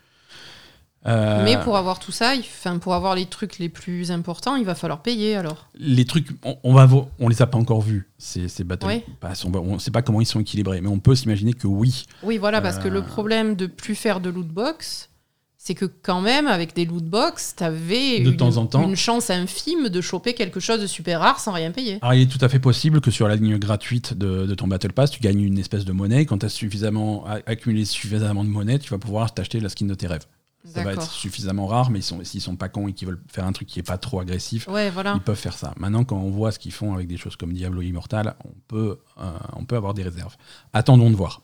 Euh, 1.07 1.45
Mais 1.45 1.59
pour 1.59 1.77
avoir 1.77 1.99
tout 1.99 2.13
ça, 2.13 2.33
enfin, 2.39 2.79
pour 2.79 2.95
avoir 2.95 3.15
les 3.15 3.27
trucs 3.27 3.59
les 3.59 3.69
plus 3.69 4.11
importants, 4.11 4.57
il 4.57 4.65
va 4.65 4.75
falloir 4.75 5.03
payer 5.03 5.37
alors. 5.37 5.69
les 5.79 6.05
trucs, 6.07 6.29
on, 6.45 6.57
on 6.65 6.73
va 6.73 6.87
vo- 6.87 7.09
on 7.19 7.29
les 7.29 7.43
a 7.43 7.47
pas 7.47 7.59
encore 7.59 7.83
vus, 7.83 8.09
ces, 8.17 8.49
ces 8.49 8.65
Battle 8.65 8.87
Ouais. 8.87 9.05
Pass. 9.21 9.45
On, 9.45 9.51
va- 9.51 9.61
on 9.61 9.79
sait 9.79 9.91
pas 9.91 10.01
comment 10.03 10.21
ils 10.23 10.27
sont 10.27 10.41
équilibrés, 10.41 10.81
mais 10.81 10.89
on 10.89 10.99
peut 11.01 11.15
s'imaginer 11.15 11.53
que 11.53 11.67
oui. 11.67 12.05
Oui, 12.23 12.39
voilà, 12.39 12.61
parce 12.63 12.79
que 12.79 12.89
Euh. 12.89 12.93
le 12.93 13.03
problème 13.03 13.55
de 13.55 13.67
plus 13.67 13.95
faire 13.95 14.21
de 14.21 14.31
loot 14.31 14.49
box, 14.49 15.11
c'est 15.59 15.75
que 15.75 15.85
quand 15.87 16.21
même, 16.21 16.47
avec 16.47 16.75
des 16.75 16.85
loot 16.85 17.05
box, 17.05 17.55
t'avais 17.57 18.21
De 18.21 18.31
une, 18.31 18.37
temps 18.37 18.57
en 18.59 18.67
temps. 18.67 18.83
une 18.87 18.97
chance 18.97 19.31
infime 19.31 19.89
de 19.89 20.01
choper 20.03 20.35
quelque 20.35 20.61
chose 20.61 20.81
de 20.81 20.87
super 20.87 21.21
rare 21.21 21.41
sans 21.41 21.53
rien 21.53 21.71
payer. 21.71 21.99
Alors, 22.03 22.13
il 22.15 22.23
est 22.23 22.27
tout 22.31 22.43
à 22.45 22.49
fait 22.51 22.59
possible 22.59 23.01
que 23.01 23.11
sur 23.11 23.29
la 23.29 23.37
ligne 23.37 23.57
gratuite 23.59 24.13
de, 24.13 24.45
de 24.47 24.55
ton 24.55 24.67
Battle 24.69 24.93
Pass, 24.93 25.11
tu 25.11 25.21
gagnes 25.21 25.41
une 25.41 25.59
espèce 25.59 25.85
de 25.87 25.93
monnaie. 25.93 26.27
Quand 26.27 26.39
tu 26.39 26.47
as 26.47 26.51
suffisamment 26.51 27.25
accumulé 27.47 27.85
suffisamment 27.87 28.45
de 28.45 28.49
monnaie, 28.51 28.79
tu 28.79 28.91
vas 28.91 28.99
pouvoir 28.99 29.33
t'acheter 29.33 29.59
la 29.61 29.69
skin 29.71 29.87
de 29.87 29.95
tes 29.95 30.07
rêves. 30.07 30.27
Ça 30.65 30.83
va 30.83 30.93
être 30.95 31.03
suffisamment 31.11 31.67
rare, 31.67 31.91
mais 31.91 31.99
ils 31.99 32.03
sont, 32.03 32.25
s'ils 32.25 32.41
sont 32.41 32.57
pas 32.57 32.69
cons 32.71 32.89
et 32.89 32.93
qu'ils 32.95 33.07
veulent 33.09 33.21
faire 33.29 33.45
un 33.45 33.53
truc 33.53 33.69
qui 33.69 33.79
est 33.81 33.83
pas 33.83 33.99
trop 33.99 34.21
agressif, 34.21 34.67
Ouais, 34.69 34.89
voilà. 34.91 35.13
ils 35.15 35.21
peuvent 35.21 35.37
faire 35.39 35.53
ça. 35.59 35.75
Maintenant, 35.77 36.05
quand 36.05 36.17
on 36.17 36.31
voit 36.31 36.53
ce 36.53 36.59
qu'ils 36.59 36.73
font 36.73 36.95
avec 36.95 37.07
des 37.07 37.17
choses 37.19 37.37
comme 37.37 37.53
Diablo 37.53 37.83
Immortal, 37.83 38.35
on 38.45 38.53
peut, 38.67 38.99
euh, 39.19 39.31
on 39.57 39.65
peut 39.67 39.77
avoir 39.77 39.93
des 39.95 40.03
réserves. 40.03 40.37
Attendons 40.73 41.11
de 41.11 41.17
voir. 41.17 41.43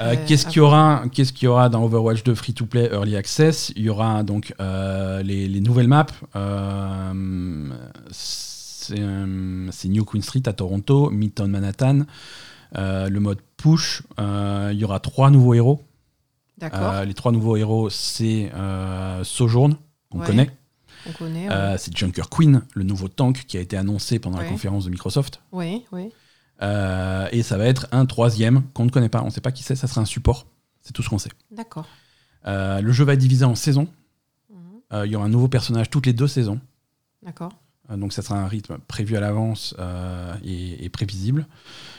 Euh, 0.00 0.12
Euh, 0.12 0.16
qu'est-ce 0.28 0.46
qu'il 0.46 0.58
y 0.58 0.60
aura 0.60 1.02
Qu'est-ce 1.12 1.32
qu'il 1.32 1.46
y 1.46 1.48
aura 1.48 1.68
dans 1.68 1.82
Overwatch 1.84 2.22
2 2.22 2.34
Free 2.36 2.52
to 2.54 2.66
Play 2.66 2.88
Early 2.92 3.16
Access? 3.16 3.72
Il 3.74 3.82
y 3.82 3.88
aura 3.88 4.22
donc 4.22 4.54
euh, 4.60 5.22
les, 5.24 5.48
les 5.48 5.60
nouvelles 5.60 5.88
maps. 5.88 6.06
c'est 8.10 9.88
New 9.88 10.04
Queen 10.04 10.22
Street 10.22 10.42
à 10.46 10.52
Toronto, 10.52 11.10
Midtown 11.10 11.50
Manhattan. 11.50 12.00
le 12.74 13.18
mode 13.18 13.40
push. 13.56 14.02
il 14.18 14.74
y 14.78 14.84
aura 14.84 15.00
trois 15.00 15.30
nouveaux 15.30 15.54
héros. 15.54 15.82
Euh, 16.62 17.04
les 17.04 17.14
trois 17.14 17.32
nouveaux 17.32 17.56
héros, 17.56 17.90
c'est 17.90 18.50
euh, 18.54 19.22
Sojourn, 19.24 19.76
qu'on 20.10 20.20
Ouais. 20.20 20.26
connaît. 20.26 20.50
On 21.08 21.12
connaît. 21.12 21.48
ouais. 21.48 21.54
Euh, 21.54 21.76
c'est 21.78 21.96
Junker 21.96 22.28
Queen, 22.30 22.62
le 22.74 22.82
nouveau 22.84 23.08
tank 23.08 23.44
qui 23.46 23.56
a 23.56 23.60
été 23.60 23.76
annoncé 23.76 24.18
pendant 24.18 24.38
la 24.38 24.44
conférence 24.44 24.84
de 24.84 24.90
Microsoft. 24.90 25.40
Oui, 25.52 25.84
oui. 25.92 26.10
Euh, 26.60 27.28
et 27.30 27.42
ça 27.44 27.56
va 27.56 27.66
être 27.66 27.86
un 27.92 28.04
troisième 28.04 28.62
qu'on 28.74 28.84
ne 28.84 28.90
connaît 28.90 29.08
pas, 29.08 29.22
on 29.22 29.26
ne 29.26 29.30
sait 29.30 29.40
pas 29.40 29.52
qui 29.52 29.62
c'est, 29.62 29.76
ça 29.76 29.86
sera 29.86 30.00
un 30.00 30.04
support. 30.06 30.46
C'est 30.80 30.92
tout 30.92 31.02
ce 31.02 31.08
qu'on 31.08 31.18
sait. 31.18 31.30
D'accord. 31.52 31.86
Le 32.44 32.90
jeu 32.92 33.04
va 33.04 33.12
être 33.12 33.20
divisé 33.20 33.44
en 33.44 33.54
saisons. 33.54 33.88
Mhm. 34.50 35.04
Il 35.04 35.12
y 35.12 35.16
aura 35.16 35.26
un 35.26 35.30
nouveau 35.30 35.48
personnage 35.48 35.90
toutes 35.90 36.06
les 36.06 36.12
deux 36.12 36.28
saisons. 36.28 36.60
D'accord. 37.22 37.52
Donc 37.94 38.12
ça 38.12 38.20
sera 38.22 38.38
un 38.38 38.48
rythme 38.48 38.78
prévu 38.88 39.16
à 39.16 39.20
l'avance 39.20 39.74
et, 40.44 40.84
et 40.84 40.88
prévisible. 40.88 41.46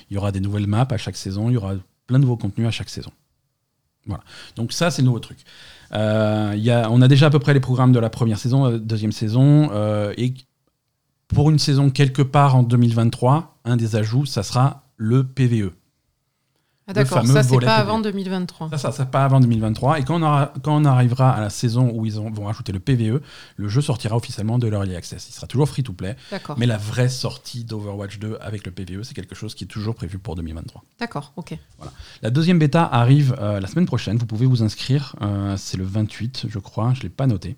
Il 0.09 0.15
y 0.15 0.17
aura 0.17 0.31
des 0.31 0.39
nouvelles 0.41 0.67
maps 0.67 0.87
à 0.89 0.97
chaque 0.97 1.15
saison. 1.17 1.49
Il 1.49 1.53
y 1.53 1.57
aura 1.57 1.75
plein 2.07 2.17
de 2.19 2.23
nouveaux 2.23 2.37
contenus 2.37 2.67
à 2.67 2.71
chaque 2.71 2.89
saison. 2.89 3.11
Donc 4.55 4.73
ça, 4.73 4.91
c'est 4.91 5.01
le 5.01 5.07
nouveau 5.07 5.19
truc. 5.19 5.39
Euh, 5.93 6.85
on 6.89 7.01
a 7.01 7.07
déjà 7.07 7.27
à 7.27 7.29
peu 7.29 7.39
près 7.39 7.53
les 7.53 7.59
programmes 7.59 7.91
de 7.91 7.99
la 7.99 8.09
première 8.09 8.37
saison, 8.37 8.65
euh, 8.65 8.77
deuxième 8.77 9.11
saison. 9.11 9.69
euh, 9.71 10.13
et 10.17 10.33
pour 11.27 11.49
une 11.49 11.59
saison 11.59 11.89
quelque 11.89 12.21
part 12.21 12.55
en 12.55 12.63
2023, 12.63 13.59
un 13.65 13.77
des 13.77 13.95
ajouts, 13.95 14.25
ça 14.25 14.43
sera 14.43 14.83
le 14.97 15.23
PVE. 15.23 15.71
Ah, 16.89 16.93
D'accord, 16.93 17.19
ça 17.33 17.43
c'est 17.43 17.49
pas 17.67 17.75
avant 17.75 17.99
2023. 17.99 18.69
Ça, 18.71 18.77
ça, 18.77 18.91
ça 18.91 19.05
pas 19.05 19.23
avant 19.23 19.39
2023. 19.39 19.99
Et 19.99 20.03
quand 20.03 20.15
on, 20.19 20.23
aura- 20.23 20.53
quand 20.63 20.75
on 20.75 20.85
arrivera 20.85 21.31
à 21.31 21.39
la 21.41 21.49
saison 21.49 21.91
où 21.93 22.05
ils 22.05 22.19
ont- 22.19 22.31
vont 22.31 22.45
rajouter 22.45 22.71
le 22.71 22.79
PVE, 22.79 23.21
le 23.57 23.67
jeu 23.69 23.81
sortira 23.81 24.15
officiellement 24.15 24.57
de 24.57 24.67
l'Early 24.67 24.95
Access. 24.95 25.27
Il 25.29 25.33
sera 25.33 25.45
toujours 25.47 25.69
free 25.69 25.83
to 25.83 25.93
play. 25.93 26.15
D'accord. 26.31 26.57
Mais 26.57 26.65
la 26.65 26.77
vraie 26.77 27.09
sortie 27.09 27.63
d'Overwatch 27.63 28.17
2 28.19 28.37
avec 28.41 28.65
le 28.65 28.71
PVE, 28.71 29.03
c'est 29.03 29.13
quelque 29.13 29.35
chose 29.35 29.53
qui 29.55 29.65
est 29.65 29.67
toujours 29.67 29.93
prévu 29.95 30.17
pour 30.17 30.35
2023. 30.35 30.83
D'accord, 30.99 31.31
ok. 31.35 31.55
La 32.23 32.29
deuxième 32.31 32.57
bêta 32.59 32.83
arrive 32.85 33.35
euh, 33.39 33.59
la 33.59 33.67
semaine 33.67 33.85
prochaine. 33.85 34.17
Vous 34.17 34.25
pouvez 34.25 34.45
vous 34.47 34.63
inscrire. 34.63 35.15
Euh, 35.21 35.55
c'est 35.57 35.77
le 35.77 35.83
28, 35.83 36.45
je 36.49 36.59
crois. 36.59 36.93
Je 36.93 36.99
ne 36.99 37.03
l'ai 37.03 37.09
pas 37.09 37.27
noté. 37.27 37.55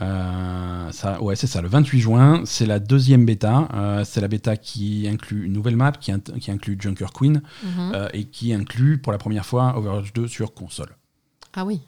Euh, 0.00 0.90
ça, 0.92 1.22
ouais, 1.22 1.36
c'est 1.36 1.46
ça, 1.46 1.60
le 1.60 1.68
28 1.68 2.00
juin. 2.00 2.42
C'est 2.46 2.64
la 2.66 2.78
deuxième 2.78 3.24
bêta. 3.26 3.68
Euh, 3.74 4.04
c'est 4.04 4.20
la 4.20 4.28
bêta 4.28 4.56
qui 4.56 5.06
inclut 5.08 5.44
une 5.46 5.52
nouvelle 5.52 5.76
map, 5.76 5.92
qui, 5.92 6.10
inclut 6.12 6.78
Junker 6.80 7.08
Queen 7.14 7.42
Mhm. 7.62 7.92
euh, 7.94 8.08
et 8.14 8.24
qui 8.24 8.52
inclut 8.54 8.98
pour 8.98 9.12
la 9.12 9.18
première 9.18 9.44
fois 9.44 9.76
Overwatch 9.76 10.12
2 10.12 10.26
sur 10.28 10.54
console. 10.54 10.96
Ah 11.54 11.64
oui, 11.64 11.80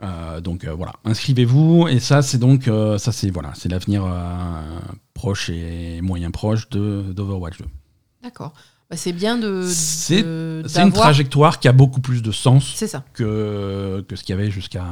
Euh, 0.00 0.40
donc 0.40 0.64
voilà, 0.64 0.92
inscrivez-vous 1.04 1.88
et 1.88 1.98
ça 1.98 2.22
c'est 2.22 2.38
donc 2.38 2.70
ça 2.98 3.10
c'est 3.10 3.30
voilà, 3.30 3.50
c'est 3.56 3.68
l'avenir 3.68 4.04
proche 5.12 5.50
et 5.50 6.00
moyen 6.02 6.30
proche 6.30 6.68
de 6.70 7.02
d'Overwatch 7.12 7.58
2. 7.58 7.64
d'accord. 8.22 8.52
Bah, 8.90 8.96
c'est 8.96 9.12
bien 9.12 9.36
de. 9.36 9.68
C'est- 9.68 10.20
une 10.20 10.92
trajectoire 10.92 11.60
qui 11.60 11.68
a 11.68 11.72
beaucoup 11.72 12.00
plus 12.00 12.22
de 12.22 12.32
sens 12.32 12.74
ça. 12.74 13.04
que, 13.12 14.02
que 14.08 14.16
ce 14.16 14.22
qu'il 14.24 14.34
y 14.34 14.38
avait 14.38 14.50
jusqu'à 14.50 14.84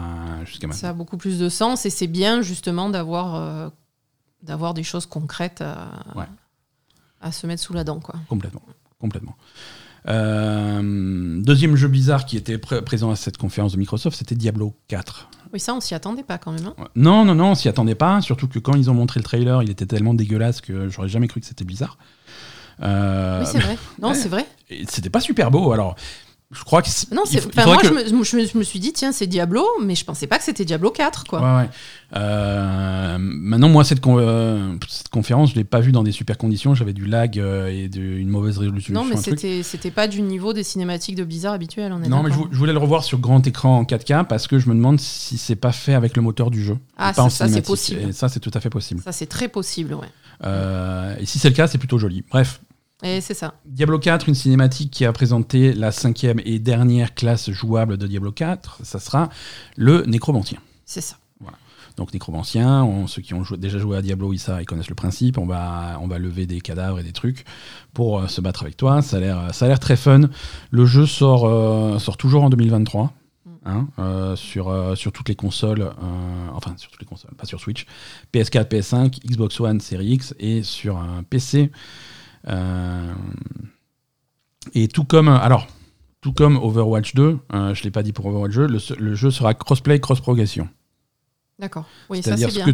jusqu'à 0.45 0.67
maintenant. 0.67 0.81
Ça 0.81 0.91
a 0.91 0.93
beaucoup 0.93 1.17
plus 1.17 1.39
de 1.39 1.49
sens 1.49 1.87
et 1.87 1.91
c'est 1.91 2.07
bien 2.07 2.43
justement 2.43 2.91
d'avoir 2.91 3.35
euh, 3.37 3.69
d'avoir 4.43 4.75
des 4.75 4.83
choses 4.83 5.07
concrètes 5.07 5.63
à, 5.63 5.89
Ouais. 6.15 6.27
à 7.23 7.33
se 7.33 7.47
mettre 7.47 7.63
sous 7.63 7.73
la 7.73 7.85
dent. 7.85 7.99
Quoi. 8.01 8.17
Complètement, 8.29 8.63
complètement. 9.01 9.35
Euh, 10.09 11.41
deuxième 11.43 11.75
jeu 11.77 11.89
bizarre 11.89 12.27
qui 12.27 12.37
était 12.37 12.59
pré- 12.59 12.83
présent 12.83 13.11
à 13.11 13.17
cette 13.17 13.39
conférence 13.39 13.73
de 13.73 13.79
Microsoft, 13.79 14.17
c'était 14.17 14.35
Diablo 14.35 14.75
4. 14.89 15.29
Oui, 15.53 15.61
ça, 15.61 15.75
on 15.75 15.81
s'y 15.81 15.95
attendait 15.95 16.23
pas 16.23 16.39
quand 16.39 16.53
même. 16.53 16.67
hein. 16.79 16.89
Non, 16.97 17.25
non, 17.25 17.35
non, 17.35 17.51
on 17.53 17.55
s'y 17.55 17.69
attendait 17.69 17.95
pas. 17.95 18.21
Surtout 18.21 18.47
que 18.49 18.59
quand 18.59 18.75
ils 18.75 18.91
ont 18.91 18.95
montré 18.95 19.21
le 19.21 19.25
trailer, 19.25 19.63
il 19.63 19.71
était 19.71 19.87
tellement 19.87 20.15
dégueulasse 20.15 20.61
que 20.61 20.89
j'aurais 20.89 21.09
jamais 21.09 21.29
cru 21.29 21.41
que 21.41 21.47
c'était 21.47 21.65
bizarre. 21.65 21.99
Euh, 22.83 23.41
oui, 23.41 23.49
c'est 23.51 23.59
vrai. 23.59 23.77
Non, 24.01 24.09
ouais. 24.11 24.15
c'est 24.15 24.29
vrai. 24.29 24.47
Et 24.71 24.85
c'était 24.89 25.11
pas 25.11 25.21
super 25.21 25.51
beau. 25.51 25.73
Alors, 25.73 25.97
Je 26.53 26.63
crois 26.63 26.81
que 26.81 26.89
c'est- 26.89 27.11
Non, 27.13 27.25
il 27.29 27.41
faut- 27.41 27.51
moi, 27.67 27.77
que- 27.79 27.89
je, 27.89 27.93
me, 27.93 28.07
je 28.47 28.57
me- 28.57 28.63
suis 28.63 28.79
dit, 28.79 28.93
tiens, 28.93 29.11
c'est 29.11 29.27
Diablo, 29.27 29.67
mais 29.83 29.97
je 29.97 30.05
pensais 30.05 30.29
pas 30.29 30.39
que 30.39 30.45
c'était 30.45 30.65
Diablo 30.65 30.93
4, 30.93 31.25
quoi. 31.25 31.41
Ouais, 31.41 31.63
ouais. 31.63 31.69
Euh, 32.15 33.17
maintenant, 33.19 33.69
moi, 33.69 33.83
cette, 33.83 34.01
con- 34.01 34.19
euh, 34.21 34.75
cette 34.89 35.09
conférence, 35.09 35.51
je 35.51 35.55
l'ai 35.57 35.65
pas 35.65 35.81
vue 35.81 35.91
dans 35.91 36.05
des 36.05 36.13
super 36.13 36.39
conditions. 36.39 36.73
J'avais 36.73 36.93
du 36.93 37.05
lag 37.07 37.39
euh, 37.41 37.67
et 37.67 37.89
de- 37.89 38.01
une 38.01 38.29
mauvaise 38.29 38.59
résolution. 38.59 38.95
non, 38.95 39.05
mais 39.05 39.17
c'était, 39.17 39.65
c'était 39.65 39.91
pas 39.91 40.07
du 40.07 40.23
niveau 40.23 40.53
des 40.53 40.63
cinématiques 40.63 41.17
de 41.17 41.25
Blizzard 41.25 41.53
habituelles, 41.55 41.93
on 41.93 42.01
est 42.03 42.09
Non, 42.09 42.23
mais 42.23 42.31
je, 42.31 42.57
voulais 42.57 42.73
le 42.73 42.79
revoir 42.79 43.03
sur 43.03 43.19
grand 43.19 43.45
écran 43.47 43.79
en 43.79 43.85
4K 43.85 44.25
parce 44.29 44.47
que 44.47 44.61
je 44.61 44.69
me 44.69 44.75
demande 44.75 45.01
si 45.01 45.39
c'est 45.39 45.57
pas 45.57 45.73
fait 45.73 45.95
avec 45.95 46.17
le 46.17 46.23
moteur 46.23 46.51
du 46.51 46.63
jeu. 46.63 46.79
Ah, 46.97 47.11
et 47.11 47.15
pas 47.15 47.23
en 47.23 47.29
ça, 47.31 47.49
c'est 47.49 47.63
possible. 47.63 48.03
Et 48.09 48.13
ça, 48.13 48.29
c'est 48.29 48.41
tout 48.41 48.53
à 48.55 48.61
fait 48.61 48.71
possible. 48.71 49.01
Ça, 49.03 49.11
c'est 49.11 49.27
très 49.27 49.49
possible, 49.49 49.95
ouais. 49.95 51.17
Et 51.21 51.27
si 51.27 51.39
c'est 51.41 51.49
le 51.49 51.55
cas, 51.57 51.67
c'est 51.67 51.79
plutôt 51.79 51.99
joli. 51.99 52.23
Bref, 52.31 52.61
Et 53.03 53.21
c'est 53.21 53.35
ça. 53.35 53.55
Diablo 53.67 53.99
4, 53.99 54.29
une 54.29 54.35
cinématique 54.35 54.91
qui 54.91 55.05
a 55.05 55.13
présenté 55.13 55.73
la 55.75 55.93
cinquième 55.93 56.41
et 56.45 56.59
dernière 56.59 57.15
classe 57.15 57.51
jouable 57.51 57.99
de 57.99 58.07
Diablo 58.07 58.33
4, 58.33 58.81
ça 58.85 58.99
sera 58.99 59.29
le 59.77 60.03
nécromancien. 60.07 60.59
C'est 60.85 61.01
ça. 61.03 61.17
Donc 61.99 62.13
nécromancien, 62.13 62.83
on- 62.85 63.07
ceux 63.07 63.23
qui 63.23 63.33
ont 63.33 63.43
joué- 63.43 63.57
déjà 63.57 63.79
joué 63.79 63.97
à 63.97 64.03
Diablo, 64.03 64.35
ils, 64.35 64.41
ils 64.61 64.67
connaissent 64.67 64.91
le 64.91 64.95
principe. 64.95 65.39
On 65.39 65.47
va, 65.47 65.99
on 66.03 66.07
va 66.09 66.19
lever 66.19 66.47
des 66.47 66.61
cadavres 66.61 66.99
et 66.99 67.03
des 67.03 67.13
trucs 67.13 67.47
pour 67.95 68.19
euh, 68.21 68.27
se 68.29 68.43
battre 68.43 68.63
avec 68.65 68.77
toi. 68.77 69.01
Ça 69.01 69.17
a 69.17 69.21
l'air, 69.21 69.55
ça 69.55 69.65
a 69.65 69.69
l'air 69.69 69.81
très 69.81 69.97
fun. 69.97 70.21
Le 70.71 70.85
jeu 70.85 71.07
sort, 71.07 71.47
euh, 71.47 71.99
sort 71.99 72.19
toujours 72.19 72.45
en 72.45 72.51
2023. 72.51 73.15
hein, 73.65 73.89
euh, 73.99 74.37
sur, 74.37 74.69
euh, 74.69 74.95
sur 74.95 75.11
toutes 75.11 75.29
les 75.31 75.35
consoles, 75.37 75.81
euh, 75.81 76.49
enfin 76.55 76.75
sur 76.77 76.91
toutes 76.91 77.01
les 77.01 77.07
consoles, 77.07 77.33
pas 77.35 77.47
sur 77.47 77.61
Switch, 77.61 77.87
PS4, 78.33 78.69
PS5, 78.69 79.19
Xbox 79.27 79.59
One, 79.59 79.81
Series 79.81 80.13
X 80.13 80.35
et 80.39 80.63
sur 80.63 80.99
un 80.99 81.23
PC. 81.23 81.73
Euh, 82.49 83.13
et 84.75 84.89
tout 84.89 85.05
comme, 85.05 85.29
alors, 85.29 85.67
tout 86.21 86.33
comme 86.33 86.57
Overwatch 86.57 87.15
2, 87.15 87.39
euh, 87.55 87.75
je 87.75 87.83
l'ai 87.85 87.91
pas 87.91 88.03
dit 88.03 88.13
pour 88.13 88.27
Overwatch 88.27 88.55
2, 88.55 88.67
le, 88.67 88.79
le 88.99 89.15
jeu 89.15 89.31
sera 89.31 89.55
crossplay, 89.55 90.01
cross-progression. 90.01 90.69
D'accord. 91.59 91.87
Oui, 92.11 92.21
C'est-à-dire 92.23 92.51
c'est 92.51 92.61
ce, 92.63 92.71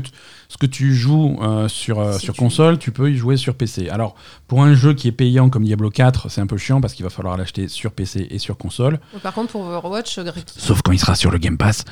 ce 0.49 0.57
que 0.59 0.67
tu 0.67 0.93
joues 0.93 1.39
euh, 1.41 1.69
sur, 1.69 2.01
euh, 2.01 2.15
Si 2.15 2.25
sur 2.25 2.35
tu- 2.35 2.41
console, 2.41 2.79
tu 2.79 2.91
peux 2.91 3.13
y 3.13 3.17
jouer 3.17 3.37
sur 3.37 3.55
PC. 3.55 3.89
Alors, 3.89 4.17
pour 4.49 4.65
un 4.65 4.75
jeu 4.75 4.93
qui 4.93 5.07
est 5.07 5.13
payant 5.13 5.51
comme 5.51 5.63
Diablo 5.65 5.89
4, 5.89 6.29
c'est 6.31 6.41
un 6.41 6.49
peu 6.49 6.57
chiant 6.57 6.81
parce 6.81 6.95
qu'il 6.95 7.05
va 7.05 7.11
falloir 7.11 7.37
l'acheter 7.37 7.69
sur 7.69 7.93
PC 7.93 8.27
et 8.29 8.39
sur 8.39 8.59
console. 8.59 8.99
Par 9.23 9.35
contre, 9.35 9.53
pour 9.53 9.61
Overwatch, 9.67 10.19
euh, 10.19 10.25
Sauf 10.47 10.83
quand 10.83 10.91
il 10.91 10.99
sera 10.99 11.15
sur 11.15 11.31
le 11.31 11.39
Game 11.39 11.59
Pass. 11.59 11.85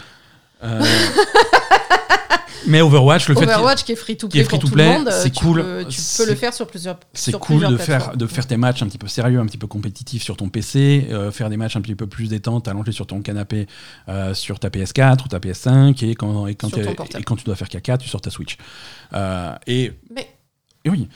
Euh, 0.62 0.82
Mais 2.66 2.82
Overwatch, 2.82 3.28
le 3.28 3.34
fait 3.34 3.40
qu'il- 3.40 3.48
Overwatch 3.50 3.84
qui 3.84 3.92
est 3.92 3.96
free 3.96 4.16
to 4.18 4.28
play 4.28 4.44
free 4.44 4.50
pour 4.50 4.58
to 4.60 4.66
tout 4.68 4.74
play, 4.74 4.84
le 4.92 4.98
monde, 4.98 5.08
euh, 5.08 5.20
c'est 5.22 5.34
cool. 5.34 5.62
peux- 5.62 5.84
tu 5.88 6.00
peux 6.18 6.26
le 6.26 6.34
faire 6.34 6.52
sur 6.52 6.66
plusieurs. 6.66 6.98
c'est 7.14 7.32
cool 7.38 7.66
de 7.66 7.76
faire, 7.78 8.16
de 8.16 8.26
faire 8.26 8.46
tes 8.46 8.58
matchs 8.58 8.82
un 8.82 8.86
petit 8.86 8.98
peu 8.98 9.08
sérieux, 9.08 9.40
un 9.40 9.46
petit 9.46 9.56
peu 9.56 9.66
compétitifs 9.66 10.22
sur 10.22 10.36
ton 10.36 10.50
PC, 10.50 11.06
euh, 11.10 11.30
faire 11.32 11.48
des 11.48 11.56
matchs 11.56 11.76
un 11.76 11.80
petit 11.80 11.94
peu 11.94 12.06
plus 12.06 12.28
détente, 12.28 12.68
allongé 12.68 12.92
sur 12.92 13.06
ton 13.06 13.22
canapé 13.22 13.66
euh, 14.10 14.34
sur 14.34 14.58
ta 14.60 14.68
PS4 14.68 15.24
ou 15.24 15.28
ta 15.28 15.38
PS5, 15.38 16.04
et 16.04 16.14
quand, 16.14 16.46
et 16.46 16.54
quand, 16.54 16.68
et 16.76 17.22
quand 17.24 17.36
tu 17.36 17.44
dois 17.44 17.56
faire 17.56 17.68
caca, 17.70 17.96
tu 17.96 18.08
sors 18.10 18.20
ta 18.20 18.30
Switch. 18.30 18.58
Et, 19.66 19.92
Mais 20.14 20.28
et 20.84 20.90
oui, 20.90 21.08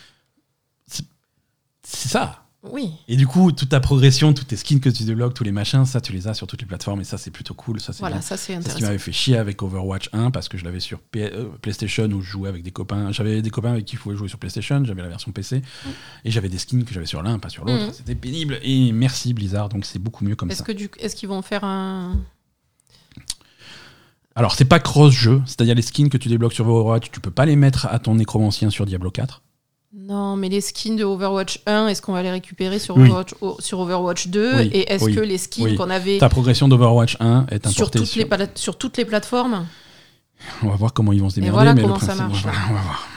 c'est 0.86 2.08
ça. 2.08 2.43
Oui. 2.72 2.90
Et 3.08 3.16
du 3.16 3.26
coup, 3.26 3.52
toute 3.52 3.68
ta 3.68 3.80
progression, 3.80 4.32
toutes 4.32 4.48
tes 4.48 4.56
skins 4.56 4.80
que 4.80 4.88
tu 4.88 5.04
débloques, 5.04 5.34
tous 5.34 5.44
les 5.44 5.52
machins, 5.52 5.84
ça, 5.84 6.00
tu 6.00 6.12
les 6.12 6.26
as 6.28 6.34
sur 6.34 6.46
toutes 6.46 6.60
les 6.60 6.66
plateformes, 6.66 7.00
et 7.00 7.04
ça, 7.04 7.18
c'est 7.18 7.30
plutôt 7.30 7.54
cool. 7.54 7.80
Ça, 7.80 7.92
c'est 7.92 8.00
Voilà, 8.00 8.16
bien. 8.16 8.22
ça 8.22 8.36
c'est 8.36 8.54
C'est 8.54 8.54
ce 8.54 8.60
qui 8.60 8.68
intéressant. 8.70 8.86
m'avait 8.86 8.98
fait 8.98 9.12
chier 9.12 9.36
avec 9.36 9.62
Overwatch 9.62 10.08
1 10.12 10.30
parce 10.30 10.48
que 10.48 10.56
je 10.58 10.64
l'avais 10.64 10.80
sur 10.80 11.00
P- 11.00 11.30
euh, 11.32 11.48
PlayStation 11.62 12.04
où 12.06 12.20
je 12.22 12.30
jouais 12.30 12.48
avec 12.48 12.62
des 12.62 12.70
copains. 12.70 13.12
J'avais 13.12 13.42
des 13.42 13.50
copains 13.50 13.72
avec 13.72 13.84
qui 13.84 13.96
je 13.96 14.00
pouvais 14.02 14.16
jouer 14.16 14.28
sur 14.28 14.38
PlayStation, 14.38 14.82
j'avais 14.84 15.02
la 15.02 15.08
version 15.08 15.30
PC 15.32 15.62
et 16.24 16.30
j'avais 16.30 16.48
des 16.48 16.58
skins 16.58 16.84
que 16.84 16.92
j'avais 16.94 17.06
sur 17.06 17.22
l'un, 17.22 17.38
pas 17.38 17.48
sur 17.50 17.64
l'autre. 17.64 17.84
Mhm. 17.86 17.92
C'était 17.92 18.14
pénible 18.14 18.58
et 18.62 18.92
merci 18.92 19.34
Blizzard, 19.34 19.68
donc 19.68 19.84
c'est 19.84 19.98
beaucoup 19.98 20.24
mieux 20.24 20.34
comme 20.36 20.50
Est-ce 20.50 20.58
ça. 20.60 20.64
que 20.64 20.72
du, 20.72 20.90
est-ce 20.98 21.14
qu'ils 21.16 21.28
vont 21.28 21.42
faire 21.42 21.64
un 21.64 22.16
Alors, 24.36 24.54
c'est 24.56 24.64
pas 24.64 24.80
cross-jeu, 24.80 25.42
c'est-à-dire 25.46 25.76
les 25.76 25.82
skins 25.82 26.08
que 26.08 26.16
tu 26.18 26.28
débloques 26.28 26.54
sur 26.54 26.66
Overwatch, 26.68 27.10
tu 27.12 27.20
peux 27.20 27.30
pas 27.30 27.46
les 27.46 27.54
mettre 27.54 27.86
à 27.86 28.00
ton 28.00 28.16
nécromancien 28.16 28.68
sur 28.70 28.84
Diablo 28.84 29.10
4. 29.12 29.42
Non, 29.96 30.36
mais 30.36 30.48
les 30.48 30.60
skins 30.60 30.96
de 30.96 31.04
Overwatch 31.04 31.60
1, 31.66 31.86
est-ce 31.88 32.02
qu'on 32.02 32.12
va 32.12 32.22
les 32.22 32.30
récupérer 32.30 32.78
sur, 32.80 32.96
Oui. 32.96 33.04
Overwatch, 33.04 33.34
o- 33.40 33.56
sur 33.60 33.78
Overwatch 33.78 34.26
2 34.28 34.56
Oui, 34.56 34.70
Et 34.72 34.92
est-ce 34.92 35.04
oui, 35.04 35.14
que 35.14 35.20
les 35.20 35.38
skins 35.38 35.76
qu'on 35.76 35.88
avait 35.90 36.18
Ta 36.18 36.28
progression 36.28 36.66
d'Overwatch 36.66 37.16
1 37.20 37.46
est 37.50 37.68
sur 37.68 37.90
toutes, 37.92 38.04
sur... 38.04 38.26
les 38.26 38.46
sur 38.56 38.76
toutes 38.76 38.96
les 38.96 39.04
plateformes? 39.04 39.66
On 40.62 40.68
va 40.68 40.76
voir 40.76 40.92
comment 40.92 41.12
ils 41.12 41.20
vont 41.20 41.30
se 41.30 41.36
démerder, 41.36 41.54
voilà 41.54 41.74
mais 41.74 41.82
comment 41.82 41.94
le 41.94 42.00
ça 42.00 42.14
marche, 42.16 42.44
on 42.44 42.48
va 42.74 42.80
voir. 42.80 43.08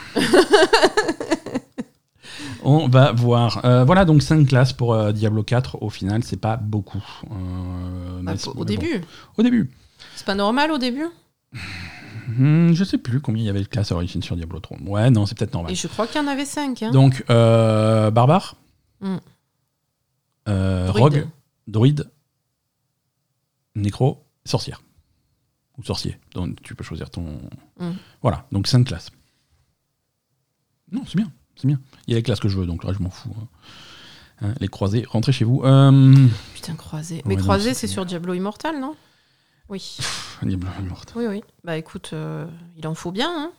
on 2.62 2.88
va 2.88 3.12
voir. 3.12 3.60
Euh, 3.64 3.84
voilà, 3.84 4.04
donc 4.04 4.22
5 4.22 4.46
classes 4.46 4.72
pour 4.72 4.94
euh, 4.94 5.12
Diablo 5.12 5.42
4. 5.42 5.82
Au 5.82 5.90
final, 5.90 6.22
c'est 6.22 6.40
pas 6.40 6.56
beaucoup. 6.56 7.02
Euh, 7.24 8.22
Bah, 8.22 8.34
Au 8.46 8.54
bon. 8.54 8.64
début. 8.64 9.00
Au 9.36 9.42
début. 9.42 9.70
C'est 10.14 10.26
pas 10.26 10.34
normal 10.36 10.70
au 10.70 10.78
début? 10.78 11.06
Hmm, 12.28 12.72
je 12.74 12.84
sais 12.84 12.98
plus 12.98 13.20
combien 13.20 13.42
il 13.42 13.46
y 13.46 13.48
avait 13.48 13.62
de 13.62 13.68
classes 13.68 13.90
à 13.90 13.94
l'origine 13.94 14.22
sur 14.22 14.36
Diablo 14.36 14.60
3. 14.60 14.78
Ouais, 14.86 15.10
non, 15.10 15.24
c'est 15.26 15.36
peut-être 15.36 15.54
normal. 15.54 15.72
Et 15.72 15.74
je 15.74 15.88
crois 15.88 16.06
qu'il 16.06 16.20
y 16.20 16.24
en 16.24 16.28
avait 16.28 16.44
5. 16.44 16.82
Hein. 16.82 16.90
Donc, 16.90 17.24
euh, 17.30 18.10
barbare, 18.10 18.56
Hmm. 19.00 19.16
euh, 20.48 20.88
Druide. 20.88 21.02
rogue, 21.02 21.26
druide, 21.66 22.10
nécro, 23.74 24.24
sorcière. 24.44 24.82
Ou 25.78 25.84
sorcier. 25.84 26.18
Donc, 26.34 26.60
tu 26.62 26.74
peux 26.74 26.84
choisir 26.84 27.08
ton. 27.10 27.40
Hmm. 27.78 27.92
Voilà, 28.22 28.46
donc 28.52 28.66
5 28.66 28.84
classes. 28.86 29.10
Non, 30.90 31.04
c'est 31.06 31.16
bien, 31.16 31.30
c'est 31.56 31.66
bien. 31.68 31.78
Il 32.06 32.10
y 32.10 32.14
a 32.14 32.16
les 32.18 32.22
classes 32.22 32.40
que 32.40 32.48
je 32.48 32.58
veux, 32.58 32.66
donc 32.66 32.84
là, 32.84 32.92
je 32.92 32.98
m'en 33.02 33.10
fous. 33.10 33.34
hein. 33.40 33.46
Hein, 34.40 34.54
les 34.60 34.68
croisés, 34.68 35.04
rentrez 35.08 35.32
chez 35.32 35.44
vous. 35.44 35.62
Euh, 35.64 36.14
Putain, 36.54 36.74
croisé. 36.74 37.16
Ouais, 37.16 37.22
Mais 37.26 37.34
non, 37.36 37.42
croisé, 37.42 37.70
c'est- 37.74 37.86
c'est 37.86 37.92
sur 37.92 38.06
Diablo 38.06 38.34
Immortal, 38.34 38.80
non? 38.80 38.94
Oui. 39.68 39.98
Diablo 40.42 40.68
Immortal. 40.80 41.12
Oui, 41.16 41.26
oui. 41.26 41.42
Bah 41.64 41.76
écoute, 41.76 42.10
euh, 42.12 42.46
il 42.76 42.86
en 42.86 42.94
faut 42.94 43.10
bien. 43.12 43.30
Hein. 43.30 43.52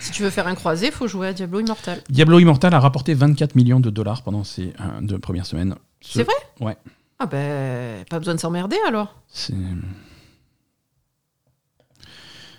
Si 0.00 0.10
tu 0.10 0.22
veux 0.22 0.30
faire 0.30 0.46
un 0.46 0.54
croisé, 0.54 0.90
faut 0.90 1.06
jouer 1.06 1.28
à 1.28 1.32
Diablo 1.32 1.60
Immortal. 1.60 2.02
Diablo 2.08 2.38
Immortal 2.38 2.72
a 2.74 2.80
rapporté 2.80 3.12
24 3.14 3.54
millions 3.56 3.78
de 3.80 3.90
dollars 3.90 4.22
pendant 4.22 4.42
ces 4.42 4.72
euh, 4.80 5.00
deux 5.02 5.18
premières 5.18 5.46
semaines. 5.46 5.74
Ce- 6.00 6.14
C'est 6.14 6.24
vrai? 6.24 6.34
Ouais. 6.60 6.76
Ah 7.18 7.26
ben, 7.26 8.04
pas 8.06 8.18
besoin 8.18 8.34
de 8.34 8.40
s'emmerder 8.40 8.76
alors. 8.86 9.14
C'est. 9.28 9.54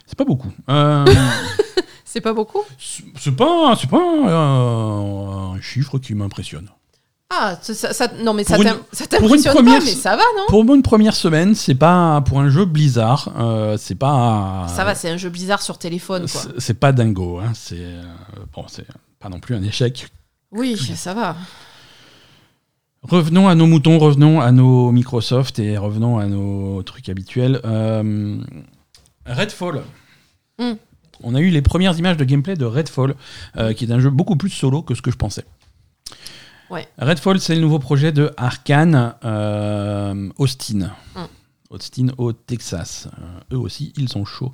C'est 0.05 0.17
pas 0.17 0.25
beaucoup. 0.25 0.51
Euh, 0.69 1.05
C'est 2.05 2.21
pas 2.21 2.33
beaucoup? 2.33 2.61
c'est 2.79 3.03
c'est 3.19 3.35
pas, 3.35 3.75
c'est 3.79 3.89
pas 3.89 3.97
euh, 3.99 5.53
un 5.55 5.61
chiffre 5.61 5.99
qui 5.99 6.15
m'impressionne. 6.15 6.69
Ah, 7.29 7.57
ça, 7.61 7.93
ça- 7.93 8.07
non 8.23 8.33
mais 8.33 8.45
Pour 8.45 8.55
ça 8.93 9.05
t'impressionne 9.05 9.53
pas, 9.53 9.61
mais 9.63 9.81
ça 9.81 10.15
va, 10.15 10.23
non? 10.37 10.45
Pour 10.47 10.63
une 10.73 10.81
première 10.81 11.13
semaine, 11.13 11.55
c'est 11.55 11.75
pas 11.75 12.21
pour 12.21 12.39
un 12.39 12.49
jeu 12.49 12.63
Blizzard, 12.63 13.33
euh, 13.37 13.77
c'est 13.77 13.95
pas. 13.95 14.65
Ça 14.73 14.85
va, 14.85 14.95
c'est 14.95 15.09
un 15.09 15.17
jeu 15.17 15.29
bizarre 15.29 15.61
sur 15.61 15.77
téléphone, 15.77 16.25
quoi. 16.29 16.41
C'est 16.57 16.79
pas 16.79 16.93
dingo. 16.93 17.39
Hein, 17.39 17.51
c'est 17.53 17.75
euh, 17.79 18.01
bon, 18.53 18.63
c'est 18.67 18.87
pas 19.19 19.27
non 19.27 19.39
plus 19.41 19.55
un 19.55 19.63
échec. 19.63 20.07
Oui, 20.51 20.77
ça 20.77 21.13
va. 21.13 21.35
Revenons 23.03 23.49
à 23.49 23.55
nos 23.55 23.67
moutons, 23.67 23.99
revenons 23.99 24.39
à 24.39 24.53
nos 24.53 24.91
Microsoft 24.91 25.59
et 25.59 25.77
revenons 25.77 26.17
à 26.19 26.27
nos 26.27 26.81
trucs 26.83 27.09
habituels. 27.09 27.59
Euh, 27.65 28.37
Redfall. 29.25 29.83
Hmm. 30.59 30.73
On 31.23 31.35
a 31.35 31.41
eu 31.41 31.49
les 31.49 31.61
premières 31.61 31.97
images 31.99 32.15
de 32.17 32.23
gameplay 32.23 32.55
de 32.55 32.65
Redfall, 32.65 33.15
qui 33.75 33.83
est 33.85 33.91
un 33.91 33.99
jeu 33.99 34.09
beaucoup 34.09 34.37
plus 34.37 34.49
solo 34.49 34.81
que 34.81 34.95
ce 34.95 35.01
que 35.01 35.11
je 35.11 35.17
pensais. 35.17 35.43
Ouais. 36.69 36.87
Redfall, 36.97 37.39
c'est 37.39 37.55
le 37.55 37.61
nouveau 37.61 37.79
projet 37.79 38.11
de 38.11 38.31
Arkane 38.37 39.15
euh, 39.23 40.29
Austin. 40.37 40.91
Hmm. 41.15 41.25
Austin 41.69 42.07
au 42.17 42.31
Texas. 42.33 43.07
Euh, 43.51 43.55
eux 43.55 43.59
aussi, 43.59 43.93
ils 43.97 44.09
sont 44.09 44.25
chauds. 44.25 44.51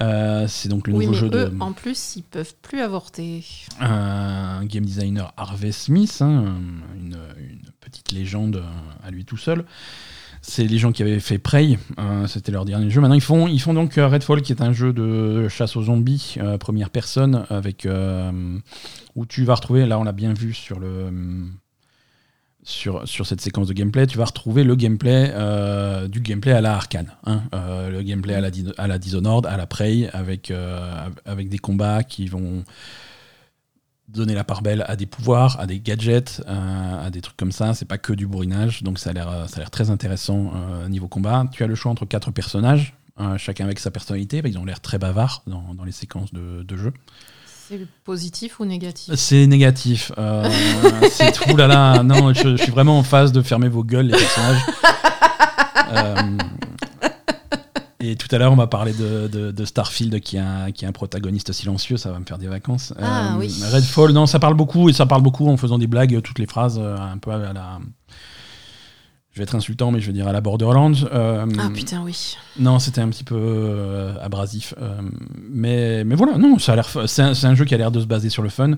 Euh, 0.00 0.46
c'est 0.48 0.68
donc 0.68 0.86
le 0.86 0.94
Oui, 0.94 1.06
nouveau 1.06 1.12
mais 1.12 1.18
jeu 1.18 1.26
eux, 1.26 1.50
de 1.50 1.60
en 1.60 1.72
plus, 1.72 2.16
ils 2.16 2.22
peuvent 2.22 2.54
plus 2.62 2.80
avorter. 2.80 3.44
un 3.80 4.64
game 4.64 4.84
designer 4.84 5.32
Harvey 5.36 5.72
Smith, 5.72 6.18
hein, 6.20 6.56
une, 6.96 7.18
une 7.38 7.62
petite 7.80 8.12
légende 8.12 8.62
à 9.02 9.10
lui 9.10 9.24
tout 9.24 9.38
seul. 9.38 9.64
C'est 10.48 10.64
les 10.64 10.78
gens 10.78 10.92
qui 10.92 11.02
avaient 11.02 11.18
fait 11.18 11.38
Prey, 11.38 11.76
euh, 11.98 12.28
c'était 12.28 12.52
leur 12.52 12.64
dernier 12.64 12.88
jeu. 12.88 13.00
Maintenant, 13.00 13.16
ils 13.16 13.20
font, 13.20 13.48
ils 13.48 13.58
font 13.58 13.74
donc 13.74 13.98
euh, 13.98 14.06
Redfall, 14.06 14.42
qui 14.42 14.52
est 14.52 14.62
un 14.62 14.72
jeu 14.72 14.92
de 14.92 15.48
chasse 15.48 15.74
aux 15.74 15.82
zombies, 15.82 16.36
euh, 16.38 16.56
première 16.56 16.90
personne, 16.90 17.44
avec 17.50 17.86
où 19.16 19.26
tu 19.26 19.44
vas 19.44 19.56
retrouver, 19.56 19.86
là 19.86 19.98
on 19.98 20.04
l'a 20.04 20.12
bien 20.12 20.32
vu 20.34 20.54
sur 20.54 20.78
le 20.78 21.10
sur, 22.62 23.06
sur 23.08 23.26
cette 23.26 23.40
séquence 23.40 23.66
de 23.66 23.72
gameplay, 23.72 24.06
tu 24.06 24.18
vas 24.18 24.24
retrouver 24.24 24.62
le 24.62 24.76
gameplay 24.76 25.32
du 26.08 26.20
gameplay 26.20 26.52
à 26.52 26.60
la 26.60 26.74
Arcane, 26.74 27.12
hein, 27.24 27.42
le 27.52 28.02
gameplay 28.02 28.34
à 28.34 28.40
la, 28.40 28.50
à 28.78 28.86
la 28.86 28.98
Dishonored, 28.98 29.46
à 29.46 29.56
la 29.56 29.66
Prey, 29.66 30.08
avec, 30.12 30.52
avec 31.24 31.48
des 31.48 31.58
combats 31.58 32.04
qui 32.04 32.28
vont 32.28 32.62
donner 34.08 34.34
la 34.34 34.44
part 34.44 34.62
belle 34.62 34.84
à 34.88 34.96
des 34.96 35.06
pouvoirs, 35.06 35.58
à 35.60 35.66
des 35.66 35.80
gadgets, 35.80 36.42
euh, 36.46 37.06
à 37.06 37.10
des 37.10 37.20
trucs 37.20 37.36
comme 37.36 37.52
ça. 37.52 37.74
C'est 37.74 37.84
pas 37.84 37.98
que 37.98 38.12
du 38.12 38.26
bourrinage, 38.26 38.82
donc 38.82 38.98
ça 38.98 39.10
a 39.10 39.12
l'air, 39.12 39.28
euh, 39.28 39.46
ça 39.46 39.56
a 39.56 39.58
l'air 39.60 39.70
très 39.70 39.90
intéressant 39.90 40.52
euh, 40.54 40.88
niveau 40.88 41.08
combat. 41.08 41.44
Tu 41.52 41.64
as 41.64 41.66
le 41.66 41.74
choix 41.74 41.90
entre 41.90 42.04
quatre 42.04 42.30
personnages, 42.30 42.94
euh, 43.20 43.36
chacun 43.38 43.64
avec 43.64 43.78
sa 43.78 43.90
personnalité. 43.90 44.42
Ils 44.44 44.58
ont 44.58 44.64
l'air 44.64 44.80
très 44.80 44.98
bavards 44.98 45.42
dans, 45.46 45.74
dans 45.74 45.84
les 45.84 45.92
séquences 45.92 46.32
de, 46.32 46.62
de 46.62 46.76
jeu. 46.76 46.92
C'est 47.68 47.80
positif 48.04 48.60
ou 48.60 48.64
négatif? 48.64 49.12
C'est 49.16 49.44
négatif. 49.46 50.12
Euh, 50.18 50.48
c'est 51.10 51.32
tout 51.32 51.56
là 51.56 51.66
là. 51.66 52.02
Non, 52.04 52.32
je, 52.32 52.56
suis 52.56 52.70
vraiment 52.70 52.98
en 52.98 53.02
phase 53.02 53.32
de 53.32 53.42
fermer 53.42 53.68
vos 53.68 53.82
gueules, 53.82 54.06
les 54.06 54.16
personnages. 54.16 54.62
Euh, 58.06 58.12
et 58.12 58.16
tout 58.16 58.28
à 58.34 58.38
l'heure, 58.38 58.52
on 58.52 58.56
m'a 58.56 58.66
parlé 58.66 58.92
de, 58.92 59.28
de, 59.28 59.64
Starfield 59.64 60.20
qui 60.20 60.38
a, 60.38 60.70
qui 60.72 60.84
a 60.84 60.88
un 60.88 60.92
protagoniste 60.92 61.52
silencieux, 61.52 61.96
ça 61.96 62.10
va 62.10 62.18
me 62.18 62.24
faire 62.24 62.38
des 62.38 62.48
vacances. 62.48 62.94
Ah, 63.00 63.36
oui. 63.38 63.52
Redfall, 63.72 64.12
non, 64.12 64.26
ça 64.26 64.38
parle 64.38 64.54
beaucoup, 64.54 64.88
et 64.88 64.92
ça 64.92 65.06
parle 65.06 65.22
beaucoup 65.22 65.48
en 65.48 65.56
faisant 65.56 65.78
des 65.78 65.86
blagues, 65.86 66.20
toutes 66.22 66.38
les 66.38 66.46
phrases 66.46 66.78
un 66.78 67.18
peu 67.18 67.30
à 67.30 67.52
la, 67.52 67.78
je 69.36 69.42
vais 69.42 69.44
être 69.44 69.54
insultant, 69.54 69.90
mais 69.90 70.00
je 70.00 70.06
veux 70.06 70.14
dire 70.14 70.26
à 70.26 70.32
la 70.32 70.40
Borderlands. 70.40 70.94
Euh, 71.12 71.44
ah 71.58 71.68
putain, 71.68 72.00
oui. 72.02 72.38
Non, 72.58 72.78
c'était 72.78 73.02
un 73.02 73.08
petit 73.10 73.22
peu 73.22 73.36
euh, 73.38 74.14
abrasif. 74.22 74.72
Euh, 74.80 75.02
mais, 75.38 76.04
mais 76.04 76.14
voilà, 76.14 76.38
non, 76.38 76.58
ça 76.58 76.72
a 76.72 76.76
l'air. 76.76 76.88
C'est 77.06 77.20
un, 77.22 77.54
jeu 77.54 77.66
qui 77.66 77.74
a 77.74 77.76
l'air 77.76 77.90
de 77.90 78.00
se 78.00 78.06
baser 78.06 78.30
sur 78.30 78.42
le 78.42 78.48
fun. 78.48 78.76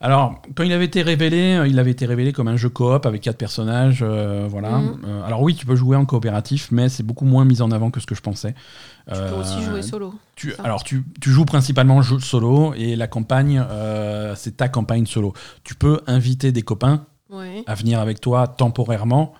Alors, 0.00 0.42
quand 0.54 0.62
il 0.62 0.72
avait 0.72 0.84
été 0.84 1.02
révélé, 1.02 1.62
il 1.66 1.78
avait 1.78 1.90
été 1.90 2.06
révélé 2.06 2.32
comme 2.32 2.48
un 2.48 2.56
jeu 2.56 2.68
coop 2.68 3.06
avec 3.06 3.22
quatre 3.22 3.38
personnages. 3.38 4.02
voilà. 4.02 4.78
Mhm. 4.78 5.22
alors, 5.24 5.42
oui, 5.42 5.54
tu 5.54 5.66
peux 5.66 5.76
jouer 5.76 5.96
en 5.96 6.04
coopératif, 6.04 6.68
mais 6.70 6.88
c'est 6.88 7.02
beaucoup 7.02 7.24
moins 7.24 7.44
mis 7.44 7.62
en 7.62 7.70
avant 7.70 7.90
que 7.90 8.00
ce 8.00 8.06
que 8.06 8.14
je 8.14 8.22
pensais. 8.22 8.54
Tu 9.08 9.14
peux 9.14 9.40
aussi 9.40 9.62
jouer 9.62 9.82
solo. 9.82 10.14
Tu, 10.34 10.52
alors, 10.62 10.84
tu, 10.84 11.04
tu, 11.20 11.30
joues 11.30 11.44
principalement 11.46 12.02
jeu 12.02 12.18
solo 12.18 12.74
et 12.74 12.96
la 12.96 13.06
campagne, 13.06 13.64
c'est 14.34 14.58
ta 14.58 14.68
campagne 14.68 15.06
solo. 15.06 15.32
Tu 15.64 15.74
peux 15.74 16.00
inviter 16.06 16.52
des 16.52 16.62
copains 16.62 17.06
à 17.66 17.74
venir 17.74 18.00
avec 18.00 18.20
toi 18.20 18.46
temporairement. 18.46 19.34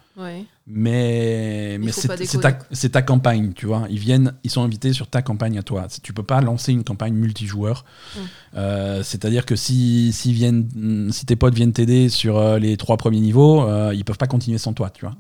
Mais, 0.67 1.79
mais 1.79 1.93
c'est 1.93 2.41
ta, 2.41 2.53
ta, 2.53 3.03
campagne, 3.03 3.53
tu 3.53 3.67
vois. 3.67 3.87
Ils 3.91 3.99
viennent, 3.99 4.33
ils 4.45 4.51
sont 4.51 4.63
invités 4.63 4.93
sur 4.93 5.09
ta 5.09 5.21
campagne 5.21 5.59
à 5.59 5.63
toi. 5.63 5.87
Tu 6.03 6.13
peux 6.13 6.23
pas 6.23 6.41
lancer 6.41 6.73
une 6.73 6.85
campagne 6.85 7.13
multijoueur. 7.13 7.85
Mm. 7.85 8.21
Euh, 8.57 9.03
c'est-à-dire 9.03 9.45
que 9.45 9.57
si, 9.57 10.13
si, 10.13 10.33
viennent, 10.33 11.11
si 11.13 11.27
tes 11.27 11.37
potes 11.37 11.55
viennent 11.55 11.73
t'aider 11.73 12.09
sur 12.09 12.39
euh, 12.39 12.59
les 12.59 12.77
trois 12.79 12.97
premiers 12.97 13.21
niveaux, 13.21 13.63
euh, 13.63 13.93
ils 13.95 14.05
peuvent 14.05 14.19
pas 14.19 14.27
continuer 14.27 14.59
sans 14.59 14.73
toi, 14.73 14.91
tu 14.91 15.05
vois. 15.05 15.17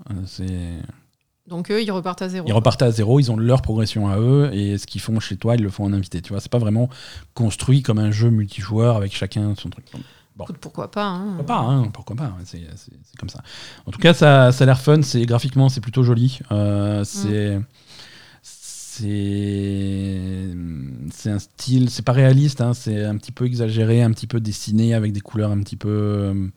Donc 1.46 1.70
eux, 1.70 1.82
ils 1.82 1.92
repartent 1.92 2.22
à 2.22 2.28
zéro. 2.28 2.48
Ils 2.48 2.52
repartent 2.52 2.82
à 2.82 2.90
zéro, 2.90 3.20
ils 3.20 3.30
ont 3.30 3.36
leur 3.36 3.62
progression 3.62 4.08
à 4.08 4.18
eux, 4.18 4.50
et 4.52 4.78
ce 4.78 4.86
qu'ils 4.86 5.00
font 5.00 5.20
chez 5.20 5.36
toi, 5.36 5.54
ils 5.54 5.62
le 5.62 5.70
font 5.70 5.84
en 5.84 5.92
invité. 5.92 6.20
Tu 6.20 6.32
vois, 6.32 6.40
c'est 6.40 6.50
pas 6.50 6.58
vraiment 6.58 6.88
construit 7.34 7.82
comme 7.82 7.98
un 7.98 8.10
jeu 8.10 8.30
multijoueur 8.30 8.96
avec 8.96 9.14
chacun 9.14 9.54
son 9.56 9.70
truc 9.70 9.84
pourquoi 10.36 10.90
pas 10.90 11.06
hein. 11.06 11.34
Pourquoi 11.36 11.46
pas, 11.46 11.60
hein, 11.60 11.88
pourquoi 11.92 12.16
pas 12.16 12.36
c'est, 12.44 12.62
comme 13.18 13.28
ça. 13.28 13.42
En 13.86 13.90
tout 13.90 13.98
cas, 13.98 14.14
ça, 14.14 14.52
ça 14.52 14.64
a 14.64 14.66
l'air 14.66 14.80
fun, 14.80 15.02
c'est, 15.02 15.24
graphiquement 15.26 15.68
c'est 15.68 15.80
plutôt 15.80 16.02
joli. 16.02 16.38
Euh, 16.52 17.04
c'est, 17.04 17.60
c'est, 18.42 20.54
c'est 21.12 21.30
un 21.30 21.38
style, 21.38 21.90
c'est 21.90 22.04
pas 22.04 22.12
réaliste, 22.12 22.60
hein, 22.60 22.74
c'est 22.74 23.04
un 23.04 23.16
petit 23.16 23.32
peu 23.32 23.46
exagéré, 23.46 24.02
un 24.02 24.12
petit 24.12 24.26
peu 24.26 24.40
dessiné 24.40 24.94
avec 24.94 25.12
des 25.12 25.20
couleurs 25.20 25.50
un 25.50 25.60
petit 25.60 25.76
peu... 25.76 26.50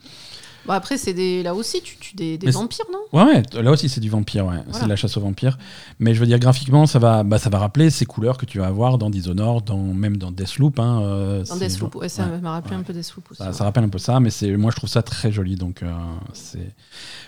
Bon, 0.66 0.74
après, 0.74 0.98
c'est 0.98 1.14
des... 1.14 1.44
là 1.44 1.56
aussi, 1.56 1.82
tu 1.82 1.98
tues 1.98 2.16
des, 2.16 2.38
des 2.38 2.52
vampires, 2.52 2.86
non? 2.92 3.00
Ouais, 3.12 3.42
là 3.54 3.72
aussi, 3.72 3.90
c'est 3.90 4.02
du 4.02 4.10
vampire, 4.10 4.46
ouais. 4.46 4.58
c'est 4.72 4.84
de 4.84 4.90
la 4.90 4.96
chasse 4.96 5.18
aux 5.18 5.22
vampires. 5.22 5.58
Mais 6.00 6.14
je 6.14 6.20
veux 6.20 6.26
dire, 6.26 6.40
graphiquement, 6.40 6.86
ça 6.86 7.00
va, 7.00 7.24
bah, 7.24 7.40
ça 7.40 7.50
va 7.50 7.60
rappeler 7.60 7.90
ces 7.90 8.06
couleurs 8.06 8.38
que 8.38 8.46
tu 8.46 8.60
vas 8.60 8.68
avoir 8.68 8.98
dans 8.98 9.10
Dishonored, 9.10 9.66
dans, 9.66 9.78
même 9.78 10.18
dans 10.18 10.32
Deathloop. 10.32 10.80
Hein, 10.80 11.02
euh, 11.02 11.44
dans 11.46 11.56
Deathloop, 11.56 11.96
ouais, 11.96 12.10
ça 12.10 12.26
m'a 12.26 12.52
rappelé 12.52 12.76
un 12.76 12.84
peu 12.84 12.94
Deathloop 12.94 13.32
aussi. 13.32 13.42
Ça, 13.52 13.64
rappelle 13.64 13.84
un 13.84 13.90
peu 13.90 14.00
ça, 14.00 14.20
mais 14.20 14.30
moi, 14.58 14.72
je 14.72 14.76
trouve 14.76 14.90
ça 14.90 15.02
très 15.02 15.32
joli. 15.32 15.56
Donc, 15.56 15.84
euh, 15.84 15.92
c'est 16.34 16.74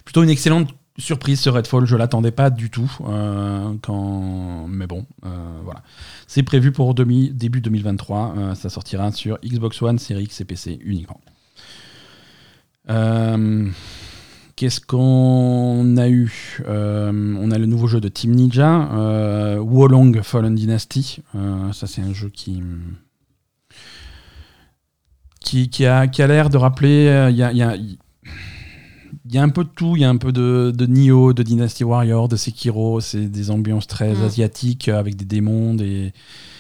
plutôt 0.06 0.24
une 0.24 0.30
excellente 0.30 0.70
surprise 0.98 1.40
ce 1.40 1.50
Redfall. 1.50 1.86
Je 1.86 1.96
l'attendais 1.96 2.32
pas 2.32 2.50
du 2.50 2.70
tout. 2.70 2.92
Euh, 3.08 3.74
quand... 3.82 4.68
Mais 4.68 4.88
bon, 4.88 5.06
voilà. 5.64 5.82
C'est 6.28 6.44
prévu 6.44 6.72
pour 6.72 6.94
demi, 6.94 7.32
début 7.32 7.62
2023. 7.62 8.56
ça 8.56 8.70
sortira 8.70 9.12
sur 9.12 9.40
Xbox 9.44 9.82
One, 9.82 10.00
Series 10.00 10.24
X 10.24 10.42
et 10.42 10.46
PC 10.46 10.80
uniquement. 10.84 11.20
Euh, 12.90 13.70
qu'est-ce 14.56 14.82
qu'on 14.82 15.98
a 15.98 16.10
eu? 16.10 16.58
Euh, 16.68 17.36
On 17.40 17.52
a 17.52 17.58
le 17.58 17.66
nouveau 17.66 17.88
jeu 17.88 18.02
de 18.02 18.08
Team 18.08 18.32
Ninja, 18.32 18.90
euh, 18.94 19.58
Wolong 19.60 20.22
Fallen 20.22 20.56
Dynasty. 20.56 21.20
ça, 21.74 21.88
c'est 21.88 22.02
un 22.02 22.14
jeu 22.14 22.30
qui, 22.30 22.62
qui, 25.40 25.86
a, 25.86 26.08
qui 26.08 26.22
a 26.22 26.28
l'air 26.28 26.50
de 26.50 26.58
rappeler. 26.58 27.28
Il 27.30 27.36
y 27.36 27.44
a, 27.44 27.52
y, 27.52 27.62
a, 27.62 27.76
y 27.76 29.38
a, 29.38 29.44
un 29.44 29.50
peu 29.50 29.64
de 29.64 29.70
tout. 29.70 29.96
Il 29.96 30.02
y 30.02 30.06
a 30.06 30.10
un 30.10 30.18
peu 30.18 30.32
de, 30.32 30.72
de 30.76 30.86
Nioh, 30.86 31.34
de 31.34 31.44
Dynasty 31.44 31.84
Warrior, 31.84 32.28
de 32.28 32.36
Sekiro. 32.36 33.00
C'est 33.00 33.28
des 33.28 33.52
ambiances 33.52 33.88
très 33.88 34.14
mm. 34.16 34.24
asiatiques 34.24 34.88
avec 34.90 35.16
des 35.16 35.26
démons, 35.26 35.74
des 35.74 36.14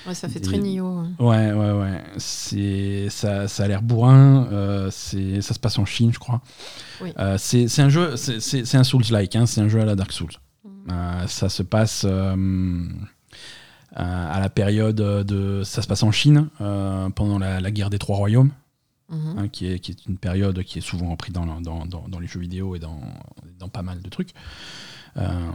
Ouais, 0.07 0.15
ça 0.15 0.27
fait 0.29 0.39
très 0.39 0.57
Nioh. 0.57 1.03
Ouais, 1.19 1.51
ouais, 1.51 1.71
ouais. 1.71 2.03
C'est, 2.17 3.07
ça, 3.09 3.47
ça 3.47 3.63
a 3.63 3.67
l'air 3.67 3.81
bourrin. 3.81 4.47
Euh, 4.51 4.89
c'est, 4.91 5.41
ça 5.41 5.53
se 5.53 5.59
passe 5.59 5.77
en 5.77 5.85
Chine, 5.85 6.11
je 6.13 6.19
crois. 6.19 6.41
Oui. 7.01 7.13
Euh, 7.19 7.37
c'est, 7.37 7.79
un 7.79 7.89
jeu, 7.89 8.15
c'est, 8.15 8.75
un 8.75 8.83
Souls-like, 8.83 9.35
hein, 9.35 9.45
c'est 9.45 9.61
un 9.61 9.67
jeu 9.67 9.79
à 9.81 9.85
la 9.85 9.95
Dark 9.95 10.11
Souls. 10.11 10.33
Mm. 10.63 10.69
Euh, 10.91 11.27
ça 11.27 11.49
se 11.49 11.63
passe 11.63 12.05
à 12.05 12.35
la 14.39 14.49
période 14.49 14.95
de. 14.95 15.63
Ça 15.63 15.81
se 15.81 15.87
passe 15.87 16.03
en 16.03 16.11
Chine, 16.11 16.49
pendant 16.57 17.37
la, 17.39 17.71
guerre 17.71 17.89
des 17.89 17.99
Trois 17.99 18.17
Royaumes. 18.17 18.51
Mm-hmm. 19.11 19.39
Hein, 19.39 19.47
qui, 19.49 19.67
est, 19.67 19.79
qui 19.79 19.91
est 19.91 20.05
une 20.07 20.17
période 20.17 20.63
qui 20.63 20.77
est 20.79 20.81
souvent 20.81 21.09
reprise 21.11 21.33
dans, 21.33 21.45
dans, 21.45 21.85
dans, 21.85 22.07
dans 22.07 22.19
les 22.19 22.27
jeux 22.27 22.39
vidéo 22.39 22.77
et 22.77 22.79
dans, 22.79 23.01
dans 23.59 23.67
pas 23.67 23.81
mal 23.81 24.01
de 24.01 24.09
trucs. 24.09 24.33
Euh, 25.17 25.51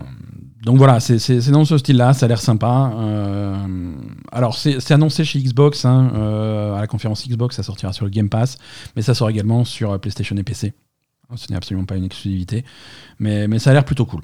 donc 0.63 0.79
voilà, 0.79 1.01
c'est 1.01 1.51
dans 1.51 1.65
ce 1.65 1.79
style-là, 1.79 2.13
ça 2.13 2.27
a 2.27 2.29
l'air 2.29 2.41
sympa. 2.41 2.93
Euh, 2.97 3.95
alors 4.33 4.57
c'est 4.57 4.91
annoncé 4.93 5.25
chez 5.25 5.41
Xbox, 5.41 5.85
hein, 5.85 6.13
euh, 6.15 6.75
à 6.75 6.81
la 6.81 6.87
conférence 6.87 7.27
Xbox, 7.27 7.57
ça 7.57 7.63
sortira 7.63 7.93
sur 7.93 8.05
le 8.05 8.11
Game 8.11 8.29
Pass, 8.29 8.59
mais 8.95 9.03
ça 9.03 9.15
sort 9.15 9.31
également 9.31 9.65
sur 9.65 9.99
PlayStation 10.01 10.37
et 10.37 10.43
PC. 10.43 10.75
Ce 11.35 11.51
n'est 11.51 11.57
absolument 11.57 11.87
pas 11.87 11.97
une 11.97 12.05
exclusivité, 12.05 12.65
mais, 13.19 13.49
mais 13.49 13.59
ça 13.59 13.71
a 13.71 13.73
l'air 13.73 13.85
plutôt 13.85 14.07
cool. 14.07 14.23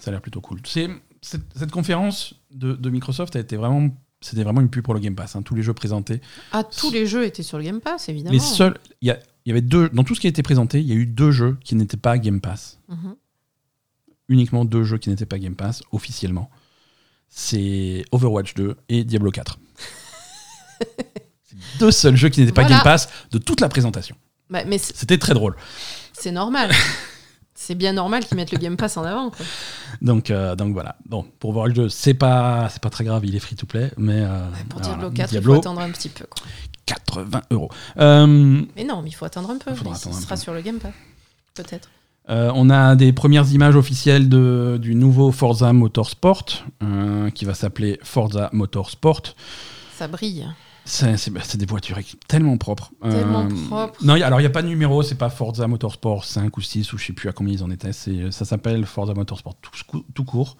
Ça 0.00 0.10
a 0.10 0.12
l'air 0.12 0.20
plutôt 0.20 0.40
cool. 0.40 0.60
Cette, 0.64 1.42
cette 1.54 1.70
conférence 1.70 2.34
de, 2.50 2.72
de, 2.72 2.90
Microsoft 2.90 3.36
a 3.36 3.38
été 3.38 3.56
vraiment, 3.56 3.90
c'était 4.20 4.42
vraiment 4.42 4.60
une 4.60 4.68
pub 4.68 4.82
pour 4.82 4.94
le 4.94 4.98
Game 4.98 5.14
Pass. 5.14 5.36
Hein, 5.36 5.42
tous 5.42 5.54
les 5.54 5.62
jeux 5.62 5.74
présentés. 5.74 6.20
Ah, 6.50 6.64
tous 6.64 6.90
les 6.90 7.06
jeux 7.06 7.24
étaient 7.24 7.44
sur 7.44 7.58
le 7.58 7.64
Game 7.64 7.80
Pass, 7.80 8.08
évidemment. 8.08 8.32
Les 8.32 8.40
seuls, 8.40 8.76
il 9.00 9.08
y, 9.08 9.48
y, 9.48 9.52
avait 9.52 9.60
deux, 9.60 9.88
dans 9.90 10.02
tout 10.02 10.16
ce 10.16 10.20
qui 10.20 10.26
a 10.26 10.30
été 10.30 10.42
présenté, 10.42 10.80
il 10.80 10.86
y 10.86 10.92
a 10.92 10.96
eu 10.96 11.06
deux 11.06 11.30
jeux 11.30 11.58
qui 11.62 11.76
n'étaient 11.76 11.96
pas 11.96 12.18
Game 12.18 12.40
Pass. 12.40 12.80
Mm 12.88 13.12
uniquement 14.28 14.64
deux 14.64 14.84
jeux 14.84 14.98
qui 14.98 15.10
n'étaient 15.10 15.26
pas 15.26 15.38
Game 15.38 15.56
Pass 15.56 15.82
officiellement. 15.92 16.50
C'est 17.28 18.04
Overwatch 18.12 18.54
2 18.54 18.76
et 18.88 19.04
Diablo 19.04 19.30
4. 19.30 19.58
deux 21.78 21.90
seuls 21.90 22.16
jeux 22.16 22.28
qui 22.28 22.40
n'étaient 22.40 22.52
pas 22.52 22.64
Game 22.64 22.82
Pass 22.82 23.08
de 23.30 23.38
toute 23.38 23.60
la 23.60 23.68
présentation. 23.68 24.16
Bah, 24.50 24.64
mais 24.66 24.78
C'était 24.78 25.18
très 25.18 25.34
drôle. 25.34 25.56
C'est 26.12 26.32
normal. 26.32 26.72
c'est 27.54 27.74
bien 27.74 27.92
normal 27.92 28.24
qu'ils 28.24 28.36
mettent 28.36 28.52
le 28.52 28.58
Game 28.58 28.76
Pass 28.76 28.96
en 28.96 29.04
avant. 29.04 29.32
Donc, 30.00 30.30
euh, 30.30 30.56
donc 30.56 30.72
voilà. 30.72 30.96
Bon, 31.06 31.24
pour 31.38 31.50
Overwatch 31.50 31.74
2, 31.74 31.88
c'est 31.88 32.14
pas, 32.14 32.68
c'est 32.70 32.82
pas 32.82 32.90
très 32.90 33.04
grave, 33.04 33.24
il 33.24 33.34
est 33.34 33.40
free 33.40 33.56
to 33.56 33.66
play. 33.66 33.90
Mais, 33.96 34.20
euh, 34.20 34.46
pour 34.68 34.80
Diablo 34.80 35.10
4, 35.10 35.32
il 35.32 35.42
faut 35.42 35.54
attendre 35.54 35.80
un 35.80 35.90
petit 35.90 36.08
peu. 36.08 36.26
80 36.86 37.42
euros. 37.50 37.70
Euh, 37.98 38.62
mais 38.76 38.84
non, 38.84 39.02
mais 39.02 39.10
il 39.10 39.12
faut 39.12 39.24
attendre 39.24 39.50
un 39.50 39.58
peu. 39.58 39.70
Il, 39.70 39.96
sera 39.96 40.36
sur 40.36 40.52
le 40.52 40.60
Game 40.60 40.78
Pass. 40.78 40.92
Peut-être. 41.54 41.88
Euh, 42.28 42.52
on 42.54 42.70
a 42.70 42.94
des 42.94 43.12
premières 43.12 43.50
images 43.52 43.76
officielles 43.76 44.28
de, 44.28 44.78
du 44.80 44.94
nouveau 44.94 45.32
Forza 45.32 45.72
Motorsport, 45.72 46.64
euh, 46.82 47.30
qui 47.30 47.44
va 47.44 47.54
s'appeler 47.54 47.98
Forza 48.02 48.48
Motorsport. 48.52 49.22
Ça 49.96 50.08
brille. 50.08 50.46
C'est 50.84 51.30
bah, 51.30 51.40
des 51.54 51.66
voitures 51.66 51.98
tellement 52.26 52.56
propres. 52.58 52.92
Tellement 53.02 53.44
euh, 53.44 53.66
propres. 53.68 54.04
Non, 54.04 54.14
alors 54.14 54.40
il 54.40 54.42
n'y 54.42 54.48
a 54.48 54.50
pas 54.50 54.62
de 54.62 54.68
numéro, 54.68 55.02
c'est 55.02 55.16
pas 55.16 55.30
Forza 55.30 55.66
Motorsport 55.68 56.24
5 56.24 56.56
ou 56.56 56.60
6 56.60 56.92
ou 56.92 56.98
je 56.98 57.06
sais 57.06 57.12
plus 57.12 57.28
à 57.28 57.32
combien 57.32 57.54
ils 57.54 57.62
en 57.62 57.70
étaient. 57.70 57.92
Ça 57.92 58.44
s'appelle 58.44 58.84
Forza 58.84 59.14
Motorsport 59.14 59.54
tout, 60.14 60.24
court. 60.24 60.56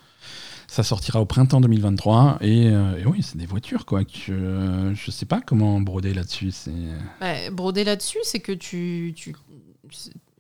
Ça 0.69 0.85
sortira 0.85 1.21
au 1.21 1.27
printemps 1.27 1.61
2023 1.61 2.39
et, 2.41 2.73
oui, 3.05 3.23
c'est 3.23 3.37
des 3.37 3.47
voitures 3.47 3.85
quoi. 3.85 4.05
Que, 4.05 4.93
je 4.95 5.11
sais 5.11 5.27
pas 5.27 5.41
comment 5.41 5.81
broder 5.81 6.15
là-dessus. 6.15 6.53
Bah, 7.21 7.51
broder 7.51 7.83
là-dessus, 7.83 8.19
c'est 8.23 8.41
que 8.41 8.53
tu, 8.53 9.15
tu 9.17 9.35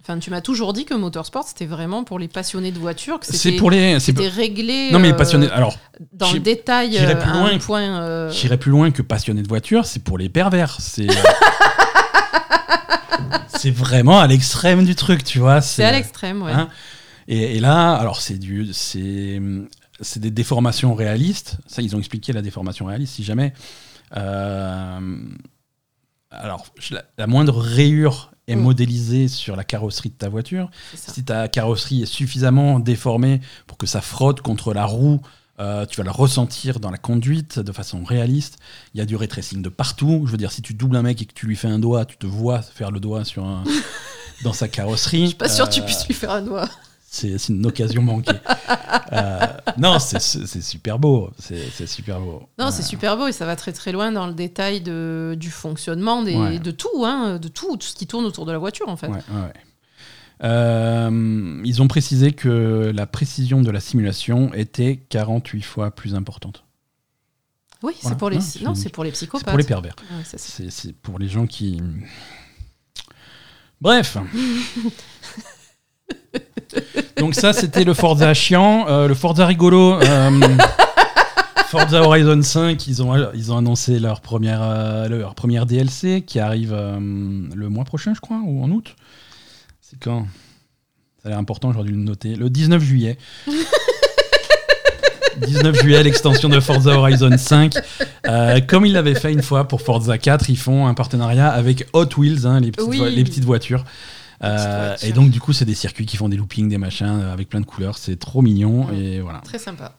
Enfin, 0.03 0.19
tu 0.19 0.31
m'as 0.31 0.41
toujours 0.41 0.73
dit 0.73 0.85
que 0.85 0.95
motorsport 0.95 1.47
c'était 1.47 1.67
vraiment 1.67 2.03
pour 2.03 2.19
les 2.19 2.27
passionnés 2.27 2.73
de 2.73 2.79
voitures, 2.79 3.21
que 3.21 3.27
c'était 3.27 3.57
pour 3.57 3.71
les, 3.71 4.01
c'était 4.01 4.27
réglé. 4.27 4.91
Non 4.91 4.99
mais 4.99 5.15
passionnés. 5.15 5.47
Euh, 5.47 5.57
alors 5.57 5.77
dans 6.13 6.33
le 6.33 6.41
détail, 6.41 6.91
j'irais 6.91 7.17
plus 7.17 7.31
loin. 7.31 7.59
Point, 7.59 8.03
euh, 8.03 8.31
J'irais 8.31 8.59
plus 8.59 8.73
loin 8.73 8.91
que 8.91 9.03
passionnés 9.03 9.43
de 9.43 9.49
voitures, 9.49 9.87
c'est 9.87 10.03
pour 10.03 10.19
les 10.19 10.29
pervers. 10.29 10.77
C'est. 10.81 11.07
c'est 13.47 13.71
vraiment 13.71 14.19
à 14.19 14.27
l'extrême 14.27 14.85
du 14.85 14.97
truc, 14.97 15.23
tu 15.23 15.39
vois. 15.39 15.61
C'est 15.61 15.85
à 15.85 15.93
l'extrême, 15.93 16.43
ouais. 16.43 16.51
Hein. 16.51 16.69
et, 17.29 17.57
et, 17.57 17.61
là, 17.61 17.95
alors 17.95 18.21
c'est 18.21 18.39
du, 18.39 18.73
c'est, 18.73 19.41
c'est 20.01 20.19
des 20.19 20.33
déformations 20.33 20.95
réalistes. 20.95 21.59
Ça, 21.69 21.81
ils 21.81 21.95
ont 21.95 22.01
expliqué 22.01 22.33
la 22.33 22.43
déformation 22.43 22.87
réaliste. 22.87 23.15
Si 23.15 23.23
jamais, 23.23 23.53
euh, 24.17 24.99
alors 26.33 26.67
la 27.19 27.27
moindre 27.29 27.57
rayure 27.57 28.32
est 28.49 28.57
mm. 28.57 28.61
modélisé 28.61 29.29
sur 29.29 29.57
la 29.57 29.65
carrosserie 29.65 30.11
de 30.11 30.15
ta 30.15 30.29
voiture. 30.29 30.71
Si 30.95 31.25
ta 31.25 31.49
carrosserie 31.49 32.03
est 32.03 32.07
suffisamment 32.07 32.79
déformée 32.81 33.41
pour 33.67 33.79
que 33.79 33.87
ça 33.87 34.01
frotte 34.01 34.41
contre 34.41 34.73
la 34.75 34.85
roue 34.87 35.21
Euh, 35.61 35.85
tu 35.87 35.99
vas 35.99 36.05
le 36.05 36.11
ressentir 36.11 36.81
dans 36.81 36.91
la 36.91 36.97
conduite 36.97 37.59
de 37.61 37.73
façon 37.73 38.03
réaliste. 38.05 38.57
Il 38.95 38.99
y 38.99 39.01
a 39.01 39.05
du 39.05 39.15
ray 39.17 39.29
tracing 39.29 39.61
de 39.63 39.69
partout. 39.69 40.23
Je 40.27 40.33
veux 40.33 40.39
dire, 40.39 40.51
si 40.51 40.63
tu 40.63 40.73
doubles 40.75 40.97
un 40.97 41.03
mec 41.03 41.21
et 41.21 41.27
que 41.27 41.35
tu 41.35 41.47
lui 41.47 41.57
fais 41.57 41.69
un 41.69 41.79
doigt, 41.79 42.05
tu 42.07 42.17
te 42.17 42.27
vois 42.27 42.63
faire 42.63 42.91
le 42.91 42.99
doigt 42.99 43.25
sur 43.25 43.45
un, 43.45 43.63
dans 44.45 44.55
sa 44.55 44.67
carrosserie. 44.67 45.21
Je 45.23 45.27
suis 45.27 45.37
pas 45.37 45.51
sûr 45.51 45.69
que 45.69 45.75
tu 45.75 45.81
Euh, 45.81 45.85
puisses 45.85 46.07
lui 46.09 46.15
faire 46.15 46.31
un 46.33 46.43
doigt. 46.43 46.69
C'est 47.15 47.49
une 47.49 47.65
occasion 47.67 48.03
manquée. 48.03 48.33
Euh, 49.13 49.41
non, 49.77 49.99
c'est 49.99 50.19
super 50.63 50.99
beau. 50.99 51.31
C'est 51.39 51.87
super 51.87 52.19
beau. 52.19 52.49
Non, 52.59 52.67
Euh, 52.67 52.71
c'est 52.71 52.83
super 52.83 53.19
beau 53.19 53.27
et 53.27 53.33
ça 53.33 53.45
va 53.45 53.57
très 53.57 53.73
très 53.73 53.93
loin 53.93 54.11
dans 54.11 54.27
le 54.27 54.33
détail 54.33 54.81
de, 54.81 55.37
du 55.39 55.51
fonctionnement, 55.51 56.23
des, 56.23 56.35
Ouais. 56.35 56.59
de 56.59 56.71
tout, 56.71 57.05
hein, 57.05 57.39
de 57.39 57.49
tout, 57.49 57.77
tout 57.77 57.87
ce 57.87 57.95
qui 57.95 58.07
tourne 58.07 58.25
autour 58.25 58.47
de 58.47 58.53
la 58.53 58.59
voiture 58.59 58.89
en 58.89 58.97
fait. 58.97 59.09
Ouais, 59.09 59.17
ouais, 59.31 59.41
ouais. 59.43 59.53
Euh, 60.45 61.61
ils 61.65 61.83
ont 61.83 61.89
précisé 61.89 62.33
que 62.33 62.91
la 62.95 63.07
précision 63.07 63.61
de 63.61 63.71
la 63.71 63.81
simulation 63.81 64.53
était 64.55 64.97
48 65.11 65.61
fois 65.63 65.91
plus 65.91 66.15
importante. 66.15 66.65
Oui, 67.83 67.93
Voilà. 68.01 68.15
c'est 68.15 68.19
pour 68.19 68.31
les, 68.31 68.37
Non, 68.37 68.43
c'est- 68.43 68.65
non, 68.65 68.75
c'est 68.75 68.89
pour 68.89 69.05
les 69.05 69.11
C'est 69.11 69.17
psychopathes. 69.27 69.49
pour 69.49 69.59
les 69.59 69.65
pervers. 69.65 69.97
C'est 70.25 70.95
pour 70.97 71.19
les 71.19 71.29
gens 71.29 71.47
qui. 71.47 71.83
Bref. 73.83 74.17
Donc 77.19 77.35
ça, 77.35 77.53
c'était 77.53 77.85
le 77.85 77.95
Forza 77.95 78.33
chiant. 78.35 78.87
Euh, 78.89 79.09
le 79.09 79.15
Forza 79.15 79.47
rigolo. 79.47 80.01
euh, 80.01 80.41
Forza 81.69 82.03
Horizon 82.03 82.43
5, 82.43 82.87
ils 82.87 83.03
ont, 83.03 83.31
ils 83.35 83.51
ont 83.53 83.57
annoncé 83.59 83.99
leur 83.99 84.21
première, 84.21 84.61
euh, 84.63 85.09
leur 85.09 85.35
première 85.35 85.65
DLC 85.67 86.23
qui 86.27 86.39
arrive 86.39 86.73
le 86.75 87.69
mois 87.69 87.85
prochain, 87.85 88.13
je 88.15 88.21
crois, 88.21 88.41
ou 88.45 88.63
en 88.63 88.71
août. 88.71 88.95
C'est 89.81 89.99
quand? 89.99 90.27
Ça 91.23 91.29
a 91.29 91.31
l'air 91.31 91.39
important, 91.39 91.73
j'aurais 91.73 91.87
dû 91.87 91.93
le 91.93 91.99
noter. 91.99 92.35
Le 92.35 92.51
19 92.51 92.83
juillet. 92.83 93.17
19 95.47 95.81
juillet, 95.81 96.03
l'extension 96.03 96.49
de 96.49 96.61
Forza 96.61 96.91
Horizon 96.99 97.37
5. 97.37 97.75
Euh, 98.29 98.61
comme 98.61 98.85
ils 98.87 98.93
l'avaient 98.93 99.15
fait 99.15 99.33
une 99.33 99.43
fois 99.43 99.67
pour 99.67 99.81
Forza 99.83 100.19
4, 100.19 100.51
ils 100.51 100.59
font 100.59 100.87
un 100.87 100.95
partenariat 100.95 101.49
avec 101.49 101.87
Hot 101.95 102.07
Wheels, 102.19 102.47
hein, 102.47 102.61
les, 102.61 102.71
petites 102.71 102.89
Oui. 102.89 103.15
les 103.15 103.25
petites 103.25 103.45
voitures. 103.45 103.85
Euh, 104.43 104.97
et 105.03 105.13
donc, 105.13 105.31
du 105.31 105.41
coup, 105.41 105.53
c'est 105.53 105.65
des 105.65 105.75
circuits 105.75 106.07
qui 106.07 106.17
font 106.17 106.29
des 106.29 106.37
loopings, 106.37 106.69
des 106.69 106.79
machins 106.79 107.07
euh, 107.07 107.33
avec 107.33 107.49
plein 107.49 107.61
de 107.61 107.67
couleurs. 107.67 107.99
C'est 107.99 108.17
trop 108.17 108.43
mignon. 108.43 108.87
Mm. 108.87 108.95
Et 108.95 109.21
voilà. 109.21 109.41
Très 109.41 109.59
sympa. 109.59 109.97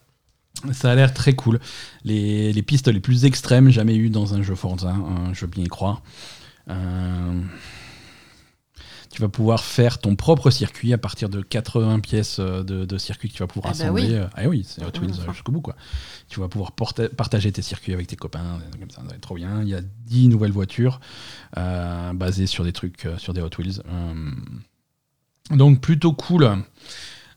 Ça 0.71 0.91
a 0.91 0.95
l'air 0.95 1.13
très 1.13 1.33
cool. 1.33 1.59
Les, 2.03 2.53
les 2.53 2.61
pistes 2.61 2.87
les 2.87 2.99
plus 2.99 3.25
extrêmes 3.25 3.69
jamais 3.69 3.95
eues 3.95 4.09
dans 4.09 4.33
un 4.33 4.41
jeu 4.41 4.55
Forza, 4.55 4.91
hein, 4.91 5.33
je 5.33 5.41
veux 5.41 5.51
bien 5.51 5.63
y 5.63 5.67
croire. 5.67 6.01
Euh, 6.69 7.41
tu 9.13 9.21
vas 9.21 9.29
pouvoir 9.29 9.63
faire 9.63 9.99
ton 9.99 10.15
propre 10.15 10.49
circuit 10.49 10.91
à 10.91 10.97
partir 10.97 11.29
de 11.29 11.41
80 11.41 11.99
pièces 11.99 12.37
euh, 12.39 12.63
de, 12.63 12.83
de 12.83 12.97
circuit 12.97 13.29
que 13.29 13.33
tu 13.35 13.43
vas 13.43 13.47
pouvoir 13.47 13.71
Ah 13.73 13.77
bah 13.77 13.83
assembler. 13.85 14.03
oui. 14.09 14.15
Euh, 14.15 14.27
Ah 14.35 14.47
oui, 14.47 14.65
c'est 14.67 14.83
Hot 14.83 14.89
Wheels 14.99 15.11
Mmh. 15.11 15.29
euh, 15.29 15.33
jusqu'au 15.33 15.51
bout. 15.51 15.61
Quoi. 15.61 15.75
Tu 16.29 16.39
vas 16.39 16.47
pouvoir 16.47 16.71
partager 17.15 17.51
tes 17.51 17.61
circuits 17.61 17.93
avec 17.93 18.07
tes 18.07 18.15
copains, 18.15 18.59
comme 18.79 18.89
ça, 18.89 18.97
ça 19.01 19.07
va 19.07 19.13
être 19.13 19.21
trop 19.21 19.35
bien. 19.35 19.61
Il 19.61 19.69
y 19.69 19.75
a 19.75 19.81
10 19.81 20.29
nouvelles 20.29 20.51
voitures 20.51 20.99
euh, 21.57 22.11
basées 22.13 22.47
sur 22.47 22.63
des 22.63 22.73
trucs, 22.73 23.07
sur 23.17 23.33
des 23.33 23.41
Hot 23.41 23.49
Wheels. 23.59 23.81
Euh, 23.87 24.31
donc 25.55 25.79
plutôt 25.81 26.13
cool. 26.13 26.49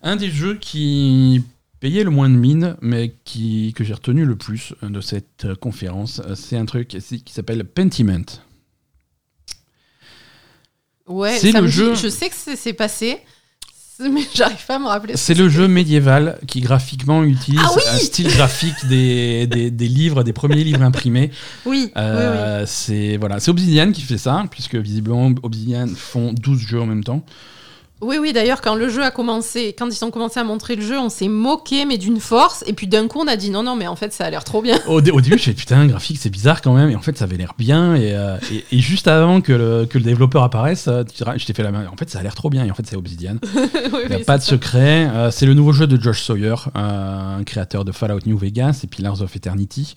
Un 0.03 0.17
des 0.17 0.31
jeux 0.31 0.57
qui 0.57 1.45
payait 1.81 2.05
le 2.05 2.11
moins 2.11 2.31
de 2.31 2.37
mine, 2.37 2.77
mais 2.81 3.15
qui, 3.25 3.73
que 3.75 3.85
j'ai 3.85 3.93
retenu 3.95 4.25
le 4.25 4.37
plus 4.37 4.75
de 4.83 5.01
cette 5.01 5.55
conférence, 5.61 6.23
c'est 6.35 6.57
un 6.57 6.65
truc 6.65 6.89
qui 6.89 7.33
s'appelle 7.33 7.65
Pentiment. 7.65 8.25
Ouais, 11.07 11.39
C'est 11.39 11.53
le 11.53 11.63
dit- 11.67 11.73
jeu- 11.73 11.95
je 11.95 12.09
sais 12.09 12.29
que 12.29 12.35
c'est 12.57 12.73
passé, 12.73 13.19
mais 14.01 14.23
j'arrive 14.35 14.65
pas 14.67 14.77
à 14.77 14.79
me 14.79 14.87
rappeler. 14.87 15.17
ce 15.17 15.25
C'est 15.25 15.35
le 15.35 15.49
jeu 15.49 15.69
médiéval 15.69 16.39
qui 16.47 16.61
graphiquement 16.61 17.23
utilise 17.23 17.61
Ah 17.65 17.71
oui 17.77 17.83
un 17.91 17.99
style 17.99 18.29
graphique 18.29 18.75
des, 18.89 19.47
des, 19.47 19.71
des 19.71 19.89
livres, 19.89 20.23
des 20.25 20.33
premiers 20.33 20.65
livres 20.65 20.83
imprimés. 20.83 21.31
Oui, 21.65 21.77
oui, 21.77 21.85
oui. 21.87 21.93
Euh, 21.97 22.65
C'est 22.67 23.17
voilà, 23.19 23.41
c'est 23.41 23.51
Obsidian 23.51 23.93
qui 23.93 24.03
fait 24.03 24.19
ça, 24.19 24.45
puisque 24.51 24.75
visiblement 24.77 25.33
Obsidian 25.43 25.87
font 25.97 26.33
12 26.33 26.61
jeux 26.61 26.81
en 26.81 26.87
même 26.87 27.05
temps. 27.05 27.25
Oui, 28.03 28.19
oui, 28.21 28.35
d'ailleurs, 28.35 28.61
quand 28.61 28.75
le 28.75 28.91
jeu 28.91 29.03
a 29.03 29.11
commencé, 29.11 29.75
quand 29.79 29.89
ils 29.89 30.05
ont 30.05 30.11
commencé 30.11 30.39
à 30.39 30.45
montrer 30.45 30.77
le 30.77 30.83
jeu, 30.83 30.99
on 30.99 31.09
s'est 31.09 31.29
moqué, 31.29 31.87
mais 31.87 31.97
d'une 31.97 32.21
force. 32.21 32.63
Et 32.67 32.75
puis 32.75 32.87
d'un 32.87 33.09
coup, 33.09 33.21
on 33.21 33.27
a 33.27 33.37
dit 33.37 33.49
non, 33.49 33.63
non, 33.63 33.75
mais 33.75 33.87
en 33.87 33.97
fait, 33.97 34.13
ça 34.13 34.27
a 34.27 34.31
l'air 34.31 34.45
trop 34.45 34.61
bien. 34.61 34.79
Au, 34.87 35.01
dé- 35.01 35.11
au 35.11 35.23
début, 35.23 35.39
je 35.39 35.45
fais 35.45 35.53
putain, 35.55 35.87
graphique, 35.87 36.19
c'est 36.21 36.29
bizarre 36.29 36.61
quand 36.61 36.75
même. 36.75 36.91
Et 36.91 36.95
en 36.97 37.01
fait, 37.01 37.17
ça 37.17 37.25
avait 37.25 37.39
l'air 37.39 37.55
bien. 37.57 37.95
Et, 37.95 38.15
euh, 38.15 38.37
et, 38.53 38.65
et 38.71 38.79
juste 38.81 39.09
avant 39.09 39.41
que 39.41 39.53
le, 39.55 39.87
que 39.87 39.97
le 39.97 40.05
développeur 40.05 40.43
apparaisse, 40.43 40.89
euh, 40.89 41.05
je 41.37 41.45
t'ai 41.47 41.55
fait 41.55 41.63
la 41.63 41.73
main. 41.73 41.87
En 41.91 41.97
fait, 41.97 42.11
ça 42.11 42.19
a 42.19 42.23
l'air 42.23 42.35
trop 42.35 42.51
bien. 42.51 42.67
Et 42.67 42.71
en 42.71 42.75
fait, 42.75 42.87
c'est 42.87 42.97
Obsidian. 42.97 43.37
Oui, 43.55 43.61
Il 44.05 44.09
n'y 44.09 44.15
a 44.15 44.19
oui, 44.19 44.25
pas 44.25 44.37
de 44.37 44.43
ça. 44.43 44.51
secret. 44.51 45.09
Euh, 45.15 45.31
c'est 45.31 45.47
le 45.47 45.55
nouveau 45.55 45.73
jeu 45.73 45.87
de 45.87 46.01
Josh 46.01 46.23
Sawyer, 46.23 46.55
euh, 46.77 47.39
un 47.39 47.45
créateur 47.45 47.85
de 47.87 47.93
Fallout 47.93 48.21
New 48.27 48.37
Vegas 48.37 48.81
et 48.85 48.89
Pillars 48.89 49.23
of 49.23 49.35
Eternity. 49.35 49.95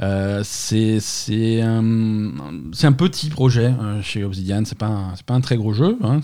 Euh, 0.00 0.42
c'est 0.44 1.60
un, 1.62 2.92
petit 2.92 3.30
projet 3.30 3.66
euh, 3.80 4.02
chez 4.02 4.24
Obsidian. 4.24 4.62
C'est 4.64 4.76
pas 4.78 4.86
un- 4.86 5.14
pas 5.26 5.34
un 5.34 5.40
très 5.40 5.56
gros 5.56 5.72
jeu. 5.72 5.96
hein. 6.02 6.20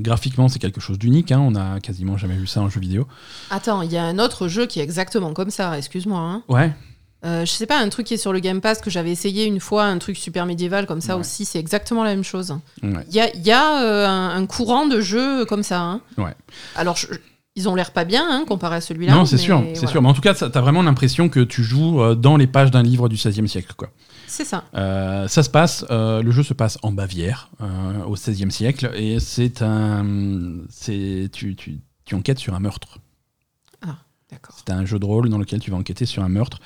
Graphiquement 0.00 0.48
c'est 0.48 0.58
quelque 0.58 0.80
chose 0.80 0.98
d'unique. 0.98 1.32
hein. 1.32 1.40
On 1.40 1.54
a 1.54 1.80
quasiment 1.80 2.16
jamais 2.16 2.36
vu 2.36 2.46
ça 2.46 2.60
en 2.60 2.68
jeu 2.68 2.80
vidéo. 2.80 3.06
Attends, 3.50 3.82
il 3.82 3.92
y 3.92 3.96
a 3.96 4.04
un 4.04 4.18
autre 4.18 4.48
jeu 4.48 4.66
qui 4.66 4.80
est 4.80 4.84
exactement 4.84 5.32
comme 5.32 5.50
ça, 5.50 5.76
excuse-moi. 5.76 6.20
hein. 6.20 6.42
Ouais. 6.48 6.72
Euh, 7.24 7.44
je 7.44 7.50
sais 7.50 7.66
pas, 7.66 7.80
un 7.80 7.88
truc 7.88 8.06
qui 8.06 8.14
est 8.14 8.18
sur 8.18 8.32
le 8.32 8.38
Game 8.38 8.60
Pass 8.60 8.80
que 8.80 8.90
j'avais 8.90 9.10
essayé 9.10 9.44
une 9.44 9.58
fois, 9.58 9.84
un 9.86 9.98
truc 9.98 10.16
super 10.16 10.46
médiéval 10.46 10.86
comme 10.86 11.00
ça 11.00 11.14
Ouais. 11.16 11.20
aussi, 11.22 11.44
c'est 11.44 11.58
exactement 11.58 12.04
la 12.04 12.10
même 12.10 12.22
chose. 12.22 12.54
ouais. 12.84 13.04
Il 13.08 13.14
y 13.14 13.20
a, 13.20 13.34
il 13.34 13.42
y 13.44 13.50
a, 13.50 13.82
euh, 13.82 14.06
un, 14.06 14.36
un 14.40 14.46
courant 14.46 14.86
de 14.86 15.00
jeux 15.00 15.44
comme 15.46 15.64
ça. 15.64 15.80
hein. 15.80 16.00
Ouais. 16.16 16.34
Alors, 16.76 16.96
je- 16.96 17.08
ils 17.58 17.68
ont 17.68 17.74
l'air 17.74 17.90
pas 17.90 18.04
bien 18.04 18.24
hein, 18.26 18.44
comparé 18.46 18.76
à 18.76 18.80
celui-là. 18.80 19.12
Non, 19.12 19.26
c'est 19.26 19.36
sûr, 19.36 19.60
c'est 19.68 19.74
voilà. 19.74 19.90
sûr. 19.90 20.02
Mais 20.02 20.08
en 20.08 20.14
tout 20.14 20.20
cas, 20.22 20.32
ça- 20.34 20.48
t'as 20.48 20.60
vraiment 20.60 20.82
l'impression 20.82 21.28
que 21.28 21.40
tu 21.40 21.62
joues 21.62 22.00
euh, 22.00 22.14
dans 22.14 22.36
les 22.36 22.46
pages 22.46 22.70
d'un 22.70 22.82
livre 22.82 23.08
du 23.08 23.16
XVIe 23.16 23.48
siècle, 23.48 23.74
quoi. 23.76 23.90
C'est 24.26 24.44
ça. 24.44 24.64
Euh, 24.74 25.26
ça 25.26 25.42
se 25.42 25.50
passe, 25.50 25.84
euh, 25.90 26.22
le 26.22 26.30
jeu 26.30 26.42
se 26.42 26.54
passe 26.54 26.78
en 26.82 26.92
Bavière, 26.92 27.50
euh, 27.60 28.04
au 28.04 28.14
XVIe 28.14 28.50
siècle, 28.50 28.90
et 28.94 29.20
c'est 29.20 29.62
un, 29.62 30.04
tu, 30.84 31.56
tu, 31.56 31.80
tu 32.04 32.14
enquêtes 32.14 32.38
sur 32.38 32.54
un 32.54 32.60
meurtre. 32.60 32.98
D'accord. 34.30 34.54
C'est 34.58 34.70
un 34.74 34.84
jeu 34.84 34.98
de 34.98 35.06
rôle 35.06 35.30
dans 35.30 35.38
lequel 35.38 35.58
tu 35.58 35.70
vas 35.70 35.78
enquêter 35.78 36.04
sur 36.04 36.22
un 36.22 36.28
meurtre. 36.28 36.60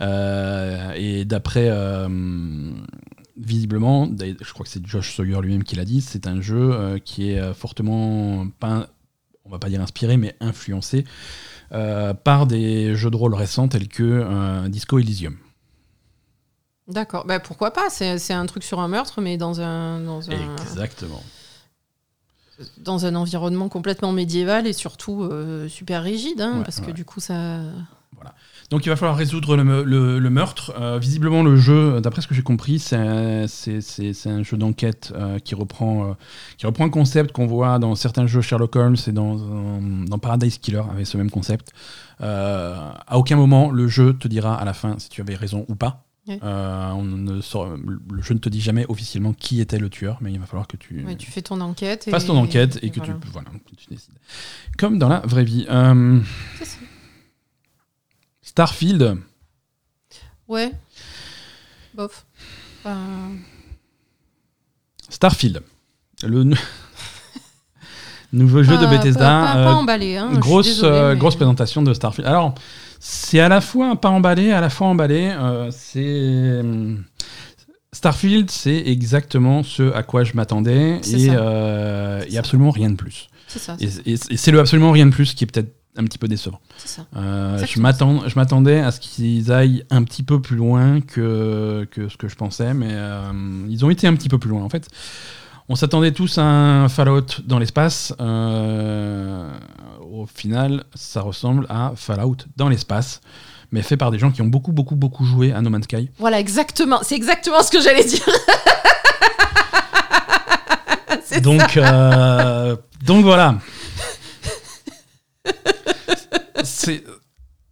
Euh, 0.00 0.92
et 0.96 1.24
d'après, 1.24 1.68
euh, 1.70 2.08
visiblement, 3.36 4.08
je 4.18 4.52
crois 4.52 4.64
que 4.64 4.70
c'est 4.70 4.84
Josh 4.84 5.14
Sawyer 5.14 5.40
lui-même 5.40 5.62
qui 5.62 5.76
l'a 5.76 5.84
dit, 5.84 6.00
c'est 6.00 6.26
un 6.26 6.40
jeu 6.40 6.72
euh, 6.72 6.98
qui 6.98 7.30
est 7.30 7.54
fortement, 7.54 8.48
pas, 8.58 8.88
on 9.44 9.50
va 9.50 9.58
pas 9.58 9.68
dire 9.68 9.80
inspiré, 9.80 10.16
mais 10.16 10.34
influencé 10.40 11.04
euh, 11.72 12.14
par 12.14 12.46
des 12.46 12.94
jeux 12.94 13.10
de 13.10 13.16
rôle 13.16 13.34
récents 13.34 13.68
tels 13.68 13.88
que 13.88 14.02
euh, 14.02 14.68
Disco 14.68 14.98
Elysium. 14.98 15.36
D'accord. 16.86 17.24
Bah, 17.24 17.40
pourquoi 17.40 17.70
pas? 17.72 17.88
C'est 17.88 18.32
un 18.32 18.46
truc 18.46 18.62
sur 18.62 18.80
un 18.80 18.88
meurtre, 18.88 19.20
mais 19.20 19.36
dans 19.38 19.60
un, 19.60 20.00
dans 20.00 20.30
un, 20.30 20.56
Exactement. 20.56 21.22
dans 22.78 23.06
un 23.06 23.14
environnement 23.14 23.70
complètement 23.70 24.12
médiéval 24.12 24.66
et 24.66 24.74
surtout 24.74 25.22
euh, 25.22 25.66
super 25.68 26.02
rigide, 26.02 26.40
hein, 26.42 26.58
Ouais, 26.58 26.64
parce 26.64 26.80
que 26.80 26.90
du 26.90 27.04
coup, 27.04 27.20
ça. 27.20 27.60
Donc 28.70 28.86
il 28.86 28.88
va 28.88 28.96
falloir 28.96 29.16
résoudre 29.16 29.56
le, 29.56 29.64
me- 29.64 29.82
le- 29.82 30.18
le 30.18 30.30
meurtre. 30.30 30.72
Euh, 30.78 30.98
visiblement, 30.98 31.42
le 31.42 31.56
jeu, 31.56 32.00
d'après 32.00 32.22
ce 32.22 32.26
que 32.26 32.34
j'ai 32.34 32.42
compris, 32.42 32.78
c'est 32.78 32.96
un, 32.96 33.46
jeu 34.42 34.56
d'enquête 34.56 35.12
euh, 35.14 35.38
qui, 35.38 35.54
reprend, 35.54 36.10
euh, 36.10 36.12
qui 36.58 36.66
reprend 36.66 36.84
un 36.86 36.90
concept 36.90 37.32
qu'on 37.32 37.46
voit 37.46 37.78
dans 37.78 37.94
certains 37.94 38.26
jeux 38.26 38.40
Sherlock 38.40 38.74
Holmes 38.76 38.96
et 39.06 39.12
dans, 39.12 40.18
Paradise 40.18 40.58
Killer 40.58 40.82
avec 40.90 41.06
ce 41.06 41.16
même 41.16 41.30
concept. 41.30 41.72
À 42.20 43.18
aucun 43.18 43.36
moment, 43.36 43.70
le 43.70 43.86
jeu 43.88 44.14
te 44.14 44.28
dira 44.28 44.54
à 44.54 44.64
la 44.64 44.72
fin 44.72 44.96
si 44.98 45.08
tu 45.08 45.20
avais 45.20 45.34
raison 45.34 45.66
ou 45.68 45.74
pas. 45.74 46.04
Euh, 46.28 46.90
on 46.92 47.02
ne 47.04 47.32
le 47.34 48.22
jeu 48.22 48.32
ne 48.34 48.38
te 48.38 48.48
dit 48.48 48.60
jamais 48.60 48.86
officiellement 48.88 49.34
qui 49.34 49.60
était 49.60 49.78
le 49.78 49.90
tueur, 49.90 50.18
mais 50.22 50.32
il 50.32 50.40
va 50.40 50.46
falloir 50.46 50.66
que 50.66 50.78
tu, 50.78 51.04
Ouais, 51.04 51.16
tu 51.16 51.30
fais 51.30 51.42
ton 51.42 51.60
enquête. 51.60 52.08
Et, 52.08 52.10
fasses 52.10 52.24
ton 52.24 52.36
enquête 52.38 52.78
et, 52.82 52.88
que, 52.88 52.96
voilà. 53.00 53.14
tu, 53.20 53.28
voilà, 53.30 53.48
tu 53.76 53.86
décides. 53.90 54.14
Comme 54.78 54.98
dans 54.98 55.10
la 55.10 55.20
vraie 55.20 55.44
vie. 55.44 55.66
Euh. 55.68 56.20
Starfield. 58.54 59.16
Ouais. 60.46 60.70
Bof. 61.92 62.24
Starfield, 65.08 65.60
le 66.22 66.44
nou- 66.44 66.56
nouveau 68.32 68.62
jeu 68.62 68.76
de 68.78 68.86
Bethesda. 68.86 69.18
Pas, 69.18 69.52
pas- 69.54 69.58
euh, 69.58 69.64
pas 69.64 69.74
emballé. 69.74 70.16
Hein, 70.16 70.34
grosse, 70.34 70.66
désolée, 70.66 70.92
euh, 70.96 71.12
mais- 71.14 71.18
grosse 71.18 71.34
présentation 71.34 71.82
de 71.82 71.92
Starfield. 71.94 72.28
Alors, 72.28 72.54
c'est 73.00 73.40
à 73.40 73.48
la 73.48 73.60
fois 73.60 73.96
pas 74.00 74.08
emballé, 74.10 74.52
à 74.52 74.60
la 74.60 74.70
fois 74.70 74.86
emballé. 74.86 75.32
euh, 75.36 75.70
c'est 75.72 76.62
Starfield, 77.92 78.52
c'est 78.52 78.86
exactement 78.86 79.64
ce 79.64 79.92
à 79.94 80.04
quoi 80.04 80.22
je 80.22 80.34
m'attendais 80.34 81.00
et 81.10 81.30
euh, 81.30 82.20
il 82.20 82.26
C'est 82.26 82.32
y 82.34 82.36
a 82.36 82.40
absolument 82.40 82.70
rien 82.70 82.90
de 82.90 82.96
plus. 82.96 83.28
C'est 83.48 83.58
ça. 83.58 83.76
Et, 83.80 83.86
et- 84.12 84.18
et 84.30 84.36
c'est 84.36 84.50
le 84.52 84.60
absolument 84.60 84.92
rien 84.92 85.06
de 85.06 85.10
plus 85.12 85.34
qui 85.34 85.42
est 85.42 85.46
peut-être 85.48 85.74
un 85.96 86.04
petit 86.04 86.18
peu 86.18 86.28
décevant. 86.28 86.60
Ça. 86.84 87.06
Euh, 87.16 87.64
je 87.66 87.80
m'attendais 87.80 88.80
à 88.80 88.90
ce 88.90 89.00
qu'ils 89.00 89.52
aillent 89.52 89.84
un 89.90 90.02
petit 90.02 90.22
peu 90.22 90.40
plus 90.40 90.56
loin 90.56 91.00
que, 91.00 91.86
que 91.90 92.08
ce 92.08 92.16
que 92.16 92.28
je 92.28 92.34
pensais, 92.34 92.74
mais 92.74 92.90
euh, 92.90 93.32
ils 93.68 93.84
ont 93.84 93.90
été 93.90 94.06
un 94.06 94.14
petit 94.14 94.28
peu 94.28 94.38
plus 94.38 94.50
loin. 94.50 94.62
En 94.62 94.68
fait, 94.68 94.88
On 95.68 95.76
s'attendait 95.76 96.12
tous 96.12 96.38
à 96.38 96.42
un 96.42 96.88
Fallout 96.88 97.26
dans 97.46 97.58
l'espace. 97.58 98.12
Euh, 98.20 99.50
au 100.12 100.26
final, 100.26 100.84
ça 100.94 101.20
ressemble 101.22 101.66
à 101.68 101.92
Fallout 101.96 102.36
dans 102.56 102.68
l'espace, 102.68 103.20
mais 103.70 103.82
fait 103.82 103.96
par 103.96 104.10
des 104.10 104.18
gens 104.18 104.30
qui 104.30 104.42
ont 104.42 104.46
beaucoup, 104.46 104.72
beaucoup, 104.72 104.96
beaucoup 104.96 105.24
joué 105.24 105.52
à 105.52 105.60
No 105.60 105.70
Man's 105.70 105.84
Sky. 105.84 106.10
Voilà, 106.18 106.40
exactement. 106.40 107.00
C'est 107.02 107.14
exactement 107.14 107.62
ce 107.62 107.70
que 107.70 107.80
j'allais 107.80 108.04
dire. 108.04 108.26
C'est 111.24 111.40
Donc, 111.40 111.76
euh, 111.76 112.76
donc 113.06 113.24
voilà. 113.24 113.56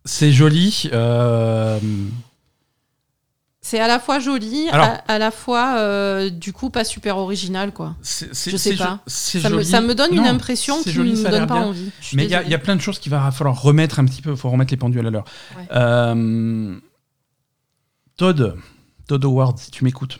C'est 0.05 0.33
joli. 0.33 0.91
euh, 0.93 1.79
C'est 3.61 3.79
à 3.79 3.87
la 3.87 3.99
fois 4.01 4.19
joli, 4.19 4.69
Alors- 4.71 4.87
à, 4.87 5.13
à 5.13 5.19
la 5.19 5.31
fois, 5.31 5.77
euh, 5.79 6.29
du 6.31 6.53
coup, 6.53 6.69
pas 6.71 6.85
super 6.85 7.17
original, 7.17 7.73
quoi. 7.73 7.95
Je 8.03 8.57
sais 8.57 8.77
pas. 8.77 8.99
Ça 9.07 9.49
me, 9.51 9.63
ça 9.63 9.81
me 9.81 9.95
donne 9.95 10.13
une 10.15 10.27
impression 10.27 10.83
qui 10.83 10.99
ne 10.99 11.05
me 11.05 11.31
donne 11.31 11.47
pas 11.47 11.55
bien. 11.55 11.67
envie. 11.69 11.91
Mais 12.15 12.25
il 12.25 12.31
y, 12.31 12.35
a- 12.35 12.43
y 12.43 12.59
plein 12.59 12.77
de 12.77 12.81
choses 12.81 12.99
qu'il 12.99 13.11
va 13.13 13.31
falloir 13.31 13.61
remettre 13.63 14.01
un 14.01 14.05
petit 14.05 14.21
peu. 14.23 14.31
Il 14.33 14.37
faut 14.37 14.51
remettre 14.51 14.73
les 14.73 14.77
pendules 14.77 15.07
à 15.07 15.11
l'heure. 15.11 15.25
Ouais. 15.57 15.67
Euh, 15.73 16.75
Todd, 18.17 18.57
Todd 19.07 19.25
Howard, 19.25 19.59
si 19.59 19.71
tu 19.71 19.85
m'écoutes, 19.85 20.19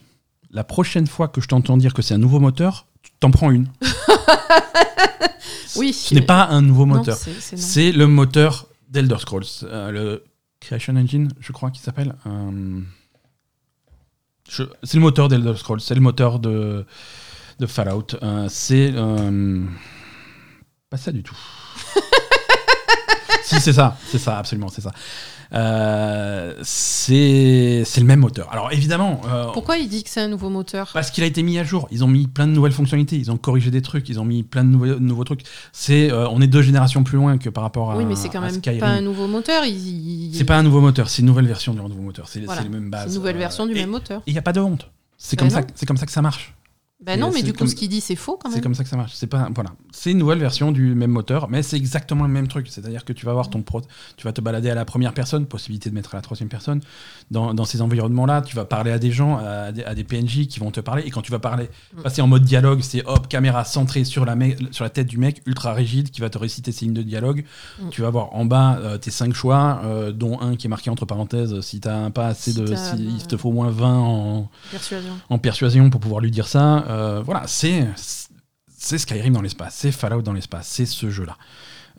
la 0.51 0.65
prochaine 0.65 1.07
fois 1.07 1.29
que 1.29 1.41
je 1.41 1.49
t'entends 1.49 1.77
dire 1.77 1.93
que 1.95 2.03
c'est 2.03 2.15
un 2.15 2.19
nouveau 2.19 2.39
moteur, 2.41 2.87
tu 3.03 3.11
t'en 3.21 3.31
prends 3.33 3.51
une. 3.51 3.67
Oui. 5.77 5.93
Ce 5.93 6.15
n'est 6.15 6.23
pas 6.23 6.47
un 6.47 6.63
nouveau 6.63 6.87
moteur. 6.87 7.17
c'est- 7.57 7.93
le 7.93 8.07
moteur 8.07 8.67
d'Elder 8.89 9.19
Scrolls, 9.19 9.45
euh, 9.65 9.91
le 9.91 10.25
Creation 10.61 10.97
Engine, 10.97 11.29
je 11.41 11.53
crois 11.53 11.71
qu'il 11.71 11.83
s'appelle. 11.83 12.15
Euh, 12.27 12.81
je- 14.49 14.65
c'est 14.83 14.95
le 14.97 15.01
moteur 15.03 15.29
d'Elder 15.29 15.57
Scrolls, 15.57 15.81
c'est 15.81 15.95
le 15.95 16.01
moteur 16.01 16.39
de, 16.39 16.87
de 17.59 17.67
Fallout. 17.67 18.07
Euh, 18.23 18.47
c'est 18.49 18.93
pas 20.91 20.97
ça 20.99 21.13
du 21.13 21.23
tout. 21.23 21.37
si 23.45 23.61
c'est 23.61 23.73
ça, 23.73 23.97
c'est 24.07 24.19
ça, 24.19 24.39
absolument, 24.39 24.69
c'est 24.69 24.83
ça. 24.83 24.93
Euh, 25.55 26.55
c'est 26.63 27.83
c'est 27.85 28.01
le 28.01 28.07
même 28.07 28.21
moteur. 28.21 28.49
Alors 28.53 28.73
évidemment, 28.73 29.21
euh, 29.27 29.47
Pourquoi 29.53 29.77
il 29.79 29.89
dit 29.89 30.03
que 30.03 30.11
c'est 30.11 30.21
un 30.21 30.29
nouveau 30.29 30.49
moteur? 30.49 30.91
parce 30.95 31.11
qu'il 31.11 31.23
a 31.25 31.27
été 31.27 31.43
mis 31.43 31.59
à 31.59 31.65
jour. 31.65 31.89
Ils 31.91 32.03
ont 32.05 32.09
mis 32.09 32.27
plein 32.27 32.47
de 32.47 32.53
nouvelles 32.53 32.73
fonctionnalités. 32.73 33.17
Ils 33.17 33.31
ont 33.31 33.37
corrigé 33.37 33.71
des 33.71 33.83
trucs. 33.83 34.09
Ils 34.09 34.19
ont 34.19 34.25
mis 34.25 34.43
plein 34.43 34.65
de 34.65 34.71
nouveaux, 34.71 34.99
nouveaux 34.99 35.25
trucs. 35.25 35.43
C'est, 35.73 36.11
euh, 36.11 36.29
on 36.31 36.41
est 36.41 36.47
deux 36.47 36.63
générations 36.63 37.05
plus 37.05 37.17
loin 37.17 37.39
que 37.39 37.51
par 37.51 37.63
rapport 37.65 37.91
à. 37.93 37.97
Oui, 37.97 38.05
mais 38.05 38.17
c'est 38.17 38.29
quand 38.29 38.41
même 38.41 38.55
Skyrim. 38.55 38.81
pas 38.81 38.89
un 38.89 39.01
nouveau 39.03 39.27
moteur. 39.27 39.65
il- 39.65 40.31
C'est 40.35 40.45
pas 40.45 40.57
un 40.57 40.63
nouveau 40.63 40.81
moteur. 40.81 41.09
C'est 41.11 41.21
une 41.23 41.27
nouvelle 41.29 41.47
version 41.47 41.75
du 41.75 41.81
nouveau 41.81 42.03
moteur. 42.03 42.29
C'est 42.29 42.41
Voilà. 42.41 42.63
c'est 42.63 42.69
les 42.69 42.75
mêmes 42.75 42.91
bases. 42.91 43.03
C'est 43.05 43.09
une 43.11 43.15
nouvelle 43.17 43.37
version 43.37 43.67
du 43.67 43.73
et- 43.73 43.81
même 43.81 43.91
moteur. 43.91 44.23
Il 44.27 44.33
n'y 44.33 44.39
a 44.39 44.43
pas 44.43 44.53
de 44.53 44.61
honte. 44.61 44.91
C'est 45.19 45.39
Ben 45.39 45.47
comme, 45.49 45.51
ça, 45.51 45.67
c'est 45.75 45.87
comme 45.87 45.97
ça 45.97 46.07
que 46.07 46.13
ça 46.13 46.23
marche. 46.23 46.55
Ben 47.05 47.19
non, 47.19 47.31
c'est 47.31 47.39
mais 47.39 47.43
du 47.43 47.53
coup, 47.53 47.59
comme- 47.61 47.69
ce 47.69 47.75
qu'il 47.75 47.89
dit, 47.89 48.01
c'est 48.01 48.15
faux 48.17 48.39
quand 48.41 48.49
C'est 48.49 48.57
même. 48.57 48.63
comme 48.63 48.75
ça 48.75 48.85
que 48.85 48.89
ça 48.89 48.97
marche. 48.97 49.13
C'est 49.15 49.27
pas 49.27 49.49
voilà. 49.55 49.71
C'est 49.95 50.11
une 50.11 50.19
nouvelle 50.19 50.39
version 50.39 50.73
du 50.73 50.95
même 50.95 51.11
moteur, 51.11 51.49
mais 51.51 51.63
c'est 51.63 51.77
exactement 51.77 52.25
le 52.25 52.31
même 52.31 52.49
truc. 52.49 52.67
C'est-à-dire 52.69 53.05
que 53.05 53.13
tu 53.13 53.25
vas 53.27 53.31
avoir 53.33 53.51
ton 53.51 53.63
pro, 53.63 53.83
tu 54.17 54.25
vas 54.25 54.33
te 54.33 54.41
balader 54.41 54.71
à 54.71 54.75
la 54.75 54.85
première 54.85 55.13
personne, 55.15 55.47
possibilité 55.47 55.91
de 55.91 55.95
mettre 55.95 56.15
à 56.15 56.19
la 56.19 56.23
troisième 56.23 56.49
personne. 56.49 56.81
Dans, 57.31 57.55
dans 57.55 57.65
ces 57.65 57.83
environnements-là, 57.83 58.43
tu 58.43 58.57
vas 58.57 58.65
parler 58.65 58.91
à 58.91 58.99
des 58.99 59.13
gens, 59.13 59.37
à 59.39 59.71
des, 59.71 59.85
à 59.85 59.95
des 59.95 60.05
PNJ 60.05 60.47
qui 60.49 60.61
vont 60.61 60.71
te 60.71 60.81
parler. 60.81 61.03
Et 61.07 61.11
quand 61.11 61.23
tu 61.23 61.31
vas 61.31 61.39
parler, 61.39 61.69
Mm. 61.97 62.03
passer 62.03 62.23
en 62.23 62.27
mode 62.27 62.43
dialogue, 62.45 62.81
c'est 62.83 63.05
hop, 63.07 63.29
caméra 63.29 63.65
centrée 63.65 64.05
sur 64.05 64.25
la, 64.25 64.35
me- 64.35 64.57
sur 64.71 64.83
la 64.85 64.91
tête 64.91 65.07
du 65.07 65.19
mec, 65.19 65.43
ultra 65.47 65.73
rigide, 65.75 66.11
qui 66.11 66.21
va 66.23 66.31
te 66.31 66.39
réciter 66.39 66.73
ses 66.73 66.87
lignes 66.87 66.95
de 66.95 67.03
dialogue. 67.03 67.45
Mm. 67.81 67.89
Tu 67.91 68.01
vas 68.03 68.09
voir 68.11 68.35
en 68.35 68.45
bas 68.47 68.79
euh, 68.81 68.97
tes 68.99 69.11
cinq 69.11 69.35
choix, 69.35 69.81
euh, 69.85 70.11
dont 70.13 70.41
un 70.41 70.57
qui 70.57 70.67
est 70.67 70.71
marqué 70.71 70.89
entre 70.91 71.05
parenthèses. 71.05 71.61
Si 71.61 71.81
t'as 71.81 72.09
pas 72.11 72.29
assez 72.29 72.53
Si 72.53 72.59
de, 72.61 72.75
si 72.75 72.97
il 72.97 73.27
te 73.27 73.37
faut 73.37 73.51
au 73.51 73.53
moins 73.53 73.71
20 73.71 73.95
en 73.99 74.49
Persuasion. 74.71 75.13
en 75.29 75.39
persuasion 75.39 75.91
pour 75.91 76.01
pouvoir 76.01 76.21
lui 76.23 76.31
dire 76.31 76.49
ça. 76.49 76.85
Euh, 76.89 77.23
voilà, 77.25 77.43
c'est 77.47 77.87
c'est 78.85 78.99
Skyrim 78.99 79.33
dans 79.33 79.43
l'espace, 79.43 79.75
c'est 79.77 79.93
Fallout 79.93 80.23
dans 80.23 80.33
l'espace, 80.33 80.67
c'est 80.69 80.87
ce 80.87 81.11
jeu-là. 81.11 81.37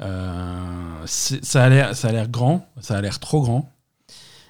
Euh, 0.01 1.05
ça 1.05 1.64
a 1.64 1.69
l'air 1.69 2.27
grand, 2.30 2.68
ça 2.81 2.97
a 2.97 3.01
l'air 3.01 3.19
trop 3.19 3.41
grand. 3.41 3.69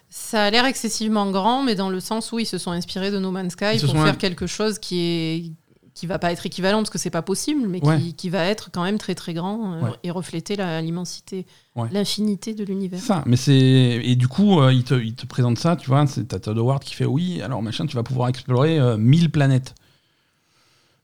Ça 0.10 0.43
a 0.45 0.49
l'air 0.51 0.65
excessivement 0.65 1.30
grand, 1.31 1.64
mais 1.64 1.76
dans 1.76 1.89
le 1.89 1.99
sens 1.99 2.31
où 2.31 2.39
ils 2.39 2.45
se 2.45 2.57
sont 2.57 2.72
inspirés 2.72 3.11
de 3.11 3.19
No 3.19 3.31
Man's 3.31 3.53
Sky 3.53 3.65
Ils 3.76 3.81
pour 3.81 3.93
faire 3.93 4.03
un- 4.05 4.14
quelque 4.14 4.47
chose 4.47 4.80
qui 4.80 4.99
est 4.99 5.51
qui 5.95 6.07
va 6.07 6.18
pas 6.18 6.31
être 6.31 6.43
équivalent 6.47 6.80
parce 6.80 6.89
que 6.89 6.97
c'est 6.97 7.11
pas 7.11 7.22
possible, 7.22 7.68
mais 7.68 7.80
Ouais. 7.85 7.99
qui, 7.99 8.14
qui 8.15 8.30
va 8.31 8.43
être 8.45 8.72
quand 8.72 8.81
même 8.84 8.97
très 8.97 9.14
très 9.14 9.35
grand 9.35 9.73
euh, 9.76 9.81
Ouais. 9.81 9.89
et 10.01 10.10
refléter 10.10 10.55
l'immensité, 10.55 11.45
Ouais. 11.76 11.88
l'infinité 11.91 12.55
de 12.55 12.64
l'univers. 12.64 12.99
Ça, 12.99 13.22
mais 13.27 13.35
c'est 13.35 13.53
et 13.53 14.15
du 14.15 14.27
coup 14.27 14.60
euh, 14.60 14.73
il, 14.73 14.84
te, 14.84 14.95
il 14.95 15.14
te 15.14 15.27
présente 15.27 15.60
ça, 15.60 15.76
tu 15.76 15.88
vois, 15.91 16.07
c'est 16.07 16.27
t'as 16.30 16.39
Todd 16.39 16.57
Howard 16.57 16.84
qui 16.84 16.95
fait 16.95 17.05
oui, 17.05 17.43
alors 17.43 17.61
machin, 17.61 17.85
tu 17.85 17.95
vas 17.95 18.01
pouvoir 18.01 18.30
explorer 18.30 18.80
euh, 18.80 18.97
1000 18.97 19.30
planètes. 19.30 19.76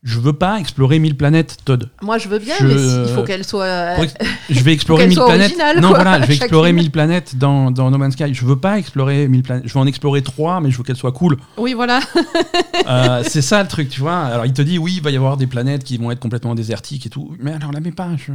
Je 0.02 0.18
veux 0.20 0.32
pas 0.32 0.60
explorer 0.62 0.98
1000 0.98 1.18
planètes, 1.18 1.58
Todd. 1.66 1.90
Moi, 2.02 2.18
je 2.20 2.30
veux 2.30 2.40
bien, 2.40 2.56
Je- 2.58 2.66
mais 2.68 2.78
si- 2.78 3.10
il 3.12 3.16
faut 3.16 3.24
qu'elle 3.24 3.44
soit. 3.46 4.02
Ex- 4.02 4.14
je 4.50 4.60
vais 4.62 4.72
explorer 4.74 5.02
qu'elle 5.02 5.10
1000 5.10 5.18
soit 5.18 5.28
planètes. 5.28 5.58
non, 5.82 5.90
quoi, 5.90 6.04
voilà, 6.04 6.22
je 6.22 6.28
vais 6.28 6.36
explorer 6.36 6.72
1000 6.72 6.90
planètes 6.90 7.38
dans, 7.38 7.70
dans 7.70 7.92
No 7.92 7.98
Man's 7.98 8.14
Sky. 8.14 8.34
Je 8.34 8.46
veux 8.46 8.56
pas 8.56 8.80
explorer 8.80 9.28
1000 9.28 9.44
planètes. 9.44 9.64
Je 9.68 9.74
veux 9.74 9.80
en 9.80 9.88
explorer 9.88 10.22
3, 10.22 10.62
mais 10.62 10.72
je 10.72 10.78
veux 10.78 10.84
qu'elles 10.86 10.96
soient 10.96 11.12
cool. 11.12 11.38
Oui, 11.58 11.74
voilà. 11.74 12.00
Euh, 12.88 13.24
c'est 13.28 13.42
ça 13.44 13.62
le 13.62 13.68
truc, 13.68 13.90
tu 13.90 14.00
vois. 14.00 14.18
Alors 14.20 14.46
il 14.46 14.54
te 14.54 14.62
dit 14.64 14.80
oui, 14.80 14.94
il 14.98 15.04
va 15.04 15.12
y 15.12 15.16
avoir 15.18 15.38
des 15.38 15.46
planètes 15.46 15.84
qui 15.84 15.98
vont 15.98 16.10
être 16.12 16.20
complètement 16.20 16.56
désertiques 16.56 17.06
et 17.06 17.10
tout. 17.10 17.36
Mais 17.40 17.52
alors 17.54 17.72
la 17.72 17.82
mets 17.82 17.92
pas. 17.92 18.08
Je, 18.18 18.32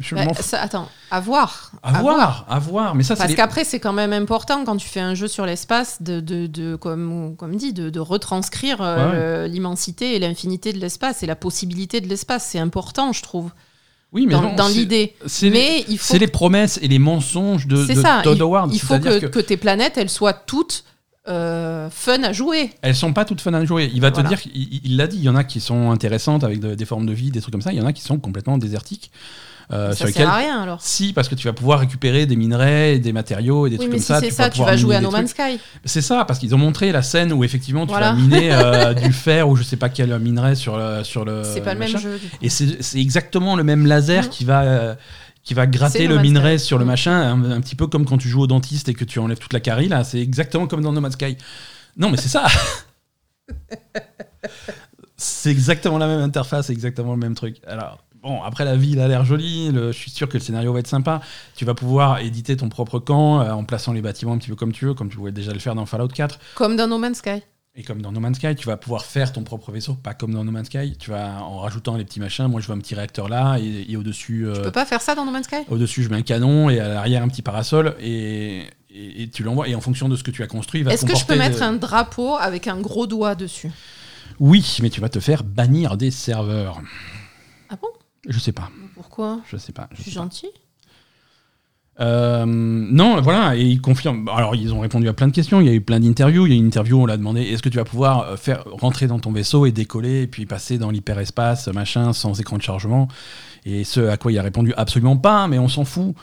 je 0.00 0.14
Bah, 0.14 0.26
ça- 0.40 0.60
attends, 0.60 0.88
à 1.10 1.20
voir. 1.20 1.72
À 1.82 2.00
voir, 2.00 2.46
à 2.48 2.58
voir. 2.58 2.94
Mais 2.94 3.02
ça, 3.02 3.16
Parce 3.16 3.30
les- 3.30 3.34
qu'après, 3.36 3.64
c'est 3.64 3.80
quand 3.80 3.92
même 3.92 4.12
important 4.12 4.64
quand 4.64 4.76
tu 4.76 4.88
fais 4.88 5.00
un 5.00 5.14
jeu 5.14 5.28
sur 5.28 5.44
l'espace, 5.46 6.02
de, 6.02 6.20
de, 6.20 6.46
de- 6.46 6.76
comme, 6.76 7.34
comme 7.36 7.56
dit, 7.56 7.72
de, 7.72 7.90
de 7.90 8.00
retranscrire 8.00 8.78
euh, 8.80 9.46
l'immensité 9.46 10.14
et 10.14 10.18
l'infinité 10.18 10.72
de 10.72 10.78
l'espace 10.78 11.22
et 11.22 11.26
la 11.26 11.36
possibilité 11.36 12.00
de 12.00 12.08
l'espace. 12.08 12.46
C'est 12.50 12.58
important, 12.58 13.12
je 13.12 13.22
trouve, 13.22 13.50
oui, 14.12 14.26
mais 14.26 14.34
dans, 14.34 14.54
dans 14.54 14.68
l'idée. 14.68 15.14
C'est 15.26 15.50
les, 15.50 15.86
les 16.18 16.26
promesses 16.28 16.78
et 16.82 16.88
les 16.88 16.98
mensonges 16.98 17.66
de, 17.66 17.86
de 17.86 17.94
ça. 18.00 18.20
Todd 18.22 18.36
il, 18.36 18.42
Howard. 18.42 18.74
il 18.74 18.80
faut 18.80 18.98
que, 18.98 19.26
que 19.26 19.38
tes 19.40 19.56
planètes, 19.56 19.96
elles 19.96 20.10
soient 20.10 20.34
toutes 20.34 20.84
euh, 21.28 21.88
fun 21.88 22.20
à 22.24 22.32
jouer. 22.32 22.72
elles 22.82 22.96
sont 22.96 23.12
pas 23.12 23.24
toutes 23.24 23.40
fun 23.40 23.54
à 23.54 23.64
jouer. 23.64 23.88
Il 23.94 24.00
va 24.00 24.10
Voilà. 24.10 24.28
te 24.28 24.34
dire, 24.34 24.52
il 24.54 24.80
il 24.84 24.96
l'a 24.96 25.06
dit, 25.06 25.18
il 25.18 25.22
y 25.22 25.28
en 25.28 25.36
a 25.36 25.44
qui 25.44 25.60
sont 25.60 25.92
intéressantes 25.92 26.42
avec 26.42 26.58
de- 26.58 26.74
des 26.74 26.84
formes 26.84 27.06
de 27.06 27.12
vie, 27.12 27.30
des 27.30 27.40
trucs 27.40 27.52
comme 27.52 27.62
ça. 27.62 27.72
Il 27.72 27.78
y 27.78 27.80
en 27.80 27.86
a 27.86 27.92
qui 27.92 28.02
sont 28.02 28.18
complètement 28.18 28.58
désertiques. 28.58 29.12
Euh, 29.72 29.92
ça 29.94 30.06
sert 30.06 30.28
à 30.28 30.36
rien 30.36 30.60
alors. 30.62 30.80
Si, 30.82 31.12
parce 31.12 31.28
que 31.28 31.34
tu 31.34 31.46
vas 31.46 31.52
pouvoir 31.52 31.80
récupérer 31.80 32.26
des 32.26 32.36
minerais, 32.36 32.98
des 32.98 33.12
matériaux 33.12 33.66
et 33.66 33.70
des 33.70 33.76
Oui, 33.76 33.80
trucs 33.80 33.90
mais 33.92 33.96
comme 33.96 34.00
si 34.02 34.06
ça. 34.06 34.20
c'est 34.20 34.30
ça, 34.30 34.50
tu 34.50 34.60
vas 34.62 34.76
jouer 34.76 34.96
à 34.96 35.00
No 35.00 35.10
Man's. 35.10 35.30
Sky. 35.30 35.58
C'est 35.84 36.02
ça, 36.02 36.24
parce 36.26 36.38
qu'ils 36.38 36.54
ont 36.54 36.58
montré 36.58 36.92
la 36.92 37.02
scène 37.02 37.32
où 37.32 37.44
effectivement 37.44 37.86
tu 37.86 37.92
Voilà. 37.92 38.12
vas 38.12 38.18
miner 38.18 38.52
euh, 38.52 38.94
du 38.94 39.12
fer 39.12 39.48
ou 39.48 39.56
je 39.56 39.62
sais 39.62 39.76
pas 39.76 39.88
quel 39.88 40.16
minerai 40.18 40.54
sur 40.54 40.76
le 40.76 41.04
sur 41.04 41.24
le. 41.24 41.42
C'est 41.44 41.62
pas 41.62 41.74
le 41.74 41.80
même 41.80 41.96
jeu. 41.96 42.18
du 42.18 42.28
coup. 42.28 42.36
Et 42.42 42.48
c'est 42.48 42.98
exactement 43.00 43.56
le 43.56 43.64
même 43.64 43.86
laser 43.86 44.24
Mhm. 44.24 44.28
qui 44.30 44.44
va 44.44 44.62
euh, 44.62 44.94
qui 45.44 45.54
va 45.54 45.66
gratter 45.66 46.04
No 46.04 46.10
le 46.10 46.14
Man's 46.16 46.26
minerai 46.28 46.58
Sky. 46.58 46.66
sur 46.66 46.78
le 46.78 46.84
Mhm. 46.84 46.90
machin, 46.90 47.12
un, 47.12 47.50
un 47.52 47.60
petit 47.60 47.74
peu 47.74 47.86
comme 47.86 48.04
quand 48.04 48.18
tu 48.18 48.28
joues 48.28 48.42
au 48.42 48.46
dentiste 48.46 48.88
et 48.88 48.94
que 48.94 49.04
tu 49.04 49.18
enlèves 49.18 49.38
toute 49.38 49.52
la 49.52 49.60
carie 49.60 49.88
là. 49.88 50.04
C'est 50.04 50.20
exactement 50.20 50.66
comme 50.66 50.82
dans 50.82 50.92
No 50.92 51.00
Man's 51.00 51.14
Sky. 51.14 51.36
Non, 51.96 52.10
mais 52.10 52.16
c'est 52.18 52.28
ça. 52.28 52.46
c'est 55.16 55.50
exactement 55.50 55.98
la 55.98 56.06
même 56.06 56.20
interface, 56.20 56.66
c'est 56.66 56.72
exactement 56.72 57.12
le 57.12 57.18
même 57.18 57.34
truc. 57.34 57.56
Alors. 57.66 57.98
Bon, 58.22 58.40
après 58.42 58.64
la 58.64 58.76
ville 58.76 59.00
a 59.00 59.08
l'air 59.08 59.24
jolie, 59.24 59.70
le- 59.72 59.90
je 59.90 59.98
suis 59.98 60.10
sûr 60.10 60.28
que 60.28 60.34
le 60.34 60.42
scénario 60.42 60.72
va 60.72 60.78
être 60.78 60.86
sympa. 60.86 61.20
Tu 61.56 61.64
vas 61.64 61.74
pouvoir 61.74 62.20
éditer 62.20 62.56
ton 62.56 62.68
propre 62.68 62.98
camp 63.00 63.40
euh, 63.40 63.50
en 63.50 63.64
plaçant 63.64 63.92
les 63.92 64.00
bâtiments 64.00 64.32
un 64.34 64.38
petit 64.38 64.48
peu 64.50 64.54
comme 64.56 64.72
tu 64.72 64.84
veux, 64.84 64.94
comme 64.94 65.08
tu 65.10 65.16
pouvais 65.16 65.32
déjà 65.32 65.52
le 65.52 65.58
faire 65.58 65.74
dans 65.74 65.86
Fallout 65.86 66.08
4. 66.08 66.38
Comme 66.54 66.76
dans 66.76 66.86
No 66.86 66.98
Man's 66.98 67.18
Sky. 67.18 67.42
Et 67.74 67.82
comme 67.82 68.00
dans 68.02 68.12
No 68.12 68.20
Man's 68.20 68.36
Sky, 68.36 68.54
tu 68.54 68.66
vas 68.66 68.76
pouvoir 68.76 69.04
faire 69.06 69.32
ton 69.32 69.42
propre 69.44 69.72
vaisseau, 69.72 69.94
pas 69.94 70.12
comme 70.14 70.34
dans 70.34 70.44
No 70.44 70.52
Man's 70.52 70.66
Sky. 70.66 70.94
Tu 70.98 71.10
vas 71.10 71.42
en 71.42 71.58
rajoutant 71.58 71.96
les 71.96 72.04
petits 72.04 72.20
machins. 72.20 72.46
Moi, 72.46 72.60
je 72.60 72.68
veux 72.68 72.74
un 72.74 72.78
petit 72.78 72.94
réacteur 72.94 73.28
là, 73.28 73.56
et, 73.58 73.90
et 73.90 73.96
au-dessus, 73.96 74.46
euh, 74.46 74.54
Tu 74.56 74.60
peux 74.62 74.70
pas 74.70 74.84
faire 74.84 75.00
ça 75.00 75.14
dans 75.14 75.24
No 75.24 75.32
Man's 75.32 75.46
Sky? 75.46 75.64
au-dessus, 75.68 76.02
je 76.04 76.10
mets 76.10 76.16
un 76.18 76.22
canon, 76.22 76.68
et 76.70 76.78
à 76.78 76.86
l'arrière, 76.88 77.22
un 77.24 77.28
petit 77.28 77.40
parasol, 77.42 77.96
et, 77.98 78.66
et- 78.90 79.22
et 79.22 79.28
tu 79.30 79.42
l'envoies. 79.42 79.68
Et 79.68 79.74
en 79.74 79.80
fonction 79.80 80.08
de 80.10 80.14
ce 80.16 80.22
que 80.22 80.30
tu 80.30 80.42
as 80.42 80.46
construit, 80.46 80.82
il 80.82 80.84
va 80.84 80.92
Est-ce 80.92 81.06
que 81.06 81.16
je 81.16 81.24
peux 81.24 81.36
mettre 81.36 81.58
de- 81.58 81.62
un 81.64 81.72
drapeau 81.72 82.36
avec 82.36 82.68
un 82.68 82.78
gros 82.78 83.06
doigt 83.06 83.34
dessus? 83.34 83.70
Oui, 84.38 84.76
mais 84.82 84.90
tu 84.90 85.00
vas 85.00 85.08
te 85.08 85.18
faire 85.18 85.42
bannir 85.42 85.96
des 85.96 86.10
serveurs. 86.10 86.80
Je 88.28 88.38
sais 88.38 88.52
pas, 88.52 88.70
Pourquoi 88.94 89.40
je 89.50 89.56
sais 89.56 89.72
pas. 89.72 89.88
je 89.92 89.96
Je 89.96 90.02
suis 90.02 90.10
sais 90.12 90.16
pas. 90.18 90.22
gentil 90.24 90.46
Euh, 92.00 92.46
non, 92.46 93.20
voilà, 93.20 93.54
et 93.54 93.62
ils 93.62 93.80
confirment. 93.80 94.28
Alors, 94.28 94.54
ils 94.56 94.72
ont 94.72 94.80
répondu 94.80 95.08
à 95.08 95.12
plein 95.12 95.26
de 95.28 95.32
questions. 95.32 95.60
Il 95.60 95.66
y 95.66 95.70
a 95.70 95.74
eu 95.74 95.80
plein 95.82 96.00
d'interviews. 96.00 96.46
Il 96.46 96.52
y 96.52 96.56
a 96.56 96.58
une 96.58 96.66
interview 96.66 96.96
où 96.98 97.02
on 97.02 97.06
l'a 97.06 97.16
demandé 97.18 97.42
est-ce 97.42 97.62
que 97.62 97.68
tu 97.68 97.76
vas 97.76 97.84
pouvoir 97.84 98.20
euh, 98.20 98.36
faire 98.36 98.64
rentrer 98.64 99.06
dans 99.06 99.18
ton 99.18 99.30
vaisseau 99.30 99.66
et 99.66 99.72
décoller, 99.72 100.22
et 100.22 100.26
puis 100.26 100.46
passer 100.46 100.78
dans 100.78 100.90
l'hyperespace, 100.90 101.68
machin, 101.68 102.12
sans 102.12 102.40
écran 102.40 102.56
de 102.56 102.62
chargement? 102.62 103.08
Et 103.66 103.84
ce 103.84 104.00
à 104.00 104.16
quoi 104.16 104.32
il 104.32 104.38
a 104.38 104.42
répondu 104.42 104.72
absolument 104.76 105.16
pas, 105.18 105.46
mais 105.48 105.58
on 105.58 105.68
s'en 105.68 105.84
fout. 105.84 106.14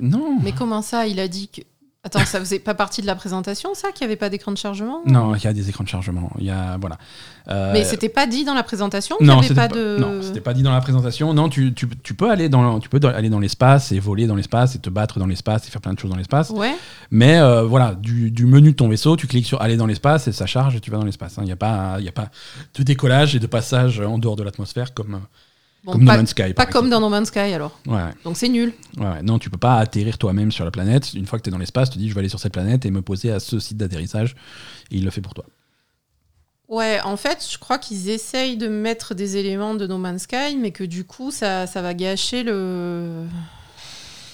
Non, 0.00 0.38
Mais 0.42 0.52
comment 0.52 0.82
ça 0.82 1.06
Il 1.06 1.18
a 1.20 1.26
dit 1.28 1.48
que. 1.48 1.62
Attends, 2.02 2.24
ça 2.24 2.38
faisait 2.40 2.60
pas 2.60 2.72
partie 2.72 3.02
de 3.02 3.06
la 3.06 3.14
présentation, 3.14 3.74
ça, 3.74 3.92
qu'il 3.92 4.06
n'y 4.06 4.10
avait 4.12 4.18
pas 4.18 4.30
d'écran 4.30 4.52
de 4.52 4.56
chargement 4.56 5.02
Non, 5.04 5.34
il 5.34 5.44
y 5.44 5.46
a 5.46 5.52
des 5.52 5.68
écrans 5.68 5.84
de 5.84 5.88
chargement. 5.90 6.30
Il 6.38 6.46
y 6.46 6.50
a 6.50 6.78
voilà. 6.80 6.96
Euh, 7.48 7.74
Mais 7.74 7.84
c'était 7.84 8.08
pas 8.08 8.26
dit 8.26 8.46
dans 8.46 8.54
la 8.54 8.62
présentation 8.62 9.16
non, 9.20 9.42
c'était 9.42 9.54
pas 9.54 9.68
pas, 9.68 9.74
de. 9.74 9.98
non, 10.00 10.22
c'était 10.22 10.40
pas 10.40 10.54
dit 10.54 10.62
dans 10.62 10.72
la 10.72 10.80
présentation. 10.80 11.34
Non, 11.34 11.50
tu, 11.50 11.74
tu, 11.74 11.86
tu 12.02 12.14
peux 12.14 12.30
aller 12.30 12.48
dans 12.48 12.80
tu 12.80 12.88
peux 12.88 13.00
aller 13.06 13.28
dans 13.28 13.38
l'espace 13.38 13.92
et 13.92 13.98
voler 14.00 14.26
dans 14.26 14.34
l'espace 14.34 14.74
et 14.74 14.78
te 14.78 14.88
battre 14.88 15.18
dans 15.18 15.26
l'espace 15.26 15.68
et 15.68 15.70
faire 15.70 15.82
plein 15.82 15.92
de 15.92 15.98
choses 15.98 16.10
dans 16.10 16.16
l'espace. 16.16 16.48
Ouais. 16.48 16.74
Mais 17.10 17.38
euh, 17.38 17.64
voilà, 17.64 17.94
du, 17.94 18.30
du 18.30 18.46
menu 18.46 18.70
de 18.70 18.76
ton 18.76 18.88
vaisseau, 18.88 19.16
tu 19.16 19.26
cliques 19.26 19.46
sur 19.46 19.60
aller 19.60 19.76
dans 19.76 19.86
l'espace 19.86 20.26
et 20.26 20.32
ça 20.32 20.46
charge 20.46 20.76
et 20.76 20.80
tu 20.80 20.90
vas 20.90 20.96
dans 20.96 21.04
l'espace. 21.04 21.36
hein. 21.36 21.42
Il 21.42 21.46
n'y 21.46 21.52
a 21.52 21.56
pas 21.56 22.00
y 22.00 22.08
a 22.08 22.12
pas 22.12 22.30
de 22.78 22.82
décollage 22.82 23.36
et 23.36 23.40
de 23.40 23.46
passage 23.46 24.00
en 24.00 24.16
dehors 24.16 24.36
de 24.36 24.42
l'atmosphère 24.42 24.94
comme 24.94 25.20
Bon, 25.84 25.92
comme 25.92 26.04
pas, 26.04 26.12
No 26.12 26.18
Man's 26.18 26.30
Sky. 26.30 26.42
pas 26.52 26.64
par 26.64 26.68
comme 26.70 26.90
dans 26.90 27.00
No 27.00 27.08
Man's 27.08 27.28
Sky 27.28 27.38
alors. 27.38 27.78
Ouais, 27.86 27.94
ouais. 27.94 28.10
Donc 28.24 28.36
c'est 28.36 28.48
nul. 28.50 28.72
Ouais, 28.98 29.22
non, 29.22 29.38
tu 29.38 29.48
peux 29.48 29.56
pas 29.58 29.78
atterrir 29.78 30.18
toi-même 30.18 30.52
sur 30.52 30.64
la 30.64 30.70
planète. 30.70 31.14
Une 31.14 31.26
fois 31.26 31.38
que 31.38 31.44
tu 31.44 31.48
es 31.48 31.52
dans 31.52 31.58
l'espace, 31.58 31.88
tu 31.90 31.98
dis 31.98 32.08
je 32.08 32.14
vais 32.14 32.20
aller 32.20 32.28
sur 32.28 32.38
cette 32.40 32.52
planète 32.52 32.84
et 32.84 32.90
me 32.90 33.00
poser 33.02 33.30
à 33.32 33.40
ce 33.40 33.58
site 33.58 33.78
d'atterrissage. 33.78 34.36
Et 34.90 34.96
il 34.96 35.04
le 35.04 35.10
fait 35.10 35.22
pour 35.22 35.32
toi. 35.34 35.44
Ouais, 36.68 37.00
en 37.02 37.16
fait, 37.16 37.44
je 37.50 37.58
crois 37.58 37.78
qu'ils 37.78 38.10
essayent 38.10 38.56
de 38.56 38.68
mettre 38.68 39.14
des 39.14 39.36
éléments 39.36 39.74
de 39.74 39.86
No 39.86 39.98
Man's 39.98 40.22
Sky, 40.22 40.56
mais 40.56 40.70
que 40.70 40.84
du 40.84 41.04
coup, 41.04 41.30
ça, 41.32 41.66
ça 41.66 41.82
va 41.82 41.94
gâcher 41.94 42.44
le, 42.44 43.24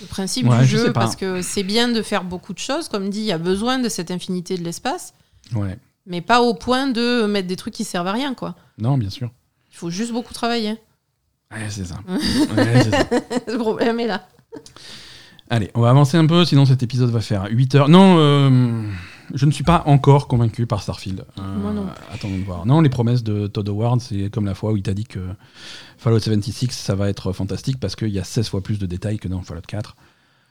le 0.03 0.07
principe 0.09 0.47
du 0.49 0.67
je 0.67 0.77
jeu, 0.77 0.93
parce 0.93 1.17
que 1.17 1.41
c'est 1.41 1.63
bien 1.63 1.89
de 1.89 2.03
faire 2.03 2.25
beaucoup 2.25 2.53
de 2.53 2.59
choses. 2.59 2.89
Comme 2.89 3.09
dit, 3.09 3.21
il 3.21 3.25
y 3.27 3.33
a 3.33 3.39
besoin 3.39 3.79
de 3.79 3.89
cette 3.89 4.11
infinité 4.11 4.59
de 4.59 4.65
l'espace, 4.65 5.15
Ouais. 5.55 5.79
mais 6.05 6.21
pas 6.21 6.43
au 6.43 6.53
point 6.53 6.89
de 6.89 7.25
mettre 7.25 7.49
des 7.49 7.57
trucs 7.57 7.73
qui 7.73 7.85
servent 7.85 8.09
à 8.09 8.13
rien, 8.13 8.35
quoi. 8.35 8.55
Non, 8.77 8.99
bien 8.99 9.11
sûr. 9.11 9.31
Il 9.73 9.77
faut 9.79 9.89
juste 9.91 10.13
beaucoup 10.13 10.35
travailler. 10.35 10.77
Ouais, 11.53 11.67
c'est 11.71 11.85
ça. 11.85 11.97
Ouais, 12.09 12.83
c'est 12.83 12.91
ça. 12.91 13.05
le 13.53 13.59
problème 13.59 14.01
est 14.01 14.07
là. 14.07 14.27
Allez, 15.49 15.71
on 15.75 15.81
va 15.81 15.91
avancer 15.91 16.17
un 16.17 16.27
peu, 16.27 16.45
sinon 16.45 16.67
cet 16.67 16.83
épisode 16.83 17.11
va 17.11 17.21
faire 17.21 17.47
8 17.51 17.75
heures. 17.77 17.89
Non, 17.89 18.17
euh, 18.19 18.83
je 19.33 19.47
ne 19.47 19.53
suis 19.53 19.63
pas 19.63 19.85
encore 19.87 20.27
convaincu 20.27 20.67
par 20.67 20.83
Starfield. 20.83 21.25
Euh, 21.39 21.57
Moi 21.59 21.73
non. 21.73 21.87
Attendons 22.13 22.37
de 22.39 22.43
voir. 22.43 22.67
Non, 22.67 22.81
les 22.81 22.89
promesses 22.89 23.23
de 23.23 23.47
Todd 23.47 23.69
Howard, 23.69 24.01
c'est 24.01 24.29
comme 24.31 24.45
la 24.45 24.55
fois 24.55 24.73
où 24.73 24.77
il 24.77 24.83
t'a 24.83 24.93
dit 24.95 25.05
que 25.05 25.21
Fallout 25.99 26.19
76, 26.19 26.71
ça 26.73 26.97
va 26.97 27.09
être 27.09 27.33
fantastique 27.33 27.79
parce 27.79 27.95
qu'il 27.95 28.09
y 28.09 28.19
a 28.19 28.25
16 28.25 28.49
fois 28.49 28.61
plus 28.61 28.79
de 28.81 28.87
détails 28.87 29.19
que 29.19 29.29
dans 29.29 29.41
Fallout 29.43 29.61
4. 29.69 29.95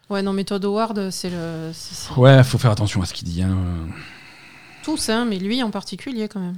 Ouais, 0.10 0.22
non, 0.22 0.32
mais 0.34 0.46
Todd 0.46 0.64
Howard, 0.64 1.10
c'est 1.10 1.30
le. 1.30 1.72
c'est- 1.74 1.96
c'est 2.14 2.14
Ouais, 2.18 2.42
faut 2.44 2.58
faire 2.58 2.72
attention 2.72 3.02
à 3.02 3.06
ce 3.06 3.14
qu'il 3.14 3.28
dit. 3.28 3.42
hein. 3.42 3.58
Tous, 4.84 5.10
hein, 5.10 5.26
mais 5.26 5.40
lui 5.40 5.62
en 5.64 5.72
particulier 5.72 6.28
quand 6.30 6.40
même. 6.40 6.58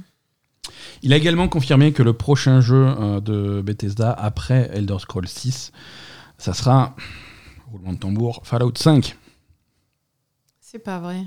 Il 1.02 1.12
a 1.12 1.16
également 1.16 1.48
confirmé 1.48 1.92
que 1.92 2.02
le 2.02 2.12
prochain 2.12 2.60
jeu 2.60 2.86
euh, 2.88 3.20
de 3.20 3.60
Bethesda 3.62 4.10
après 4.12 4.70
Elder 4.72 4.96
Scrolls 4.98 5.28
6, 5.28 5.72
ça 6.38 6.52
sera, 6.54 6.94
roulement 7.70 7.92
de 7.92 7.98
tambour, 7.98 8.40
Fallout 8.44 8.72
5. 8.76 9.16
C'est 10.60 10.78
pas 10.80 10.98
vrai. 10.98 11.24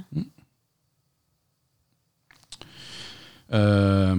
Euh, 3.53 4.13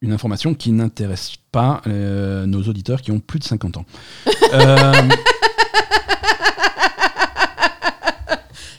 une 0.00 0.12
information 0.12 0.54
qui 0.54 0.72
n'intéresse 0.72 1.32
pas 1.52 1.82
euh, 1.86 2.46
nos 2.46 2.62
auditeurs 2.62 3.02
qui 3.02 3.10
ont 3.10 3.20
plus 3.20 3.38
de 3.38 3.44
50 3.44 3.76
ans. 3.78 3.84
Euh, 4.54 4.92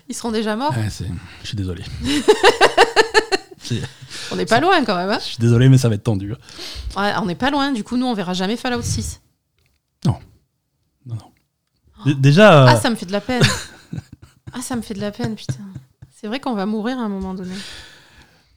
Ils 0.07 0.15
seront 0.15 0.31
déjà 0.31 0.55
morts? 0.55 0.71
ouais, 0.75 0.89
c'est- 0.89 1.05
je 1.43 1.47
suis 1.47 1.55
désolé. 1.57 1.83
On 4.31 4.35
n'est 4.35 4.45
pas 4.45 4.59
loin 4.59 4.83
quand 4.85 4.95
même. 4.95 5.09
hein. 5.09 5.17
je 5.19 5.25
suis 5.25 5.37
désolé, 5.39 5.69
mais 5.69 5.77
ça 5.77 5.89
va 5.89 5.95
être 5.95 6.03
tendu. 6.03 6.31
Ouais, 6.97 7.11
on 7.21 7.25
n'est 7.25 7.35
pas 7.35 7.51
loin. 7.51 7.71
Du 7.71 7.83
coup, 7.83 7.97
nous, 7.97 8.05
on 8.05 8.13
verra 8.13 8.33
jamais 8.33 8.57
Fallout 8.57 8.81
6. 8.81 9.21
Non, 10.05 10.15
non. 11.05 11.15
D- 12.05 12.15
Déjà, 12.15 12.65
Ah, 12.67 12.75
euh, 12.75 12.79
ça 12.79 12.89
me 12.89 12.95
fait 12.95 13.05
de 13.05 13.11
la 13.11 13.21
peine. 13.21 13.43
ah, 14.53 14.61
ça 14.61 14.75
me 14.75 14.81
fait 14.81 14.93
de 14.93 15.01
la 15.01 15.11
peine, 15.11 15.35
putain. 15.35 15.53
C'est 16.19 16.27
vrai 16.27 16.39
qu'on 16.39 16.53
va 16.55 16.65
mourir 16.65 16.97
à 16.97 17.01
un 17.03 17.09
moment 17.09 17.33
donné. 17.33 17.53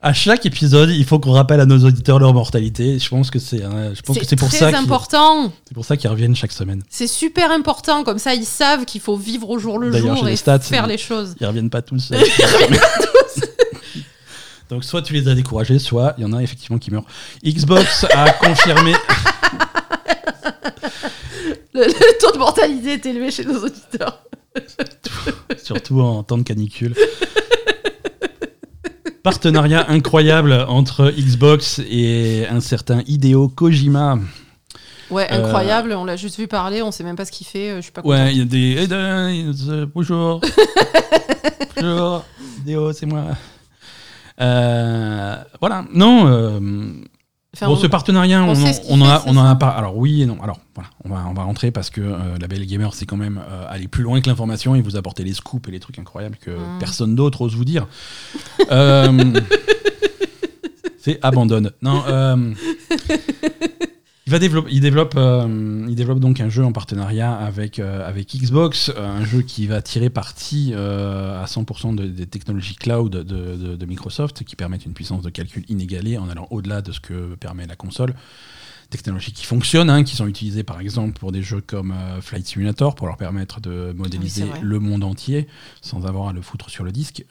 à 0.01 0.13
chaque 0.13 0.47
épisode, 0.47 0.91
il 0.91 1.05
faut 1.05 1.19
qu'on 1.21 1.31
rappelle 1.33 1.61
à 1.61 1.67
nos 1.67 1.79
auditeurs 1.85 2.19
leur 2.19 2.33
mortalité. 2.35 2.99
Je 2.99 3.09
pense 3.09 3.31
que 3.31 3.39
c'est, 3.39 3.63
hein, 3.63 3.93
je 3.95 4.03
pense 4.03 4.19
que 4.19 4.25
c'est 4.25 4.35
pour 4.37 4.51
ça 4.51 4.69
important. 4.77 5.53
c'est 5.67 5.75
pour 5.75 5.85
ça 5.85 5.97
qu'ils 5.97 6.11
reviennent 6.11 6.35
chaque 6.35 6.51
semaine. 6.53 6.83
C'est 6.91 7.07
super 7.07 7.51
important. 7.53 8.03
Comme 8.05 8.19
ça, 8.19 8.35
ils 8.35 8.45
savent 8.45 8.85
qu'il 8.85 9.01
faut 9.01 9.17
vivre 9.17 9.49
au 9.51 9.59
jour 9.59 9.79
le 9.79 9.93
jour 9.93 10.27
et 10.27 10.31
les 10.31 10.37
stats, 10.37 10.59
faire 10.61 10.85
c'est- 10.85 10.91
les 10.91 10.99
choses. 10.99 11.35
Ils 11.41 11.47
reviennent 11.47 11.71
pas 11.71 11.83
tous. 11.83 12.11
Donc 14.73 14.85
soit 14.85 15.03
tu 15.03 15.13
les 15.13 15.29
as 15.29 15.35
découragés, 15.35 15.79
soit 15.79 16.15
il 16.17 16.23
y 16.23 16.25
en 16.25 16.33
a 16.33 16.43
effectivement 16.43 16.79
qui 16.79 16.91
meurent. 16.91 17.05
Xbox 17.45 18.07
a 18.11 18.31
confirmé. 18.41 18.95
Le, 21.75 21.85
le 21.85 22.19
taux 22.19 22.33
de 22.33 22.39
mortalité 22.39 22.93
est 22.95 23.05
élevé 23.05 23.31
chez 23.31 23.45
nos 23.45 23.63
auditeurs. 23.65 24.23
surtout 25.63 26.01
en 26.01 26.23
temps 26.23 26.39
de 26.39 26.43
canicule. 26.43 26.95
Partenariat 29.23 29.91
incroyable 29.91 30.53
entre 30.69 31.11
Xbox 31.11 31.79
et 31.91 32.47
un 32.51 32.61
certain 32.61 33.03
Hideo 33.07 33.49
Kojima. 33.49 34.19
Ouais, 35.11 35.29
Euh, 35.31 35.45
incroyable. 35.45 35.93
On 35.93 36.07
l'a 36.07 36.17
juste 36.17 36.39
vu 36.39 36.49
parler. 36.49 36.81
On 36.81 36.91
sait 36.93 37.05
même 37.05 37.17
pas 37.17 37.27
ce 37.27 37.33
qu'il 37.33 37.47
fait. 37.47 37.73
euh, 37.73 37.77
Je 37.77 37.83
suis 37.83 37.93
pas 37.93 38.01
Ouais, 38.03 38.33
il 38.33 38.39
y 38.39 38.41
a 38.41 38.45
des. 38.47 39.87
Bonjour. 39.95 40.41
bonjour. 41.77 42.25
Hideo, 42.65 42.93
c'est 42.95 43.05
moi. 43.07 43.25
Euh, 44.41 45.37
voilà, 45.61 45.85
non. 45.95 46.27
euh, 46.27 46.61
Enfin, 47.55 47.67
bon, 47.67 47.75
on- 47.75 47.77
ce 47.77 47.87
partenariat, 47.87 48.43
on 48.43 48.55
on, 48.89 49.01
en, 49.03 49.07
a, 49.11 49.23
on 49.27 49.37
en 49.37 49.45
a 49.45 49.55
pas. 49.57 49.69
Alors 49.69 49.99
oui 49.99 50.23
et 50.23 50.27
non. 50.27 50.39
Alors 50.43 50.59
voilà, 50.75 50.89
on 51.05 51.11
va, 51.11 51.27
on 51.29 51.35
va 51.35 51.43
rentrer 51.43 51.71
parce 51.71 51.91
que 51.91 52.01
euh, 52.01 52.39
la 52.41 52.49
Belle 52.49 52.65
Gamer, 52.65 52.95
c'est 52.95 53.05
quand 53.05 53.19
même 53.19 53.39
euh, 53.47 53.67
aller 53.69 53.89
plus 53.89 54.03
loin 54.03 54.19
que 54.23 54.29
l'information 54.31 54.75
et 54.75 54.81
vous 54.81 54.97
apporter 54.97 55.23
les 55.23 55.35
scoops 55.35 55.69
et 55.69 55.71
les 55.71 55.79
trucs 55.81 55.99
incroyables 55.99 56.37
que 56.39 56.51
Mm. 56.51 56.79
personne 56.81 57.15
d'autre 57.15 57.43
ose 57.43 57.55
vous 57.55 57.67
dire. 57.67 57.87
Euh, 58.71 59.35
c'est 60.99 61.19
abandonne. 61.23 61.73
Non. 61.83 62.03
Euh, 64.23 64.27
il 64.27 64.31
va 64.33 64.39
développer, 64.39 64.71
il 64.73 64.81
développe, 64.81 65.15
euh, 65.17 65.87
il 65.89 65.95
développe 65.95 66.21
donc 66.21 66.41
un 66.41 66.49
jeu 66.49 66.65
en 66.65 66.73
partenariat 66.73 67.35
avec 67.35 67.79
euh, 67.79 68.07
avec 68.09 68.35
Xbox, 68.37 68.91
euh, 68.97 69.07
un 69.21 69.25
jeu 69.25 69.43
qui 69.43 69.67
va 69.67 69.83
tirer 69.83 70.11
parti 70.11 70.73
euh, 70.75 71.43
à 71.43 71.47
100% 71.47 71.95
de- 71.95 72.07
des 72.07 72.27
technologies 72.27 72.77
cloud 72.77 73.11
de, 73.13 73.23
de- 73.23 73.77
de 73.77 73.87
Microsoft, 73.87 74.45
qui 74.45 74.57
permettent 74.57 74.87
une 74.87 74.95
puissance 74.95 75.23
de 75.23 75.31
calcul 75.31 75.65
inégalée 75.69 76.19
en 76.19 76.29
allant 76.29 76.47
au-delà 76.51 76.83
de 76.83 76.93
ce 76.93 77.01
que 77.01 77.35
permet 77.35 77.67
la 77.67 77.77
console. 77.77 78.15
Technologies 78.91 79.33
qui 79.33 79.47
fonctionnent, 79.47 79.89
hein, 79.89 80.05
qui 80.05 80.15
sont 80.17 80.27
utilisées 80.27 80.65
par 80.65 80.79
exemple 80.79 81.19
pour 81.19 81.33
des 81.33 81.43
jeux 81.43 81.63
comme 81.63 81.93
euh, 81.93 82.21
Flight 82.21 82.47
Simulator, 82.47 82.95
pour 82.95 83.07
leur 83.07 83.17
permettre 83.17 83.59
de 83.61 83.95
modéliser 83.97 84.45
Oui, 84.45 84.51
le 84.61 84.79
monde 84.81 85.03
entier 85.03 85.47
sans 85.81 86.05
avoir 86.07 86.29
à 86.29 86.33
le 86.35 86.43
foutre 86.43 86.69
sur 86.69 86.85
le 86.85 86.93
disque. 86.93 87.25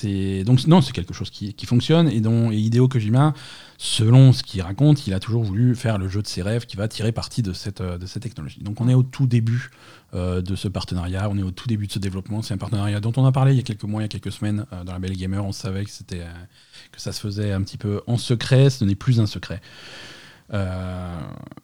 C'est 0.00 0.44
donc 0.44 0.66
non, 0.66 0.80
c'est 0.82 0.92
quelque 0.92 1.14
chose 1.14 1.30
qui, 1.30 1.54
qui 1.54 1.64
fonctionne 1.66 2.08
et 2.08 2.20
dont 2.20 2.50
et 2.50 2.56
Hideo 2.56 2.86
Kojima, 2.88 3.32
selon 3.78 4.32
ce 4.32 4.42
qu'il 4.42 4.60
raconte, 4.62 5.06
il 5.06 5.14
a 5.14 5.20
toujours 5.20 5.42
voulu 5.44 5.74
faire 5.74 5.96
le 5.98 6.08
jeu 6.08 6.20
de 6.22 6.26
ses 6.26 6.42
rêves 6.42 6.66
qui 6.66 6.76
va 6.76 6.86
tirer 6.88 7.12
parti 7.12 7.40
de 7.42 7.52
cette 7.52 7.80
euh, 7.80 7.96
de 7.98 8.06
cette 8.06 8.22
technologie. 8.22 8.60
Donc 8.62 8.80
on 8.80 8.88
est 8.88 8.94
au 8.94 9.02
tout 9.02 9.26
début 9.26 9.70
euh, 10.14 10.42
de 10.42 10.54
ce 10.56 10.68
partenariat, 10.68 11.28
on 11.30 11.38
est 11.38 11.42
au 11.42 11.50
tout 11.50 11.66
début 11.68 11.86
de 11.86 11.92
ce 11.92 11.98
développement. 11.98 12.42
C'est 12.42 12.54
un 12.54 12.58
partenariat 12.58 13.00
dont 13.00 13.12
on 13.16 13.24
a 13.24 13.32
parlé 13.32 13.52
il 13.52 13.56
y 13.56 13.60
a 13.60 13.62
quelques 13.62 13.84
mois, 13.84 14.02
il 14.02 14.04
y 14.04 14.06
a 14.06 14.08
quelques 14.08 14.32
semaines 14.32 14.66
euh, 14.72 14.84
dans 14.84 14.92
la 14.92 14.98
Belle 14.98 15.16
Gamer. 15.16 15.44
On 15.44 15.52
savait 15.52 15.84
que 15.84 15.90
c'était 15.90 16.20
euh, 16.20 16.32
que 16.92 17.00
ça 17.00 17.12
se 17.12 17.20
faisait 17.20 17.52
un 17.52 17.62
petit 17.62 17.78
peu 17.78 18.02
en 18.06 18.18
secret. 18.18 18.70
Ce 18.70 18.84
n'est 18.84 18.94
plus 18.96 19.18
un 19.20 19.26
secret. 19.26 19.60
Euh, 20.52 21.18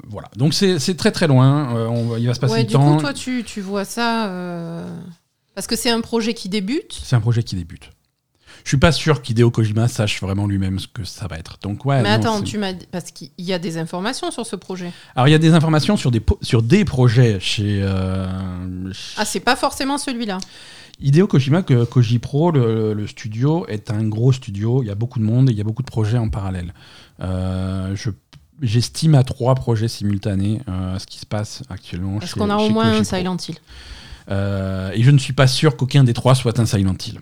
voilà. 0.08 0.28
Donc 0.36 0.54
c'est 0.54 0.96
très 0.96 1.12
très 1.12 1.26
loin. 1.28 1.76
Euh, 1.76 1.86
on 1.86 2.16
il 2.16 2.26
va 2.26 2.34
se 2.34 2.40
passer 2.40 2.54
Ouais, 2.54 2.60
du 2.64 2.68
du 2.68 2.72
temps. 2.72 2.94
coup, 2.96 3.00
toi, 3.00 3.12
tu, 3.12 3.44
tu 3.44 3.60
vois 3.60 3.84
ça. 3.84 4.28
euh, 4.28 4.96
Parce 5.54 5.66
que 5.66 5.76
c'est 5.76 5.90
un 5.90 6.00
projet 6.00 6.34
qui 6.34 6.48
débute. 6.48 6.98
C'est 7.04 7.14
un 7.16 7.20
projet 7.20 7.42
qui 7.42 7.54
débute. 7.56 7.90
Je 8.64 8.68
suis 8.68 8.76
pas 8.76 8.92
sûr 8.92 9.22
qu'Hideo 9.22 9.50
Kojima 9.50 9.88
sache 9.88 10.20
vraiment 10.20 10.46
lui-même 10.46 10.78
ce 10.78 10.86
que 10.86 11.04
ça 11.04 11.26
va 11.26 11.36
être. 11.38 11.58
Donc 11.62 11.84
ouais. 11.84 12.02
Mais 12.02 12.10
non, 12.10 12.14
attends, 12.14 12.42
tu 12.42 12.58
m'as 12.58 12.72
parce 12.90 13.10
qu'il 13.10 13.30
y 13.38 13.52
a 13.52 13.58
des 13.58 13.78
informations 13.78 14.30
sur 14.30 14.46
ce 14.46 14.56
projet. 14.56 14.92
Alors 15.16 15.28
il 15.28 15.32
y 15.32 15.34
a 15.34 15.38
des 15.38 15.52
informations 15.52 15.96
sur 15.96 16.10
des 16.10 16.22
sur 16.42 16.62
des 16.62 16.84
projets 16.84 17.38
chez, 17.40 17.80
euh, 17.82 18.26
Ah, 19.16 19.24
c'est 19.24 19.40
pas 19.40 19.56
forcément 19.56 19.98
celui-là. 19.98 20.38
Hideo 21.00 21.26
Kojima 21.26 21.62
que 21.62 21.84
Koji 21.84 22.18
Pro, 22.18 22.52
le, 22.52 22.94
le 22.94 23.06
studio 23.06 23.66
est 23.66 23.90
un 23.90 24.04
gros 24.04 24.32
studio. 24.32 24.82
Il 24.82 24.86
y 24.86 24.90
a 24.90 24.94
beaucoup 24.94 25.18
de 25.18 25.24
monde 25.24 25.48
et 25.48 25.52
il 25.52 25.58
y 25.58 25.60
a 25.60 25.64
beaucoup 25.64 25.82
de 25.82 25.90
projets 25.90 26.18
en 26.18 26.28
parallèle. 26.28 26.72
Euh, 27.20 27.96
je 27.96 28.10
J'estime 28.60 29.16
à 29.16 29.24
trois 29.24 29.56
projets 29.56 29.88
simultanés 29.88 30.60
euh, 30.68 30.96
ce 30.98 31.06
qui 31.06 31.18
se 31.18 31.26
passe 31.26 31.64
actuellement. 31.68 32.20
Est-ce 32.20 32.34
qu'on 32.36 32.48
a 32.48 32.56
au 32.56 32.68
moins 32.70 32.92
un. 32.98 33.02
Silent 33.02 33.36
Hill? 33.48 33.56
Euh, 34.30 34.92
Et 34.94 35.02
je 35.02 35.10
ne 35.10 35.18
suis 35.18 35.32
pas 35.32 35.48
sûr 35.48 35.76
qu'aucun 35.76 36.04
des 36.04 36.12
trois 36.12 36.36
soit 36.36 36.60
un 36.60 36.66
Silent 36.66 36.94
Hill. 37.04 37.18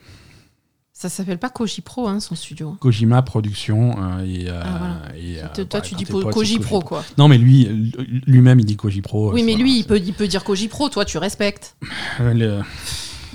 Ça 1.01 1.09
s'appelle 1.09 1.39
pas 1.39 1.49
Koji 1.49 1.81
Pro, 1.83 2.09
hein, 2.09 2.21
son 2.21 2.35
studio. 2.35 2.77
Kojima 2.79 3.23
Production 3.23 3.93
euh, 3.93 4.23
et, 4.23 4.51
euh, 4.51 4.61
Ah, 4.63 4.69
voilà. 4.79 5.17
et, 5.17 5.39
euh, 5.39 5.47
Toi, 5.55 5.65
voilà, 5.71 5.81
tu 5.87 5.95
dis 5.95 6.05
tes 6.05 6.13
po- 6.13 6.21
potes, 6.21 6.35
Koji 6.35 6.53
c'est 6.57 6.59
Pro, 6.59 6.81
quoi. 6.83 7.03
Non, 7.17 7.27
mais 7.27 7.39
lui, 7.39 7.95
lui-même, 8.27 8.61
il 8.61 8.67
dit 8.67 8.77
Koji 8.77 9.01
Pro. 9.01 9.33
Oui, 9.33 9.43
mais 9.43 9.53
voilà, 9.53 9.65
lui, 9.65 9.79
il 9.79 9.85
peut, 9.87 9.97
il 9.97 10.13
peut 10.13 10.29
dire 10.29 10.45
Koji 10.45 10.69
Pro. 10.69 10.91
Toi, 10.91 11.07
tu 11.07 11.17
respectes. 11.17 11.75
Le- 12.19 12.61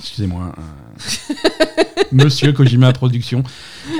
Excusez-moi. 0.05 0.53
euh, 0.57 1.33
Monsieur 2.11 2.53
Kojima 2.53 2.93
Production. 2.93 3.41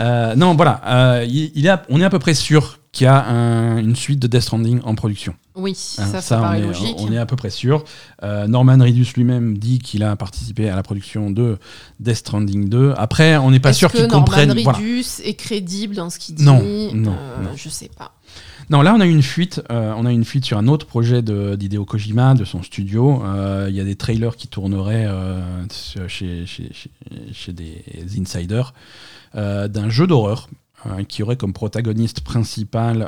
Euh, 0.02 0.36
non, 0.36 0.56
voilà. 0.56 0.82
euh, 0.86 1.26
il, 1.28 1.52
il 1.56 1.80
on 1.90 2.00
est 2.00 2.04
à 2.04 2.10
peu 2.12 2.20
près 2.20 2.36
sûr 2.36 2.80
qu'il 2.92 3.06
y 3.06 3.08
a 3.08 3.26
un- 3.26 3.78
une 3.78 3.96
suite 3.96 4.20
de 4.20 4.28
Death 4.28 4.42
Stranding 4.44 4.80
en 4.84 4.94
production. 4.96 5.34
Oui, 5.56 5.72
Hein, 5.98 6.06
ça, 6.06 6.22
ça, 6.22 6.38
on, 6.38 6.42
paraît 6.42 6.60
est, 6.60 6.62
logique. 6.62 6.96
on 7.00 7.12
est 7.12 7.18
à 7.18 7.26
peu 7.26 7.36
près 7.36 7.50
sûr. 7.50 7.84
Euh, 8.24 8.46
Norman 8.48 8.78
Reedus 8.80 9.08
lui-même 9.16 9.58
dit 9.58 9.80
qu'il 9.80 10.04
a 10.04 10.16
participé 10.16 10.70
à 10.70 10.76
la 10.76 10.84
production 10.84 11.32
de 11.32 11.58
Death 12.00 12.18
Stranding 12.18 12.70
2. 12.70 12.94
Après, 12.98 13.36
on 13.38 13.52
n'est 13.52 13.60
pas 13.60 13.72
Est-ce 13.72 13.80
sûr 13.80 13.92
que 13.92 13.98
qu'il 13.98 14.06
Norman 14.08 14.20
comprenne. 14.26 14.54
voilà. 14.64 14.78
Reedus 14.78 15.06
est 15.24 15.34
crédible 15.34 15.96
dans 15.96 16.10
ce 16.10 16.20
qu'il 16.20 16.36
dit? 16.36 16.44
Non, 16.44 16.60
non, 16.94 17.14
Euh, 17.14 17.44
non. 17.44 17.50
Je 17.56 17.68
sais 17.70 17.90
pas. 17.98 18.12
Non, 18.70 18.82
là, 18.82 18.96
on 18.96 19.00
a 19.00 19.06
eu 19.06 19.12
une 19.12 19.22
fuite. 19.22 19.62
euh, 19.72 19.94
on 19.96 20.06
a 20.06 20.12
une 20.12 20.26
fuite 20.26 20.46
sur 20.46 20.58
un 20.58 20.68
autre 20.68 20.88
projet 20.88 21.22
de- 21.22 21.56
d'Hideo 21.56 21.86
Kojima, 21.86 22.34
de 22.34 22.46
son 22.46 22.64
studio. 22.64 23.24
Euh, 23.24 23.68
Il 23.70 23.76
y 23.76 23.80
a 23.80 23.84
des 23.84 23.96
trailers 23.96 24.36
qui 24.36 24.48
tourneraient 24.48 25.06
euh, 25.08 25.42
chez, 26.08 26.46
chez, 26.48 26.72
chez- 26.74 26.92
chez 27.32 27.54
des 27.54 27.84
insiders 28.20 28.74
d'un 29.34 29.90
jeu 29.90 30.08
d'horreur 30.08 30.48
euh, 30.86 31.04
qui 31.04 31.22
aurait 31.22 31.36
comme 31.36 31.52
protagoniste 31.54 32.22
principale 32.22 33.08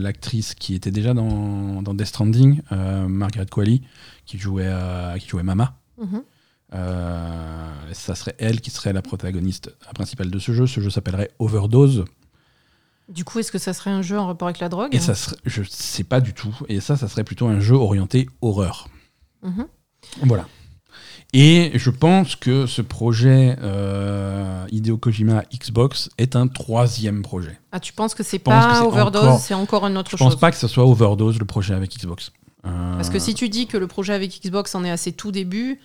l'actrice 0.00 0.54
qui 0.54 0.74
était 0.74 0.90
déjà 0.90 1.12
dans, 1.14 1.82
dans 1.82 1.94
Death 1.94 2.06
Stranding, 2.06 2.60
Margaret 2.70 3.46
Qualley, 3.50 3.80
qui 4.26 4.38
jouait, 4.38 4.72
qui 5.20 5.28
jouait 5.28 5.42
Mama. 5.42 5.76
Euh, 6.74 7.70
ça 7.92 8.14
serait 8.16 8.34
elle 8.38 8.60
qui 8.60 8.70
serait 8.70 8.92
la 8.92 9.02
protagoniste 9.02 9.76
principale 9.94 10.30
de 10.30 10.38
ce 10.40 10.50
jeu. 10.52 10.66
Ce 10.66 10.80
jeu 10.80 10.90
s'appellerait 10.90 11.30
Overdose. 11.38 12.04
Du 13.08 13.24
coup, 13.24 13.38
est-ce 13.38 13.52
que 13.52 13.58
ça 13.58 13.72
serait 13.74 13.90
un 13.90 14.02
jeu 14.02 14.18
en 14.18 14.26
rapport 14.26 14.48
avec 14.48 14.60
la 14.60 14.68
drogue 14.68 14.94
Et 14.94 14.98
ça 14.98 15.14
serait, 15.14 15.36
je 15.44 15.62
sais 15.68 16.04
pas 16.04 16.20
du 16.20 16.32
tout. 16.32 16.54
Et 16.68 16.80
ça, 16.80 16.96
ça 16.96 17.08
serait 17.08 17.24
plutôt 17.24 17.46
un 17.46 17.60
jeu 17.60 17.74
orienté 17.74 18.28
horreur. 18.40 18.88
Mhm. 19.42 19.66
Voilà. 20.22 20.46
Et 21.34 21.72
je 21.74 21.90
pense 21.90 22.36
que 22.36 22.66
ce 22.66 22.80
projet 22.80 23.56
euh, 23.60 24.64
Hideo 24.70 24.96
Kojima 24.96 25.42
Xbox 25.52 26.08
est 26.16 26.36
un 26.36 26.46
troisième 26.46 27.22
projet. 27.22 27.58
Ah, 27.72 27.80
tu 27.80 27.92
penses 27.92 28.14
que 28.14 28.22
c'est 28.22 28.38
pas 28.38 28.84
Overdose, 28.84 29.40
c'est 29.40 29.54
encore 29.54 29.84
une 29.86 29.98
autre 29.98 30.12
Je 30.12 30.16
pense 30.16 30.32
chose 30.32 30.40
pas 30.40 30.52
que 30.52 30.56
ce 30.56 30.68
soit 30.68 30.86
Overdose 30.86 31.40
le 31.40 31.44
projet 31.44 31.74
avec 31.74 31.98
Xbox. 31.98 32.30
Euh, 32.64 32.94
Parce 32.94 33.10
que 33.10 33.18
si 33.18 33.34
tu 33.34 33.48
dis 33.48 33.66
que 33.66 33.76
le 33.76 33.88
projet 33.88 34.14
avec 34.14 34.40
Xbox 34.40 34.74
en 34.76 34.84
est 34.84 34.90
à 34.90 34.96
ses 34.96 35.12
tout 35.12 35.32
débuts, 35.32 35.80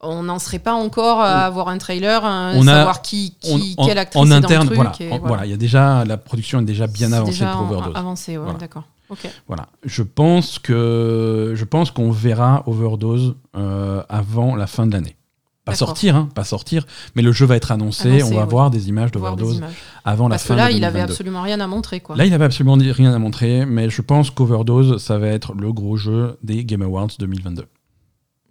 on 0.00 0.22
n'en 0.22 0.38
serait 0.38 0.58
pas 0.58 0.74
encore 0.74 1.20
à 1.20 1.40
avoir 1.46 1.68
un 1.68 1.78
trailer, 1.78 2.24
à 2.24 2.52
On 2.54 2.66
a- 2.66 2.74
savoir 2.74 3.02
qui, 3.02 3.34
qui 3.40 3.74
on- 3.76 3.82
en, 3.82 3.86
quelle 3.86 3.98
actrice 3.98 4.22
en 4.22 4.30
est 4.30 4.34
interne, 4.34 4.64
dans 4.64 4.70
le 4.70 4.76
voilà, 4.76 4.90
truc. 4.90 5.08
et 5.08 5.12
en- 5.12 5.18
voilà, 5.18 5.44
il 5.46 5.50
y 5.50 5.54
a 5.54 5.56
déjà 5.56 6.04
la 6.04 6.16
production 6.16 6.60
est 6.60 6.64
déjà 6.64 6.86
bien 6.86 7.12
avancée 7.12 7.32
déjà 7.32 7.52
pour 7.52 7.62
Overdose. 7.62 7.92
Avancé, 7.96 8.32
ouais, 8.38 8.44
Voilà. 8.44 8.58
d'accord. 8.58 8.84
Ok. 9.10 9.26
Voilà. 9.46 9.66
Je 9.84 10.02
pense 10.02 10.58
que 10.58 11.54
je 11.56 11.64
pense 11.64 11.90
qu'on 11.90 12.10
verra 12.10 12.62
Overdose 12.66 13.34
euh, 13.56 14.02
avant 14.08 14.54
la 14.54 14.66
fin 14.66 14.86
de 14.86 14.92
l'année. 14.92 15.16
Pas 15.64 15.74
sortir, 15.74 16.16
hein, 16.16 16.28
pas 16.34 16.44
sortir, 16.44 16.86
mais 17.14 17.20
le 17.20 17.30
jeu 17.30 17.44
va 17.44 17.54
être 17.56 17.72
annoncé. 17.72 18.08
Annoncé, 18.08 18.32
on 18.34 18.38
va 18.38 18.46
voir 18.46 18.70
des 18.70 18.88
images 18.88 19.10
d'Overdose 19.10 19.62
avant 20.02 20.26
la 20.28 20.34
Parce 20.36 20.44
que 20.44 20.48
fin 20.48 20.56
là, 20.56 20.68
de 20.68 20.72
il 20.72 20.82
avait 20.84 20.92
2022. 21.00 21.12
absolument 21.12 21.42
rien 21.42 21.60
à 21.60 21.66
montrer, 21.66 22.00
quoi. 22.00 22.16
Là, 22.16 22.24
il 22.24 22.32
avait 22.32 22.46
absolument 22.46 22.76
rien 22.78 23.12
à 23.12 23.18
montrer, 23.18 23.66
mais 23.66 23.90
je 23.90 24.00
pense 24.00 24.30
qu'Overdose, 24.30 24.96
ça 25.02 25.18
va 25.18 25.26
être 25.26 25.52
le 25.54 25.70
gros 25.74 25.96
jeu 25.98 26.38
des 26.42 26.64
Game 26.64 26.80
Awards 26.80 27.08
2022. 27.18 27.66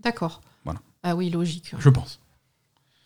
D'accord. 0.03 0.41
Ah 1.09 1.15
oui, 1.15 1.29
logique. 1.29 1.71
Je 1.79 1.89
pense. 1.89 2.19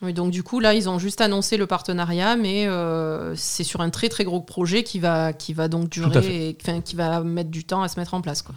Oui, 0.03 0.13
donc 0.13 0.31
du 0.31 0.41
coup, 0.41 0.59
là, 0.59 0.73
ils 0.73 0.89
ont 0.89 0.97
juste 0.97 1.21
annoncé 1.21 1.57
le 1.57 1.67
partenariat, 1.67 2.35
mais 2.35 2.65
euh, 2.65 3.35
c'est 3.35 3.63
sur 3.63 3.81
un 3.81 3.91
très 3.91 4.09
très 4.09 4.23
gros 4.23 4.41
projet 4.41 4.81
qui 4.81 4.97
va, 4.97 5.31
qui 5.31 5.53
va 5.53 5.67
donc 5.67 5.91
Tout 5.91 6.03
à 6.05 6.09
durer, 6.09 6.49
et, 6.49 6.57
enfin, 6.59 6.81
qui 6.81 6.95
va 6.95 7.21
mettre 7.21 7.51
du 7.51 7.65
temps 7.65 7.83
à 7.83 7.87
se 7.87 7.99
mettre 7.99 8.15
en 8.15 8.21
place. 8.21 8.41
Quoi. 8.41 8.55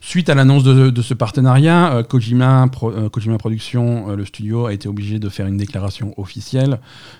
Suite 0.00 0.28
à 0.30 0.36
l'annonce 0.36 0.62
de, 0.62 0.90
de 0.90 1.02
ce 1.02 1.12
partenariat, 1.14 1.92
euh, 1.92 2.02
Kojima, 2.04 2.68
Pro- 2.70 2.92
euh, 2.92 3.08
Kojima 3.08 3.36
Productions, 3.36 4.14
le 4.14 4.24
studio, 4.24 4.66
a 4.66 4.72
été 4.72 4.86
obligé 4.86 5.18
de 5.18 5.28
faire 5.28 5.48
une 5.48 5.56
déclaration 5.56 6.14
officielle. 6.18 6.78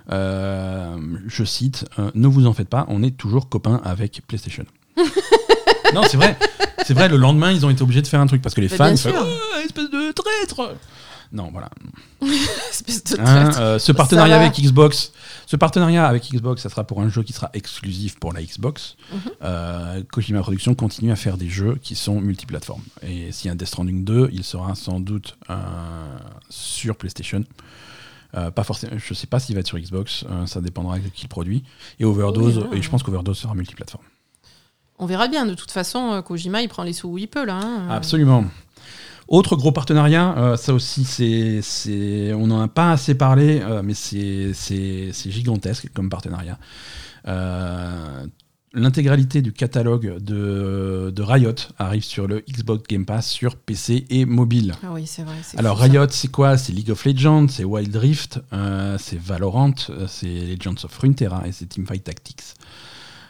Je 0.09 1.45
cite 1.45 1.85
Ne 2.15 2.29
vous 2.29 2.47
en 2.47 2.53
faites 2.53 2.69
pas, 2.69 2.87
on 2.89 3.03
est 3.03 3.17
toujours 3.17 3.49
copains 3.49 3.81
avec 3.85 4.23
PlayStation. 4.29 4.65
non, 5.93 6.03
c'est 6.09 6.17
vrai. 6.17 6.39
C'est 6.85 6.95
vrai, 6.95 7.09
le 7.09 7.17
lendemain, 7.17 7.51
ils 7.51 7.67
ont 7.67 7.71
été 7.71 7.83
obligés 7.83 8.03
de 8.03 8.07
faire 8.07 8.21
un 8.21 8.27
truc 8.29 8.43
parce 8.43 8.55
que 8.55 8.61
les 8.61 8.69
Mais 8.71 8.77
fans. 8.77 8.97
font. 8.97 9.11
Oh, 9.13 9.59
espèce 9.65 9.91
de 9.91 10.13
traître 10.13 10.73
Non, 11.37 11.51
voilà. 11.53 11.69
Espèce 12.71 13.05
de 13.05 13.21
Hein, 13.21 13.51
euh, 13.59 13.79
ce 13.79 13.93
partenariat 13.93 14.37
avec 14.41 14.59
Xbox, 14.59 15.13
ce 15.45 15.55
partenariat 15.57 16.07
avec 16.07 16.31
Xbox, 16.33 16.63
ça 16.63 16.71
sera 16.71 16.85
pour 16.85 17.03
un 17.03 17.11
jeu 17.11 17.23
qui 17.23 17.35
sera 17.35 17.51
exclusif 17.53 18.19
pour 18.19 18.33
la 18.33 18.43
Xbox. 18.43 18.97
Mhm. 19.13 19.21
Euh, 19.43 20.03
Kojima 20.11 20.41
Productions 20.41 20.75
continue 20.75 21.13
à 21.13 21.17
faire 21.17 21.37
des 21.37 21.51
jeux 21.51 21.77
qui 21.83 21.95
sont 21.95 22.21
multiplateformes. 22.23 22.83
Et 23.03 23.33
s'il 23.33 23.49
y 23.49 23.51
a 23.51 23.53
un 23.53 23.57
Death 23.57 23.69
Stranding 23.69 24.03
2, 24.03 24.31
il 24.33 24.45
sera 24.45 24.75
sans 24.75 24.99
doute 24.99 25.37
euh, 25.51 25.55
sur 26.49 26.97
PlayStation. 26.97 27.45
Pas 28.55 28.65
forcément, 28.65 28.93
je 28.99 29.15
sais 29.15 29.27
pas 29.27 29.39
s'il 29.41 29.55
va 29.55 29.61
être 29.61 29.67
sur 29.67 29.79
Xbox, 29.79 30.25
ça 30.45 30.61
dépendra 30.61 30.99
de 30.99 31.09
qui 31.09 31.23
le 31.23 31.29
produit. 31.29 31.65
Et 32.01 32.05
Overdose, 32.05 32.67
Oui, 32.71 32.79
et 32.79 32.83
je 32.83 32.91
pense 32.91 33.03
qu'Overdose 33.03 33.39
sera 33.39 33.55
multiplateforme. 33.55 34.05
On 34.99 35.07
verra 35.07 35.29
bien. 35.29 35.47
De 35.47 35.55
toute 35.55 35.71
façon, 35.71 36.21
Kojima, 36.23 36.61
il 36.61 36.69
prend 36.69 36.83
les 36.83 36.93
sous 36.93 37.09
où 37.09 37.17
il 37.19 37.29
peut, 37.29 37.47
là. 37.47 37.55
hein. 37.63 37.89
Absolument. 37.91 38.45
Autre 39.29 39.57
gros 39.57 39.73
partenariat, 39.73 40.37
euh, 40.39 40.57
ça 40.57 40.73
aussi, 40.73 41.05
c'est, 41.05 41.61
c'est, 41.61 42.33
on 42.33 42.47
n'en 42.47 42.61
a 42.61 42.69
pas 42.69 42.93
assez 42.93 43.17
parlé, 43.17 43.61
euh, 43.61 43.83
mais 43.83 43.95
c'est, 43.95 44.53
c'est, 44.55 45.11
c'est 45.13 45.31
gigantesque 45.33 45.89
comme 45.93 46.09
partenariat. 46.09 46.59
Euh, 47.27 48.27
l'intégralité 48.73 49.43
du 49.43 49.53
catalogue 49.53 50.19
de, 50.19 51.11
de 51.15 51.23
Riot 51.23 51.55
arrive 51.79 52.05
sur 52.05 52.29
le 52.29 52.45
Xbox 52.49 52.85
Game 52.89 53.05
Pass 53.05 53.29
sur 53.29 53.57
PC 53.57 54.07
et 54.11 54.27
mobile. 54.27 54.75
Ah 54.85 54.89
oui, 54.93 55.07
c'est 55.07 55.23
vrai. 55.23 55.35
c'est 55.43 55.59
Alors 55.59 55.79
ça. 55.79 55.85
Riot, 55.85 56.07
c'est 56.11 56.31
quoi? 56.31 56.57
C'est 56.57 56.73
League 56.73 56.91
of 56.91 57.05
Legends, 57.05 57.49
c'est 57.49 57.65
Wild 57.65 57.97
Rift, 57.97 58.41
euh, 58.53 58.97
c'est 59.01 59.19
Valorant, 59.19 59.75
c'est 60.07 60.27
Legends 60.27 60.85
of 60.85 60.97
Runeterra 60.99 61.49
et 61.49 61.53
c'est 61.53 61.67
Teamfight 61.67 62.05
Tactics. 62.05 62.43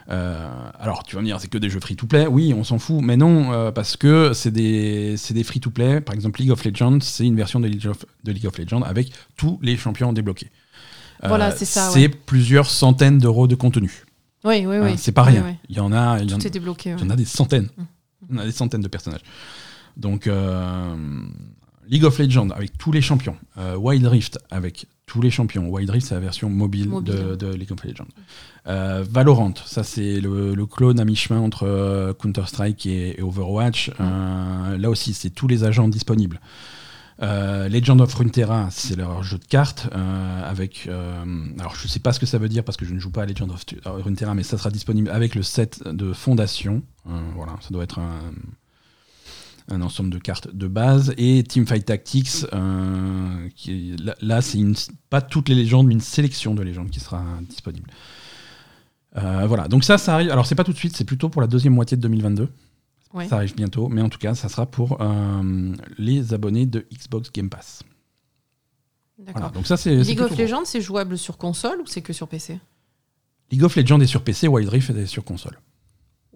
Euh, 0.09 0.49
alors 0.79 1.03
tu 1.03 1.15
vas 1.15 1.21
me 1.21 1.27
dire, 1.27 1.39
c'est 1.41 1.49
que 1.49 1.57
des 1.57 1.69
jeux 1.69 1.79
free-to-play 1.81 2.27
Oui, 2.27 2.53
on 2.53 2.63
s'en 2.63 2.79
fout, 2.79 3.01
mais 3.01 3.17
non, 3.17 3.51
euh, 3.51 3.71
parce 3.71 3.97
que 3.97 4.31
c'est 4.33 4.51
des, 4.51 5.15
des 5.31 5.43
free-to-play. 5.43 5.99
Par 6.01 6.15
exemple, 6.15 6.39
League 6.39 6.51
of 6.51 6.63
Legends, 6.63 6.99
c'est 7.01 7.25
une 7.25 7.35
version 7.35 7.59
de 7.59 7.67
League 7.67 7.87
of, 7.87 8.05
de 8.23 8.31
League 8.31 8.45
of 8.45 8.57
Legends 8.57 8.81
avec 8.83 9.11
tous 9.35 9.59
les 9.61 9.75
champions 9.75 10.13
débloqués. 10.13 10.49
Euh, 11.23 11.27
Voilà, 11.27 11.51
c'est 11.51 11.65
ça, 11.65 11.89
C'est 11.91 12.01
ouais. 12.01 12.09
plusieurs 12.09 12.69
centaines 12.69 13.17
d'euros 13.17 13.47
de 13.47 13.55
contenu. 13.55 14.05
Oui, 14.43 14.65
oui, 14.65 14.77
oui. 14.77 14.91
Hein, 14.91 14.95
c'est 14.97 15.11
pas 15.11 15.23
rien. 15.23 15.43
oui. 15.45 15.55
Il 15.67 15.75
y 15.75 15.79
en 15.79 15.91
a, 15.91 16.19
il 16.19 16.29
y 16.29 16.33
en, 16.33 16.39
est 16.39 16.49
débloqué. 16.49 16.91
il 16.97 17.03
y 17.03 17.07
en 17.07 17.09
a 17.09 17.15
des 17.15 17.25
centaines. 17.25 17.69
Mm. 17.77 17.83
Il 18.29 18.35
y 18.35 18.39
en 18.39 18.41
a 18.43 18.45
des 18.45 18.51
centaines 18.51 18.81
de 18.81 18.87
personnages. 18.87 19.21
Donc, 19.97 20.27
euh, 20.27 20.95
League 21.87 22.03
of 22.05 22.17
Legends 22.19 22.49
avec 22.51 22.77
tous 22.77 22.91
les 22.91 23.01
champions. 23.01 23.35
Euh, 23.57 23.75
Wild 23.75 24.05
Rift 24.05 24.39
avec 24.51 24.85
tous 25.07 25.21
les 25.21 25.31
champions. 25.31 25.67
Wild 25.69 25.89
Rift, 25.89 26.07
c'est 26.07 26.13
la 26.15 26.21
version 26.21 26.49
mobile, 26.49 26.89
Mobile. 26.89 27.13
De, 27.13 27.35
de 27.35 27.53
League 27.53 27.71
of 27.71 27.83
Legends. 27.83 28.07
Euh, 28.67 29.03
Valorant, 29.09 29.53
ça 29.65 29.83
c'est 29.83 30.19
le, 30.19 30.53
le 30.53 30.65
clone 30.65 30.99
à 30.99 31.05
mi-chemin 31.05 31.39
entre 31.39 31.63
euh, 31.65 32.13
Counter-Strike 32.13 32.85
et, 32.85 33.17
et 33.17 33.23
Overwatch. 33.23 33.91
Euh, 33.99 34.77
là 34.77 34.89
aussi, 34.89 35.13
c'est 35.13 35.29
tous 35.29 35.47
les 35.47 35.63
agents 35.63 35.87
disponibles. 35.87 36.39
Legend 37.19 37.99
of 38.01 38.13
Runeterra, 38.13 38.67
c'est 38.69 38.95
leur 38.95 39.23
jeu 39.23 39.39
de 39.39 39.45
cartes 39.45 39.89
avec. 40.45 40.87
alors, 41.57 41.73
je 41.75 41.87
sais 41.87 41.99
pas 41.99 42.13
ce 42.13 42.19
que 42.19 42.27
ça 42.27 42.37
veut 42.37 42.47
dire 42.47 42.63
parce 42.63 42.77
que 42.77 42.85
je 42.85 42.93
ne 42.93 42.99
joue 42.99 43.09
pas 43.09 43.23
à 43.23 43.25
Legend 43.25 43.49
of 43.49 43.63
Runeterra, 43.85 44.35
mais 44.35 44.43
ça 44.43 44.59
sera 44.59 44.69
disponible 44.69 45.09
avec 45.09 45.33
le 45.33 45.41
set 45.41 45.81
de 45.87 46.13
fondation. 46.13 46.83
Voilà, 47.35 47.53
ça 47.61 47.69
doit 47.71 47.83
être 47.83 47.97
un, 47.97 48.19
un 49.69 49.81
ensemble 49.81 50.09
de 50.09 50.17
cartes 50.19 50.53
de 50.53 50.67
base. 50.67 51.13
Et 51.17 51.43
Teamfight 51.43 51.85
Tactics, 51.85 52.45
euh, 52.53 53.49
qui 53.55 53.93
est- 53.93 54.01
là, 54.01 54.15
là, 54.21 54.41
c'est 54.41 54.59
pas 55.09 55.21
toutes 55.21 55.49
les 55.49 55.55
légendes, 55.55 55.87
mais 55.87 55.93
une 55.93 55.99
sélection 56.01 56.55
de 56.55 56.63
légendes 56.63 56.89
qui 56.89 56.99
sera 56.99 57.23
disponible. 57.49 57.89
Euh, 59.17 59.45
voilà, 59.47 59.67
donc 59.67 59.83
ça, 59.83 59.97
ça 59.97 60.13
arrive. 60.15 60.29
Alors, 60.31 60.45
c'est 60.45 60.55
pas 60.55 60.63
tout 60.63 60.73
de 60.73 60.77
suite, 60.77 60.95
c'est 60.95 61.03
plutôt 61.05 61.29
pour 61.29 61.41
la 61.41 61.47
deuxième 61.47 61.73
moitié 61.73 61.97
de 61.97 62.01
2022. 62.01 62.49
Ouais. 63.13 63.27
Ça 63.27 63.37
arrive 63.37 63.55
bientôt, 63.55 63.87
mais 63.87 64.01
en 64.01 64.09
tout 64.09 64.19
cas, 64.19 64.35
ça 64.35 64.47
sera 64.49 64.65
pour 64.65 65.01
euh, 65.01 65.73
les 65.97 66.33
abonnés 66.33 66.65
de 66.65 66.85
Xbox 66.93 67.31
Game 67.31 67.49
Pass. 67.49 67.81
D'accord. 69.17 69.33
Voilà, 69.41 69.53
donc 69.53 69.65
ça, 69.65 69.77
c'est. 69.77 69.95
League 69.95 70.19
of. 70.21 70.37
Legends, 70.37 70.65
c'est 70.65 70.81
jouable 70.81 71.17
sur 71.17 71.37
console 71.37 71.81
ou 71.81 71.87
c'est 71.87 72.01
que 72.01 72.13
sur 72.13 72.27
PC 72.27 72.59
League 73.49 73.63
of 73.63 73.75
Legends 73.75 73.99
est 74.01 74.07
sur 74.07 74.23
PC, 74.23 74.47
Wild 74.47 74.69
Rift 74.69 74.89
est 74.91 75.05
sur 75.07 75.23
console. 75.23 75.57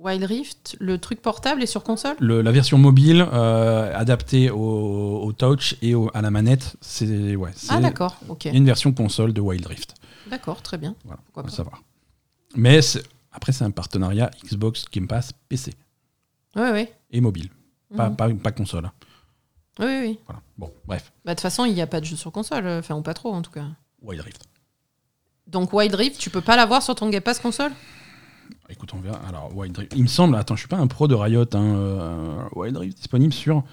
Wild 0.02 0.24
Rift, 0.24 0.76
le 0.80 0.98
truc 0.98 1.22
portable 1.22 1.62
est 1.62 1.68
sur 1.68 1.84
console? 1.84 2.16
Le- 2.20 2.42
la 2.42 2.52
version 2.52 2.78
mobile 2.80 3.24
euh, 3.32 3.96
adaptée 3.96 4.50
au, 4.50 5.22
au 5.24 5.32
touch 5.32 5.76
et 5.84 5.94
au- 5.94 6.10
à 6.16 6.22
la 6.24 6.32
manette, 6.32 6.76
c'est 6.82 7.36
ouais, 7.36 7.52
Ah 7.70 7.80
d'accord, 7.80 8.18
ok. 8.28 8.46
il 8.46 8.52
y 8.52 8.56
a 8.56 8.58
une 8.58 8.66
version 8.66 8.92
console 8.94 9.32
de 9.32 9.42
Wild 9.42 9.66
Rift. 9.68 9.94
D'accord, 10.28 10.62
très 10.64 10.78
bien. 10.80 10.96
Voilà, 11.06 11.20
Pourquoi 11.26 11.44
à 11.44 11.46
pas. 11.46 11.52
savoir. 11.52 11.84
Mais 12.56 12.80
après, 13.32 13.52
c'est 13.52 13.64
un 13.64 13.70
partenariat 13.72 14.32
Xbox 14.44 14.86
Game 14.92 15.08
Pass 15.08 15.34
PC 15.50 15.74
Oui, 16.56 16.70
oui. 16.74 16.88
et 17.12 17.22
mobile, 17.22 17.50
pas, 17.96 18.10
Mhm. 18.10 18.16
pas, 18.16 18.30
pas 18.30 18.52
console. 18.52 18.90
Oui, 19.80 19.86
oui, 19.86 20.00
oui. 20.02 20.20
Voilà. 20.26 20.42
Bon, 20.58 20.72
bref, 20.88 21.12
Bah, 21.24 21.34
De 21.34 21.36
toute 21.36 21.42
façon, 21.42 21.66
il 21.66 21.74
n'y 21.76 21.82
a 21.82 21.88
pas 21.88 22.00
de 22.02 22.06
jeu 22.06 22.16
sur 22.16 22.32
console, 22.32 22.66
euh, 22.66 22.80
enfin, 22.80 22.96
ou 22.96 23.02
pas 23.04 23.14
trop 23.14 23.32
en 23.34 23.42
tout 23.44 23.52
cas. 23.52 23.66
Wild 24.02 24.22
Rift. 24.22 24.46
Donc 25.48 25.74
Wild 25.74 25.94
Rift, 25.94 26.20
tu 26.20 26.30
peux 26.32 26.42
pas 26.42 26.56
l'avoir 26.56 26.82
sur 26.82 26.96
ton 26.96 27.10
Game 27.10 27.22
Pass 27.22 27.40
console? 27.40 27.72
Écoute, 28.70 28.94
on 28.94 29.00
verra. 29.00 29.20
Alors, 29.28 29.56
Wild 29.56 29.78
Rift, 29.78 29.94
il 29.96 30.04
me 30.04 30.08
semble, 30.08 30.36
attends, 30.36 30.56
je 30.56 30.62
suis 30.62 30.68
pas 30.70 30.78
un 30.78 30.88
pro 30.88 31.08
de 31.08 31.16
Riot. 31.16 31.46
Hein, 31.54 31.76
euh, 31.76 32.44
Wild 32.56 32.78
Rift 32.78 32.98
disponible 32.98 33.34
sur 33.34 33.64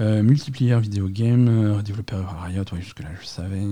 euh, 0.00 0.22
Multiplayer 0.22 0.78
Video 0.80 1.08
Game, 1.08 1.48
euh, 1.48 1.82
développeur 1.82 2.42
Riot, 2.42 2.64
ouais, 2.72 2.80
jusque-là, 2.80 3.08
je 3.20 3.26
savais. 3.26 3.62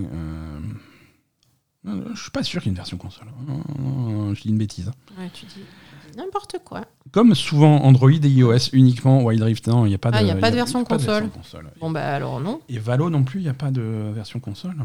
Je 1.85 2.21
suis 2.21 2.31
pas 2.31 2.45
sûr 2.45 2.63
qu'il 2.63 2.69
y 2.69 2.71
ait 2.71 2.75
une 2.75 2.77
version 2.77 2.97
console. 2.97 3.27
Je 4.35 4.41
dis 4.41 4.49
une 4.51 4.59
bêtise. 4.59 4.91
Ouais, 5.19 5.29
tu 5.35 5.47
dis 5.47 5.63
n'importe 6.17 6.57
quoi. 6.65 6.85
Comme 7.11 7.35
souvent 7.35 7.83
Android 7.85 8.11
et 8.11 8.29
iOS 8.29 8.69
uniquement 8.73 9.25
Wild 9.25 9.43
Rift, 9.43 9.67
non, 9.67 9.87
il 9.87 9.89
n'y 9.89 9.95
a 9.95 9.99
pas 9.99 10.11
de, 10.11 10.17
Ah, 10.17 10.23
il 10.23 10.29
y 10.29 10.31
a 10.31 10.37
pas 10.37 10.51
de 10.51 10.55
il 10.55 10.59
version 10.59 10.85
pas 10.85 10.97
de 10.99 11.03
console. 11.05 11.31
console. 11.31 11.73
Bon, 11.81 11.91
bah 11.91 12.15
alors 12.15 12.39
non. 12.39 12.61
Et 12.69 12.79
Valo 12.79 13.11
non 13.11 13.25
plus, 13.25 13.41
il 13.41 13.45
n'y 13.45 13.49
a 13.49 13.55
pas 13.55 13.71
de 13.71 14.13
version 14.15 14.39
console. 14.39 14.77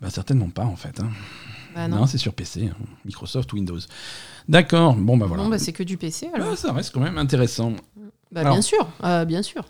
Bah 0.00 0.10
certainement 0.10 0.50
pas 0.50 0.64
en 0.66 0.76
fait. 0.76 1.00
hein. 1.00 1.08
Bah 1.76 1.88
non, 1.88 1.98
non. 1.98 2.06
c'est 2.06 2.16
sur 2.18 2.32
PC, 2.32 2.70
hein. 2.72 2.76
Microsoft 3.04 3.52
Windows. 3.52 3.78
D'accord, 4.48 4.96
bon 4.96 5.16
bah 5.18 5.26
voilà. 5.26 5.42
Non, 5.42 5.48
bah 5.50 5.58
c'est 5.58 5.72
que 5.74 5.82
du 5.82 5.96
PC 5.98 6.30
alors. 6.34 6.56
Ça 6.56 6.72
reste 6.72 6.92
quand 6.94 7.00
même 7.00 7.18
intéressant. 7.18 7.72
Bah 8.32 8.40
alors- 8.40 8.54
bien 8.54 8.62
sûr, 8.62 8.88
euh, 9.04 9.24
bien 9.26 9.42
sûr. 9.42 9.62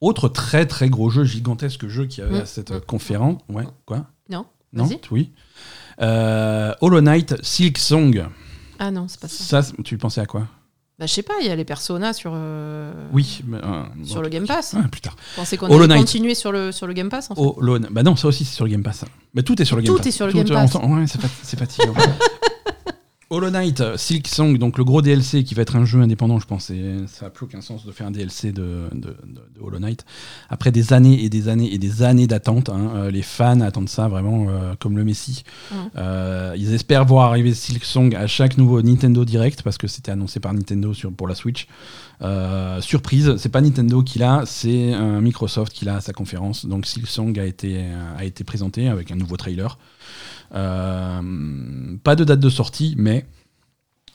Autre 0.00 0.28
très 0.28 0.66
très 0.66 0.90
gros 0.90 1.08
jeu, 1.10 1.24
gigantesque 1.24 1.86
jeu 1.86 2.06
qui 2.06 2.20
avait 2.20 2.38
Mm. 2.38 2.42
à 2.42 2.46
cette 2.46 2.70
euh, 2.72 2.80
conférence. 2.80 3.40
Ouais, 3.48 3.64
quoi? 3.86 4.06
Non, 4.28 4.44
Non. 4.72 4.88
Oui. 5.12 5.30
Euh, 6.02 6.74
Hollow 6.80 7.00
Knight 7.00 7.42
Silk 7.44 7.78
Song. 7.78 8.26
Ah 8.80 8.90
non, 8.90 9.06
c'est 9.06 9.20
pas 9.20 9.28
ça. 9.28 9.62
Ça, 9.62 9.72
tu 9.84 9.96
pensais 9.96 10.20
à 10.20 10.26
quoi? 10.26 10.48
Bah 10.98 11.06
je 11.06 11.12
sais 11.12 11.22
pas, 11.22 11.34
il 11.40 11.46
y 11.48 11.50
a 11.50 11.56
les 11.56 11.64
personas 11.64 12.12
sur, 12.12 12.30
euh, 12.34 12.92
Oui. 13.12 13.40
mais, 13.48 13.56
euh, 13.58 13.82
sur 14.04 14.16
bon, 14.16 14.22
le 14.22 14.28
Game 14.28 14.46
Pass. 14.46 14.76
plus 14.92 15.00
tard. 15.00 15.16
Pensais 15.34 15.56
qu'on 15.56 15.66
allait 15.82 15.96
continuer 15.98 16.34
sur 16.36 16.52
le, 16.52 16.70
sur 16.70 16.86
le 16.86 16.92
Game 16.92 17.08
Pass 17.08 17.32
en 17.32 17.34
fait? 17.34 17.40
Hollow 17.40 17.78
Knight- 17.80 17.92
Bah 17.92 18.04
non, 18.04 18.14
ça 18.14 18.28
aussi 18.28 18.44
c'est 18.44 18.54
sur 18.54 18.64
le 18.64 18.70
Game 18.70 18.84
Pass. 18.84 19.04
Mais 19.34 19.42
tout 19.42 19.60
est 19.60 19.64
sur 19.64 19.74
le 19.74 19.82
Game 19.82 19.92
Tout 19.92 19.98
Pass. 19.98 20.06
est 20.06 20.10
sur 20.12 20.26
le 20.26 20.32
Game 20.32 20.46
Pass. 20.48 20.74
Ouais, 20.74 21.04
c'est 21.42 21.58
fatigant. 21.58 21.94
Hollow 23.30 23.50
Knight, 23.50 23.80
euh, 23.80 23.96
Silk 23.96 24.28
Song, 24.28 24.58
donc 24.58 24.76
le 24.78 24.84
gros 24.84 25.00
DLC 25.02 25.44
qui 25.44 25.54
va 25.54 25.62
être 25.62 25.76
un 25.76 25.84
jeu 25.84 26.00
indépendant, 26.00 26.38
je 26.38 26.46
pense. 26.46 26.70
et 26.70 26.98
Ça 27.08 27.26
n'a 27.26 27.30
plus 27.30 27.44
aucun 27.46 27.60
sens 27.62 27.84
de 27.86 27.90
faire 27.90 28.06
un 28.06 28.10
DLC 28.10 28.52
de, 28.52 28.82
de, 28.92 28.98
de- 29.08 29.16
de 29.56 29.60
Hollow 29.60 29.78
Knight. 29.78 30.04
Après 30.50 30.70
des 30.70 30.92
années 30.92 31.24
et 31.24 31.28
des 31.30 31.48
années 31.48 31.72
et 31.72 31.78
des 31.78 32.02
années 32.02 32.26
d'attente, 32.26 32.68
hein, 32.68 32.90
euh, 32.96 33.10
les 33.10 33.22
fans 33.22 33.60
attendent 33.60 33.88
ça 33.88 34.08
vraiment 34.08 34.46
euh, 34.48 34.74
comme 34.78 34.96
le 34.96 35.04
Messi. 35.04 35.42
Euh, 35.96 36.54
ils 36.56 36.74
espèrent 36.74 37.06
voir 37.06 37.30
arriver 37.30 37.54
Silk 37.54 37.84
Song 37.84 38.14
à 38.14 38.26
chaque 38.26 38.58
nouveau 38.58 38.82
Nintendo 38.82 39.24
Direct 39.24 39.62
parce 39.62 39.78
que 39.78 39.86
c'était 39.88 40.12
annoncé 40.12 40.38
par 40.38 40.52
Nintendo 40.52 40.92
sur, 40.92 41.12
pour 41.12 41.26
la 41.26 41.34
Switch. 41.34 41.66
Euh, 42.22 42.80
surprise, 42.80 43.36
c'est 43.38 43.48
pas 43.48 43.60
Nintendo 43.62 44.02
qui 44.02 44.18
l'a, 44.18 44.42
c'est 44.46 44.92
Microsoft 45.20 45.72
qui 45.72 45.84
l'a 45.86 45.96
à 45.96 46.00
sa 46.00 46.12
conférence. 46.12 46.66
Donc 46.66 46.86
Silk 46.86 47.06
Song 47.08 47.36
a 47.38 47.44
été, 47.46 47.84
a 48.16 48.24
été 48.24 48.44
présenté 48.44 48.88
avec 48.88 49.10
un 49.10 49.16
nouveau 49.16 49.36
trailer. 49.36 49.78
Euh, 50.54 51.96
pas 52.02 52.16
de 52.16 52.24
date 52.24 52.40
de 52.40 52.48
sortie, 52.50 52.94
mais, 52.98 53.26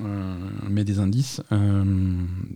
euh, 0.02 0.36
mais 0.70 0.84
des 0.84 1.00
indices. 1.00 1.42
Euh, 1.52 1.84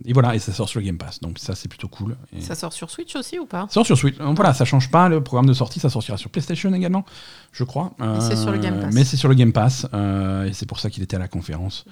et 0.04 0.12
voilà, 0.12 0.34
et 0.34 0.38
ça 0.38 0.52
sort 0.52 0.68
sur 0.68 0.80
le 0.80 0.86
Game 0.86 0.96
Pass. 0.98 1.20
Donc 1.20 1.38
ça, 1.38 1.54
c'est 1.54 1.68
plutôt 1.68 1.88
cool. 1.88 2.16
Et- 2.34 2.40
Ça 2.40 2.54
sort 2.54 2.72
sur 2.72 2.90
Switch 2.90 3.14
aussi 3.16 3.38
ou 3.38 3.46
pas? 3.46 3.62
Ça 3.68 3.74
sort 3.74 3.86
sur 3.86 3.98
Switch. 3.98 4.16
Donc 4.18 4.36
Voilà, 4.36 4.54
ça 4.54 4.64
change 4.64 4.90
pas. 4.90 5.08
Le 5.08 5.22
programme 5.22 5.46
de 5.46 5.52
sortie, 5.52 5.80
ça 5.80 5.90
sortira 5.90 6.16
sur 6.16 6.30
PlayStation 6.30 6.72
également, 6.72 7.04
je 7.52 7.64
crois. 7.64 7.94
c'est 8.20 8.36
sur 8.36 8.50
le 8.52 8.58
Game 8.58 8.80
Pass. 8.80 8.94
Mais 8.94 9.04
c'est 9.04 9.16
sur 9.16 9.28
le 9.28 9.34
Game 9.34 9.52
Pass, 9.52 9.86
euh, 9.94 10.44
et 10.46 10.52
c'est 10.52 10.66
pour 10.66 10.80
ça 10.80 10.90
qu'il 10.90 11.02
était 11.02 11.16
à 11.16 11.20
la 11.20 11.28
conférence. 11.28 11.84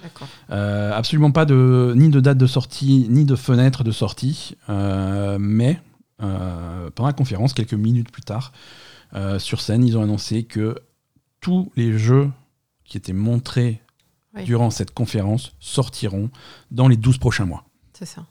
Euh, 0.51 0.91
absolument 0.93 1.31
pas 1.31 1.45
de 1.45 1.93
ni 1.95 2.09
de 2.09 2.19
date 2.19 2.37
de 2.37 2.47
sortie, 2.47 3.07
ni 3.09 3.25
de 3.25 3.35
fenêtre 3.35 3.83
de 3.83 3.91
sortie, 3.91 4.55
euh, 4.69 5.37
mais 5.39 5.79
euh, 6.21 6.89
pendant 6.95 7.07
la 7.07 7.13
conférence, 7.13 7.53
quelques 7.53 7.73
minutes 7.73 8.11
plus 8.11 8.21
tard, 8.21 8.53
euh, 9.15 9.37
sur 9.39 9.61
scène, 9.61 9.83
ils 9.85 9.97
ont 9.97 10.01
annoncé 10.03 10.43
que 10.43 10.75
tous 11.43 11.71
les 11.75 11.97
jeux 11.99 12.31
qui 12.85 12.97
étaient 12.97 13.13
montrés 13.13 13.81
Oui. 14.33 14.43
durant 14.45 14.69
cette 14.71 14.93
conférence 14.93 15.51
sortiront 15.59 16.29
dans 16.71 16.87
les 16.87 16.97
12 16.97 17.17
prochains 17.19 17.45
mois. 17.45 17.65
C'est 17.93 18.05
ça. 18.05 18.25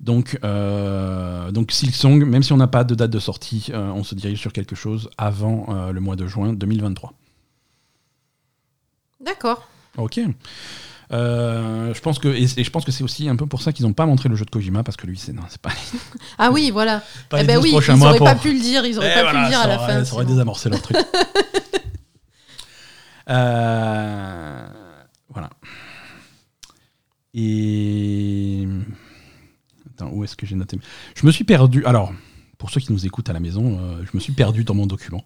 Donc, 0.00 0.38
euh, 0.44 1.50
donc 1.50 1.72
Silksong, 1.72 2.24
même 2.24 2.42
si 2.42 2.54
on 2.54 2.56
n'a 2.56 2.66
pas 2.68 2.84
de 2.84 2.94
date 2.94 3.10
de 3.10 3.18
sortie, 3.18 3.66
euh, 3.68 3.90
on 3.90 4.02
se 4.02 4.14
dirige 4.14 4.40
sur 4.40 4.50
quelque 4.54 4.74
chose 4.74 5.10
avant 5.18 5.66
euh, 5.68 5.92
le 5.92 6.00
mois 6.00 6.16
de 6.16 6.26
juin 6.26 6.54
2023. 6.54 7.12
D'accord. 9.22 9.68
Ok. 9.98 10.18
Euh, 11.12 11.92
je 11.92 12.00
pense 12.00 12.18
que 12.18 12.28
et, 12.28 12.44
et 12.44 12.64
je 12.64 12.70
pense 12.70 12.84
que 12.86 12.92
c'est 12.92 13.02
aussi 13.04 13.28
un 13.28 13.36
peu 13.36 13.44
pour 13.44 13.60
ça 13.60 13.72
qu'ils 13.74 13.84
n'ont 13.84 13.92
pas 13.92 14.06
montré 14.06 14.28
le 14.30 14.36
jeu 14.36 14.44
de 14.46 14.50
Kojima 14.50 14.84
parce 14.84 14.96
que 14.96 15.06
lui 15.08 15.18
c'est 15.18 15.32
non 15.32 15.42
c'est 15.48 15.60
pas, 15.60 15.72
Ah 16.38 16.50
oui, 16.52 16.70
voilà. 16.70 17.02
pas 17.28 17.42
eh 17.42 17.44
ben 17.44 17.56
12 17.60 17.64
oui, 17.64 17.70
ils 17.88 17.96
mois 17.96 18.08
auraient 18.10 18.18
pour- 18.18 18.26
pas 18.28 18.36
pu 18.36 18.54
le 18.54 18.60
dire, 18.60 18.86
ils 18.86 18.96
auraient 18.96 19.10
Eh 19.10 19.14
pas 19.14 19.22
voilà, 19.24 19.38
pu 19.40 19.44
le 19.44 19.48
dire 19.50 19.60
à 19.60 19.66
la 19.66 19.78
fin. 19.80 20.04
ça 20.04 20.14
aurait 20.14 20.24
sinon. 20.24 20.34
désamorcé 20.36 20.70
leur 20.70 20.80
truc. 20.80 20.96
Euh, 23.28 24.66
voilà. 25.28 25.50
Et 27.34 28.66
attends 29.94 30.10
où 30.12 30.24
est-ce 30.24 30.36
que 30.36 30.46
j'ai 30.46 30.56
noté 30.56 30.78
Je 31.14 31.26
me 31.26 31.30
suis 31.30 31.44
perdu. 31.44 31.84
Alors 31.84 32.12
pour 32.58 32.70
ceux 32.70 32.80
qui 32.80 32.92
nous 32.92 33.06
écoutent 33.06 33.30
à 33.30 33.32
la 33.32 33.40
maison, 33.40 33.78
euh, 33.80 34.02
je 34.04 34.10
me 34.14 34.20
suis 34.20 34.32
perdu 34.32 34.64
dans 34.64 34.74
mon 34.74 34.86
document. 34.86 35.24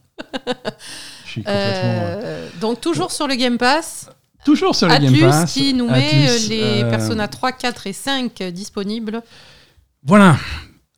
Je 1.25 1.31
suis 1.31 1.43
complètement. 1.43 1.53
euh, 1.53 2.21
Euh, 2.23 2.49
donc 2.61 2.81
toujours 2.81 3.11
sur 3.11 3.27
le 3.27 3.35
Game 3.35 3.59
Pass, 3.59 4.09
Toujours 4.45 4.77
sur 4.77 4.87
le 4.89 4.99
Game 4.99 5.19
Pass. 5.19 5.53
qui 5.55 5.73
nous 5.75 5.89
met 5.89 6.07
Atlus, 6.07 6.29
euh, 6.29 6.49
les 6.51 6.83
euh, 6.85 6.91
Persona 6.91 7.27
3, 7.29 7.53
4 7.53 7.87
et 7.87 7.93
5 7.95 8.43
disponibles. 8.53 9.23
Voilà. 10.05 10.37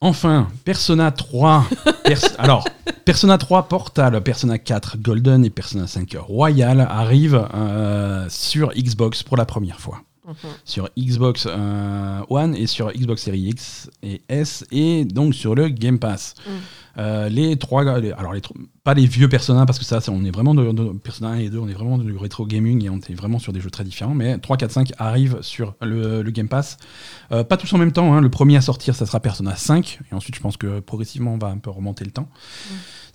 Enfin, 0.07 0.47
Persona 0.65 1.11
3. 1.11 1.65
Pers- 2.05 2.35
Alors, 2.39 2.65
Persona 3.05 3.39
3 3.39 3.65
Portal, 3.69 4.21
Persona 4.23 4.57
4 4.57 4.99
Golden 4.99 5.45
et 5.45 5.51
Persona 5.51 5.89
5 5.89 6.17
Royal 6.21 6.81
arrivent 6.81 7.49
euh, 7.55 8.27
sur 8.29 8.73
Xbox 8.73 9.25
pour 9.25 9.37
la 9.37 9.45
première 9.45 9.81
fois. 9.81 10.03
Mhm. 10.25 10.35
Sur 10.65 10.89
Xbox 10.97 11.47
euh, 11.51 12.21
One 12.29 12.55
et 12.55 12.69
sur 12.69 12.93
Xbox 12.93 13.23
Series 13.23 13.49
X 13.49 13.91
et 14.05 14.23
S 14.29 14.65
et 14.71 15.05
donc 15.05 15.35
sur 15.35 15.57
le 15.57 15.69
Game 15.69 15.99
Pass. 15.99 16.35
Mm. 16.47 16.51
Euh, 16.99 17.29
les 17.29 17.57
trois, 17.57 17.83
alors 17.83 18.35
pas 18.85 18.95
les 18.95 19.07
vieux 19.07 19.29
Persona 19.29 19.67
parce 19.67 19.79
que 19.79 19.85
ça, 19.85 20.01
on 20.09 20.25
est 20.25 20.31
vraiment 20.31 20.55
de, 20.55 20.93
Persona 20.99 21.31
1 21.31 21.37
et 21.39 21.51
2, 21.51 21.59
on 21.59 21.69
est 21.69 21.75
vraiment 21.75 21.99
du 21.99 22.17
rétro 22.17 22.47
gaming 22.47 22.85
et 22.85 22.91
on 22.91 22.97
est 22.97 23.15
vraiment 23.15 23.39
sur 23.39 23.53
des 23.53 23.61
jeux 23.61 23.71
très 23.71 23.85
différents. 23.85 24.15
Mais 24.15 24.39
3, 24.39 24.57
4, 24.57 24.71
5 24.71 24.93
arrivent 24.99 25.39
sur 25.43 25.75
le, 25.83 26.23
Game 26.31 26.49
Pass. 26.49 26.79
Euh, 27.33 27.45
pas 27.45 27.57
tous 27.57 27.73
en 27.73 27.79
même 27.79 27.93
temps. 27.93 28.15
hein. 28.15 28.21
Le 28.21 28.31
premier 28.31 28.57
à 28.57 28.61
sortir, 28.61 28.95
ça 28.95 29.07
sera 29.07 29.21
Persona 29.21 29.55
5 29.57 30.01
et 30.11 30.15
ensuite, 30.15 30.37
je 30.37 30.41
pense 30.41 30.57
que 30.57 30.81
progressivement, 30.81 31.35
on 31.35 31.39
va 31.39 31.49
un 31.49 31.59
peu 31.59 31.71
remonter 31.71 32.05
le 32.05 32.11
temps. 32.11 32.29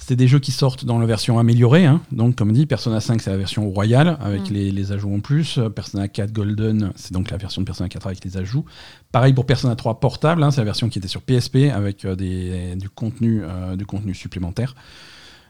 C'était 0.02 0.16
des 0.16 0.28
jeux 0.28 0.40
qui 0.40 0.52
sortent 0.52 0.84
dans 0.84 0.98
la 0.98 1.06
version 1.06 1.38
améliorée. 1.38 1.86
hein. 1.86 2.02
Donc, 2.12 2.36
comme 2.36 2.52
dit, 2.54 2.66
Persona 2.66 3.00
5, 3.00 3.22
c'est 3.22 3.30
la 3.30 3.38
version 3.38 3.70
royale 3.70 4.18
avec 4.20 4.50
Mm. 4.50 4.54
les, 4.54 4.72
les 4.72 4.92
ajouts 4.92 5.14
en 5.14 5.20
plus. 5.20 5.60
Persona 5.76 6.08
4 6.08 6.32
Golden, 6.34 6.92
c'est 6.96 7.14
donc 7.14 7.30
la 7.30 7.38
version 7.38 7.62
de 7.62 7.68
Persona 7.68 7.88
4 7.88 8.08
avec 8.08 8.26
les 8.26 8.36
ajouts. 8.36 8.66
Pareil 9.12 9.32
pour 9.34 9.46
Persona 9.46 9.76
3 9.76 10.00
Portable, 10.00 10.42
hein, 10.42 10.50
c'est 10.50 10.60
la 10.60 10.66
version 10.66 10.90
qui 10.90 10.98
était 10.98 11.08
sur 11.08 11.22
PSP 11.22 11.70
avec 11.72 12.04
euh, 12.06 12.16
des, 12.16 12.76
du, 12.78 12.90
contenu, 12.90 13.42
euh, 13.44 13.76
du 13.76 13.86
contenu 13.86 14.16
supplémentaire. 14.16 14.74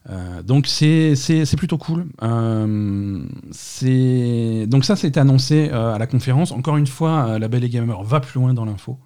Euh, 0.09 0.41
donc 0.43 0.67
c'est 0.67 1.15
c'est- 1.15 1.45
c'est 1.45 1.57
plutôt 1.57 1.77
cool. 1.77 2.07
Euh, 2.23 3.23
c'est- 3.51 4.65
donc 4.67 4.83
ça, 4.83 4.95
c'était 4.95 5.19
annoncé 5.19 5.69
à 5.69 5.97
la 5.97 6.07
conférence. 6.07 6.51
Encore 6.51 6.75
une 6.77 6.87
fois, 6.87 7.39
la 7.39 7.47
Belle 7.47 7.63
et 7.63 7.69
Gamer 7.69 8.03
va 8.03 8.19
plus 8.19 8.39
loin 8.39 8.53
dans 8.53 8.65
l'info. 8.65 8.97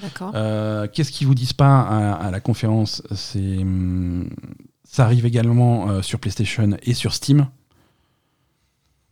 D'accord. 0.00 0.32
Euh, 0.34 0.86
Qu'est-ce 0.92 1.10
qu'ils 1.10 1.26
vous 1.26 1.34
disent 1.34 1.52
pas 1.54 1.80
à, 1.80 2.12
à 2.12 2.30
la 2.30 2.40
conférence? 2.40 3.02
C'est 3.14 3.58
hum, 3.58 4.28
ça 4.88 5.04
arrive 5.04 5.26
également 5.26 5.88
euh, 5.90 6.02
sur 6.02 6.18
PlayStation 6.20 6.76
et 6.82 6.94
sur 6.94 7.12
Steam. 7.14 7.48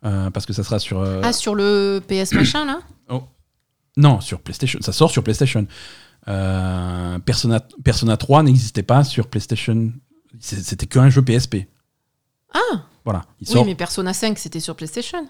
Euh, 0.05 0.31
parce 0.31 0.45
que 0.47 0.53
ça 0.53 0.63
sera 0.65 0.79
sur 0.79 1.01
euh, 1.01 1.21
Ah, 1.25 1.33
sur 1.33 1.55
le 1.55 2.03
PS 2.07 2.33
machin 2.35 2.65
là? 2.65 2.79
Non 3.97 4.21
sur 4.21 4.41
PlayStation. 4.41 4.81
Ça 4.83 4.93
sort 4.93 5.11
sur 5.11 5.23
PlayStation. 5.23 5.67
Euh, 6.29 7.19
Persona, 7.21 7.61
Persona 7.85 8.17
3 8.17 8.43
n'existait 8.43 8.83
pas 8.83 9.05
sur 9.05 9.29
PlayStation. 9.29 9.93
C'est- 10.41 10.63
C'était 10.63 10.87
qu'un 10.87 11.11
jeu 11.11 11.23
PSP. 11.23 11.69
Ah 12.53 12.59
Voilà. 13.05 13.25
Il 13.41 13.47
Oui, 13.49 13.53
sort 13.55 13.65
mais 13.67 13.75
Persona 13.75 14.13
5 14.13 14.39
c'était 14.39 14.61
sur 14.61 14.75
PlayStation. 14.77 15.27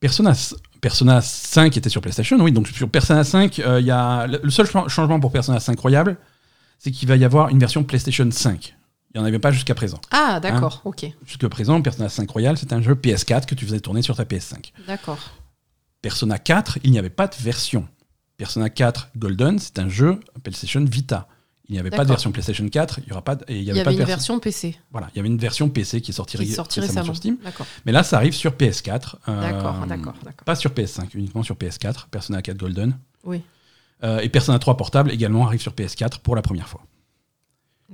Persona, 0.00 0.32
Persona 0.80 1.20
5 1.20 1.76
était 1.76 1.90
sur 1.90 2.00
PlayStation, 2.00 2.38
oui. 2.40 2.52
Donc 2.52 2.68
sur 2.68 2.88
Persona 2.88 3.22
5, 3.22 3.58
euh, 3.58 3.80
il 3.80 3.86
y 3.86 3.90
a 3.90 4.26
le 4.26 4.40
le 4.42 4.50
seul 4.50 4.66
cha- 4.66 4.88
changement 4.88 5.20
pour 5.20 5.30
Persona 5.30 5.60
5 5.60 5.78
Royal, 5.78 6.16
c'est 6.80 6.90
qu'il 6.90 7.06
va 7.08 7.14
y 7.16 7.24
avoir 7.24 7.50
une 7.50 7.58
version 7.60 7.84
PlayStation 7.84 8.28
5. 8.28 8.74
Il 9.14 9.18
n'y 9.18 9.22
en 9.24 9.26
avait 9.26 9.38
pas 9.38 9.50
jusqu'à 9.52 9.74
présent. 9.74 10.00
Ah, 10.10 10.34
Hein 10.36 10.40
d'accord, 10.40 10.80
ok. 10.84 11.06
Jusqu'à 11.26 11.48
présent, 11.48 11.80
Persona 11.82 12.08
5 12.08 12.28
Royal, 12.30 12.56
c'est 12.56 12.72
un 12.72 12.80
jeu 12.80 12.94
PS4 12.94 13.44
que 13.46 13.54
tu 13.54 13.64
faisais 13.66 13.80
tourner 13.80 14.02
sur 14.02 14.16
ta 14.16 14.24
PS5. 14.24 14.72
D'accord. 14.88 15.18
Persona 16.02 16.38
4, 16.38 16.78
il 16.84 16.90
n'y 16.92 16.98
avait 16.98 17.10
pas 17.10 17.26
de 17.28 17.34
version. 17.40 17.86
Persona 18.36 18.70
4 18.70 19.10
Golden, 19.16 19.58
c'est 19.58 19.78
un 19.78 19.88
jeu 19.88 20.18
PlayStation 20.42 20.82
Vita. 20.84 21.28
Il 21.68 21.74
n'y 21.74 21.78
avait 21.78 21.90
pas 21.90 22.02
de 22.04 22.08
version 22.08 22.32
PlayStation 22.32 22.68
4, 22.68 22.98
il 23.04 23.08
y 23.08 23.12
aura 23.12 23.22
pas 23.22 23.36
de- 23.36 23.44
et 23.46 23.58
il 23.58 23.62
Il 23.62 23.64
y 23.66 23.70
avait 23.70 23.84
de 23.84 23.90
une 23.90 23.96
version. 23.98 24.06
version 24.06 24.40
PC 24.40 24.76
Voilà, 24.90 25.08
il 25.12 25.16
y 25.18 25.20
avait 25.20 25.28
une 25.28 25.38
version 25.38 25.68
PC 25.68 26.00
qui 26.00 26.10
est 26.10 26.14
sortie, 26.14 26.36
qui 26.36 26.42
est 26.42 26.46
ré- 26.46 26.52
sortie 26.54 26.80
récemment 26.80 27.00
récemment. 27.12 27.14
sur 27.14 27.16
Steam. 27.16 27.36
Mais 27.86 27.92
là, 27.92 28.02
ça 28.02 28.16
arrive 28.16 28.32
sur 28.32 28.52
PS4. 28.56 29.16
euh, 29.28 29.40
d'accord, 29.40 29.86
d'accord, 29.86 30.14
d'accord. 30.24 30.44
Pas 30.44 30.56
sur 30.56 30.72
PS5, 30.72 31.10
uniquement 31.14 31.42
sur 31.44 31.54
PS4. 31.56 32.08
Persona 32.10 32.42
4 32.42 32.56
Golden. 32.56 32.96
Oui, 33.22 33.42
et 34.02 34.28
Persona 34.28 34.58
3 34.58 34.76
Portable 34.76 35.10
également 35.10 35.46
arrive 35.46 35.60
sur 35.60 35.72
PS4 35.72 36.20
pour 36.20 36.36
la 36.36 36.42
première 36.42 36.68
fois. 36.68 36.82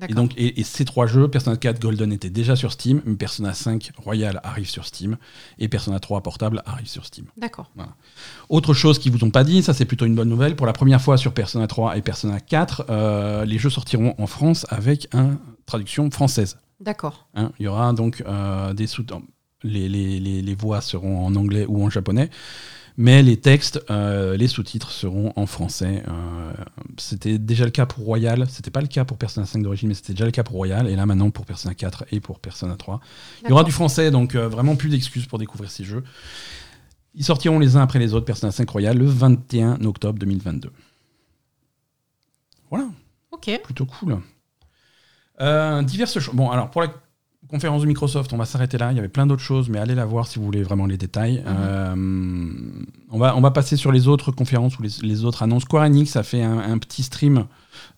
Et 0.08 0.14
donc, 0.14 0.32
et, 0.36 0.60
et 0.60 0.64
ces 0.64 0.84
trois 0.84 1.06
jeux, 1.06 1.28
Persona 1.28 1.56
4 1.56 1.80
Golden 1.80 2.12
était 2.12 2.28
déjà 2.28 2.54
sur 2.54 2.70
Steam, 2.72 3.00
mais 3.06 3.14
Persona 3.14 3.54
5 3.54 3.92
Royal 3.96 4.40
arrive 4.42 4.68
sur 4.68 4.84
Steam, 4.84 5.16
et 5.58 5.68
Persona 5.68 6.00
3 6.00 6.22
Portable 6.22 6.62
arrive 6.66 6.86
sur 6.86 7.06
Steam. 7.06 7.26
D'accord. 7.36 7.70
Autre 8.48 8.74
chose 8.74 8.98
qu'ils 8.98 9.12
vous 9.12 9.24
ont 9.24 9.30
pas 9.30 9.44
dit, 9.44 9.62
ça 9.62 9.72
c'est 9.72 9.86
plutôt 9.86 10.04
une 10.04 10.14
bonne 10.14 10.28
nouvelle, 10.28 10.54
pour 10.54 10.66
la 10.66 10.74
première 10.74 11.00
fois 11.00 11.16
sur 11.16 11.32
Persona 11.32 11.66
3 11.66 11.96
et 11.96 12.02
Persona 12.02 12.40
4, 12.40 12.86
euh, 12.90 13.44
les 13.46 13.58
jeux 13.58 13.70
sortiront 13.70 14.14
en 14.18 14.26
France 14.26 14.66
avec 14.68 15.08
une 15.14 15.38
traduction 15.64 16.10
française. 16.10 16.58
D'accord. 16.80 17.26
Hein, 17.34 17.52
il 17.58 17.64
y 17.64 17.68
aura 17.68 17.92
donc 17.94 18.22
euh, 18.26 18.74
des 18.74 18.86
sous 18.86 19.04
les, 19.62 19.88
les, 19.88 20.20
les, 20.20 20.42
les, 20.42 20.54
voix 20.54 20.82
seront 20.82 21.24
en 21.24 21.34
anglais 21.34 21.64
ou 21.66 21.82
en 21.82 21.88
japonais, 21.88 22.28
mais 22.98 23.22
les 23.22 23.36
textes, 23.36 23.84
euh, 23.90 24.36
les 24.36 24.48
sous-titres 24.48 24.90
seront 24.90 25.32
en 25.36 25.46
français. 25.46 26.02
Euh, 26.08 26.52
c'était 26.96 27.38
déjà 27.38 27.64
le 27.64 27.70
cas 27.70 27.84
pour 27.84 28.04
Royal, 28.04 28.46
c'était 28.48 28.70
pas 28.70 28.80
le 28.80 28.86
cas 28.86 29.04
pour 29.04 29.18
Persona 29.18 29.44
5 29.44 29.62
d'origine, 29.62 29.88
mais 29.88 29.94
c'était 29.94 30.14
déjà 30.14 30.24
le 30.24 30.30
cas 30.30 30.44
pour 30.44 30.56
Royal, 30.56 30.88
et 30.88 30.96
là 30.96 31.04
maintenant 31.04 31.30
pour 31.30 31.44
Persona 31.44 31.74
4 31.74 32.06
et 32.12 32.20
pour 32.20 32.38
Persona 32.40 32.74
3. 32.76 33.00
Il 33.44 33.50
y 33.50 33.52
aura 33.52 33.64
du 33.64 33.72
français, 33.72 34.10
donc 34.10 34.34
euh, 34.34 34.48
vraiment 34.48 34.76
plus 34.76 34.88
d'excuses 34.88 35.26
pour 35.26 35.38
découvrir 35.38 35.70
ces 35.70 35.84
jeux. 35.84 36.04
Ils 37.14 37.24
sortiront 37.24 37.58
les 37.58 37.76
uns 37.76 37.82
après 37.82 37.98
les 37.98 38.14
autres, 38.14 38.26
Persona 38.26 38.50
5 38.50 38.68
Royal, 38.68 38.96
le 38.96 39.06
21 39.06 39.84
octobre 39.84 40.18
2022. 40.18 40.70
Voilà. 42.70 42.88
Ok. 43.30 43.60
Plutôt 43.62 43.86
cool. 43.86 44.18
Diverses 45.38 46.18
choses. 46.18 46.34
Bon, 46.34 46.50
alors 46.50 46.70
pour 46.70 46.80
la 46.80 46.88
conférence 47.48 47.82
de 47.82 47.86
Microsoft, 47.86 48.32
on 48.32 48.36
va 48.36 48.44
s'arrêter 48.44 48.78
là. 48.78 48.90
Il 48.92 48.96
y 48.96 48.98
avait 48.98 49.08
plein 49.08 49.26
d'autres 49.26 49.42
choses, 49.42 49.68
mais 49.68 49.78
allez 49.78 49.94
la 49.94 50.04
voir 50.04 50.26
si 50.26 50.38
vous 50.38 50.44
voulez 50.44 50.62
vraiment 50.62 50.86
les 50.86 50.96
détails. 50.96 51.42
Mhm. 51.46 51.54
Euh, 51.58 52.84
on, 53.10 53.18
va, 53.18 53.36
on 53.36 53.40
va 53.40 53.50
passer 53.50 53.76
sur 53.76 53.92
les 53.92 54.08
autres 54.08 54.32
conférences 54.32 54.78
ou 54.78 54.82
les, 54.82 54.90
les 55.02 55.24
autres 55.24 55.42
annonces. 55.42 55.62
Square 55.62 55.84
Enix 55.84 56.16
a 56.16 56.22
fait 56.22 56.42
un, 56.42 56.58
un 56.58 56.78
petit 56.78 57.02
stream 57.02 57.46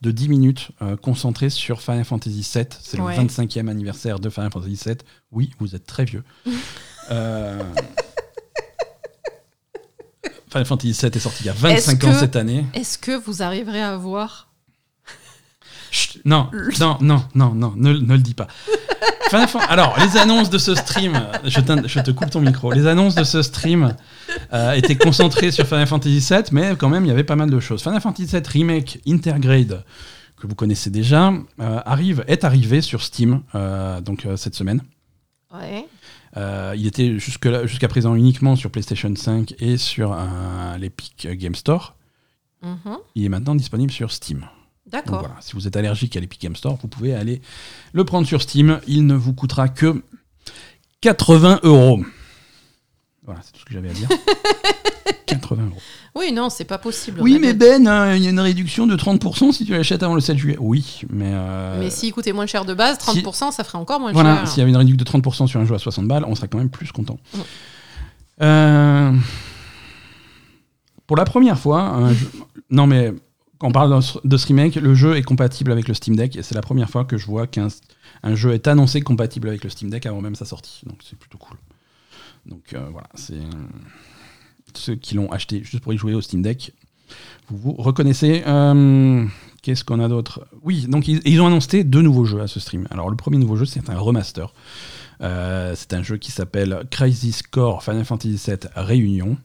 de 0.01 0.11
10 0.11 0.29
minutes 0.29 0.69
euh, 0.83 0.97
concentré 0.97 1.51
sur 1.51 1.81
Final 1.81 2.05
Fantasy 2.05 2.49
VII. 2.55 2.67
C'est 2.81 3.01
Ouais. 3.01 3.17
le 3.17 3.23
25e 3.25 3.69
anniversaire 3.69 4.19
de 4.19 4.29
Final 4.31 4.51
Fantasy 4.53 4.81
VII. 4.85 4.97
Oui, 5.33 5.51
vous 5.59 5.75
êtes 5.75 5.87
très 5.87 6.05
vieux. 6.05 6.25
Euh, 7.11 7.63
Final 10.51 10.67
Fantasy 10.67 10.93
VII 10.93 11.11
est 11.15 11.19
sorti 11.19 11.43
il 11.45 11.47
y 11.47 11.49
a 11.49 11.53
25 11.55 11.71
Est-ce 12.03 12.07
ans 12.07 12.19
cette 12.21 12.37
année. 12.37 12.67
Est-ce 12.75 12.99
que 12.99 13.13
vous 13.13 13.43
arriverez 13.43 13.81
à 13.83 13.97
voir 13.97 14.48
Chut, 15.91 16.21
non, 16.25 16.51
non, 16.81 16.99
non, 17.01 17.25
non, 17.35 17.55
non, 17.55 17.73
ne, 17.77 17.93
ne 17.93 18.13
le 18.15 18.19
dis 18.19 18.35
pas. 18.35 18.47
Alors, 19.69 19.97
les 19.99 20.17
annonces 20.17 20.49
de 20.51 20.59
ce 20.59 20.75
stream, 20.75 21.21
je, 21.45 21.61
t'in- 21.61 21.87
je 21.87 22.01
te 22.01 22.11
coupe 22.11 22.31
ton 22.31 22.41
micro. 22.41 22.73
Les 22.73 22.87
annonces 22.87 23.15
de 23.15 23.25
ce 23.25 23.43
stream 23.43 23.95
euh, 24.53 24.73
étaient 24.73 24.97
concentrées 24.97 25.51
sur 25.51 25.67
Final 25.67 25.87
Fantasy 25.87 26.21
VII, 26.31 26.43
mais 26.53 26.75
quand 26.77 26.89
même, 26.89 27.05
il 27.05 27.09
y 27.09 27.11
avait 27.11 27.25
pas 27.25 27.37
mal 27.37 27.51
de 27.51 27.61
choses. 27.61 27.83
Final 27.83 28.01
Fantasy 28.01 28.25
VII 28.27 28.43
Remake 28.47 29.01
Intergrade, 29.07 29.85
que 30.41 30.47
vous 30.47 30.55
connaissez 30.55 30.91
déjà, 30.91 31.29
euh, 31.61 31.81
arrive, 31.85 32.25
est 32.27 32.45
arrivé 32.45 32.81
sur 32.81 33.03
Steam 33.03 33.43
euh, 33.55 34.01
donc 34.01 34.25
euh, 34.25 34.37
cette 34.37 34.55
semaine. 34.55 34.83
Ouais. 35.53 35.87
Euh, 36.37 36.75
il 36.77 36.87
était 36.87 37.19
jusqu'à 37.19 37.89
présent 37.89 38.15
uniquement 38.15 38.55
sur 38.57 38.71
PlayStation 38.71 39.13
5 39.15 39.55
et 39.61 39.77
sur 39.79 40.13
euh, 40.13 40.77
l'Epic 40.79 41.27
Game 41.33 41.55
Store. 41.55 41.97
Mhm. 42.63 42.97
Il 43.15 43.25
est 43.25 43.29
maintenant 43.29 43.55
disponible 43.55 43.93
sur 43.93 44.11
Steam. 44.13 44.45
D'accord. 44.91 45.21
voilà, 45.21 45.37
si 45.41 45.53
vous 45.55 45.67
êtes 45.67 45.77
allergique 45.77 46.17
à 46.17 46.21
l'Epic 46.21 46.41
Game 46.41 46.57
Store, 46.57 46.79
vous 46.81 46.89
pouvez 46.89 47.15
aller 47.15 47.41
le 47.93 48.05
prendre 48.05 48.27
sur 48.27 48.41
Steam. 48.43 48.81
Il 48.87 49.07
ne 49.07 49.15
vous 49.15 49.33
coûtera 49.35 49.69
que 49.69 50.03
80 51.03 51.61
euros. 51.63 52.01
Voilà, 53.25 53.41
c'est 53.45 53.53
tout 53.53 53.61
ce 53.61 53.65
que 53.67 53.73
j'avais 53.75 53.91
à 53.91 53.93
dire. 53.93 54.09
80 55.27 55.63
euros. 55.67 55.77
Oui, 56.15 56.33
non, 56.33 56.49
c'est 56.49 56.65
pas 56.65 56.79
possible. 56.79 57.21
Oui, 57.21 57.39
mais. 57.39 57.53
Ben, 57.53 57.87
euh, 57.87 58.17
il 58.17 58.23
y 58.23 58.27
a 58.27 58.31
une 58.31 58.41
réduction 58.41 58.87
de 58.87 58.97
30% 58.97 59.53
si 59.53 59.67
tu 59.67 59.73
l'achètes 59.73 60.03
avant 60.03 60.15
le 60.15 60.21
7 60.23 60.39
juillet. 60.39 60.57
Oui, 60.59 61.03
mais. 61.11 61.31
euh, 61.35 61.81
Mais 61.81 61.91
s'il 61.91 62.13
coûtait 62.15 62.33
moins 62.33 62.47
cher 62.47 62.65
de 62.65 62.73
base, 62.73 62.97
30%, 62.99 63.53
ça 63.53 63.65
ferait 63.65 63.77
encore 63.79 64.01
moins 64.01 64.13
voilà, 64.13 64.37
cher. 64.39 64.49
s'il 64.49 64.59
y 64.59 64.63
avait 64.63 64.71
une 64.71 64.77
réduction 64.79 65.19
de 65.19 65.23
30% 65.29 65.47
sur 65.47 65.61
un 65.61 65.67
jeu 65.67 65.75
à 65.75 65.79
60 65.79 66.09
balles, 66.09 66.25
on 66.27 66.35
serait 66.35 66.49
quand 66.49 66.57
même 66.59 66.71
plus 66.71 66.91
content. 66.93 67.19
Euh, 68.41 69.13
Pour 71.07 71.17
la 71.17 71.25
première 71.25 71.59
fois, 71.59 71.83
un 71.83 72.13
jeu- 72.15 72.31
non 72.71 72.87
mais 72.87 73.13
on 73.63 73.73
parle 73.73 74.01
de 74.25 74.37
ce- 74.37 74.79
le 74.81 74.95
jeu 74.95 75.17
est 75.17 75.23
compatible 75.23 75.73
avec 75.73 75.89
le 75.89 75.95
Steam 75.95 76.17
Deck 76.17 76.37
et 76.37 76.43
c'est 76.43 76.55
la 76.55 76.61
première 76.61 76.89
fois 76.91 77.05
que 77.05 77.17
je 77.17 77.27
vois 77.27 77.47
qu'un 77.47 77.69
un 78.23 78.35
jeu 78.35 78.53
est 78.53 78.67
annoncé 78.69 79.01
compatible 79.01 79.49
avec 79.49 79.65
le 79.65 79.71
Steam 79.71 79.91
Deck 79.91 80.07
avant 80.07 80.21
même 80.21 80.35
sa 80.35 80.45
sortie. 80.45 80.81
Donc 80.87 80.99
c'est 81.09 81.19
plutôt 81.19 81.39
cool. 81.39 81.57
Donc 82.47 82.73
euh, 82.73 82.87
voilà, 82.91 83.09
c'est 83.15 83.35
euh, 83.35 83.67
ceux 84.75 84.95
qui 84.95 85.15
l'ont 85.15 85.31
acheté 85.33 85.63
juste 85.65 85.81
pour 85.83 85.93
y 85.93 85.99
jouer 85.99 86.15
au 86.15 86.21
Steam 86.21 86.43
Deck. 86.43 86.73
Vous 87.49 87.57
vous 87.59 87.73
reconnaissez. 87.73 88.43
Euh, 88.47 89.25
Qu'est-ce 89.63 89.83
qu'on 89.85 89.99
a 90.01 90.09
d'autre? 90.09 90.47
Oui, 90.63 90.87
donc 90.89 91.09
ils, 91.09 91.21
ils 91.25 91.41
ont 91.41 91.47
annoncé 91.47 91.83
deux 91.83 92.01
nouveaux 92.01 92.25
jeux 92.25 92.41
à 92.41 92.47
ce 92.47 92.61
stream. 92.61 92.87
Alors 92.91 93.11
le 93.11 93.17
premier 93.17 93.39
nouveau 93.39 93.57
jeu, 93.57 93.65
c'est 93.67 93.91
un 93.91 93.99
remaster. 93.99 94.55
C'est 95.21 95.93
un 95.95 96.03
jeu 96.03 96.17
qui 96.17 96.31
s'appelle 96.31 96.85
Crisis 96.93 97.43
Core 97.43 97.83
Final 97.83 98.05
Fantasy 98.05 98.41
VII 98.47 98.57
Réunion. 98.77 99.37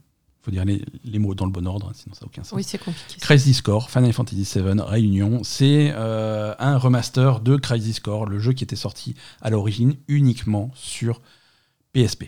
Faut 0.43 0.51
dire 0.51 0.65
les, 0.65 0.83
les 1.05 1.19
mots 1.19 1.33
dans 1.35 1.45
le 1.45 1.51
bon 1.51 1.65
ordre, 1.65 1.91
sinon 1.95 2.13
ça 2.13 2.21
n'a 2.21 2.27
aucun 2.27 2.43
sens. 2.43 2.51
Oui, 2.51 2.63
c'est 2.63 2.77
compliqué. 2.77 3.17
Crisis 3.21 3.61
Core, 3.61 3.89
Final 3.89 4.11
Fantasy 4.11 4.47
VII 4.55 4.81
Réunion, 4.81 5.41
c'est 5.43 5.93
euh, 5.95 6.53
un 6.59 6.77
remaster 6.77 7.39
de 7.39 7.55
Crisis 7.55 8.01
Core, 8.01 8.25
le 8.25 8.39
jeu 8.39 8.51
qui 8.51 8.63
était 8.63 8.75
sorti 8.75 9.15
à 9.41 9.49
l'origine 9.49 9.95
uniquement 10.09 10.69
sur 10.75 11.21
PSP. 11.93 12.25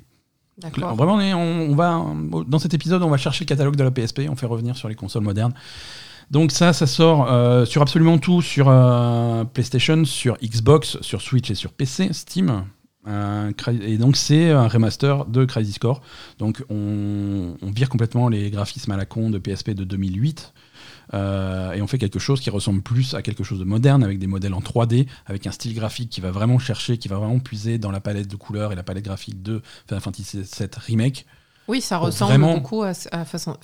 D'accord. 0.57 0.95
Vraiment, 0.95 1.15
on 1.15 1.75
va 1.75 2.01
dans 2.47 2.59
cet 2.59 2.73
épisode, 2.73 3.03
on 3.03 3.09
va 3.09 3.17
chercher 3.17 3.43
le 3.43 3.49
catalogue 3.49 3.75
de 3.75 3.83
la 3.83 3.91
PSP, 3.91 4.21
on 4.29 4.37
fait 4.37 4.45
revenir 4.45 4.77
sur 4.77 4.87
les 4.87 4.95
consoles 4.95 5.23
modernes. 5.23 5.53
Donc 6.31 6.51
ça, 6.51 6.71
ça 6.71 6.87
sort 6.87 7.29
euh, 7.29 7.65
sur 7.65 7.81
absolument 7.81 8.17
tout, 8.17 8.41
sur 8.41 8.69
euh, 8.69 9.43
PlayStation, 9.43 10.05
sur 10.05 10.37
Xbox, 10.37 10.97
sur 11.01 11.21
Switch 11.21 11.51
et 11.51 11.55
sur 11.55 11.73
PC, 11.73 12.13
Steam. 12.13 12.65
Euh, 13.07 13.51
et 13.81 13.97
donc 13.97 14.15
c'est 14.17 14.51
un 14.51 14.67
remaster 14.67 15.25
de 15.25 15.45
Crisis 15.45 15.77
Core. 15.79 16.01
Donc 16.39 16.63
on, 16.69 17.55
on 17.61 17.71
vire 17.71 17.89
complètement 17.89 18.29
les 18.29 18.49
graphismes 18.49 18.91
à 18.91 18.97
la 18.97 19.05
con 19.05 19.29
de 19.29 19.37
PSP 19.37 19.71
de 19.71 19.83
2008. 19.83 20.53
euh, 21.13 21.73
et 21.73 21.81
on 21.81 21.87
fait 21.87 21.99
quelque 21.99 22.17
chose 22.19 22.39
qui 22.41 22.49
ressemble 22.49 22.81
plus 22.81 23.13
à 23.13 23.21
quelque 23.21 23.43
chose 23.43 23.59
de 23.59 23.63
moderne 23.63 24.03
avec 24.03 24.17
des 24.17 24.25
modèles 24.27 24.53
en 24.55 24.59
3D, 24.59 25.07
avec 25.27 25.45
un 25.45 25.51
style 25.51 25.75
graphique 25.75 26.09
qui 26.09 26.19
va 26.19 26.31
vraiment 26.31 26.57
chercher, 26.57 26.97
qui 26.97 27.07
va 27.07 27.17
vraiment 27.17 27.39
puiser 27.39 27.77
dans 27.77 27.91
la 27.91 27.99
palette 27.99 28.27
de 28.27 28.35
couleurs 28.35 28.71
et 28.71 28.75
la 28.75 28.83
palette 28.83 29.05
graphique 29.05 29.43
de 29.43 29.61
Final 29.87 30.01
Fantasy 30.01 30.37
VII 30.41 30.67
Remake. 30.87 31.25
Oui, 31.67 31.81
ça 31.81 31.97
ressemble 31.97 32.29
vraiment- 32.31 32.55
beaucoup 32.55 32.81
à, 32.83 32.93
à 33.11 33.25
façon. 33.25 33.55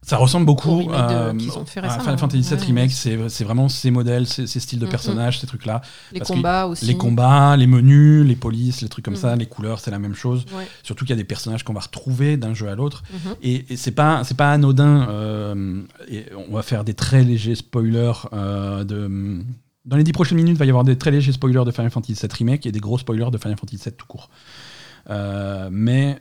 Ça 0.00 0.16
ressemble 0.16 0.46
beaucoup 0.46 0.84
de- 0.84 0.92
à. 0.92 1.32
Final 1.66 2.18
Fantasy 2.18 2.40
VII 2.42 2.54
Ouais. 2.60 2.66
Remake. 2.66 2.90
C'est 2.92 3.28
c'est 3.28 3.44
vraiment 3.44 3.68
ces 3.68 3.90
modèles, 3.90 4.26
ces, 4.26 4.46
ces 4.46 4.60
styles 4.60 4.78
de 4.78 4.86
Mm, 4.86 4.90
personnages, 4.90 5.40
ces 5.40 5.46
trucs-là. 5.46 5.82
Les 6.12 6.20
Parce 6.20 6.30
combats 6.30 6.66
aussi. 6.66 6.86
Les 6.86 6.96
combats, 6.96 7.56
les 7.56 7.66
menus, 7.66 8.24
les 8.26 8.36
polices, 8.36 8.80
les 8.80 8.88
trucs 8.88 9.04
comme 9.04 9.14
Mm. 9.14 9.18
ça, 9.18 9.36
les 9.36 9.46
couleurs, 9.46 9.80
c'est 9.80 9.90
la 9.90 9.98
même 9.98 10.14
chose. 10.14 10.46
Ouais. 10.56 10.66
Surtout 10.82 11.04
qu'il 11.04 11.10
y 11.10 11.18
a 11.18 11.20
des 11.20 11.24
personnages 11.24 11.62
qu'on 11.64 11.72
va 11.74 11.80
retrouver 11.80 12.36
d'un 12.36 12.54
jeu 12.54 12.68
à 12.68 12.74
l'autre. 12.76 13.02
Mhm. 13.12 13.34
Et, 13.42 13.72
et 13.72 13.76
c'est 13.76 13.90
pas 13.90 14.22
pas 14.36 14.52
anodin. 14.52 15.08
euh, 15.10 15.82
et 16.08 16.26
on 16.48 16.54
va 16.54 16.62
faire 16.62 16.84
des 16.84 16.94
très 16.94 17.22
légers 17.24 17.56
spoilers 17.56 18.12
euh, 18.32 18.84
de. 18.84 19.40
Dans 19.84 19.96
les 19.96 20.04
dix 20.04 20.12
prochaines 20.12 20.36
minutes, 20.36 20.54
il 20.56 20.58
va 20.58 20.64
y 20.66 20.68
avoir 20.70 20.84
des 20.84 20.96
très 20.96 21.10
légers 21.10 21.32
spoilers 21.32 21.64
de 21.64 21.70
Final 21.70 21.90
Fantasy 21.90 22.12
VII 22.14 22.28
Remake 22.38 22.66
et 22.66 22.72
des 22.72 22.80
gros 22.80 22.98
spoilers 22.98 23.30
de 23.32 23.38
Final 23.38 23.58
Fantasy 23.58 23.82
VII 23.84 23.94
tout 23.96 24.06
court. 24.06 24.30
Euh, 25.10 25.68
mais 25.72 26.18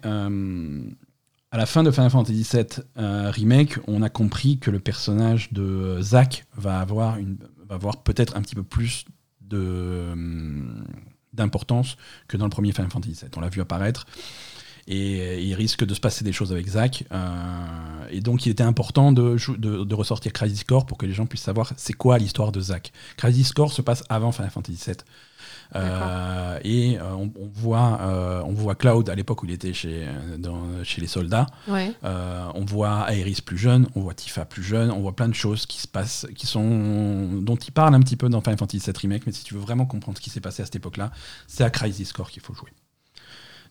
à 1.51 1.57
la 1.57 1.65
fin 1.65 1.83
de 1.83 1.91
Final 1.91 2.09
Fantasy 2.09 2.47
VII 2.51 2.65
euh, 2.97 3.31
Remake, 3.31 3.79
on 3.87 4.01
a 4.01 4.09
compris 4.09 4.59
que 4.59 4.69
le 4.69 4.79
personnage 4.79 5.53
de 5.53 5.99
Zack 6.01 6.45
va 6.55 6.79
avoir, 6.79 7.17
peut-être 8.03 8.35
un 8.35 8.41
petit 8.41 8.55
peu 8.55 8.63
plus 8.63 9.05
hum, 9.53 10.85
d'importance 11.33 11.97
que 12.27 12.35
dans 12.37 12.45
le 12.45 12.49
premier 12.49 12.73
Final 12.73 12.91
Fantasy 12.91 13.13
VII. 13.13 13.31
On 13.37 13.41
l'a 13.41 13.49
vu 13.49 13.61
apparaître. 13.61 14.05
Et 14.89 15.43
il 15.43 15.53
risque 15.53 15.83
de 15.85 15.93
se 15.93 15.99
passer 15.99 16.23
des 16.23 16.31
choses 16.31 16.51
avec 16.53 16.65
Zack. 16.67 17.03
euh, 17.11 18.07
et 18.09 18.21
donc, 18.21 18.45
il 18.45 18.49
était 18.51 18.63
important 18.63 19.11
de, 19.11 19.35
jou- 19.35 19.57
de, 19.57 19.83
de 19.83 19.95
ressortir 19.95 20.31
Crisis 20.31 20.63
Core 20.63 20.85
pour 20.85 20.97
que 20.97 21.05
les 21.05 21.11
gens 21.13 21.25
puissent 21.25 21.41
savoir 21.43 21.73
c'est 21.75 21.91
quoi 21.91 22.17
l'histoire 22.17 22.53
de 22.53 22.61
Zack. 22.61 22.93
Crisis 23.17 23.51
Core 23.51 23.73
se 23.73 23.81
passe 23.81 24.03
avant 24.07 24.31
Final 24.31 24.49
Fantasy 24.49 24.81
VII. 24.85 24.95
Euh, 25.75 26.59
et 26.63 26.97
euh, 26.97 27.11
on, 27.15 27.29
on 27.37 27.47
voit, 27.53 27.99
euh, 28.01 28.41
on 28.45 28.53
voit 28.53 28.75
Cloud 28.75 29.09
à 29.09 29.15
l'époque 29.15 29.43
où 29.43 29.45
il 29.45 29.51
était 29.51 29.73
chez, 29.73 30.05
euh, 30.07 30.37
dans- 30.37 30.81
chez 30.85 31.01
les 31.01 31.07
soldats. 31.07 31.47
Ouais. 31.67 31.91
Euh, 32.05 32.45
on 32.55 32.63
voit 32.63 33.11
Aeris 33.13 33.41
plus 33.45 33.57
jeune, 33.57 33.87
on 33.95 34.01
voit 34.01 34.13
Tifa 34.13 34.45
plus 34.45 34.63
jeune, 34.63 34.89
on 34.91 35.01
voit 35.01 35.15
plein 35.15 35.27
de 35.27 35.33
choses 35.35 35.65
qui 35.65 35.79
se 35.81 35.87
passent, 35.87 36.25
qui 36.35 36.47
sont, 36.47 37.41
dont 37.41 37.57
il 37.57 37.71
parle 37.71 37.93
un 37.95 37.99
petit 37.99 38.15
peu 38.15 38.29
dans 38.29 38.39
Final 38.39 38.57
Fantasy 38.57 38.79
VII 38.79 38.93
Remake. 39.01 39.23
Mais 39.25 39.33
si 39.33 39.43
tu 39.43 39.53
veux 39.53 39.59
vraiment 39.59 39.85
comprendre 39.85 40.17
ce 40.17 40.23
qui 40.23 40.29
s'est 40.29 40.39
passé 40.41 40.61
à 40.61 40.65
cette 40.65 40.77
époque-là, 40.77 41.11
c'est 41.47 41.65
à 41.65 41.69
Crisis 41.69 42.13
Core 42.13 42.31
qu'il 42.31 42.41
faut 42.41 42.53
jouer. 42.53 42.69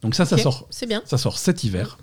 Donc 0.03 0.15
ça, 0.15 0.25
ça 0.27 0.39
sort 0.39 0.67
C'est 0.71 0.87
bien. 0.87 1.03
ça 1.05 1.19
sort 1.19 1.39
cet 1.39 1.65
hiver. 1.65 1.99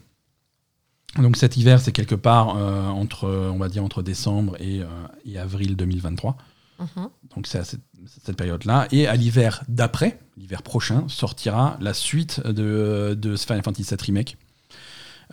Donc 1.18 1.38
cet 1.38 1.58
hiver, 1.58 1.80
c'est 1.80 1.92
quelque 1.92 2.16
part 2.16 2.58
euh, 2.58 2.88
entre, 2.88 3.28
on 3.30 3.58
va 3.58 3.70
dire, 3.70 3.84
entre 3.84 4.02
décembre 4.02 4.56
et, 4.60 4.82
euh, 4.82 4.88
et 5.26 5.38
avril 5.38 5.76
2023. 5.76 6.38
Mhm. 6.80 7.10
Donc 7.36 7.48
c'est 7.48 7.60
à 7.60 7.64
cette, 7.64 7.82
cette 8.24 8.36
période-là. 8.36 8.88
Et 8.92 9.08
à 9.08 9.16
l'hiver 9.16 9.64
d'après, 9.68 10.20
l'hiver 10.38 10.64
prochain, 10.64 11.06
sortira 11.08 11.78
la 11.82 11.94
suite 11.94 12.42
de, 12.46 13.16
de 13.20 13.36
ce 13.36 13.46
Final 13.46 13.64
Fantasy 13.64 13.84
VII 13.84 13.98
Remake, 14.08 14.38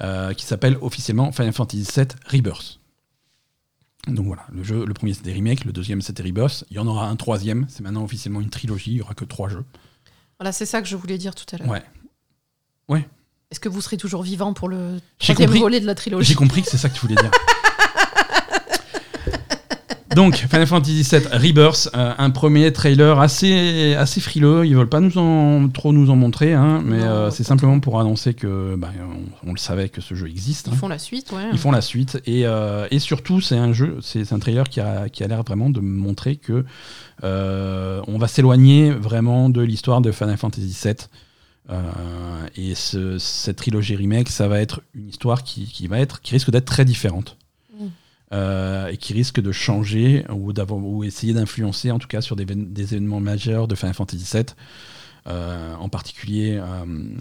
euh, 0.02 0.34
qui 0.34 0.44
s'appelle 0.44 0.76
officiellement 0.82 1.32
Final 1.32 1.52
Fantasy 1.52 1.86
VII 1.94 2.06
Rebirth. 2.26 2.78
Donc 4.06 4.26
voilà, 4.26 4.46
le, 4.52 4.62
jeu, 4.62 4.84
le 4.86 4.94
premier 4.94 5.12
c'était 5.12 5.32
Remake, 5.32 5.64
le 5.64 5.72
deuxième 5.72 6.00
c'était 6.02 6.22
Rebirth. 6.22 6.64
Il 6.70 6.76
y 6.76 6.78
en 6.78 6.86
aura 6.86 7.08
un 7.08 7.16
troisième, 7.16 7.66
c'est 7.68 7.82
maintenant 7.82 8.04
officiellement 8.04 8.40
une 8.40 8.48
trilogie, 8.50 8.92
il 8.92 8.94
n'y 8.96 9.02
aura 9.02 9.14
que 9.14 9.24
trois 9.24 9.48
jeux. 9.48 9.64
Voilà, 10.38 10.52
c'est 10.52 10.64
ça 10.66 10.80
que 10.80 10.88
je 10.88 10.96
voulais 10.96 11.18
dire 11.18 11.34
tout 11.34 11.44
à 11.54 11.58
l'heure. 11.58 11.68
Ouais. 11.68 11.82
Est-ce 12.98 13.58
que 13.58 13.68
vous 13.68 13.80
serez 13.80 13.96
toujours 13.96 14.22
vivant 14.22 14.52
pour 14.52 14.68
le 14.68 15.00
J'ai 15.18 15.32
troisième 15.34 15.48
compris. 15.48 15.60
volet 15.60 15.80
de 15.80 15.86
la 15.86 15.92
J'ai 15.92 15.96
trilogie 15.96 16.34
compris 16.34 16.62
que 16.62 16.68
c'est 16.68 16.76
ça 16.78 16.88
que 16.88 16.94
tu 16.94 17.00
voulais 17.00 17.16
dire. 17.16 17.30
Donc, 20.16 20.34
Final 20.36 20.66
Fantasy 20.66 21.02
VII 21.08 21.22
Rebirth, 21.32 21.88
euh, 21.94 22.12
un 22.18 22.30
premier 22.30 22.72
trailer 22.72 23.20
assez, 23.20 23.94
assez 23.94 24.20
frileux. 24.20 24.66
Ils 24.66 24.74
veulent 24.74 24.88
pas 24.88 24.98
nous 24.98 25.16
en, 25.18 25.68
trop 25.68 25.92
nous 25.92 26.10
en 26.10 26.16
montrer, 26.16 26.52
hein, 26.52 26.82
mais 26.84 27.00
euh, 27.00 27.30
c'est 27.30 27.44
simplement 27.44 27.78
pour 27.78 28.00
annoncer 28.00 28.34
que 28.34 28.74
bah, 28.76 28.90
on, 29.44 29.50
on 29.50 29.52
le 29.52 29.58
savait 29.58 29.88
que 29.88 30.00
ce 30.00 30.14
jeu 30.16 30.26
existe. 30.26 30.66
Ils 30.66 30.74
hein. 30.74 30.76
font 30.76 30.88
la 30.88 30.98
suite, 30.98 31.30
ouais. 31.30 31.44
Ils 31.52 31.58
font 31.58 31.70
la 31.70 31.80
suite 31.80 32.20
et, 32.26 32.44
euh, 32.44 32.88
et 32.90 32.98
surtout 32.98 33.40
c'est 33.40 33.56
un 33.56 33.72
jeu, 33.72 33.98
c'est 34.02 34.32
un 34.32 34.40
trailer 34.40 34.68
qui 34.68 34.80
a, 34.80 35.08
qui 35.08 35.22
a 35.22 35.28
l'air 35.28 35.44
vraiment 35.44 35.70
de 35.70 35.78
montrer 35.80 36.36
que 36.36 36.64
on 37.22 38.18
va 38.18 38.26
s'éloigner 38.26 38.90
vraiment 38.90 39.48
de 39.48 39.60
l'histoire 39.60 40.00
de 40.00 40.10
Final 40.10 40.36
Fantasy 40.36 40.76
VII. 40.84 40.94
Euh, 41.70 42.48
et 42.56 42.74
ce- 42.74 43.18
cette 43.18 43.56
trilogie 43.56 43.94
remake, 43.96 44.28
ça 44.28 44.48
va 44.48 44.60
être 44.60 44.82
une 44.94 45.08
histoire 45.08 45.44
qui, 45.44 45.66
qui 45.66 45.86
va 45.86 46.00
être, 46.00 46.20
qui 46.20 46.32
risque 46.34 46.50
d'être 46.50 46.64
très 46.64 46.84
différente. 46.84 47.36
Mm. 47.78 47.86
Euh, 48.32 48.88
et 48.88 48.96
qui 48.96 49.12
risque 49.12 49.40
de 49.40 49.50
changer 49.52 50.24
ou, 50.30 50.52
ou 50.52 51.04
essayer 51.04 51.32
d'influencer 51.32 51.90
en 51.90 51.98
tout 51.98 52.06
cas 52.08 52.20
sur 52.20 52.36
des, 52.36 52.44
évén- 52.44 52.72
des 52.72 52.94
événements 52.94 53.20
majeurs 53.20 53.66
de 53.68 53.74
Final 53.74 53.94
Fantasy 53.94 54.24
VII. 54.32 54.44
Euh, 55.26 55.74
en 55.74 55.88
particulier, 55.88 56.60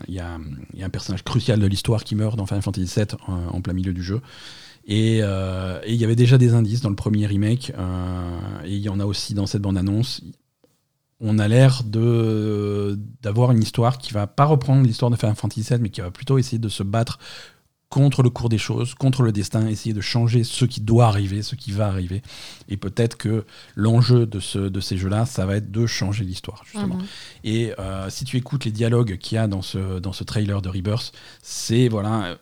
il 0.07 0.13
y, 0.13 0.19
a, 0.19 0.37
il 0.73 0.79
y 0.79 0.83
a 0.83 0.85
un 0.85 0.89
personnage 0.89 1.23
crucial 1.23 1.59
de 1.59 1.67
l'histoire 1.67 2.03
qui 2.03 2.15
meurt 2.15 2.37
dans 2.37 2.45
Final 2.45 2.61
Fantasy 2.61 2.91
VII 2.95 3.05
en, 3.27 3.55
en 3.55 3.61
plein 3.61 3.73
milieu 3.73 3.91
du 3.93 4.03
jeu. 4.03 4.21
Et 4.87 5.19
euh, 5.21 5.79
il 5.87 5.95
y 5.95 6.05
avait 6.05 6.15
déjà 6.15 6.37
des 6.37 6.53
indices 6.53 6.81
dans 6.81 6.89
le 6.89 6.95
premier 6.95 7.27
remake, 7.27 7.71
euh, 7.77 8.39
et 8.65 8.75
il 8.75 8.81
y 8.81 8.89
en 8.89 8.99
a 8.99 9.05
aussi 9.05 9.33
dans 9.35 9.45
cette 9.45 9.61
bande-annonce. 9.61 10.21
On 11.21 11.37
a 11.39 11.47
l'air 11.47 11.83
de 11.83 12.97
d'avoir 13.21 13.51
une 13.51 13.61
histoire 13.61 13.97
qui 13.97 14.13
va 14.13 14.25
pas 14.27 14.45
reprendre 14.45 14.83
l'histoire 14.85 15.11
de 15.11 15.17
Final 15.17 15.35
Fantasy 15.35 15.61
VII, 15.61 15.79
mais 15.81 15.89
qui 15.89 16.01
va 16.01 16.11
plutôt 16.11 16.37
essayer 16.37 16.59
de 16.59 16.69
se 16.69 16.83
battre 16.83 17.19
contre 17.89 18.21
le 18.21 18.29
cours 18.29 18.49
des 18.49 18.59
choses, 18.59 18.93
contre 18.93 19.23
le 19.23 19.31
destin, 19.31 19.67
essayer 19.67 19.93
de 19.93 20.01
changer 20.01 20.43
ce 20.43 20.63
qui 20.65 20.79
doit 20.79 21.07
arriver, 21.07 21.41
ce 21.41 21.55
qui 21.55 21.71
va 21.71 21.87
arriver. 21.87 22.21
Et 22.67 22.77
peut-être 22.77 23.17
que 23.17 23.45
l'enjeu 23.75 24.27
de, 24.27 24.39
ce, 24.39 24.59
de 24.59 24.79
ces 24.79 24.95
jeux-là, 24.95 25.25
ça 25.25 25.47
va 25.47 25.55
être 25.55 25.71
de 25.71 25.87
changer 25.87 26.23
l'histoire, 26.23 26.63
justement. 26.65 26.97
Mhm. 26.97 27.05
Et 27.43 27.73
euh, 27.79 28.09
si 28.11 28.25
tu 28.25 28.37
écoutes 28.37 28.65
les 28.65 28.71
dialogues 28.71 29.17
qu'il 29.17 29.35
y 29.35 29.39
a 29.39 29.47
dans 29.47 29.63
ce, 29.63 29.99
dans 29.99 30.13
ce 30.13 30.23
trailer 30.23 30.61
de 30.61 30.69
Rebirth, 30.69 31.13
c'est 31.41 31.87
voilà, 31.87 32.37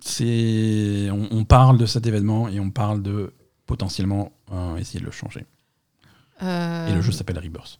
c'est 0.00 1.08
on, 1.10 1.28
on 1.30 1.44
parle 1.44 1.76
de 1.76 1.86
cet 1.86 2.06
événement 2.06 2.48
et 2.48 2.58
on 2.58 2.70
parle 2.70 3.02
de 3.02 3.34
potentiellement 3.66 4.32
euh, 4.50 4.76
essayer 4.76 5.00
de 5.00 5.04
le 5.04 5.10
changer. 5.12 5.44
Euh, 6.42 6.88
Et 6.88 6.94
le 6.94 7.02
jeu 7.02 7.12
s'appelle 7.12 7.38
Rebirth. 7.38 7.78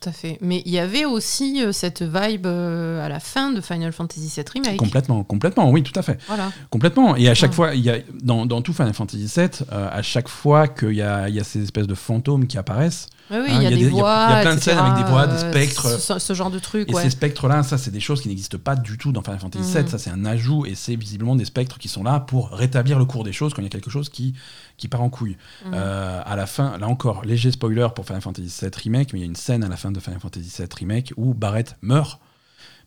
Tout 0.00 0.08
à 0.08 0.12
fait. 0.12 0.38
Mais 0.40 0.62
il 0.64 0.72
y 0.72 0.78
avait 0.78 1.04
aussi 1.04 1.62
euh, 1.62 1.70
cette 1.72 2.02
vibe 2.02 2.46
euh, 2.46 3.04
à 3.04 3.08
la 3.10 3.20
fin 3.20 3.50
de 3.52 3.60
Final 3.60 3.92
Fantasy 3.92 4.32
VII 4.34 4.44
Remake. 4.54 4.76
Complètement, 4.78 5.22
complètement, 5.22 5.70
oui, 5.70 5.82
tout 5.82 5.92
à 5.98 6.02
fait. 6.02 6.18
Voilà. 6.28 6.50
Complètement. 6.70 7.14
Et 7.16 7.28
à 7.28 7.34
chaque 7.34 7.50
Ouais. 7.50 7.56
fois, 7.56 7.74
il 7.74 7.82
y 7.82 7.90
a, 7.90 7.98
dans, 8.22 8.46
dans 8.46 8.62
tout 8.62 8.72
Final 8.72 8.94
Fantasy 8.94 9.26
VII, 9.36 9.48
euh, 9.72 9.88
à 9.92 10.00
chaque 10.02 10.28
fois 10.28 10.66
qu'il 10.68 10.92
y 10.94 11.02
a, 11.02 11.28
il 11.28 11.34
y 11.34 11.40
a 11.40 11.44
ces 11.44 11.62
espèces 11.62 11.86
de 11.86 11.94
fantômes 11.94 12.46
qui 12.46 12.56
apparaissent, 12.56 13.06
Oui, 13.30 13.36
oui, 13.42 13.50
Hein, 13.50 13.54
il 13.54 13.54
y 13.54 13.56
a 13.56 13.60
il 13.60 13.62
y 13.62 13.66
a 13.66 13.70
des 13.70 13.76
des- 13.76 13.80
il 13.82 13.86
y 13.96 13.98
a- 13.98 14.00
voix. 14.00 14.26
il 14.30 14.32
y 14.32 14.38
a 14.38 14.40
plein 14.42 14.54
de 14.56 14.60
scènes 14.60 14.78
avec 14.78 15.04
des 15.04 15.10
voix, 15.10 15.26
des 15.26 15.38
spectres. 15.38 16.00
Ce, 16.00 16.18
ce 16.18 16.32
genre 16.34 16.50
de 16.50 16.58
truc, 16.58 16.90
Et 16.90 16.94
ouais. 16.94 17.02
ces 17.02 17.10
spectres-là, 17.10 17.62
ça, 17.62 17.76
c'est 17.78 17.90
des 17.90 18.00
choses 18.00 18.20
qui 18.22 18.28
n'existent 18.28 18.58
pas 18.58 18.76
du 18.76 18.96
tout 18.98 19.12
dans 19.12 19.22
Final 19.22 19.40
Fantasy 19.40 19.72
VII. 19.72 19.82
Mhm. 19.82 19.88
Ça, 19.88 19.98
c'est 19.98 20.10
un 20.10 20.24
ajout 20.24 20.64
et 20.66 20.74
c'est 20.74 20.96
visiblement 20.96 21.36
des 21.36 21.44
spectres 21.44 21.78
qui 21.78 21.88
sont 21.88 22.02
là 22.02 22.20
pour 22.20 22.50
rétablir 22.50 22.98
le 22.98 23.04
cours 23.04 23.24
des 23.24 23.32
choses 23.32 23.52
quand 23.54 23.60
il 23.62 23.66
y 23.66 23.68
a 23.68 23.70
quelque 23.70 23.90
chose 23.90 24.08
qui, 24.08 24.34
qui 24.76 24.88
part 24.88 25.02
en 25.02 25.10
couille. 25.10 25.36
Euh, 25.72 26.20
à 26.24 26.36
la 26.36 26.46
fin, 26.46 26.76
là 26.78 26.88
encore, 26.88 27.24
léger 27.24 27.50
spoiler 27.50 27.88
pour 27.94 28.04
Final 28.06 28.22
Fantasy 28.22 28.52
VII 28.60 28.70
Remake, 28.84 29.12
mais 29.12 29.18
il 29.20 29.22
y 29.22 29.24
a 29.24 29.28
une 29.28 29.36
scène 29.36 29.62
à 29.64 29.68
la 29.68 29.76
fin 29.76 29.90
de 29.92 30.00
Final 30.00 30.20
Fantasy 30.20 30.52
VII 30.58 30.68
Remake 30.78 31.12
où 31.16 31.34
Barrett 31.34 31.76
meurt. 31.82 32.20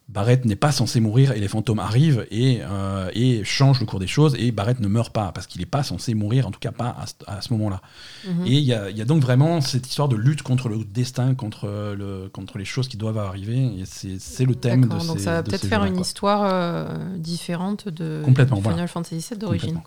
Barrett 0.08 0.46
n'est 0.46 0.56
pas 0.56 0.72
censé 0.72 1.00
mourir 1.00 1.32
et 1.32 1.40
les 1.40 1.48
fantômes 1.48 1.80
arrivent 1.80 2.28
et, 2.30 2.60
euh, 2.62 3.10
et 3.16 3.44
changent 3.44 3.80
le 3.80 3.88
cours 3.88 4.00
des 4.00 4.06
choses 4.06 4.36
et 4.38 4.52
Barrett 4.52 4.80
ne 4.80 4.88
meurt 4.88 5.12
pas 5.12 5.32
parce 5.32 5.48
qu'il 5.48 5.62
n'est 5.62 5.66
pas 5.66 5.82
censé 5.82 6.14
mourir, 6.14 6.46
en 6.46 6.52
tout 6.52 6.60
cas 6.60 6.72
pas 6.72 6.90
à, 7.00 7.08
ce- 7.08 7.14
à 7.26 7.42
ce 7.42 7.52
moment-là. 7.54 7.82
Mhm. 8.28 8.46
Et 8.46 8.52
il 8.52 8.60
y 8.60 8.66
y 8.68 8.74
a 9.02 9.06
donc 9.06 9.24
vraiment 9.24 9.62
cette 9.62 9.88
histoire 9.88 10.08
de 10.08 10.16
lutte 10.16 10.44
contre 10.44 10.70
le 10.70 10.86
destin, 10.86 11.34
contre, 11.34 11.66
le, 11.98 12.30
contre 12.32 12.60
les 12.60 12.66
choses 12.66 12.88
qui 12.88 12.98
doivent 12.98 13.18
arriver. 13.18 13.58
Et 13.80 13.86
c'est 14.20 14.46
le 14.46 14.54
thème 14.54 14.88
de 14.88 15.00
ces 15.00 15.08
Donc 15.08 15.20
ça 15.20 15.32
va 15.32 15.42
peut-être 15.44 15.66
faire 15.66 15.86
une 15.86 16.00
histoire 16.00 16.42
euh, 16.44 17.18
différente 17.18 17.90
de 17.90 18.22
Complètement, 18.24 18.58
du 18.58 18.62
voilà. 18.62 18.76
Final 18.76 18.88
Fantasy 18.90 19.26
VII 19.28 19.40
d'origine. 19.40 19.82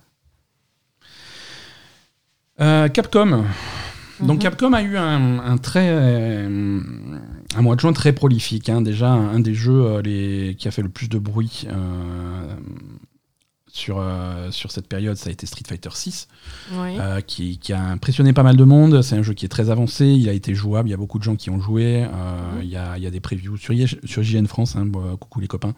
Euh, 2.60 2.88
Capcom. 2.88 3.44
Donc 4.20 4.36
Mhm. 4.36 4.38
Capcom 4.38 4.72
a 4.72 4.82
eu 4.82 4.96
un, 4.96 5.38
un 5.38 5.58
très 5.58 5.88
euh, 5.90 6.80
un 7.56 7.62
mois 7.62 7.76
de 7.76 7.80
juin 7.80 7.92
très 7.92 8.12
prolifique. 8.12 8.68
hein. 8.68 8.80
Déjà 8.82 9.10
un, 9.10 9.38
des 9.40 9.54
jeux 9.54 9.84
euh, 9.86 10.02
les, 10.02 10.56
qui 10.58 10.66
a 10.66 10.70
fait 10.72 10.82
le 10.82 10.88
plus 10.88 11.08
de 11.08 11.18
bruit 11.18 11.66
euh, 11.68 12.54
sur 13.70 13.98
euh, 14.00 14.50
sur 14.50 14.72
cette 14.72 14.88
période, 14.88 15.16
ça 15.16 15.28
a 15.28 15.32
été 15.32 15.46
Street 15.46 15.62
Fighter 15.68 15.90
6. 15.92 16.26
Oui. 16.72 16.96
euh, 16.98 17.20
qui, 17.20 17.58
qui 17.58 17.72
a 17.72 17.80
impressionné 17.84 18.32
pas 18.32 18.42
mal 18.42 18.56
de 18.56 18.64
monde. 18.64 19.02
C'est 19.02 19.14
un 19.16 19.22
jeu 19.22 19.34
qui 19.34 19.44
est 19.44 19.48
très 19.50 19.70
avancé, 19.70 20.06
il 20.06 20.28
a 20.28 20.32
été 20.32 20.52
jouable, 20.54 20.88
il 20.88 20.90
y 20.90 20.94
a 20.94 20.98
beaucoup 20.98 21.18
de 21.20 21.24
gens 21.24 21.36
qui 21.36 21.50
ont 21.50 21.60
joué. 21.60 22.02
euh, 22.04 22.08
Mhm. 22.56 22.62
Il 22.62 22.68
y, 22.70 22.76
a, 22.76 22.96
il 22.96 23.04
y 23.04 23.06
a 23.06 23.10
des 23.10 23.20
previews 23.20 23.56
sur, 23.56 23.72
sur 24.04 24.22
JN 24.24 24.46
France, 24.46 24.74
hein, 24.74 24.84
coucou 25.20 25.38
les 25.38 25.46
copains. 25.46 25.74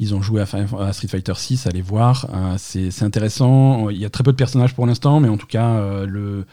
Ils 0.00 0.14
ont 0.14 0.22
joué 0.22 0.40
à, 0.40 0.46
Street 0.46 1.08
Fighter 1.08 1.34
6, 1.36 1.66
allez 1.66 1.82
voir. 1.82 2.26
euh, 2.34 2.54
c'est 2.58 3.02
intéressant. 3.02 3.90
Il 3.90 3.98
y 3.98 4.06
a 4.06 4.10
très 4.10 4.24
peu 4.24 4.32
de 4.32 4.36
personnages 4.36 4.74
pour 4.74 4.86
l'instant, 4.86 5.20
mais 5.20 5.28
en 5.28 5.36
tout 5.36 5.46
cas, 5.46 5.74
euh, 5.74 6.06
le, 6.06 6.46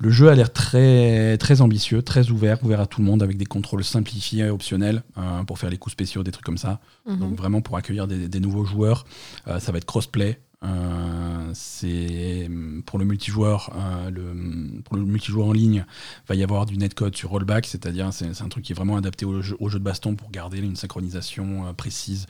le 0.00 0.10
jeu 0.10 0.28
a 0.28 0.34
l'air 0.34 0.52
très, 0.52 1.36
très 1.38 1.60
ambitieux, 1.60 2.02
très 2.02 2.30
ouvert, 2.30 2.58
ouvert 2.64 2.80
à 2.80 2.86
tout 2.86 3.00
le 3.00 3.06
monde, 3.06 3.22
avec 3.22 3.36
des 3.36 3.44
contrôles 3.44 3.84
simplifiés 3.84 4.46
et 4.46 4.50
optionnels 4.50 5.02
euh, 5.18 5.44
pour 5.44 5.58
faire 5.58 5.70
les 5.70 5.76
coups 5.76 5.92
spéciaux, 5.92 6.22
des 6.24 6.32
trucs 6.32 6.44
comme 6.44 6.58
ça. 6.58 6.80
Mhm. 7.06 7.18
Donc 7.18 7.36
vraiment 7.36 7.60
pour 7.60 7.76
accueillir 7.76 8.08
des, 8.08 8.26
des 8.26 8.40
nouveaux 8.40 8.64
joueurs, 8.64 9.04
euh, 9.46 9.60
ça 9.60 9.70
va 9.72 9.78
être 9.78 9.84
crossplay. 9.84 10.40
Euh, 10.62 11.50
c'est 11.54 12.50
pour 12.84 12.98
le 12.98 13.06
multijoueur, 13.06 13.70
euh, 13.74 14.10
le, 14.10 14.80
pour 14.82 14.96
le 14.96 15.04
multijoueur 15.04 15.46
en 15.46 15.52
ligne, 15.52 15.86
va 16.28 16.34
y 16.34 16.42
avoir 16.42 16.66
du 16.66 16.76
netcode 16.76 17.16
sur 17.16 17.30
rollback, 17.30 17.64
c'est-à-dire 17.66 18.12
c'est 18.12 18.34
c'est 18.34 18.44
un 18.44 18.48
truc 18.48 18.64
qui 18.64 18.72
est 18.72 18.74
vraiment 18.74 18.96
adapté 18.96 19.24
au 19.24 19.40
jeu, 19.40 19.56
au 19.58 19.70
jeu 19.70 19.78
de 19.78 19.84
baston 19.84 20.16
pour 20.16 20.30
garder 20.30 20.58
une 20.58 20.76
synchronisation 20.76 21.66
euh, 21.66 21.72
précise 21.72 22.26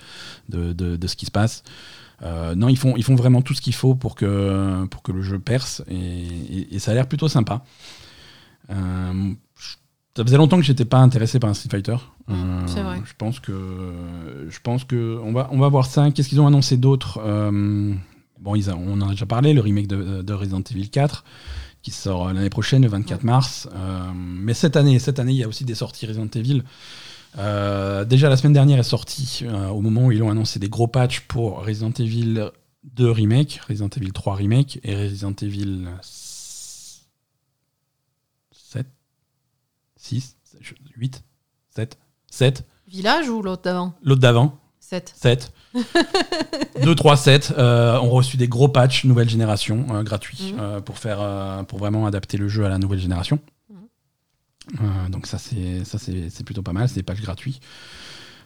de, 0.48 0.72
de- 0.72 0.96
de 0.96 1.06
ce 1.08 1.16
qui 1.16 1.26
se 1.26 1.32
passe. 1.32 1.64
Euh, 2.22 2.54
non, 2.54 2.68
ils 2.68 2.78
font, 2.78 2.94
ils 2.96 3.02
font 3.02 3.16
vraiment 3.16 3.42
tout 3.42 3.54
ce 3.54 3.60
qu'il 3.60 3.74
faut 3.74 3.94
pour 3.96 4.14
que, 4.14 4.84
pour 4.86 5.02
que 5.02 5.10
le 5.10 5.22
jeu 5.22 5.38
perce 5.40 5.82
et, 5.88 5.96
et- 5.96 6.74
et 6.76 6.78
ça 6.78 6.92
a 6.92 6.94
l'air 6.94 7.08
plutôt 7.08 7.28
sympa. 7.28 7.64
Euh, 8.70 9.32
ça 10.16 10.24
faisait 10.24 10.36
longtemps 10.36 10.56
que 10.56 10.62
j'étais 10.64 10.84
pas 10.84 10.98
intéressé 10.98 11.38
par 11.40 11.50
un 11.50 11.54
Street 11.54 11.70
Fighter. 11.70 11.96
Euh, 12.28 12.62
c'est 12.66 12.82
vrai. 12.82 13.00
Je 13.04 13.14
pense 13.16 13.40
que, 13.40 13.92
je 14.48 14.58
pense 14.60 14.84
que 14.84 15.18
on 15.24 15.32
va, 15.32 15.48
on 15.50 15.58
va 15.58 15.68
voir 15.68 15.86
ça. 15.86 16.10
Qu'est-ce 16.10 16.28
qu'ils 16.28 16.40
ont 16.40 16.46
annoncé 16.46 16.76
d'autre? 16.76 17.20
Bon, 18.40 18.54
ils 18.54 18.70
a- 18.70 18.76
on 18.76 19.00
en 19.00 19.08
a 19.08 19.10
déjà 19.10 19.26
parlé, 19.26 19.52
le 19.52 19.60
remake 19.60 19.86
de, 19.86 20.22
de 20.22 20.32
Resident 20.32 20.62
Evil 20.70 20.88
4 20.90 21.24
qui 21.82 21.90
sort 21.92 22.30
l'année 22.32 22.50
prochaine, 22.50 22.82
le 22.82 22.88
24 22.88 23.22
mars. 23.24 23.66
Euh, 23.74 24.10
mais 24.14 24.52
cette 24.52 24.76
année, 24.76 24.98
cette 24.98 25.18
année, 25.18 25.32
il 25.32 25.38
y 25.38 25.44
a 25.44 25.48
aussi 25.48 25.64
des 25.64 25.74
sorties 25.74 26.06
Resident 26.06 26.28
Evil. 26.34 26.62
Euh, 27.38 28.04
déjà 28.04 28.28
la 28.28 28.36
semaine 28.36 28.52
dernière 28.52 28.78
est 28.78 28.82
sortie, 28.82 29.40
euh, 29.44 29.68
au 29.68 29.80
moment 29.80 30.06
où 30.06 30.12
ils 30.12 30.22
ont 30.22 30.30
annoncé 30.30 30.58
des 30.58 30.68
gros 30.68 30.88
patchs 30.88 31.20
pour 31.20 31.64
Resident 31.64 31.92
Evil 31.98 32.50
2 32.84 33.10
Remake, 33.10 33.60
Resident 33.68 33.88
Evil 33.96 34.12
3 34.12 34.34
Remake 34.34 34.78
et 34.82 34.94
Resident 34.96 35.32
Evil 35.40 35.88
7, 38.52 38.86
6, 39.96 40.36
8, 40.96 41.22
7, 41.74 41.98
7, 42.30 42.64
Village 42.88 43.28
ou 43.28 43.40
l'autre 43.42 43.62
d'avant? 43.62 43.94
L'autre 44.02 44.20
d'avant, 44.20 44.58
7. 44.80 45.12
7. 45.16 45.52
2, 46.82 46.94
3, 46.94 47.16
7 47.16 47.54
euh, 47.56 47.98
ont 48.00 48.10
reçu 48.10 48.36
des 48.36 48.48
gros 48.48 48.68
patchs 48.68 49.04
nouvelle 49.04 49.28
génération 49.28 49.86
euh, 49.92 50.02
gratuits 50.02 50.52
Mhm. 50.54 50.60
euh, 50.60 50.80
pour, 50.80 50.98
faire, 50.98 51.18
euh, 51.20 51.62
pour 51.62 51.78
vraiment 51.78 52.06
adapter 52.06 52.36
le 52.38 52.48
jeu 52.48 52.64
à 52.64 52.68
la 52.68 52.78
nouvelle 52.78 52.98
génération. 52.98 53.38
Mhm. 54.80 55.10
Donc 55.10 55.26
ça 55.26 55.38
c'est 55.38 56.44
plutôt 56.44 56.62
pas 56.62 56.72
mal, 56.72 56.88
c'est 56.88 56.96
des 56.96 57.02
patchs 57.02 57.22
gratuits. 57.22 57.60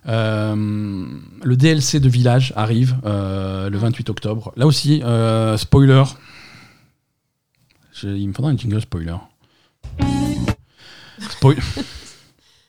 Le 0.07 1.55
DLC 1.55 1.99
de 2.01 2.09
Village 2.09 2.53
arrive 2.57 2.97
le 3.05 3.77
28 3.77 4.11
octobre. 4.11 4.53
Là 4.57 4.67
aussi, 4.67 5.03
spoiler. 5.57 6.05
Je- 7.95 8.09
il 8.09 8.29
me 8.29 8.33
faudra 8.35 8.51
un 8.51 8.57
jingle 8.57 8.81
spoiler. 8.83 9.17
Spoil- 11.31 11.57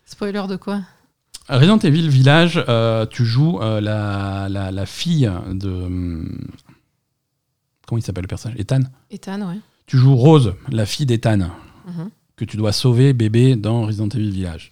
Spoiler 0.06 0.44
de 0.48 0.56
quoi? 0.56 0.82
Resident 1.48 1.78
Evil 1.80 2.10
Village, 2.10 2.64
euh, 2.68 3.06
tu 3.06 3.24
joues 3.26 3.60
euh, 3.62 3.80
la, 3.82 4.48
la, 4.50 4.72
la 4.72 4.86
fille 4.86 5.30
de. 5.52 5.70
hum, 5.70 6.40
Comment 7.88 8.00
il 8.00 8.02
s'appelle 8.02 8.24
le 8.24 8.28
personnage? 8.28 8.60
Ethan? 8.60 8.80
Ethan, 9.12 9.42
ouais. 9.42 9.60
Tu 9.86 9.98
joues 9.98 10.16
Rose, 10.16 10.56
la 10.72 10.86
fille 10.88 11.06
d'Ethan, 11.06 11.38
Mhm. 11.88 12.10
que 12.36 12.46
tu 12.46 12.58
dois 12.58 12.72
sauver 12.72 13.14
bébé 13.14 13.56
dans 13.56 13.86
Resident 13.86 14.10
Evil 14.10 14.32
Village. 14.32 14.72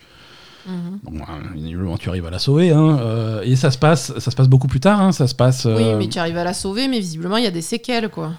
Mhm. 0.65 0.99
Donc, 1.03 1.21
euh, 1.29 1.55
évidemment, 1.55 1.97
tu 1.97 2.09
arrives 2.09 2.25
à 2.25 2.31
la 2.31 2.39
sauver, 2.39 2.71
hein, 2.71 2.97
euh, 3.01 3.41
et 3.43 3.55
ça 3.55 3.69
se 3.69 3.77
passe, 3.77 4.17
ça 4.17 4.31
se 4.31 4.35
passe 4.35 4.47
beaucoup 4.47 4.65
plus 4.67 4.79
tard. 4.79 4.99
hein, 4.99 5.11
ça 5.11 5.27
se 5.27 5.35
passe. 5.35 5.65
Oui, 5.65 5.73
euh, 5.77 5.97
mais 5.99 6.07
tu 6.09 6.17
arrives 6.17 6.37
à 6.37 6.43
la 6.43 6.53
sauver, 6.55 6.87
mais 6.87 6.99
visiblement, 6.99 7.37
il 7.37 7.43
y 7.43 7.47
a 7.47 7.51
des 7.51 7.61
séquelles, 7.61 8.09
quoi. 8.09 8.31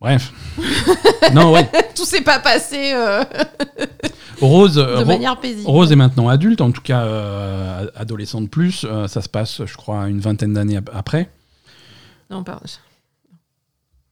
Bref. 0.00 0.32
non, 1.34 1.52
ouais. 1.52 1.68
Tout 1.94 2.04
s'est 2.04 2.20
pas 2.20 2.38
passé 2.38 2.92
euh, 2.94 3.24
Rose, 4.40 4.74
de 4.74 4.82
Ro- 4.82 5.04
manière 5.06 5.40
paisible. 5.40 5.66
Rose 5.68 5.90
est 5.90 5.96
maintenant 5.96 6.28
adulte, 6.28 6.60
en 6.60 6.70
tout 6.70 6.82
cas 6.82 7.02
euh, 7.04 7.86
adolescente 7.94 8.50
plus. 8.50 8.84
euh, 8.84 9.08
ça 9.08 9.22
se 9.22 9.28
passe, 9.28 9.62
je 9.64 9.74
crois, 9.76 10.08
une 10.08 10.20
vingtaine 10.20 10.52
d'années 10.52 10.76
ap- 10.76 10.90
après. 10.92 11.30
Non, 12.30 12.44
pardon. 12.44 12.66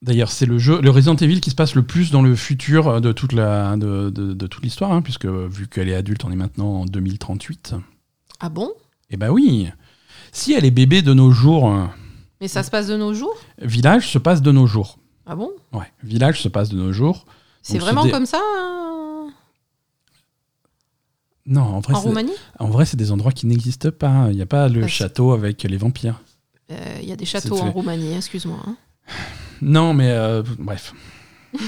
D'ailleurs, 0.02 0.30
c'est 0.30 0.46
le 0.46 0.58
jeu, 0.58 0.80
le 0.82 0.90
Resident 0.90 1.16
Evil 1.16 1.40
qui 1.40 1.50
se 1.50 1.54
passe 1.54 1.74
le 1.74 1.82
plus 1.82 2.10
dans 2.10 2.22
le 2.22 2.34
futur 2.36 3.00
de 3.00 3.12
toute 3.12 3.32
la, 3.32 3.76
de, 3.76 4.10
de- 4.10 4.32
de 4.34 4.46
toute 4.46 4.62
l'histoire, 4.62 4.92
hein, 4.92 5.02
puisque 5.02 5.26
vu 5.26 5.66
qu'elle 5.68 5.88
est 5.88 5.94
adulte, 5.94 6.24
on 6.24 6.30
est 6.30 6.36
maintenant 6.36 6.80
en 6.80 6.84
2038. 6.86 7.74
Ah 8.40 8.48
bon? 8.48 8.70
Eh 9.10 9.16
ben 9.16 9.30
oui. 9.30 9.68
Si 10.32 10.52
elle 10.52 10.64
est 10.64 10.70
bébé 10.70 11.02
de 11.02 11.12
nos 11.14 11.30
jours, 11.30 11.72
Mais 12.40 12.48
ça 12.48 12.62
se 12.62 12.70
passe 12.70 12.86
de 12.86 12.96
nos 12.96 13.14
jours? 13.14 13.34
village 13.60 14.10
se 14.10 14.18
passe 14.18 14.42
de 14.42 14.50
nos 14.52 14.66
jours. 14.66 14.98
Ah 15.26 15.36
bon? 15.36 15.50
Ouais, 15.72 15.90
village 16.02 16.40
se 16.42 16.48
passe 16.48 16.68
de 16.68 16.76
nos 16.76 16.92
jours. 16.92 17.24
C'est 17.62 17.78
vraiment 17.78 18.06
comme 18.08 18.26
ça 18.26 18.40
hein, 18.42 19.30
Non, 21.46 21.62
en 21.62 21.80
vrai, 21.80 21.94
en 21.94 22.00
Roumanie? 22.00 22.32
en 22.58 22.68
vrai, 22.68 22.84
c'est 22.84 22.96
des 22.96 23.10
endroits 23.12 23.32
qui 23.32 23.46
n'existent 23.46 23.90
pas. 23.90 24.26
Il 24.30 24.36
n'y 24.36 24.42
a 24.42 24.46
pas 24.46 24.68
le 24.68 24.82
c'est- 24.82 24.88
château 24.88 25.32
avec 25.32 25.62
les 25.62 25.76
vampires. 25.76 26.20
Euh, 26.70 26.98
Il 27.02 27.08
y 27.08 27.12
a 27.12 27.16
des 27.16 27.24
châteaux 27.26 27.58
en. 27.58 27.70
Roumanie, 27.70 28.14
excuse-moi. 28.14 28.58
hein. 28.66 28.76
Non, 29.62 29.94
mais 29.94 30.10
euh, 30.10 30.42
bref. 30.58 30.92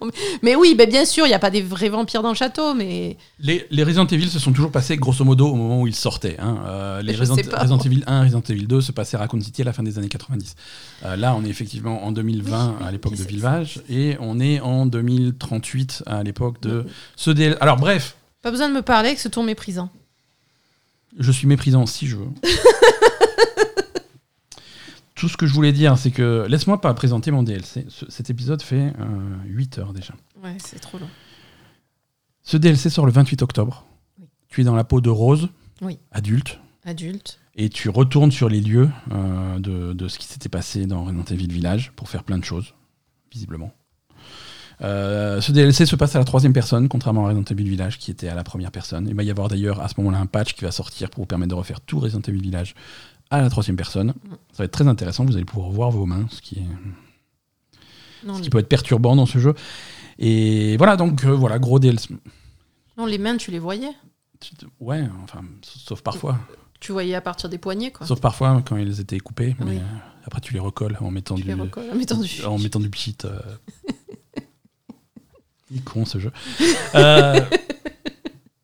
Mais 0.42 0.54
oui, 0.56 0.74
bah, 0.74 0.86
bien 0.86 1.04
sûr, 1.04 1.26
il 1.26 1.28
n'y 1.30 1.34
a 1.34 1.38
pas 1.38 1.50
des 1.50 1.62
vrais 1.62 1.88
vampires 1.88 2.22
dans 2.22 2.28
le 2.30 2.34
château, 2.34 2.74
mais 2.74 3.16
Les, 3.38 3.66
les 3.70 3.82
Resident 3.84 4.06
Evil 4.06 4.28
se 4.28 4.38
sont 4.38 4.52
toujours 4.52 4.70
passés 4.70 4.96
grosso 4.96 5.24
modo 5.24 5.48
au 5.48 5.54
moment 5.54 5.80
où 5.82 5.86
ils 5.86 5.94
sortaient. 5.94 6.36
hein. 6.38 6.58
Euh, 6.66 7.02
les 7.02 7.14
Resident, 7.14 7.36
sais 7.36 7.44
pas. 7.44 7.58
Resident 7.58 7.78
Evil 7.78 8.02
1, 8.06 8.22
Resident 8.22 8.42
Evil 8.48 8.66
2 8.66 8.80
se 8.80 8.92
passaient 8.92 9.16
à 9.16 9.20
Raccoon 9.20 9.40
City 9.40 9.62
à 9.62 9.64
la 9.66 9.72
fin 9.72 9.82
des 9.82 9.98
années 9.98 10.08
90. 10.08 10.54
Euh, 11.04 11.16
là, 11.16 11.34
on 11.36 11.44
est 11.44 11.48
effectivement 11.48 12.04
en 12.04 12.12
2020 12.12 12.76
Oui, 12.80 12.86
à 12.86 12.90
l'époque 12.92 13.16
de 13.16 13.24
Village 13.24 13.80
et 13.90 14.16
on 14.20 14.40
est 14.40 14.60
en 14.60 14.86
2038 14.86 16.04
à 16.06 16.22
l'époque 16.22 16.60
de 16.62 16.84
ce 17.16 17.30
DL. 17.30 17.56
Alors 17.60 17.76
bref, 17.76 18.16
pas 18.42 18.50
besoin 18.50 18.68
de 18.68 18.74
me 18.74 18.82
parler 18.82 19.14
que 19.14 19.20
ce 19.20 19.28
ton 19.28 19.42
méprisant. 19.42 19.90
je 21.18 21.30
suis 21.32 21.46
méprisant 21.46 21.86
si 21.86 22.06
je 22.06 22.16
veux. 22.16 22.28
Tout 25.20 25.28
ce 25.28 25.36
que 25.36 25.46
je 25.46 25.52
voulais 25.52 25.72
dire, 25.72 25.98
c'est 25.98 26.10
que 26.10 26.46
laisse-moi 26.48 26.80
pas 26.80 26.94
présenter 26.94 27.30
mon 27.30 27.42
DLC. 27.42 27.84
Ce- 27.90 28.10
cet 28.10 28.30
épisode 28.30 28.62
fait 28.62 28.94
8 29.44 29.78
heures 29.78 29.92
déjà. 29.92 30.14
Ouais, 30.42 30.56
c'est 30.58 30.78
trop 30.80 30.98
long. 30.98 31.08
Ce 32.42 32.56
DLC 32.56 32.88
sort 32.88 33.04
le 33.04 33.12
28 33.12 33.42
octobre. 33.42 33.84
Oui. 34.18 34.24
Tu 34.48 34.62
es 34.62 34.64
dans 34.64 34.74
la 34.74 34.84
peau 34.84 35.02
de 35.02 35.10
Rose, 35.10 35.48
Oui. 35.82 35.98
adulte, 36.10 36.58
Adulte. 36.86 37.38
et 37.54 37.68
tu 37.68 37.90
retournes 37.90 38.32
sur 38.32 38.48
les 38.48 38.62
lieux 38.62 38.88
euh, 39.12 39.58
de, 39.58 39.92
de 39.92 40.08
ce 40.08 40.18
qui 40.18 40.26
s'était 40.26 40.48
passé 40.48 40.86
dans 40.86 41.04
Resident 41.04 41.24
Evil 41.24 41.48
Village 41.52 41.92
pour 41.96 42.08
faire 42.08 42.24
plein 42.24 42.38
de 42.38 42.44
choses, 42.44 42.72
visiblement. 43.30 43.72
Euh, 44.82 45.42
ce 45.42 45.52
DLC 45.52 45.84
se 45.84 45.96
passe 45.96 46.16
à 46.16 46.18
la 46.18 46.24
troisième 46.24 46.54
personne, 46.54 46.88
contrairement 46.88 47.26
à 47.26 47.28
Resident 47.28 47.44
Evil 47.50 47.68
Village 47.68 47.98
qui 47.98 48.10
était 48.10 48.28
à 48.28 48.34
la 48.34 48.44
première 48.44 48.70
personne. 48.70 49.06
Il 49.06 49.14
va 49.14 49.22
y 49.22 49.30
avoir 49.30 49.48
d'ailleurs 49.48 49.80
à 49.82 49.88
ce 49.88 49.94
moment-là 49.98 50.18
un 50.18 50.26
patch 50.26 50.54
qui 50.54 50.64
va 50.64 50.70
sortir 50.72 51.10
pour 51.10 51.24
vous 51.24 51.26
permettre 51.26 51.50
de 51.50 51.54
refaire 51.54 51.82
tout 51.82 51.98
Resident 52.00 52.22
Evil 52.26 52.40
Village 52.40 52.74
à 53.30 53.40
la 53.40 53.48
troisième 53.50 53.76
personne. 53.76 54.12
Ça 54.52 54.58
va 54.58 54.64
être 54.64 54.72
très 54.72 54.88
intéressant, 54.88 55.24
vous 55.24 55.36
allez 55.36 55.44
pouvoir 55.44 55.70
voir 55.70 55.90
vos 55.90 56.06
mains, 56.06 56.26
ce 56.30 56.40
qui, 56.42 56.56
est, 56.58 58.26
Non, 58.26 58.34
ce 58.34 58.38
qui 58.38 58.44
les... 58.44 58.50
peut 58.50 58.58
être 58.58 58.68
perturbant 58.68 59.14
dans 59.16 59.26
ce 59.26 59.38
jeu. 59.38 59.54
Et 60.18 60.76
voilà, 60.76 60.96
donc 60.96 61.24
euh, 61.24 61.30
voilà, 61.30 61.58
gros 61.58 61.78
DLC. 61.78 62.14
non, 62.98 63.06
les 63.06 63.18
mains, 63.18 63.36
tu 63.36 63.50
les 63.50 63.58
voyais? 63.58 63.92
Ouais, 64.80 65.04
enfin, 65.22 65.42
sauf 65.62 66.02
parfois. 66.02 66.38
Tu 66.80 66.92
voyais 66.92 67.14
à 67.14 67.20
partir 67.20 67.48
des 67.50 67.58
poignets, 67.58 67.90
quoi. 67.92 68.06
Sauf 68.06 68.20
parfois 68.20 68.62
quand 68.66 68.76
ils 68.78 69.00
étaient 69.00 69.20
coupés, 69.20 69.54
mais 69.60 69.66
Oui. 69.66 69.76
euh, 69.76 69.80
après 70.24 70.40
tu 70.40 70.54
les 70.54 70.60
recolles 70.60 70.96
en 71.00 71.10
mettant 71.10 71.34
tu 71.34 71.42
du, 71.42 71.48
les 71.48 71.54
en 71.54 71.66
mettant 71.94 72.16
du... 72.18 72.44
en 72.44 72.58
mettant 72.58 72.80
du 72.80 72.88
pchit. 72.90 73.16
euh. 73.26 73.38
Il 75.70 75.76
est 75.78 75.84
con 75.84 76.04
ce 76.04 76.18
jeu. 76.18 76.32
Euh, 76.96 77.40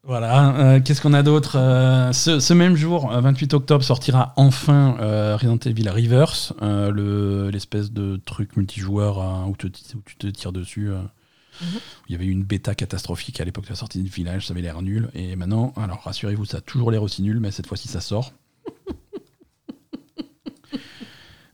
voilà, 0.06 0.54
euh, 0.56 0.80
qu'est-ce 0.80 1.00
qu'on 1.00 1.12
a 1.14 1.22
d'autre 1.22 1.56
Euh, 1.58 2.12
ce, 2.12 2.38
ce 2.40 2.52
même 2.54 2.76
jour, 2.76 3.12
euh, 3.12 3.20
28 3.20 3.54
octobre, 3.54 3.82
sortira 3.84 4.32
enfin 4.36 4.96
euh, 5.00 5.36
Resident 5.36 5.58
Evil 5.64 5.88
Reverse, 5.88 6.52
euh, 6.62 6.90
le- 6.90 7.50
l'espèce 7.50 7.90
de 7.92 8.20
truc 8.24 8.56
multijoueur 8.56 9.20
hein, 9.20 9.46
où, 9.48 9.56
te- 9.56 9.66
où 9.66 10.02
tu 10.04 10.16
te 10.16 10.26
tires 10.28 10.52
dessus. 10.52 10.90
euh. 10.90 11.00
Mhm. 11.62 11.80
Il 12.08 12.12
y 12.12 12.14
avait 12.14 12.26
eu 12.26 12.30
une 12.30 12.44
bêta 12.44 12.74
catastrophique 12.74 13.40
à 13.40 13.44
l'époque 13.44 13.64
de 13.64 13.70
la 13.70 13.76
sortie 13.76 14.02
du 14.02 14.10
village, 14.10 14.46
ça 14.46 14.52
avait 14.52 14.60
l'air 14.62 14.80
nul. 14.82 15.08
Et 15.14 15.34
maintenant, 15.36 15.72
alors 15.76 16.02
rassurez-vous, 16.04 16.44
ça 16.44 16.58
a 16.58 16.60
toujours 16.60 16.90
l'air 16.90 17.02
aussi 17.02 17.22
nul, 17.22 17.40
mais 17.40 17.50
cette 17.50 17.66
fois-ci 17.66 17.88
ça 17.88 18.00
sort. 18.00 18.32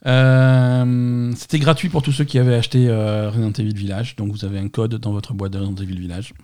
Euh, 0.04 1.32
C'était 1.36 1.60
gratuit 1.60 1.88
pour 1.88 2.02
tous 2.02 2.10
ceux 2.10 2.24
qui 2.24 2.36
avaient 2.40 2.56
acheté 2.56 2.88
euh, 2.88 3.30
Resident 3.30 3.52
Evil 3.52 3.74
Village, 3.74 4.16
donc 4.16 4.32
vous 4.32 4.44
avez 4.44 4.58
un 4.58 4.68
code 4.68 4.96
dans 4.96 5.12
votre 5.12 5.32
boîte 5.32 5.52
de 5.52 5.58
Resident 5.60 5.80
Evil 5.80 5.96
Village. 6.00 6.34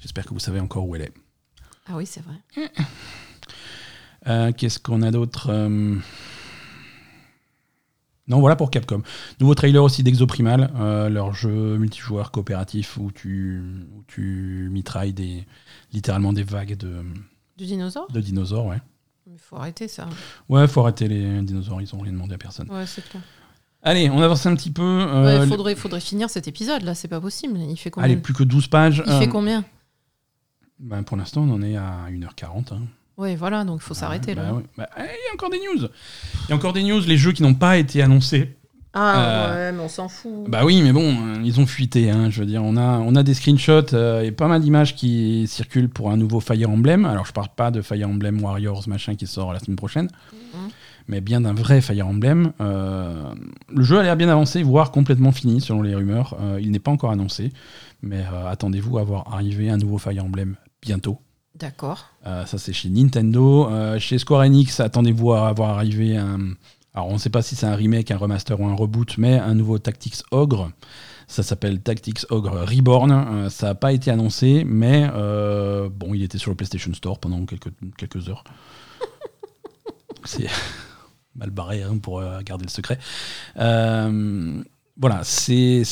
J'espère 0.00 0.26
que 0.26 0.34
vous 0.34 0.38
savez 0.38 0.60
encore 0.60 0.86
où 0.86 0.94
elle 0.96 1.00
est. 1.00 1.12
Ah 1.88 1.92
oui, 1.96 2.06
c'est 2.06 2.22
vrai. 2.22 2.68
Euh, 4.26 4.52
Qu'est-ce 4.52 4.78
qu'on 4.80 5.02
a 5.02 5.10
d'autre 5.10 5.48
Euh, 5.50 5.96
Non, 8.28 8.40
voilà 8.40 8.56
pour 8.56 8.70
Capcom. 8.72 9.02
Nouveau 9.40 9.54
trailer 9.54 9.82
aussi 9.82 10.02
d'Exoprimal, 10.02 10.72
euh, 10.80 11.08
leur 11.08 11.32
jeu 11.32 11.78
multijoueur 11.78 12.32
coopératif 12.32 12.96
où 12.96 13.12
tu, 13.12 13.62
où 13.96 14.02
tu 14.08 14.68
mitrailles 14.72 15.12
des, 15.12 15.46
littéralement 15.92 16.32
des 16.32 16.42
vagues 16.42 16.76
de, 16.76 17.04
Du 17.56 17.66
dinosaure 17.66 18.10
de 18.10 18.20
dinosaures. 18.20 18.66
Ouais, 18.66 18.80
Il 19.32 19.38
faut 19.38 19.54
arrêter 19.56 19.86
ça. 19.86 20.08
ouais 20.48 20.66
faut 20.66 20.80
arrêter 20.80 21.06
les 21.06 21.40
dinosaures, 21.42 21.80
ils 21.80 21.94
ont 21.94 22.00
rien 22.00 22.12
demandé 22.12 22.34
à 22.34 22.38
personne. 22.38 22.68
Ouais, 22.68 22.86
c'est 22.86 23.08
clair. 23.08 23.22
Allez, 23.82 24.10
on 24.10 24.20
avance 24.20 24.44
un 24.46 24.56
petit 24.56 24.72
peu. 24.72 24.82
Ouais, 24.82 25.06
euh, 25.08 25.46
faudrait, 25.46 25.76
faudrait 25.76 26.00
finir 26.00 26.28
cet 26.28 26.48
épisode, 26.48 26.82
là, 26.82 26.96
c'est 26.96 27.06
pas 27.06 27.20
possible. 27.20 27.56
Il 27.60 27.76
fait 27.76 27.90
combien? 27.90 28.06
Allez, 28.10 28.16
plus 28.16 28.34
que 28.34 28.42
12 28.42 28.66
pages. 28.66 29.04
Il 29.06 29.12
Euh, 29.12 29.18
fait 29.20 29.28
combien? 29.28 29.64
Ben, 30.78 31.02
Pour 31.02 31.16
l'instant, 31.16 31.42
on 31.48 31.52
en 31.52 31.62
est 31.62 31.76
à 31.76 32.06
1h40. 32.10 32.72
hein. 32.74 32.82
Ouais, 33.18 33.34
voilà, 33.34 33.64
donc 33.64 33.80
il 33.82 33.84
faut 33.84 33.94
s'arrêter, 33.94 34.34
Bah 34.34 34.42
là. 34.42 34.54
ouais. 34.54 34.62
Bah, 34.76 34.88
eh, 34.98 35.02
Il 35.02 35.04
y 35.06 35.30
a 35.30 35.34
encore 35.34 35.50
des 35.50 35.58
news. 35.58 35.88
Il 36.44 36.50
y 36.50 36.52
a 36.52 36.56
encore 36.56 36.72
des 36.74 36.82
news, 36.82 37.00
les 37.06 37.16
jeux 37.16 37.32
qui 37.32 37.42
n'ont 37.42 37.54
pas 37.54 37.78
été 37.78 38.02
annoncés. 38.02 38.56
Ah, 38.98 39.14
Euh, 39.52 39.54
ouais, 39.70 39.76
mais 39.76 39.82
on 39.82 39.88
s'en 39.88 40.08
fout. 40.08 40.48
Bah 40.48 40.64
oui, 40.64 40.80
mais 40.82 40.92
bon, 40.92 41.10
euh, 41.12 41.40
ils 41.44 41.60
ont 41.60 41.66
fuité. 41.66 42.10
hein, 42.10 42.28
je 42.30 42.40
veux 42.40 42.46
dire, 42.46 42.62
on 42.64 42.76
a, 42.76 42.98
on 42.98 43.14
a 43.14 43.22
des 43.22 43.34
screenshots 43.34 43.92
euh, 43.94 44.22
et 44.22 44.32
pas 44.32 44.48
mal 44.48 44.60
d'images 44.62 44.94
qui 44.94 45.46
circulent 45.48 45.88
pour 45.90 46.10
un 46.10 46.16
nouveau 46.16 46.40
Fire 46.40 46.68
Emblem. 46.70 47.04
Alors, 47.04 47.26
je 47.26 47.32
parle 47.32 47.48
pas 47.54 47.70
de 47.70 47.82
Fire 47.82 48.08
Emblem 48.08 48.42
Warriors 48.42 48.86
machin 48.88 49.14
qui 49.14 49.26
sort 49.26 49.52
la 49.52 49.58
semaine 49.60 49.76
prochaine, 49.76 50.08
Mhm. 50.54 50.70
mais 51.08 51.20
bien 51.22 51.42
d'un 51.42 51.52
vrai 51.54 51.80
Fire 51.82 52.06
Emblem. 52.06 52.52
Euh, 52.62 53.22
le 53.68 53.82
jeu 53.82 53.98
a 53.98 54.02
l'air 54.02 54.16
bien 54.16 54.28
avancé, 54.30 54.62
voire 54.62 54.90
complètement 54.92 55.32
fini 55.32 55.60
selon 55.62 55.80
les 55.82 55.94
rumeurs. 55.94 56.34
Euh, 56.40 56.58
il 56.60 56.70
n'est 56.70 56.78
pas 56.78 56.90
encore 56.90 57.10
annoncé, 57.10 57.52
mais 58.02 58.24
euh, 58.32 58.46
attendez-vous 58.50 58.96
à 58.98 59.04
voir 59.04 59.32
arriver 59.34 59.68
un 59.70 59.76
nouveau 59.78 59.98
Fire 59.98 60.24
Emblem 60.24 60.56
bientôt. 60.82 61.20
D'accord. 61.54 62.10
Euh, 62.26 62.44
ça, 62.44 62.58
c'est 62.58 62.72
chez 62.72 62.88
Nintendo. 62.90 63.68
Euh, 63.70 63.98
chez 63.98 64.18
Square 64.18 64.42
Enix, 64.42 64.80
attendez-vous 64.80 65.32
à 65.32 65.48
avoir 65.48 65.70
arrivé 65.70 66.16
un. 66.16 66.52
Alors, 66.92 67.08
on 67.08 67.14
ne 67.14 67.18
sait 67.18 67.30
pas 67.30 67.42
si 67.42 67.56
c'est 67.56 67.66
un 67.66 67.74
remake, 67.74 68.10
un 68.10 68.16
remaster 68.16 68.58
ou 68.60 68.66
un 68.66 68.74
reboot, 68.74 69.18
mais 69.18 69.38
un 69.38 69.54
nouveau 69.54 69.78
Tactics 69.78 70.22
Ogre. 70.30 70.70
Ça 71.28 71.42
s'appelle 71.42 71.80
Tactics 71.80 72.26
Ogre 72.30 72.64
Reborn. 72.66 73.10
Euh, 73.10 73.50
ça 73.50 73.68
n'a 73.68 73.74
pas 73.74 73.92
été 73.92 74.10
annoncé, 74.10 74.64
mais 74.64 75.08
bon, 75.08 76.14
il 76.14 76.22
était 76.22 76.38
sur 76.38 76.50
le 76.50 76.56
PlayStation 76.56 76.92
Store 76.94 77.18
pendant 77.18 77.44
quelques, 77.46 77.72
quelques 77.96 78.28
heures. 78.28 78.44
c'est 80.24 80.48
mal 81.34 81.50
barré 81.50 81.82
hein, 81.82 81.98
pour 81.98 82.22
garder 82.42 82.64
le 82.64 82.70
secret. 82.70 82.98
Euh, 83.58 84.62
voilà, 84.98 85.22
c'est 85.24 85.82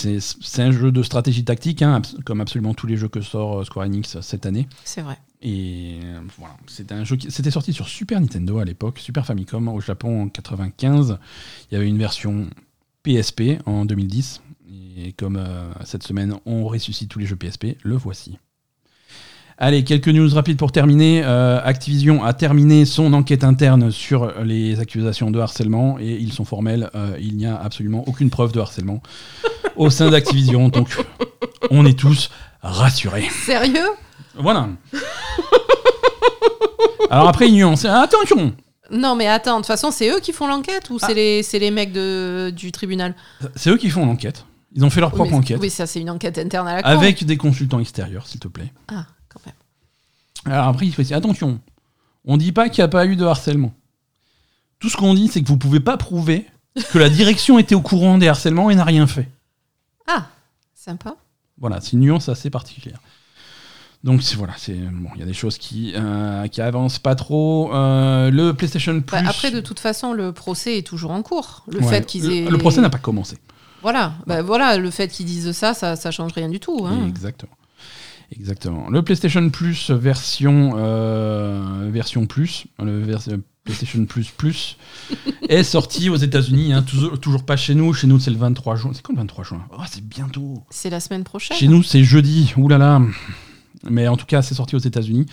un 0.59 0.71
jeu 0.71 0.91
de 0.91 1.03
stratégie 1.03 1.45
tactique, 1.45 1.83
hein, 1.83 2.01
comme 2.25 2.41
absolument 2.41 2.73
tous 2.73 2.87
les 2.87 2.97
jeux 2.97 3.09
que 3.09 3.21
sort 3.21 3.61
euh, 3.61 3.65
Square 3.65 3.87
Enix 3.87 4.19
cette 4.21 4.47
année. 4.47 4.67
C'est 4.85 5.03
vrai. 5.03 5.19
Et 5.43 5.99
euh, 6.03 6.21
voilà, 6.39 6.57
c'était 6.67 6.95
un 6.95 7.05
jeu 7.05 7.17
qui 7.17 7.31
c'était 7.31 7.51
sorti 7.51 7.75
sur 7.75 7.87
Super 7.87 8.19
Nintendo 8.19 8.59
à 8.59 8.65
l'époque, 8.65 8.99
Super 8.99 9.27
Famicom 9.27 9.69
au 9.69 9.81
Japon 9.81 10.23
en 10.23 10.29
95. 10.29 11.19
Il 11.71 11.75
y 11.75 11.77
avait 11.77 11.89
une 11.89 11.99
version 11.99 12.49
PSP 13.03 13.61
en 13.67 13.85
2010. 13.85 14.41
Et 14.97 15.13
comme 15.13 15.37
euh, 15.37 15.71
cette 15.85 16.03
semaine 16.03 16.35
on 16.47 16.65
ressuscite 16.65 17.11
tous 17.11 17.19
les 17.19 17.27
jeux 17.27 17.37
PSP, 17.37 17.77
le 17.83 17.97
voici. 17.97 18.39
Allez, 19.57 19.85
quelques 19.85 20.09
news 20.09 20.29
rapides 20.35 20.57
pour 20.59 20.73
terminer. 20.73 21.23
Euh, 21.25 21.61
Activision 21.65 22.25
a 22.25 22.33
terminé 22.33 22.85
son 22.85 23.13
enquête 23.13 23.45
interne 23.45 23.91
sur 23.93 24.33
les 24.43 24.81
accusations 24.81 25.31
de 25.31 25.39
harcèlement 25.39 25.97
et 26.01 26.13
ils 26.21 26.33
sont 26.33 26.45
formels. 26.45 26.91
euh, 26.95 27.17
il 27.21 27.37
n'y 27.37 27.47
a 27.47 27.57
absolument 27.61 28.03
aucune 28.09 28.31
preuve 28.31 28.51
de 28.53 28.59
harcèlement 28.61 29.01
au 29.77 29.91
sein 29.91 30.11
d'Activision. 30.11 30.69
Donc 30.71 30.89
on 31.71 31.87
est 31.87 31.97
tous 31.99 32.31
rassurés. 32.63 33.29
Sérieux? 33.45 33.89
Voilà. 34.37 34.69
Alors 37.11 37.29
après, 37.29 37.49
une 37.49 37.55
nuance. 37.55 37.85
Attention 37.85 38.55
Non, 38.91 39.15
mais 39.15 39.29
attends, 39.29 39.55
de 39.57 39.59
toute 39.59 39.67
façon, 39.69 39.91
c'est 39.93 40.11
eux 40.11 40.19
qui 40.21 40.33
font 40.33 40.49
l'enquête 40.49 40.91
ou 40.91 40.99
Ah. 41.01 41.07
c'est 41.07 41.15
les, 41.15 41.43
c'est 41.45 41.61
les 41.61 41.71
mecs 41.71 41.93
de, 41.93 42.51
du 42.51 42.73
tribunal? 42.73 43.15
C'est 43.55 43.71
eux 43.71 43.77
qui 43.77 43.89
font 43.91 44.05
l'enquête. 44.05 44.45
Ils 44.75 44.85
ont 44.85 44.91
fait 44.91 44.99
leur 45.01 45.11
Oui, 45.13 45.17
propre 45.19 45.35
enquête. 45.35 45.59
Oui, 45.61 45.71
ça, 45.71 45.87
c'est 45.87 46.01
une 46.01 46.11
enquête 46.11 46.37
interne 46.39 46.67
à 46.67 46.81
la. 46.81 46.87
Avec 46.87 47.25
des 47.25 47.37
consultants 47.37 47.79
extérieurs, 47.79 48.27
s'il 48.27 48.41
te 48.41 48.49
plaît. 48.49 48.73
Ah, 48.93 49.07
quand 49.35 49.41
même. 49.47 50.53
Alors 50.55 50.69
après, 50.69 50.87
il 50.87 50.95
faut 50.95 51.03
dire 51.03 51.17
attention. 51.17 51.61
On 52.25 52.37
dit 52.37 52.53
pas 52.53 52.69
qu'il 52.69 52.81
n'y 52.83 52.87
a 52.87 52.89
pas 52.89 53.05
eu 53.07 53.17
de 53.17 53.25
harcèlement. 53.25 53.73
Tout 54.79 54.89
ce 54.89 54.97
qu'on 54.97 55.15
dit, 55.15 55.29
c'est 55.29 55.43
que 55.43 55.49
vous 55.49 55.59
pouvez 55.59 55.81
pas 55.81 55.97
prouver 55.97 56.47
que 56.91 56.99
la 56.99 57.09
direction 57.09 57.59
était 57.59 57.75
au 57.75 57.81
courant 57.81 58.19
des 58.19 58.29
harcèlements 58.29 58.71
et 58.71 58.75
n'a 58.75 58.85
rien 58.85 59.07
fait. 59.07 59.29
Ah, 60.07 60.27
sympa. 60.75 61.17
Voilà, 61.59 61.81
c'est 61.81 61.93
une 61.93 62.01
nuance 62.01 62.29
assez 62.29 62.51
particulière. 62.51 63.01
Donc 64.03 64.21
voilà, 64.37 64.53
c'est 64.59 64.75
bon, 64.75 65.09
il 65.15 65.21
y 65.21 65.23
a 65.23 65.27
des 65.27 65.33
choses 65.33 65.57
qui 65.57 65.93
euh, 65.97 66.47
qui 66.49 66.61
avancent 66.61 66.99
pas 66.99 67.15
trop. 67.15 67.73
Euh, 67.75 68.31
le 68.31 68.53
PlayStation 68.53 69.01
Plus. 69.01 69.17
Bah, 69.17 69.23
après, 69.27 69.51
de 69.51 69.61
toute 69.61 69.81
façon, 69.81 70.13
le 70.13 70.33
procès 70.33 70.77
est 70.77 70.87
toujours 70.87 71.13
en 71.13 71.23
cours. 71.23 71.65
Le 71.69 71.81
Ouais, 71.81 71.89
fait 71.89 72.05
qu'ils 72.07 72.27
le- 72.27 72.35
aient. 72.35 72.45
le 72.51 72.59
procès 72.59 72.83
n'a 72.83 72.91
pas 72.91 72.99
commencé. 72.99 73.39
Voilà, 73.81 74.13
bah, 74.27 74.43
voilà, 74.43 74.77
le 74.77 74.91
fait 74.91 75.09
qu'ils 75.09 75.25
disent 75.25 75.53
ça, 75.53 75.73
ça, 75.73 75.97
ça 75.97 76.11
change 76.11 76.33
rien 76.35 76.51
du 76.51 76.61
tout. 76.61 76.85
hein. 76.87 77.07
Exactement. 77.07 77.53
Exactement. 78.33 78.89
Le 78.91 79.03
PlayStation 79.03 79.49
Plus 79.51 79.91
version, 79.91 80.73
euh, 80.77 81.89
version 81.93 82.27
Plus, 82.27 82.67
le 82.83 83.01
vers- 83.03 83.21
PlayStation 83.65 84.05
Plus 84.05 84.31
Plus, 84.31 84.77
est 85.49 85.63
sorti 85.63 86.11
aux 86.11 86.17
États-Unis. 86.17 86.73
hein, 86.73 86.83
toujours, 86.83 87.19
toujours 87.19 87.45
pas 87.45 87.57
chez 87.57 87.75
nous. 87.75 87.93
Chez 87.95 88.07
nous, 88.07 88.19
c'est 88.19 88.31
le 88.31 88.37
23 88.37 88.77
juin. 88.77 88.91
C'est 88.95 89.03
quand 89.03 89.13
le 89.15 89.19
23 89.21 89.45
juin? 89.45 89.65
Oh, 89.73 89.83
c'est 89.91 90.05
bientôt. 90.07 90.63
C'est 90.71 90.91
la 90.91 91.01
semaine 91.01 91.25
prochaine. 91.25 91.57
Chez 91.57 91.69
nous, 91.69 91.83
c'est 91.83 92.05
jeudi. 92.05 92.53
Ouh 92.57 92.69
là 92.69 92.79
là. 92.79 93.01
Mais 93.91 94.09
en 94.09 94.17
tout 94.17 94.27
cas, 94.27 94.41
c'est 94.43 94.55
sorti 94.55 94.77
aux 94.77 94.81
États-Unis. 94.81 95.27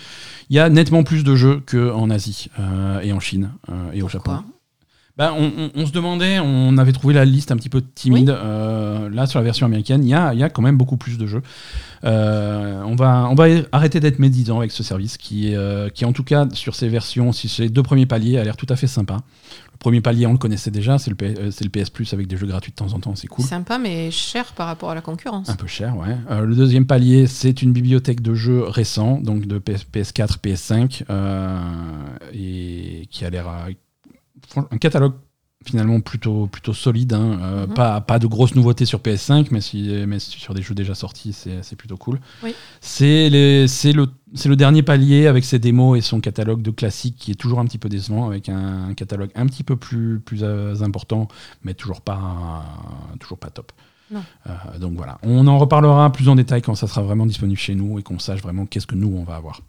Il 0.50 0.56
y 0.56 0.58
a 0.58 0.68
nettement 0.68 1.04
plus 1.04 1.24
de 1.24 1.34
jeux 1.34 1.62
qu'en 1.66 2.10
Asie 2.10 2.48
euh, 2.58 3.00
et 3.00 3.12
en 3.12 3.20
Chine 3.20 3.52
euh, 3.70 3.92
et 3.92 4.02
au 4.02 4.08
Japon. 4.08 4.42
Bah, 5.18 5.34
on, 5.36 5.44
on- 5.44 5.70
on 5.74 5.86
se 5.86 5.92
demandait, 5.92 6.38
on 6.40 6.78
avait 6.78 6.92
trouvé 6.92 7.12
la 7.12 7.24
liste 7.26 7.52
un 7.52 7.56
petit 7.56 7.68
peu 7.68 7.82
timide. 7.82 8.30
Euh, 8.30 9.10
là, 9.10 9.26
sur 9.26 9.38
la 9.38 9.44
version 9.44 9.66
américaine, 9.66 10.02
il 10.04 10.08
y 10.08 10.14
a, 10.14 10.32
y 10.32 10.42
a 10.42 10.48
quand 10.48 10.62
même 10.62 10.78
beaucoup 10.78 10.96
plus 10.96 11.18
de 11.18 11.26
jeux. 11.26 11.42
Euh, 12.04 12.82
on, 12.84 12.96
va, 12.96 13.28
on 13.30 13.34
va 13.34 13.44
arrêter 13.72 14.00
d'être 14.00 14.18
médisant 14.18 14.58
avec 14.58 14.72
ce 14.72 14.82
service 14.82 15.18
qui, 15.18 15.54
euh, 15.54 15.88
qui, 15.90 16.04
en 16.06 16.12
tout 16.12 16.24
cas, 16.24 16.46
sur 16.54 16.74
ces 16.74 16.88
versions, 16.88 17.32
si 17.32 17.52
les 17.60 17.68
deux 17.68 17.82
premiers 17.82 18.06
paliers, 18.06 18.38
a 18.38 18.44
l'air 18.44 18.56
tout 18.56 18.66
à 18.70 18.76
fait 18.76 18.86
sympa. 18.86 19.18
Le 19.72 19.78
premier 19.78 20.00
palier, 20.00 20.26
on 20.26 20.32
le 20.32 20.38
connaissait 20.38 20.70
déjà, 20.70 20.96
c'est 20.98 21.10
le, 21.10 21.16
P- 21.16 21.34
c'est 21.50 21.64
le 21.64 21.70
PS 21.70 21.90
Plus 21.90 22.12
avec 22.14 22.26
des 22.26 22.36
jeux 22.36 22.46
gratuits 22.46 22.70
de 22.72 22.76
temps 22.76 22.92
en 22.94 22.98
temps, 23.00 23.14
c'est 23.14 23.26
cool. 23.26 23.44
Sympa, 23.44 23.78
mais 23.78 24.10
cher 24.10 24.52
par 24.54 24.66
rapport 24.66 24.90
à 24.90 24.94
la 24.94 25.00
concurrence. 25.02 25.48
Un 25.50 25.56
peu 25.56 25.66
cher, 25.66 25.94
ouais. 25.96 26.16
Le 26.40 26.54
deuxième 26.54 26.86
palier, 26.86 27.26
c'est 27.26 27.60
une 27.62 27.72
bibliothèque 27.72 28.22
de 28.22 28.32
jeux 28.34 28.62
récents, 28.62 29.20
donc 29.20 29.46
de 29.46 29.58
PS, 29.58 29.84
PS4, 29.92 30.38
PS5, 30.42 31.02
euh, 31.10 31.58
et 32.32 33.08
qui 33.10 33.24
a 33.24 33.30
l'air 33.30 33.46
un 34.56 34.78
catalogue 34.78 35.14
finalement 35.64 36.00
plutôt 36.00 36.48
plutôt 36.48 36.72
solide. 36.74 37.12
hein. 37.12 37.38
Euh, 37.40 37.66
Mhm. 37.68 37.74
pas, 37.74 38.00
pas 38.00 38.18
de 38.18 38.26
grosses 38.26 38.56
nouveautés 38.56 38.84
sur 38.84 38.98
PS5, 39.00 39.48
mais, 39.52 39.60
si, 39.60 39.88
mais 40.08 40.18
sur 40.18 40.54
des 40.54 40.62
jeux 40.62 40.74
déjà 40.74 40.94
sortis, 40.96 41.32
c'est 41.32 41.76
plutôt 41.76 41.96
cool. 41.96 42.18
Oui. 42.42 42.52
C'est 42.80 43.30
le, 43.30 43.66
le 44.44 44.56
dernier 44.56 44.82
palier 44.82 45.28
avec 45.28 45.44
ses 45.44 45.60
démos 45.60 45.96
et 45.96 46.00
son 46.00 46.20
catalogue 46.20 46.62
de 46.62 46.72
classiques 46.72 47.14
qui 47.16 47.30
est 47.30 47.36
toujours 47.36 47.60
un 47.60 47.64
petit 47.64 47.78
peu 47.78 47.88
décevant, 47.88 48.26
avec 48.26 48.48
un, 48.48 48.88
un 48.88 48.94
catalogue 48.94 49.30
un 49.36 49.46
petit 49.46 49.62
peu 49.62 49.76
plus, 49.76 50.18
plus 50.18 50.40
euh, 50.42 50.74
important, 50.82 51.28
mais 51.62 51.74
toujours 51.74 52.00
pas, 52.00 52.64
toujours 53.20 53.38
pas 53.38 53.50
top. 53.50 53.70
Non. 54.10 54.24
Euh, 54.48 54.78
donc 54.80 54.94
voilà, 54.94 55.18
on 55.22 55.46
en 55.46 55.58
reparlera 55.58 56.10
plus 56.12 56.28
en 56.28 56.34
détail 56.34 56.60
quand 56.60 56.74
ça 56.74 56.88
sera 56.88 57.02
vraiment 57.02 57.24
disponible 57.24 57.58
chez 57.58 57.76
nous 57.76 57.98
et 58.00 58.02
qu'on 58.02 58.18
sache 58.18 58.42
vraiment 58.42 58.66
qu'est-ce 58.66 58.86
que 58.88 58.96
nous 58.96 59.14
on 59.16 59.22
va 59.22 59.36
avoir. 59.36 59.60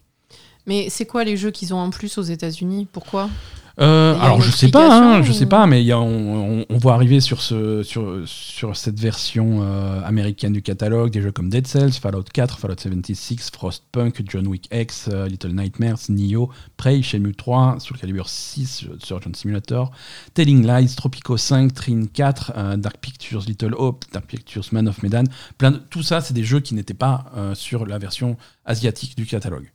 Mais 0.65 0.87
c'est 0.89 1.05
quoi 1.05 1.23
les 1.23 1.37
jeux 1.37 1.51
qu'ils 1.51 1.73
ont 1.73 1.77
en 1.79 1.91
plus 1.91 2.17
aux 2.17 2.23
États-Unis? 2.23 2.87
Pourquoi? 2.91 3.29
Euh, 3.79 4.15
alors 4.19 4.39
je 4.41 4.51
sais 4.51 4.67
pas, 4.69 4.97
hein, 5.17 5.23
je 5.23 5.31
sais 5.31 5.47
pas, 5.47 5.65
mais 5.65 5.81
il 5.81 5.87
y 5.87 5.91
a- 5.91 5.99
on, 5.99 6.59
on- 6.59 6.65
on 6.69 6.77
va 6.77 6.93
arriver 6.93 7.19
sur, 7.19 7.41
ce, 7.41 7.81
sur, 7.81 8.21
sur 8.27 8.75
cette 8.77 8.99
version 8.99 9.61
euh, 9.63 9.99
américaine 10.03 10.53
du 10.53 10.61
catalogue 10.61 11.09
des 11.11 11.21
jeux 11.23 11.31
comme 11.31 11.49
Dead 11.49 11.65
Cells, 11.65 11.93
Fallout 11.93 12.23
4, 12.31 12.59
Fallout 12.59 12.75
76, 12.79 13.49
Frostpunk, 13.51 14.21
John 14.27 14.45
Wick 14.45 14.69
X, 14.71 15.09
euh, 15.11 15.27
Little 15.27 15.53
Nightmares, 15.55 15.97
Nioh, 16.09 16.49
Prey, 16.77 17.01
Shenmue 17.01 17.33
3, 17.33 17.77
Soul 17.79 17.97
Calibur 17.97 18.29
6, 18.29 18.85
Surgeon 19.03 19.31
Simulator, 19.33 19.91
Telling 20.35 20.67
Lies, 20.67 20.93
Tropico 20.95 21.35
5, 21.35 21.73
Trine 21.73 22.07
4, 22.09 22.53
euh, 22.55 22.77
Dark 22.77 22.97
Pictures 22.97 23.41
Little 23.47 23.73
Hope, 23.75 24.05
Dark 24.13 24.27
Pictures 24.27 24.65
Man 24.71 24.87
of 24.87 25.01
Medan, 25.01 25.23
plein 25.57 25.71
de, 25.71 25.77
tout 25.77 26.03
ça 26.03 26.21
c'est 26.21 26.35
des 26.35 26.43
jeux 26.43 26.59
qui 26.59 26.75
n'étaient 26.75 26.93
pas 26.93 27.25
sur 27.55 27.87
la 27.87 27.97
version 27.97 28.37
asiatique 28.65 29.17
du 29.17 29.25
catalogue. 29.25 29.71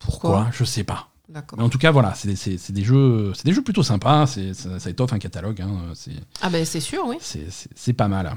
Pourquoi? 0.00 0.30
Pourquoi? 0.30 0.50
Je 0.52 0.64
sais 0.64 0.82
pas. 0.82 1.11
Mais 1.28 1.62
en 1.62 1.68
tout 1.68 1.78
cas, 1.78 1.90
voilà, 1.90 2.14
c'est 2.14 2.28
des, 2.72 2.84
jeux, 2.84 3.32
c'est 3.34 3.44
des 3.46 3.52
jeux 3.52 3.62
plutôt 3.62 3.82
sympas. 3.82 4.26
Ça, 4.26 4.78
ça 4.78 4.90
étoffe 4.90 5.12
un 5.12 5.18
catalogue. 5.18 5.60
hein, 5.62 5.92
c'est- 5.94 6.10
Ah 6.42 6.50
ben 6.50 6.64
c'est 6.64 6.80
sûr, 6.80 7.04
oui. 7.06 7.16
c'est 7.20 7.92
pas 7.92 8.08
mal. 8.08 8.34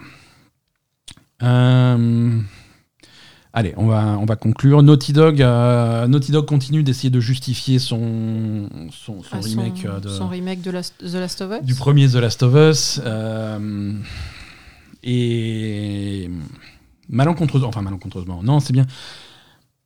Euh, 1.43 2.39
Allez, 3.57 3.73
on 3.77 3.87
va, 3.87 4.17
on 4.19 4.25
va 4.25 4.35
conclure. 4.35 4.83
Naughty 4.83 5.13
Dog, 5.13 5.41
euh, 5.41 6.07
Naughty 6.07 6.33
Dog 6.33 6.45
continue 6.45 6.83
d'essayer 6.83 7.09
de 7.09 7.21
justifier 7.21 7.79
son, 7.79 8.67
son, 8.91 9.23
son 9.23 9.29
Ah, 9.31 9.39
remake 9.41 9.77
son, 9.81 9.87
euh, 9.87 9.99
de, 10.01 10.09
son 10.09 10.27
remake 10.27 10.61
de 10.61 10.71
The 10.71 11.13
Last 11.15 11.41
of 11.41 11.51
Us. 11.61 11.65
du 11.65 11.73
premier 11.73 12.09
The 12.09 12.15
Last 12.15 12.43
of 12.43 12.53
Us. 12.53 12.99
euh, 13.05 13.93
et 15.03 16.29
malencontreusement, 17.07 17.69
enfin 17.69 17.81
malencontreusement, 17.81 18.43
non, 18.43 18.59
c'est 18.59 18.73
bien. 18.73 18.85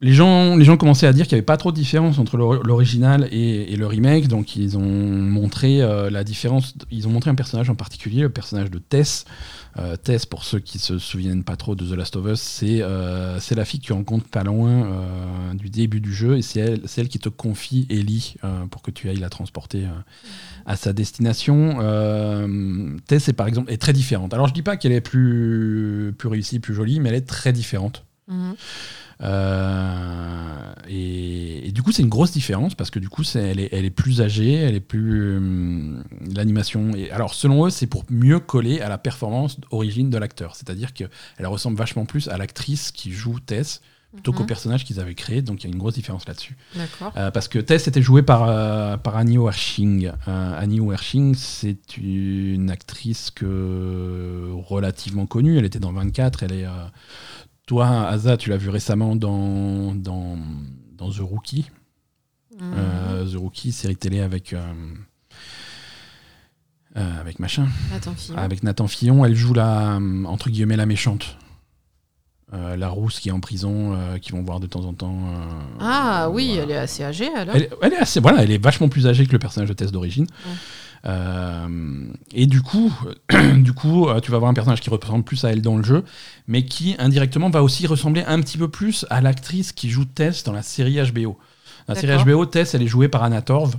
Les 0.02 0.14
gens, 0.14 0.56
les 0.56 0.64
gens 0.64 0.78
commençaient 0.78 1.08
à 1.08 1.12
dire 1.12 1.28
qu'il 1.28 1.36
n'y 1.36 1.40
avait 1.40 1.46
pas 1.46 1.58
trop 1.58 1.74
de 1.74 1.76
différence 1.76 2.20
entre 2.20 2.38
l'or- 2.38 2.64
l'original 2.64 3.28
et, 3.34 3.76
le 3.76 3.86
remake, 3.86 4.30
donc 4.30 4.56
ils 4.56 4.78
ont 4.78 4.82
montré 4.82 5.82
euh, 5.82 6.10
la 6.10 6.24
différence. 6.24 6.74
Ils 6.90 7.06
ont 7.06 7.12
montré 7.12 7.30
un 7.30 7.36
personnage 7.36 7.70
en 7.70 7.76
particulier, 7.76 8.22
le 8.22 8.30
personnage 8.30 8.72
de 8.72 8.80
Tess. 8.80 9.26
Euh, 9.78 9.98
Tess, 9.98 10.26
pour 10.26 10.46
ceux 10.46 10.60
qui 10.60 10.80
se 10.80 11.00
souviennent 11.00 11.44
pas 11.44 11.58
trop 11.58 11.76
de 11.76 11.86
The 11.86 11.98
Last 11.98 12.16
of 12.16 12.32
Us, 12.32 12.40
c'est 12.40 12.80
euh, 12.82 13.40
la 13.52 13.66
fille 13.66 13.82
que 13.82 13.88
tu 13.88 13.92
rencontres 13.92 14.30
pas 14.30 14.44
loin 14.44 14.88
du 15.54 15.70
début 15.70 16.00
du 16.00 16.14
jeu, 16.14 16.38
et 16.38 16.42
c'est 16.44 16.62
elle, 16.62 16.82
elle 16.96 17.10
qui 17.10 17.20
te 17.20 17.28
confie 17.28 17.86
Ellie 17.90 18.36
pour 18.72 18.82
que 18.82 18.92
tu 18.92 19.10
ailles 19.10 19.18
la 19.20 19.30
transporter 19.30 19.86
à 20.66 20.78
sa 20.78 20.94
destination. 20.94 21.80
Tess 23.06 23.28
est 23.28 23.34
par 23.34 23.48
exemple 23.48 23.70
est 23.70 23.82
très 23.82 23.92
différente. 23.92 24.34
Alors 24.34 24.48
je 24.48 24.54
dis 24.54 24.62
pas 24.62 24.78
qu'elle 24.78 24.94
est 24.94 25.02
plus 25.02 26.14
plus 26.18 26.30
réussie, 26.30 26.60
plus 26.60 26.74
jolie, 26.74 27.02
mais 27.02 27.10
elle 27.10 27.16
est 27.16 27.28
très 27.28 27.52
différente. 27.52 28.06
Mhm. 28.30 28.56
Euh, 29.22 30.74
et, 30.88 31.68
et 31.68 31.72
du 31.72 31.82
coup, 31.84 31.92
c'est 31.92 32.02
une 32.02 32.10
grosse 32.10 32.32
différence 32.32 32.76
parce 32.76 32.90
que 32.90 33.00
du 33.00 33.10
coup, 33.10 33.24
elle, 33.36 33.60
est, 33.60 33.70
elle 33.72 33.86
est 33.86 33.90
plus 33.90 34.22
âgée, 34.22 34.54
elle 34.54 34.76
est 34.76 34.80
plus. 34.80 35.38
hum, 35.38 36.04
L'animation. 36.36 36.92
Alors, 37.12 37.34
selon 37.34 37.66
eux, 37.66 37.70
c'est 37.70 37.88
pour 37.88 38.04
mieux 38.10 38.40
coller 38.40 38.82
à 38.82 38.90
la 38.90 38.98
performance 38.98 39.60
d'origine 39.60 40.10
de 40.10 40.18
l'acteur. 40.18 40.56
C'est-à-dire 40.56 40.94
qu'elle 40.94 41.10
ressemble 41.46 41.78
vachement 41.78 42.06
plus 42.06 42.28
à 42.30 42.38
l'actrice 42.38 42.92
qui 42.92 43.12
joue 43.12 43.40
Tess 43.40 43.82
plutôt 44.14 44.34
qu'au 44.34 44.42
Mhm. 44.42 44.48
personnage 44.48 44.86
qu'ils 44.86 45.00
avaient 45.00 45.14
créé. 45.14 45.44
Donc, 45.44 45.64
il 45.64 45.68
y 45.68 45.70
a 45.70 45.74
une 45.74 45.78
grosse 45.80 45.94
différence 45.94 46.28
là-dessus. 46.28 46.58
D'accord. 46.76 47.14
Euh, 47.16 47.30
parce 47.30 47.48
que 47.48 47.60
Tess 47.60 47.88
était 47.88 48.02
jouée 48.02 48.24
par, 48.24 48.46
euh, 48.50 48.98
par 48.98 49.16
Annie 49.18 49.38
Wershing. 49.38 50.12
Euh, 50.28 50.60
Annie 50.60 50.80
Wershing, 50.80 51.36
c'est 51.36 51.98
une 51.98 52.72
actrice 52.72 53.30
que, 53.30 54.50
relativement 54.68 55.28
connue. 55.28 55.60
Elle 55.60 55.66
était 55.66 55.78
dans 55.80 55.92
24. 55.94 56.42
Elle 56.42 56.54
est, 56.54 56.66
toi, 57.70 58.08
Asa, 58.08 58.36
tu 58.36 58.50
l'as 58.50 58.58
vue 58.58 58.70
récemment 58.70 59.16
dans, 59.16 59.94
dans, 59.94 60.40
dans 60.98 61.12
The 61.12 61.20
Rookie. 61.20 61.70
Mhm. 62.60 62.74
Euh, 62.76 63.32
The 63.32 63.36
Rookie, 63.36 63.72
série 63.72 63.96
télé 63.96 64.22
avec, 64.22 64.54
euh, 64.54 64.60
euh, 66.98 67.20
avec 67.22 67.38
machin, 67.38 67.68
Attends, 67.96 68.16
fille. 68.16 68.34
avec 68.36 68.64
Nathan 68.64 68.88
Fillon. 68.88 69.24
Elle 69.24 69.36
joue 69.36 69.54
la, 69.54 70.00
entre 70.26 70.50
guillemets, 70.50 70.78
la 70.78 70.88
méchante. 70.88 71.38
Euh, 72.52 72.76
la 72.76 72.88
rousse 72.90 73.20
qui 73.20 73.30
est 73.30 73.32
en 73.32 73.40
prison, 73.40 73.94
euh, 73.94 74.18
qui 74.18 74.32
vont 74.32 74.42
voir 74.42 74.60
de 74.60 74.66
temps 74.66 74.84
en 74.86 74.94
temps. 74.96 75.20
euh, 75.28 75.46
Ah 75.80 76.28
oui, 76.32 76.48
voilà. 76.48 76.64
elle 76.64 76.72
est 76.72 76.78
assez 76.78 77.04
âgée 77.04 77.30
alors. 77.36 77.56
Elle, 77.56 77.70
elle 77.84 77.94
est 77.94 77.98
assez, 78.00 78.20
voilà, 78.20 78.44
elle 78.44 78.50
est 78.50 78.58
vachement 78.58 78.90
plus 78.90 79.06
âgée 79.06 79.28
que 79.28 79.32
le 79.32 79.38
personnage 79.38 79.70
de 79.70 79.74
Tess 79.76 79.92
d'origine. 79.92 80.26
Ouais. 80.48 80.54
Euh, 81.06 82.06
et 82.34 82.46
du 82.46 82.62
coup, 82.62 82.94
du 83.58 83.74
coup, 83.74 84.08
euh, 84.08 84.20
tu 84.20 84.32
vas 84.32 84.38
avoir 84.38 84.52
un 84.52 84.54
personnage 84.54 84.82
qui 84.82 84.90
ressemble 84.90 85.24
plus 85.24 85.44
à 85.46 85.52
elle 85.52 85.62
dans 85.62 85.78
le 85.78 85.84
jeu, 85.84 86.04
mais 86.48 86.66
qui 86.66 86.96
indirectement 87.00 87.50
va 87.50 87.64
aussi 87.64 87.88
ressembler 87.88 88.24
un 88.28 88.42
petit 88.42 88.58
peu 88.58 88.68
plus 88.68 89.06
à 89.10 89.22
l'actrice 89.22 89.72
qui 89.72 89.90
joue 89.90 90.06
Tess 90.06 90.44
dans 90.44 90.54
la 90.54 90.62
série 90.62 91.00
HBO. 91.12 91.38
La 91.88 91.96
série. 91.96 92.24
HBO, 92.24 92.46
Tess, 92.46 92.76
elle 92.76 92.84
est 92.84 92.88
jouée 92.88 93.08
par 93.08 93.24
Anna 93.24 93.42
Torv. 93.42 93.76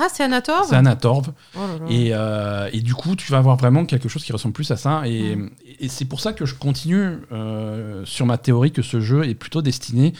Ah, 0.00 0.06
c'est 0.12 0.22
Anna 0.22 0.40
Torv? 0.40 0.66
C'est 0.68 0.76
Anna 0.76 0.94
Torv. 0.94 1.32
Oh. 1.56 1.60
Et, 1.88 2.10
euh, 2.12 2.68
et 2.72 2.80
du 2.80 2.94
coup, 2.94 3.16
tu 3.16 3.32
vas 3.32 3.38
avoir 3.38 3.56
vraiment 3.56 3.84
quelque 3.84 4.08
chose 4.08 4.22
qui 4.22 4.32
ressemble 4.32 4.54
plus 4.54 4.70
à 4.70 4.76
ça. 4.76 5.02
Et, 5.06 5.36
et 5.80 5.88
c'est 5.88 6.04
pour 6.04 6.20
ça 6.20 6.32
que 6.32 6.46
je 6.46 6.54
continue 6.54 7.18
euh, 7.32 8.04
sur 8.04 8.24
ma 8.24 8.38
théorie 8.38 8.70
que 8.70 8.82
ce 8.82 9.00
jeu 9.00 9.24
est 9.24 9.34
plutôt 9.34 9.60
destiné 9.60 10.12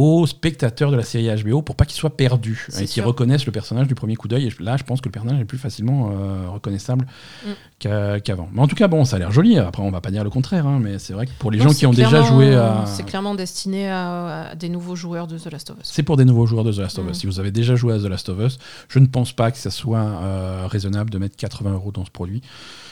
aux 0.00 0.28
spectateurs 0.28 0.92
de 0.92 0.96
la 0.96 1.02
série 1.02 1.28
HBO 1.42 1.60
pour 1.60 1.74
pas 1.74 1.84
qu'ils 1.84 1.96
soient 1.98 2.16
perdus 2.16 2.68
et 2.78 2.84
qu'ils 2.84 3.02
reconnaissent 3.02 3.46
le 3.46 3.50
personnage 3.50 3.88
du 3.88 3.96
premier 3.96 4.14
coup 4.14 4.28
d'œil. 4.28 4.46
Et 4.46 4.62
là, 4.62 4.76
je 4.76 4.84
pense 4.84 5.00
que 5.00 5.08
le 5.08 5.10
personnage 5.12 5.40
est 5.40 5.44
plus 5.44 5.58
facilement 5.58 6.10
euh, 6.12 6.48
reconnaissable 6.48 7.04
Mm. 7.44 7.50
qu'a- 7.80 8.20
qu'avant. 8.20 8.48
Mais 8.52 8.60
en 8.62 8.68
tout 8.68 8.76
cas, 8.76 8.86
bon, 8.86 9.04
ça 9.04 9.16
a 9.16 9.18
l'air 9.18 9.32
joli. 9.32 9.58
Après, 9.58 9.82
on 9.82 9.90
va 9.90 10.00
pas 10.00 10.12
dire 10.12 10.22
le 10.22 10.30
contraire, 10.30 10.68
hein, 10.68 10.78
mais 10.80 11.00
c'est 11.00 11.14
vrai 11.14 11.26
que 11.26 11.32
pour 11.40 11.50
les 11.50 11.58
gens 11.58 11.70
qui 11.72 11.84
ont 11.84 11.90
déjà 11.90 12.22
joué 12.22 12.54
à. 12.54 12.84
C'est 12.86 13.02
clairement 13.04 13.34
destiné 13.34 13.88
à, 13.90 14.50
à 14.50 14.54
des 14.54 14.68
nouveaux 14.68 14.94
joueurs 14.94 15.26
de 15.26 15.36
The 15.36 15.50
Last 15.50 15.70
of 15.70 15.78
Us. 15.78 15.90
C'est 15.90 16.04
pour 16.04 16.16
des 16.16 16.24
nouveaux 16.24 16.46
joueurs 16.46 16.62
de 16.62 16.72
The 16.72 16.78
Last 16.78 16.98
of 17.00 17.04
Us. 17.06 17.10
Mm. 17.10 17.14
Si 17.14 17.26
vous 17.26 17.40
avez 17.40 17.50
déjà 17.50 17.74
joué 17.74 17.94
à 17.94 17.98
The 17.98 18.04
Last 18.04 18.28
of 18.28 18.38
Us, 18.38 18.58
je 18.88 19.00
ne 19.00 19.06
pense 19.06 19.32
pas 19.32 19.50
que 19.50 19.58
ça 19.58 19.70
soit 19.70 19.98
euh, 19.98 20.66
raisonnable 20.68 21.10
de 21.10 21.18
mettre 21.18 21.34
80 21.36 21.72
euros 21.72 21.90
dans 21.90 22.04
ce 22.04 22.10
produit. 22.12 22.40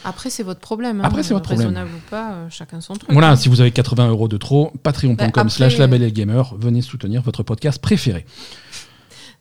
Après, 0.03 0.29
c'est 0.29 0.43
votre 0.43 0.59
problème. 0.59 0.99
hein. 1.01 1.05
Après, 1.05 1.23
c'est 1.23 1.33
votre 1.33 1.45
problème. 1.47 1.69
Raisonnable 1.69 1.91
ou 1.95 2.09
pas, 2.09 2.31
euh, 2.31 2.47
chacun 2.49 2.81
son 2.81 2.95
truc. 2.95 3.11
Voilà, 3.11 3.31
hein. 3.31 3.35
si 3.37 3.47
vous 3.49 3.61
avez 3.61 3.71
80 3.71 4.09
euros 4.09 4.27
de 4.27 4.37
trop, 4.37 4.71
patreon.com 4.83 5.47
Bah, 5.59 5.67
label 5.77 6.03
et 6.03 6.11
gamer, 6.11 6.53
venez 6.57 6.81
soutenir 6.97 7.21
votre 7.21 7.43
podcast 7.43 7.79
préféré. 7.81 8.25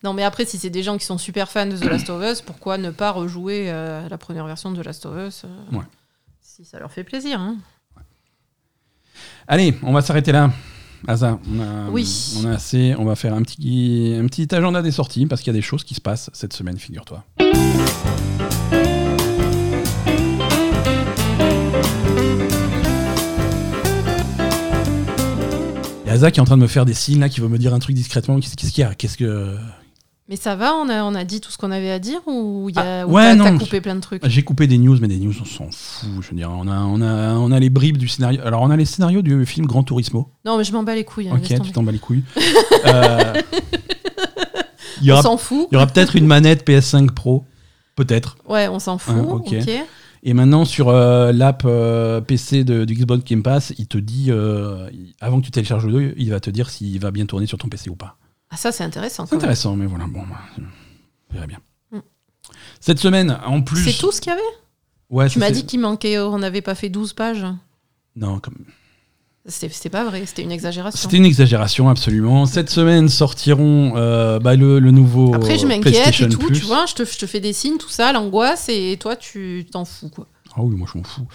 Non, 0.04 0.12
mais 0.12 0.22
après, 0.24 0.44
si 0.44 0.58
c'est 0.58 0.68
des 0.70 0.82
gens 0.82 0.98
qui 0.98 1.06
sont 1.06 1.16
super 1.18 1.50
fans 1.50 1.66
de 1.66 1.76
The 1.76 1.84
Last 1.84 2.10
of 2.10 2.22
Us, 2.22 2.42
pourquoi 2.42 2.76
ne 2.76 2.90
pas 2.90 3.10
rejouer 3.12 3.70
euh, 3.70 4.06
la 4.08 4.18
première 4.18 4.44
version 4.46 4.70
de 4.70 4.80
The 4.82 4.84
Last 4.86 5.06
of 5.06 5.16
Us 5.28 5.42
euh, 5.44 5.76
Ouais. 5.76 5.84
Si 6.42 6.64
ça 6.66 6.78
leur 6.78 6.92
fait 6.92 7.02
plaisir. 7.04 7.40
hein. 7.40 7.56
Allez, 9.48 9.74
on 9.82 9.92
va 9.92 10.02
s'arrêter 10.02 10.32
là. 10.32 10.50
Asa, 11.08 11.38
on 11.50 11.60
a, 11.60 11.88
Oui. 11.90 12.34
on 12.42 12.46
a 12.46 12.52
assez. 12.52 12.94
On 12.98 13.04
va 13.04 13.14
faire 13.16 13.32
un 13.34 13.42
petit, 13.42 14.14
un 14.20 14.26
petit 14.26 14.52
agenda 14.54 14.82
des 14.82 14.90
sorties 14.90 15.24
parce 15.26 15.40
qu'il 15.40 15.52
y 15.52 15.56
a 15.56 15.58
des 15.58 15.62
choses 15.62 15.82
qui 15.84 15.94
se 15.94 16.00
passent 16.00 16.28
cette 16.34 16.52
semaine, 16.52 16.78
figure-toi. 16.78 17.24
Y 26.06 26.10
a 26.10 26.12
Asa 26.12 26.30
qui 26.30 26.38
est 26.38 26.42
en 26.42 26.46
train 26.46 26.56
de 26.56 26.62
me 26.62 26.66
faire 26.68 26.84
des 26.86 26.94
signes 26.94 27.20
là, 27.20 27.28
qui 27.28 27.40
veut 27.40 27.48
me 27.48 27.58
dire 27.58 27.74
un 27.74 27.78
truc 27.78 27.94
discrètement. 27.96 28.38
Qu'est-ce 28.40 28.72
qu'il 28.72 28.82
y 28.82 28.84
a? 28.84 28.94
Qu'est-ce 28.94 29.16
que. 29.16 29.56
Mais 30.28 30.34
ça 30.34 30.56
va, 30.56 30.74
on 30.74 30.88
a, 30.88 31.04
on 31.04 31.14
a 31.14 31.22
dit 31.22 31.40
tout 31.40 31.52
ce 31.52 31.56
qu'on 31.58 31.70
avait 31.70 31.90
à 31.92 32.00
dire 32.00 32.18
ou, 32.26 32.68
y 32.74 32.78
a, 32.78 33.02
Ah, 33.02 33.06
ou 33.06 33.12
ouais, 33.12 33.22
t'as- 33.22 33.34
non, 33.36 33.44
t'as 33.44 33.58
coupé 33.64 33.80
plein 33.80 33.94
de 33.94 34.00
trucs? 34.00 34.26
J'ai 34.26 34.42
coupé 34.42 34.66
des 34.66 34.76
news, 34.76 34.98
mais 35.00 35.06
des 35.06 35.18
news, 35.18 35.32
on 35.40 35.44
s'en 35.44 35.68
fout. 35.70 36.08
Je 36.20 36.30
veux 36.30 36.36
dire, 36.36 36.50
on 36.50 36.66
a, 36.66 36.80
on, 36.80 37.00
a, 37.00 37.34
on 37.34 37.52
a 37.52 37.60
les 37.60 37.70
bribes 37.70 37.96
du 37.96 38.08
scénario. 38.08 38.40
Alors, 38.44 38.62
on 38.62 38.70
a 38.70 38.76
les 38.76 38.86
scénarios 38.86 39.22
du 39.22 39.46
film 39.46 39.66
Grand 39.66 39.84
Turismo. 39.84 40.28
Non, 40.44 40.58
mais 40.58 40.64
je 40.64 40.72
m'en 40.72 40.82
bats 40.82 40.96
les 40.96 41.04
couilles. 41.04 41.28
hein, 41.28 41.36
Ok, 41.40 41.62
tu 41.62 41.70
t'en 41.70 41.84
bats 41.84 41.92
les 41.92 41.98
couilles. 42.00 42.24
Euh, 42.86 43.34
Il 45.02 45.12
On 45.12 45.22
s'en 45.22 45.36
fout. 45.36 45.68
il 45.70 45.74
y 45.74 45.76
aura 45.76 45.86
peut-être 45.86 46.16
une 46.16 46.26
manette 46.26 46.66
PS5 46.66 47.10
Pro. 47.10 47.44
Peut-être. 47.96 48.36
Ouais, 48.48 48.66
on 48.68 48.78
s'en 48.78 48.98
fout. 48.98 49.14
Hein, 49.16 49.26
ok. 49.28 49.54
ok. 49.60 49.70
Et 50.22 50.34
maintenant, 50.34 50.64
sur 50.64 50.88
euh, 50.88 51.32
l'app 51.32 51.62
euh, 51.64 52.20
PC 52.20 52.64
de, 52.64 52.84
du 52.84 52.94
Xbox 52.94 53.24
Game 53.24 53.42
Pass, 53.42 53.72
il 53.78 53.86
te 53.86 53.98
dit, 53.98 54.26
euh, 54.30 54.90
avant 55.20 55.40
que 55.40 55.44
tu 55.44 55.50
télécharges 55.50 55.86
le 55.86 55.92
jeu, 55.92 56.14
il 56.16 56.30
va 56.30 56.40
te 56.40 56.50
dire 56.50 56.70
s'il 56.70 56.98
va 57.00 57.10
bien 57.10 57.26
tourner 57.26 57.46
sur 57.46 57.58
ton 57.58 57.68
PC 57.68 57.90
ou 57.90 57.96
pas. 57.96 58.16
Ah, 58.50 58.56
ça, 58.56 58.72
c'est 58.72 58.84
intéressant. 58.84 59.26
C'est 59.26 59.32
même. 59.32 59.40
intéressant, 59.40 59.76
mais 59.76 59.86
voilà, 59.86 60.06
bon, 60.06 60.22
bah, 60.22 60.40
on 61.30 61.34
verra 61.34 61.46
bien. 61.46 61.58
Mm. 61.92 61.98
Cette 62.80 62.98
semaine, 62.98 63.38
en 63.44 63.62
plus. 63.62 63.82
C'est 63.82 63.98
tout 63.98 64.12
ce 64.12 64.20
qu'il 64.20 64.30
y 64.30 64.34
avait? 64.34 64.42
Ouais, 65.10 65.28
Tu 65.28 65.38
m'as 65.38 65.50
dit 65.50 65.66
qu'il 65.66 65.80
manquait, 65.80 66.18
on 66.18 66.38
n'avait 66.38 66.62
pas 66.62 66.74
fait 66.74 66.88
12 66.88 67.12
pages. 67.12 67.46
Non, 68.16 68.40
comme... 68.40 68.56
C'était 69.48 69.90
pas 69.90 70.04
vrai, 70.04 70.24
c'était 70.26 70.42
une 70.42 70.50
exagération. 70.50 70.98
C'était 71.00 71.18
une 71.18 71.24
exagération, 71.24 71.88
absolument. 71.88 72.46
Cette 72.46 72.68
semaine 72.68 73.08
sortiront 73.08 73.92
euh, 73.96 74.40
bah, 74.40 74.56
le, 74.56 74.80
le 74.80 74.90
nouveau 74.90 75.34
Après, 75.34 75.56
je 75.56 75.66
m'inquiète 75.66 76.20
et 76.20 76.28
tout, 76.28 76.38
Plus. 76.38 76.58
tu 76.60 76.64
vois, 76.64 76.86
je 76.86 76.94
te, 76.94 77.04
je 77.04 77.16
te 77.16 77.26
fais 77.26 77.38
des 77.38 77.52
signes, 77.52 77.78
tout 77.78 77.88
ça, 77.88 78.12
l'angoisse, 78.12 78.68
et 78.68 78.96
toi, 78.98 79.14
tu 79.14 79.64
t'en 79.70 79.84
fous, 79.84 80.08
quoi. 80.08 80.26
Ah 80.56 80.62
oui, 80.62 80.74
moi 80.74 80.88
je 80.92 80.98
m'en 80.98 81.04
fous. 81.04 81.26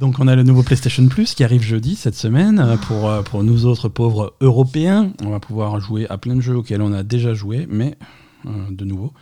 Donc 0.00 0.16
on 0.18 0.26
a 0.28 0.34
le 0.34 0.42
nouveau 0.42 0.62
PlayStation 0.62 1.06
Plus 1.08 1.34
qui 1.34 1.44
arrive 1.44 1.62
jeudi 1.62 1.94
cette 1.94 2.14
semaine 2.14 2.58
euh, 2.58 2.76
pour, 2.78 3.10
euh, 3.10 3.20
pour 3.20 3.44
nous 3.44 3.66
autres 3.66 3.90
pauvres 3.90 4.32
Européens. 4.40 5.12
On 5.22 5.28
va 5.28 5.40
pouvoir 5.40 5.78
jouer 5.78 6.06
à 6.08 6.16
plein 6.16 6.34
de 6.34 6.40
jeux 6.40 6.56
auxquels 6.56 6.80
on 6.80 6.92
a 6.94 7.02
déjà 7.02 7.34
joué, 7.34 7.66
mais 7.68 7.98
euh, 8.46 8.50
de 8.70 8.86
nouveau. 8.86 9.12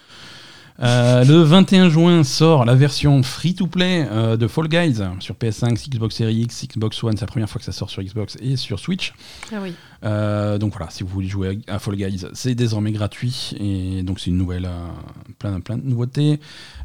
Euh, 0.80 1.24
le 1.24 1.42
21 1.42 1.88
juin 1.88 2.22
sort 2.22 2.64
la 2.64 2.76
version 2.76 3.22
free-to-play 3.24 4.06
euh, 4.10 4.36
de 4.36 4.46
Fall 4.46 4.68
Guys 4.68 5.00
sur 5.18 5.34
PS5, 5.34 5.90
Xbox 5.90 6.14
Series 6.14 6.42
X, 6.42 6.66
Xbox 6.68 7.02
One. 7.02 7.16
C'est 7.16 7.22
la 7.22 7.26
première 7.26 7.50
fois 7.50 7.58
que 7.58 7.64
ça 7.64 7.72
sort 7.72 7.90
sur 7.90 8.02
Xbox 8.02 8.36
et 8.40 8.56
sur 8.56 8.78
Switch. 8.78 9.12
Ah 9.52 9.56
oui. 9.60 9.74
Euh, 10.04 10.58
donc 10.58 10.74
voilà, 10.76 10.90
si 10.90 11.02
vous 11.02 11.08
voulez 11.08 11.26
jouer 11.26 11.58
à, 11.66 11.80
Fall 11.80 11.96
Guys, 11.96 12.26
c'est 12.32 12.54
désormais 12.54 12.92
gratuit 12.92 13.54
et 13.58 14.04
donc 14.04 14.20
c'est 14.20 14.30
une 14.30 14.38
nouvelle, 14.38 14.68
plein, 15.38 15.60
plein 15.60 15.76
de 15.76 15.84
nouveautés. 15.86 16.40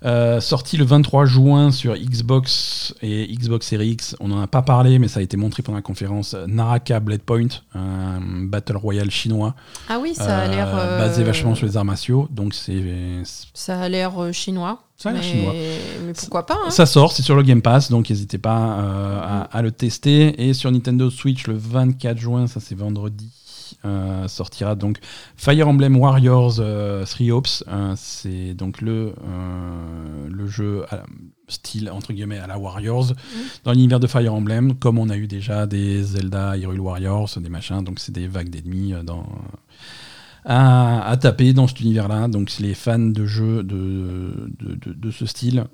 Euh, 0.06 0.40
sorti 0.42 0.78
le 0.78 0.86
23 0.86 1.26
juin 1.26 1.72
sur 1.72 1.96
Xbox 1.96 2.94
et 3.02 3.28
Xbox 3.36 3.68
Series 3.68 3.90
X, 3.92 4.16
on 4.20 4.28
n'en 4.28 4.42
a 4.42 4.48
pas 4.48 4.62
parlé, 4.62 5.00
mais 5.00 5.08
ça 5.08 5.20
a 5.20 5.24
été 5.24 5.38
montré 5.38 5.64
pendant 5.64 5.78
la 5.78 5.82
conférence. 5.82 6.36
Naraka 6.48 7.00
Blade 7.00 7.22
Point, 7.22 7.48
un 7.74 8.20
battle 8.46 8.78
royale 8.78 9.10
chinois, 9.12 9.56
Ah 9.90 10.00
oui, 10.02 10.14
ça 10.14 10.40
a 10.40 10.42
euh, 10.48 10.48
l'air. 10.50 10.68
euh, 10.76 11.00
basé 11.00 11.24
vachement 11.24 11.56
sur 11.56 11.66
les 11.66 11.78
arts 11.78 11.86
martiaux. 11.86 12.28
Donc 12.32 12.54
c'est 12.54 12.84
Ça 13.54 13.80
a 13.82 13.90
l'air 13.90 14.22
euh, 14.22 14.32
chinois. 14.32 14.84
Ça 14.98 15.10
a 15.10 15.14
l'air 15.14 15.24
chinois. 15.24 15.54
Mais 16.06 16.14
pourquoi 16.14 16.46
pas 16.46 16.58
hein 16.66 16.70
Ça 16.70 16.86
sort, 16.86 17.12
c'est 17.12 17.24
sur 17.24 17.36
le 17.36 17.44
Game 17.44 17.62
Pass, 17.62 17.90
donc 17.90 18.10
n'hésitez 18.10 18.38
pas 18.38 18.80
euh, 18.80 19.20
à, 19.22 19.42
à 19.58 19.62
le 19.62 19.72
tester. 19.72 20.48
Et 20.48 20.54
sur 20.54 20.72
Nintendo 20.72 21.10
Switch, 21.10 21.48
le 21.48 21.56
24 21.58 22.18
juin, 22.18 22.48
ça 22.48 22.60
c'est 22.60 22.76
vendredi, 22.76 23.30
euh, 23.86 24.28
sortira 24.28 24.76
donc 24.76 25.00
Fire 25.36 25.68
Emblem 25.68 25.96
Warriors 25.98 26.56
euh, 26.60 27.06
Three 27.06 27.32
Hopes. 27.32 27.64
Euh, 27.68 27.94
c'est 27.98 28.54
donc 28.54 28.82
le, 28.82 29.14
euh, 29.24 30.28
le 30.30 30.48
jeu 30.48 30.86
à- 30.92 31.04
style 31.50 31.90
entre 31.92 32.14
guillemets 32.14 32.40
à 32.40 32.48
la 32.48 32.58
Warriors 32.58 33.14
dans 33.64 33.72
l'univers 33.74 34.00
de 34.00 34.08
Fire 34.08 34.34
Emblem, 34.34 34.76
comme 34.76 34.98
on 34.98 35.10
a 35.10 35.18
eu 35.18 35.28
déjà 35.28 35.68
des 35.68 36.02
Zelda, 36.04 36.56
Hyrule 36.58 36.80
Warriors, 36.80 37.30
des 37.38 37.50
machins. 37.50 37.84
Donc 37.84 38.00
c'est 38.00 38.14
des 38.14 38.28
vagues 38.28 38.50
d'ennemis 38.50 38.94
euh, 38.94 39.04
dans 39.04 39.26
à, 40.46 41.08
à 41.10 41.16
taper 41.18 41.54
dans 41.54 41.68
cet 41.68 41.80
univers-là. 41.80 42.28
Donc, 42.28 42.52
les 42.60 42.74
fans 42.74 43.00
de 43.00 43.26
jeux 43.26 43.64
de, 43.64 44.50
de, 44.60 44.76
de- 44.76 44.94
de 44.94 45.12
ce 45.12 45.26
style, 45.26 45.66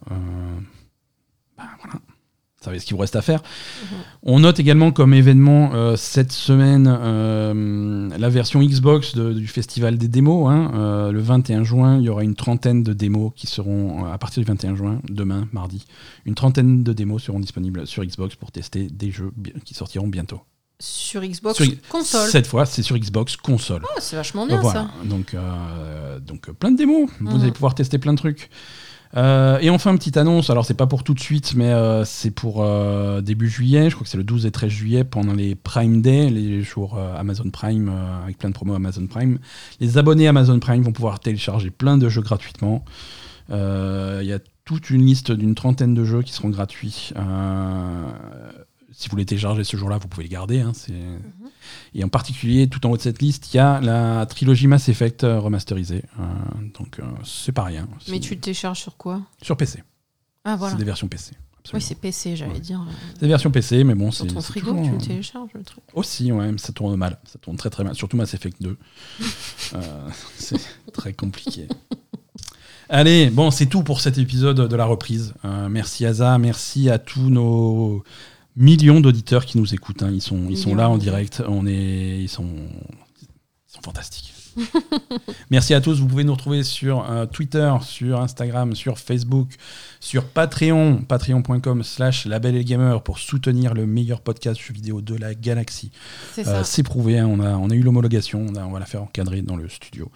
bah, 1.58 1.64
voilà, 1.82 2.00
vous 2.62 2.66
savez 2.66 2.80
ce 2.80 2.86
qu'il 2.86 2.96
vous 2.96 3.02
reste 3.02 3.16
à 3.16 3.22
faire. 3.22 3.42
On 4.22 4.40
note 4.40 4.60
également 4.60 4.92
comme 4.92 5.14
événement 5.14 5.72
euh, 5.74 5.96
cette 5.96 6.34
semaine 6.34 6.94
euh, 7.02 8.10
la 8.18 8.30
version 8.30 8.62
Xbox 8.62 9.16
de- 9.16 9.32
du 9.32 9.48
festival 9.48 9.98
des 9.98 10.10
démos. 10.10 10.50
hein. 10.52 10.72
Euh, 10.76 11.12
le 11.14 11.22
21 11.22 11.64
juin, 11.64 11.98
il 11.98 12.04
y 12.04 12.10
aura 12.10 12.24
une 12.24 12.36
trentaine 12.36 12.84
de 12.84 12.92
démos 12.92 13.32
qui 13.36 13.48
seront, 13.48 14.06
à 14.12 14.18
partir 14.18 14.44
du 14.44 14.48
21 14.48 14.76
juin, 14.76 15.00
demain, 15.10 15.48
mardi, 15.54 15.86
une 16.26 16.36
trentaine 16.36 16.84
de 16.84 16.92
démos 16.92 17.24
seront 17.24 17.40
disponibles 17.40 17.88
sur 17.88 18.04
Xbox 18.04 18.36
pour 18.36 18.52
tester 18.52 18.88
des 18.92 19.12
jeux 19.12 19.32
qui 19.64 19.74
sortiront 19.74 20.08
bientôt. 20.08 20.42
Sur 20.82 21.22
Xbox 21.22 21.62
Sur- 21.64 21.74
console. 21.90 22.30
Cette 22.30 22.48
fois, 22.48 22.66
c'est 22.66 22.84
sur 22.84 22.98
Xbox 22.98 23.36
console. 23.38 23.84
Ah, 23.86 24.00
c'est 24.02 24.16
vachement 24.18 24.46
bien 24.48 24.60
Voilà. 24.62 24.82
ça. 25.02 25.08
Donc, 25.08 25.36
donc 26.26 26.52
plein 26.52 26.72
de 26.72 26.78
démos. 26.78 27.10
Vous 27.22 27.36
Mhm. 27.38 27.42
allez 27.42 27.52
pouvoir 27.52 27.76
tester 27.76 27.98
plein 28.00 28.14
de 28.14 28.18
trucs. 28.18 28.50
Euh, 29.18 29.60
et 29.60 29.70
enfin, 29.70 29.96
petite 29.96 30.18
annonce. 30.18 30.50
Alors, 30.50 30.66
c'est 30.66 30.74
pas 30.74 30.88
pour 30.88 31.04
tout 31.04 31.14
de 31.14 31.20
suite, 31.20 31.54
mais 31.56 31.72
euh, 31.72 32.06
c'est 32.06 32.32
pour 32.32 32.64
euh, 32.64 33.22
début 33.22 33.50
juillet. 33.50 33.90
Je 33.90 33.96
crois 33.96 34.04
que 34.04 34.10
c'est 34.10 34.18
le 34.18 34.24
12 34.24 34.46
et 34.46 34.52
13 34.52 34.70
juillet 34.70 35.04
pendant 35.04 35.34
les 35.34 35.56
Prime 35.56 36.02
Day, 36.02 36.30
les 36.30 36.62
jours 36.62 36.98
Amazon 37.18 37.50
Prime, 37.50 37.92
avec 38.24 38.38
plein 38.38 38.50
de 38.50 38.54
promos 38.56 38.76
Amazon 38.76 39.08
Prime. 39.08 39.40
Les 39.80 39.98
abonnés 39.98 40.28
Amazon 40.28 40.60
Prime 40.60 40.84
vont 40.84 40.92
pouvoir 40.92 41.20
télécharger 41.20 41.72
plein 41.72 41.98
de 41.98 42.10
jeux 42.10 42.22
gratuitement. 42.22 42.84
Il 43.50 44.26
y 44.26 44.34
a 44.34 44.40
toute 44.66 44.92
une 44.92 45.04
liste 45.04 45.32
d'une 45.32 45.56
trentaine 45.56 45.96
de 45.96 46.04
jeux 46.04 46.22
qui 46.22 46.34
seront 46.34 46.50
gratuits. 46.50 47.12
Si 49.00 49.08
vous 49.08 49.16
les 49.16 49.26
téléchargez 49.26 49.64
ce 49.64 49.78
jour-là, 49.78 49.98
vous 49.98 50.10
pouvez 50.10 50.24
les 50.24 50.30
garder. 50.30 50.60
hein, 50.60 50.74
c'est- 50.76 50.92
Et 51.96 52.04
en 52.04 52.10
particulier, 52.10 52.68
tout 52.68 52.86
en 52.86 52.92
haut 52.92 52.98
de 52.98 53.02
cette 53.02 53.22
liste, 53.22 53.54
il 53.54 53.58
y 53.58 53.60
a 53.62 53.80
la 53.80 54.26
trilogie 54.26 54.68
Mass 54.68 54.90
Effect 54.90 55.24
euh, 55.24 55.40
remasterisée. 55.40 56.04
Euh, 56.20 56.24
donc, 56.78 57.00
euh, 57.00 57.04
c'est 57.24 57.54
pas 57.54 57.64
rien. 57.64 57.88
Mais 58.10 58.20
tu 58.20 58.34
le 58.36 58.42
télécharges 58.42 58.80
sur 58.82 58.98
quoi? 58.98 59.22
Sur 59.42 59.56
PC. 59.56 59.84
Ah 60.44 60.58
voilà. 60.58 60.74
C'est 60.74 60.80
des 60.80 60.84
versions 60.84 61.08
PC. 61.08 61.32
Oui, 61.74 61.82
c'est 61.82 61.96
PC, 61.96 62.36
j'allais 62.36 62.54
Ouais. 62.54 62.60
dire. 62.60 62.82
C'est 63.14 63.22
des 63.22 63.28
versions 63.28 63.52
PC, 63.52 63.84
mais 63.86 63.96
bon, 63.96 64.12
c'est. 64.12 64.24
Sur 64.26 64.34
ton 64.34 64.42
frigo, 64.42 64.72
toujours, 64.72 64.84
tu 64.86 64.92
le 64.92 64.98
télécharges 64.98 65.50
le 65.54 65.64
truc. 65.64 65.84
Aussi, 65.94 66.32
ouais, 66.34 66.52
mais 66.52 66.58
ça 66.58 66.74
tourne 66.74 66.96
mal. 66.98 67.20
Ça 67.26 67.38
tourne 67.40 67.56
très 67.58 67.70
très 67.70 67.84
mal. 67.86 67.96
Surtout 67.96 68.18
Mass 68.18 68.34
Effect 68.34 68.62
2. 68.62 68.78
Euh, 69.76 70.10
c'est 70.38 70.58
très 70.92 71.14
compliqué. 71.14 71.68
Allez, 72.90 73.30
bon, 73.30 73.52
c'est 73.52 73.68
tout 73.68 73.84
pour 73.84 74.02
cet 74.02 74.18
épisode 74.18 74.68
de 74.68 74.76
la 74.76 74.86
reprise. 74.86 75.34
Euh, 75.46 75.70
merci 75.70 76.06
Asa, 76.06 76.38
merci 76.40 76.90
à 76.90 76.98
tous 76.98 77.30
nos 77.30 78.04
millions 78.56 79.00
d'auditeurs 79.00 79.46
qui 79.46 79.58
nous 79.58 79.74
écoutent. 79.74 80.04
hein. 80.04 80.12
Ils 80.14 80.22
sont, 80.22 80.48
ils 80.50 80.58
sont 80.58 80.76
là 80.76 80.90
en 80.90 80.98
direct. 80.98 81.42
On 81.48 81.66
est, 81.68 82.20
ils 82.20 82.30
sont, 82.30 82.48
ils 82.48 83.72
sont 83.74 83.82
fantastiques. 83.84 84.34
merci 85.50 85.74
à 85.74 85.80
tous. 85.82 86.00
Vous 86.00 86.08
pouvez 86.08 86.24
nous 86.24 86.34
retrouver 86.34 86.64
sur 86.64 87.10
euh, 87.10 87.26
Twitter, 87.26 87.72
sur 87.82 88.20
Instagram, 88.20 88.76
sur 88.76 88.98
Facebook, 88.98 89.50
sur 90.00 90.26
Patreon, 90.26 91.04
patreon.com 91.08 91.84
slash 91.84 92.26
label 92.26 92.56
et 92.56 92.66
gamer 92.66 93.02
pour 93.04 93.20
soutenir 93.20 93.74
le 93.74 93.86
meilleur 93.86 94.22
podcast 94.22 94.60
jeux 94.60 94.74
vidéo 94.74 95.02
de 95.02 95.16
la 95.16 95.34
galaxie. 95.36 95.92
C'est 96.34 96.48
Euh, 96.48 96.84
prouvé, 96.84 97.20
hein, 97.20 97.28
on, 97.28 97.40
a, 97.40 97.52
on 97.52 97.70
a 97.70 97.74
eu 97.76 97.82
l'homologation, 97.82 98.48
on 98.48 98.72
va 98.72 98.80
la 98.80 98.86
faire 98.86 99.04
encadrer 99.04 99.42
dans 99.42 99.56
le 99.56 99.70
studio. 99.70 100.12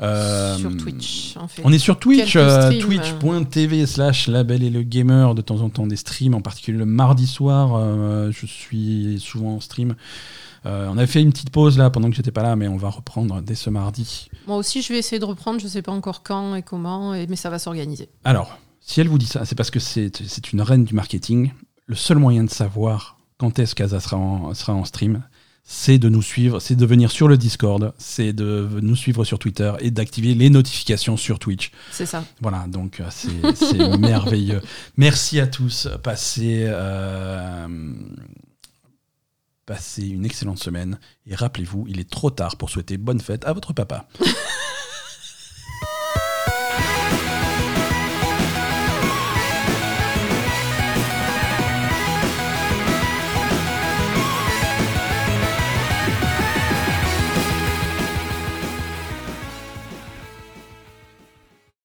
Euh, 0.00 0.56
Sur 0.56 0.76
Twitch, 0.76 1.36
en 1.36 1.48
fait. 1.48 1.62
On 1.64 1.72
est 1.72 1.78
sur 1.78 1.98
Twitch, 1.98 2.36
euh, 2.36 2.70
twitch.tv 2.80 3.86
slash 3.86 4.28
label 4.28 4.62
et 4.62 4.70
le 4.70 4.82
gamer, 4.82 5.34
de 5.34 5.42
temps 5.42 5.60
en 5.60 5.70
temps 5.70 5.86
des 5.86 5.96
streams, 5.96 6.34
en 6.34 6.40
particulier 6.40 6.78
le 6.78 6.86
mardi 6.86 7.26
soir, 7.26 7.74
euh, 7.74 8.30
je 8.30 8.46
suis 8.46 9.18
souvent 9.20 9.56
en 9.56 9.60
stream. 9.60 9.96
Euh, 10.66 10.88
on 10.90 10.98
avait 10.98 11.06
fait 11.06 11.22
une 11.22 11.32
petite 11.32 11.50
pause 11.50 11.78
là 11.78 11.88
pendant 11.90 12.10
que 12.10 12.16
j'étais 12.16 12.30
pas 12.32 12.42
là, 12.42 12.54
mais 12.56 12.68
on 12.68 12.76
va 12.76 12.90
reprendre 12.90 13.40
dès 13.42 13.54
ce 13.54 13.70
mardi. 13.70 14.28
Moi 14.46 14.56
aussi, 14.56 14.82
je 14.82 14.92
vais 14.92 14.98
essayer 14.98 15.18
de 15.18 15.24
reprendre. 15.24 15.60
Je 15.60 15.66
sais 15.68 15.82
pas 15.82 15.92
encore 15.92 16.22
quand 16.22 16.54
et 16.54 16.62
comment, 16.62 17.14
et- 17.14 17.26
mais 17.28 17.36
ça 17.36 17.50
va 17.50 17.58
s'organiser. 17.58 18.08
Alors, 18.24 18.58
si 18.80 19.00
elle 19.00 19.08
vous 19.08 19.18
dit 19.18 19.26
ça, 19.26 19.44
c'est 19.44 19.54
parce 19.54 19.70
que 19.70 19.80
c'est 19.80 20.10
c'est 20.26 20.52
une 20.52 20.60
reine 20.62 20.84
du 20.84 20.94
marketing. 20.94 21.52
Le 21.86 21.94
seul 21.94 22.18
moyen 22.18 22.44
de 22.44 22.50
savoir 22.50 23.18
quand 23.38 23.58
est-ce 23.60 23.74
qu'Aza 23.74 24.00
sera 24.00 24.16
en, 24.16 24.52
sera 24.54 24.74
en 24.74 24.84
stream, 24.84 25.22
c'est 25.70 25.98
de 25.98 26.08
nous 26.08 26.22
suivre, 26.22 26.60
c'est 26.60 26.76
de 26.76 26.86
venir 26.86 27.10
sur 27.10 27.28
le 27.28 27.36
Discord, 27.36 27.92
c'est 27.98 28.32
de 28.32 28.66
nous 28.80 28.96
suivre 28.96 29.22
sur 29.24 29.38
Twitter 29.38 29.70
et 29.80 29.90
d'activer 29.90 30.32
les 30.34 30.48
notifications 30.48 31.18
sur 31.18 31.38
Twitch. 31.38 31.72
C'est 31.92 32.06
ça. 32.06 32.24
Voilà, 32.40 32.64
donc 32.66 33.00
euh, 33.00 33.08
c'est 33.10 33.54
c'est 33.54 33.98
merveilleux. 33.98 34.62
Merci 34.96 35.38
à 35.40 35.46
tous. 35.46 35.86
Passez, 36.02 36.64
euh, 36.66 37.68
passez 39.66 40.08
une 40.08 40.24
excellente 40.24 40.58
semaine. 40.58 40.98
Et 41.26 41.34
rappelez-vous, 41.34 41.84
il 41.86 42.00
est 42.00 42.08
trop 42.08 42.30
tard 42.30 42.56
pour 42.56 42.70
souhaiter 42.70 42.96
bonne 42.96 43.20
fête 43.20 43.44
à 43.44 43.52
votre 43.52 43.74
papa. 43.74 44.08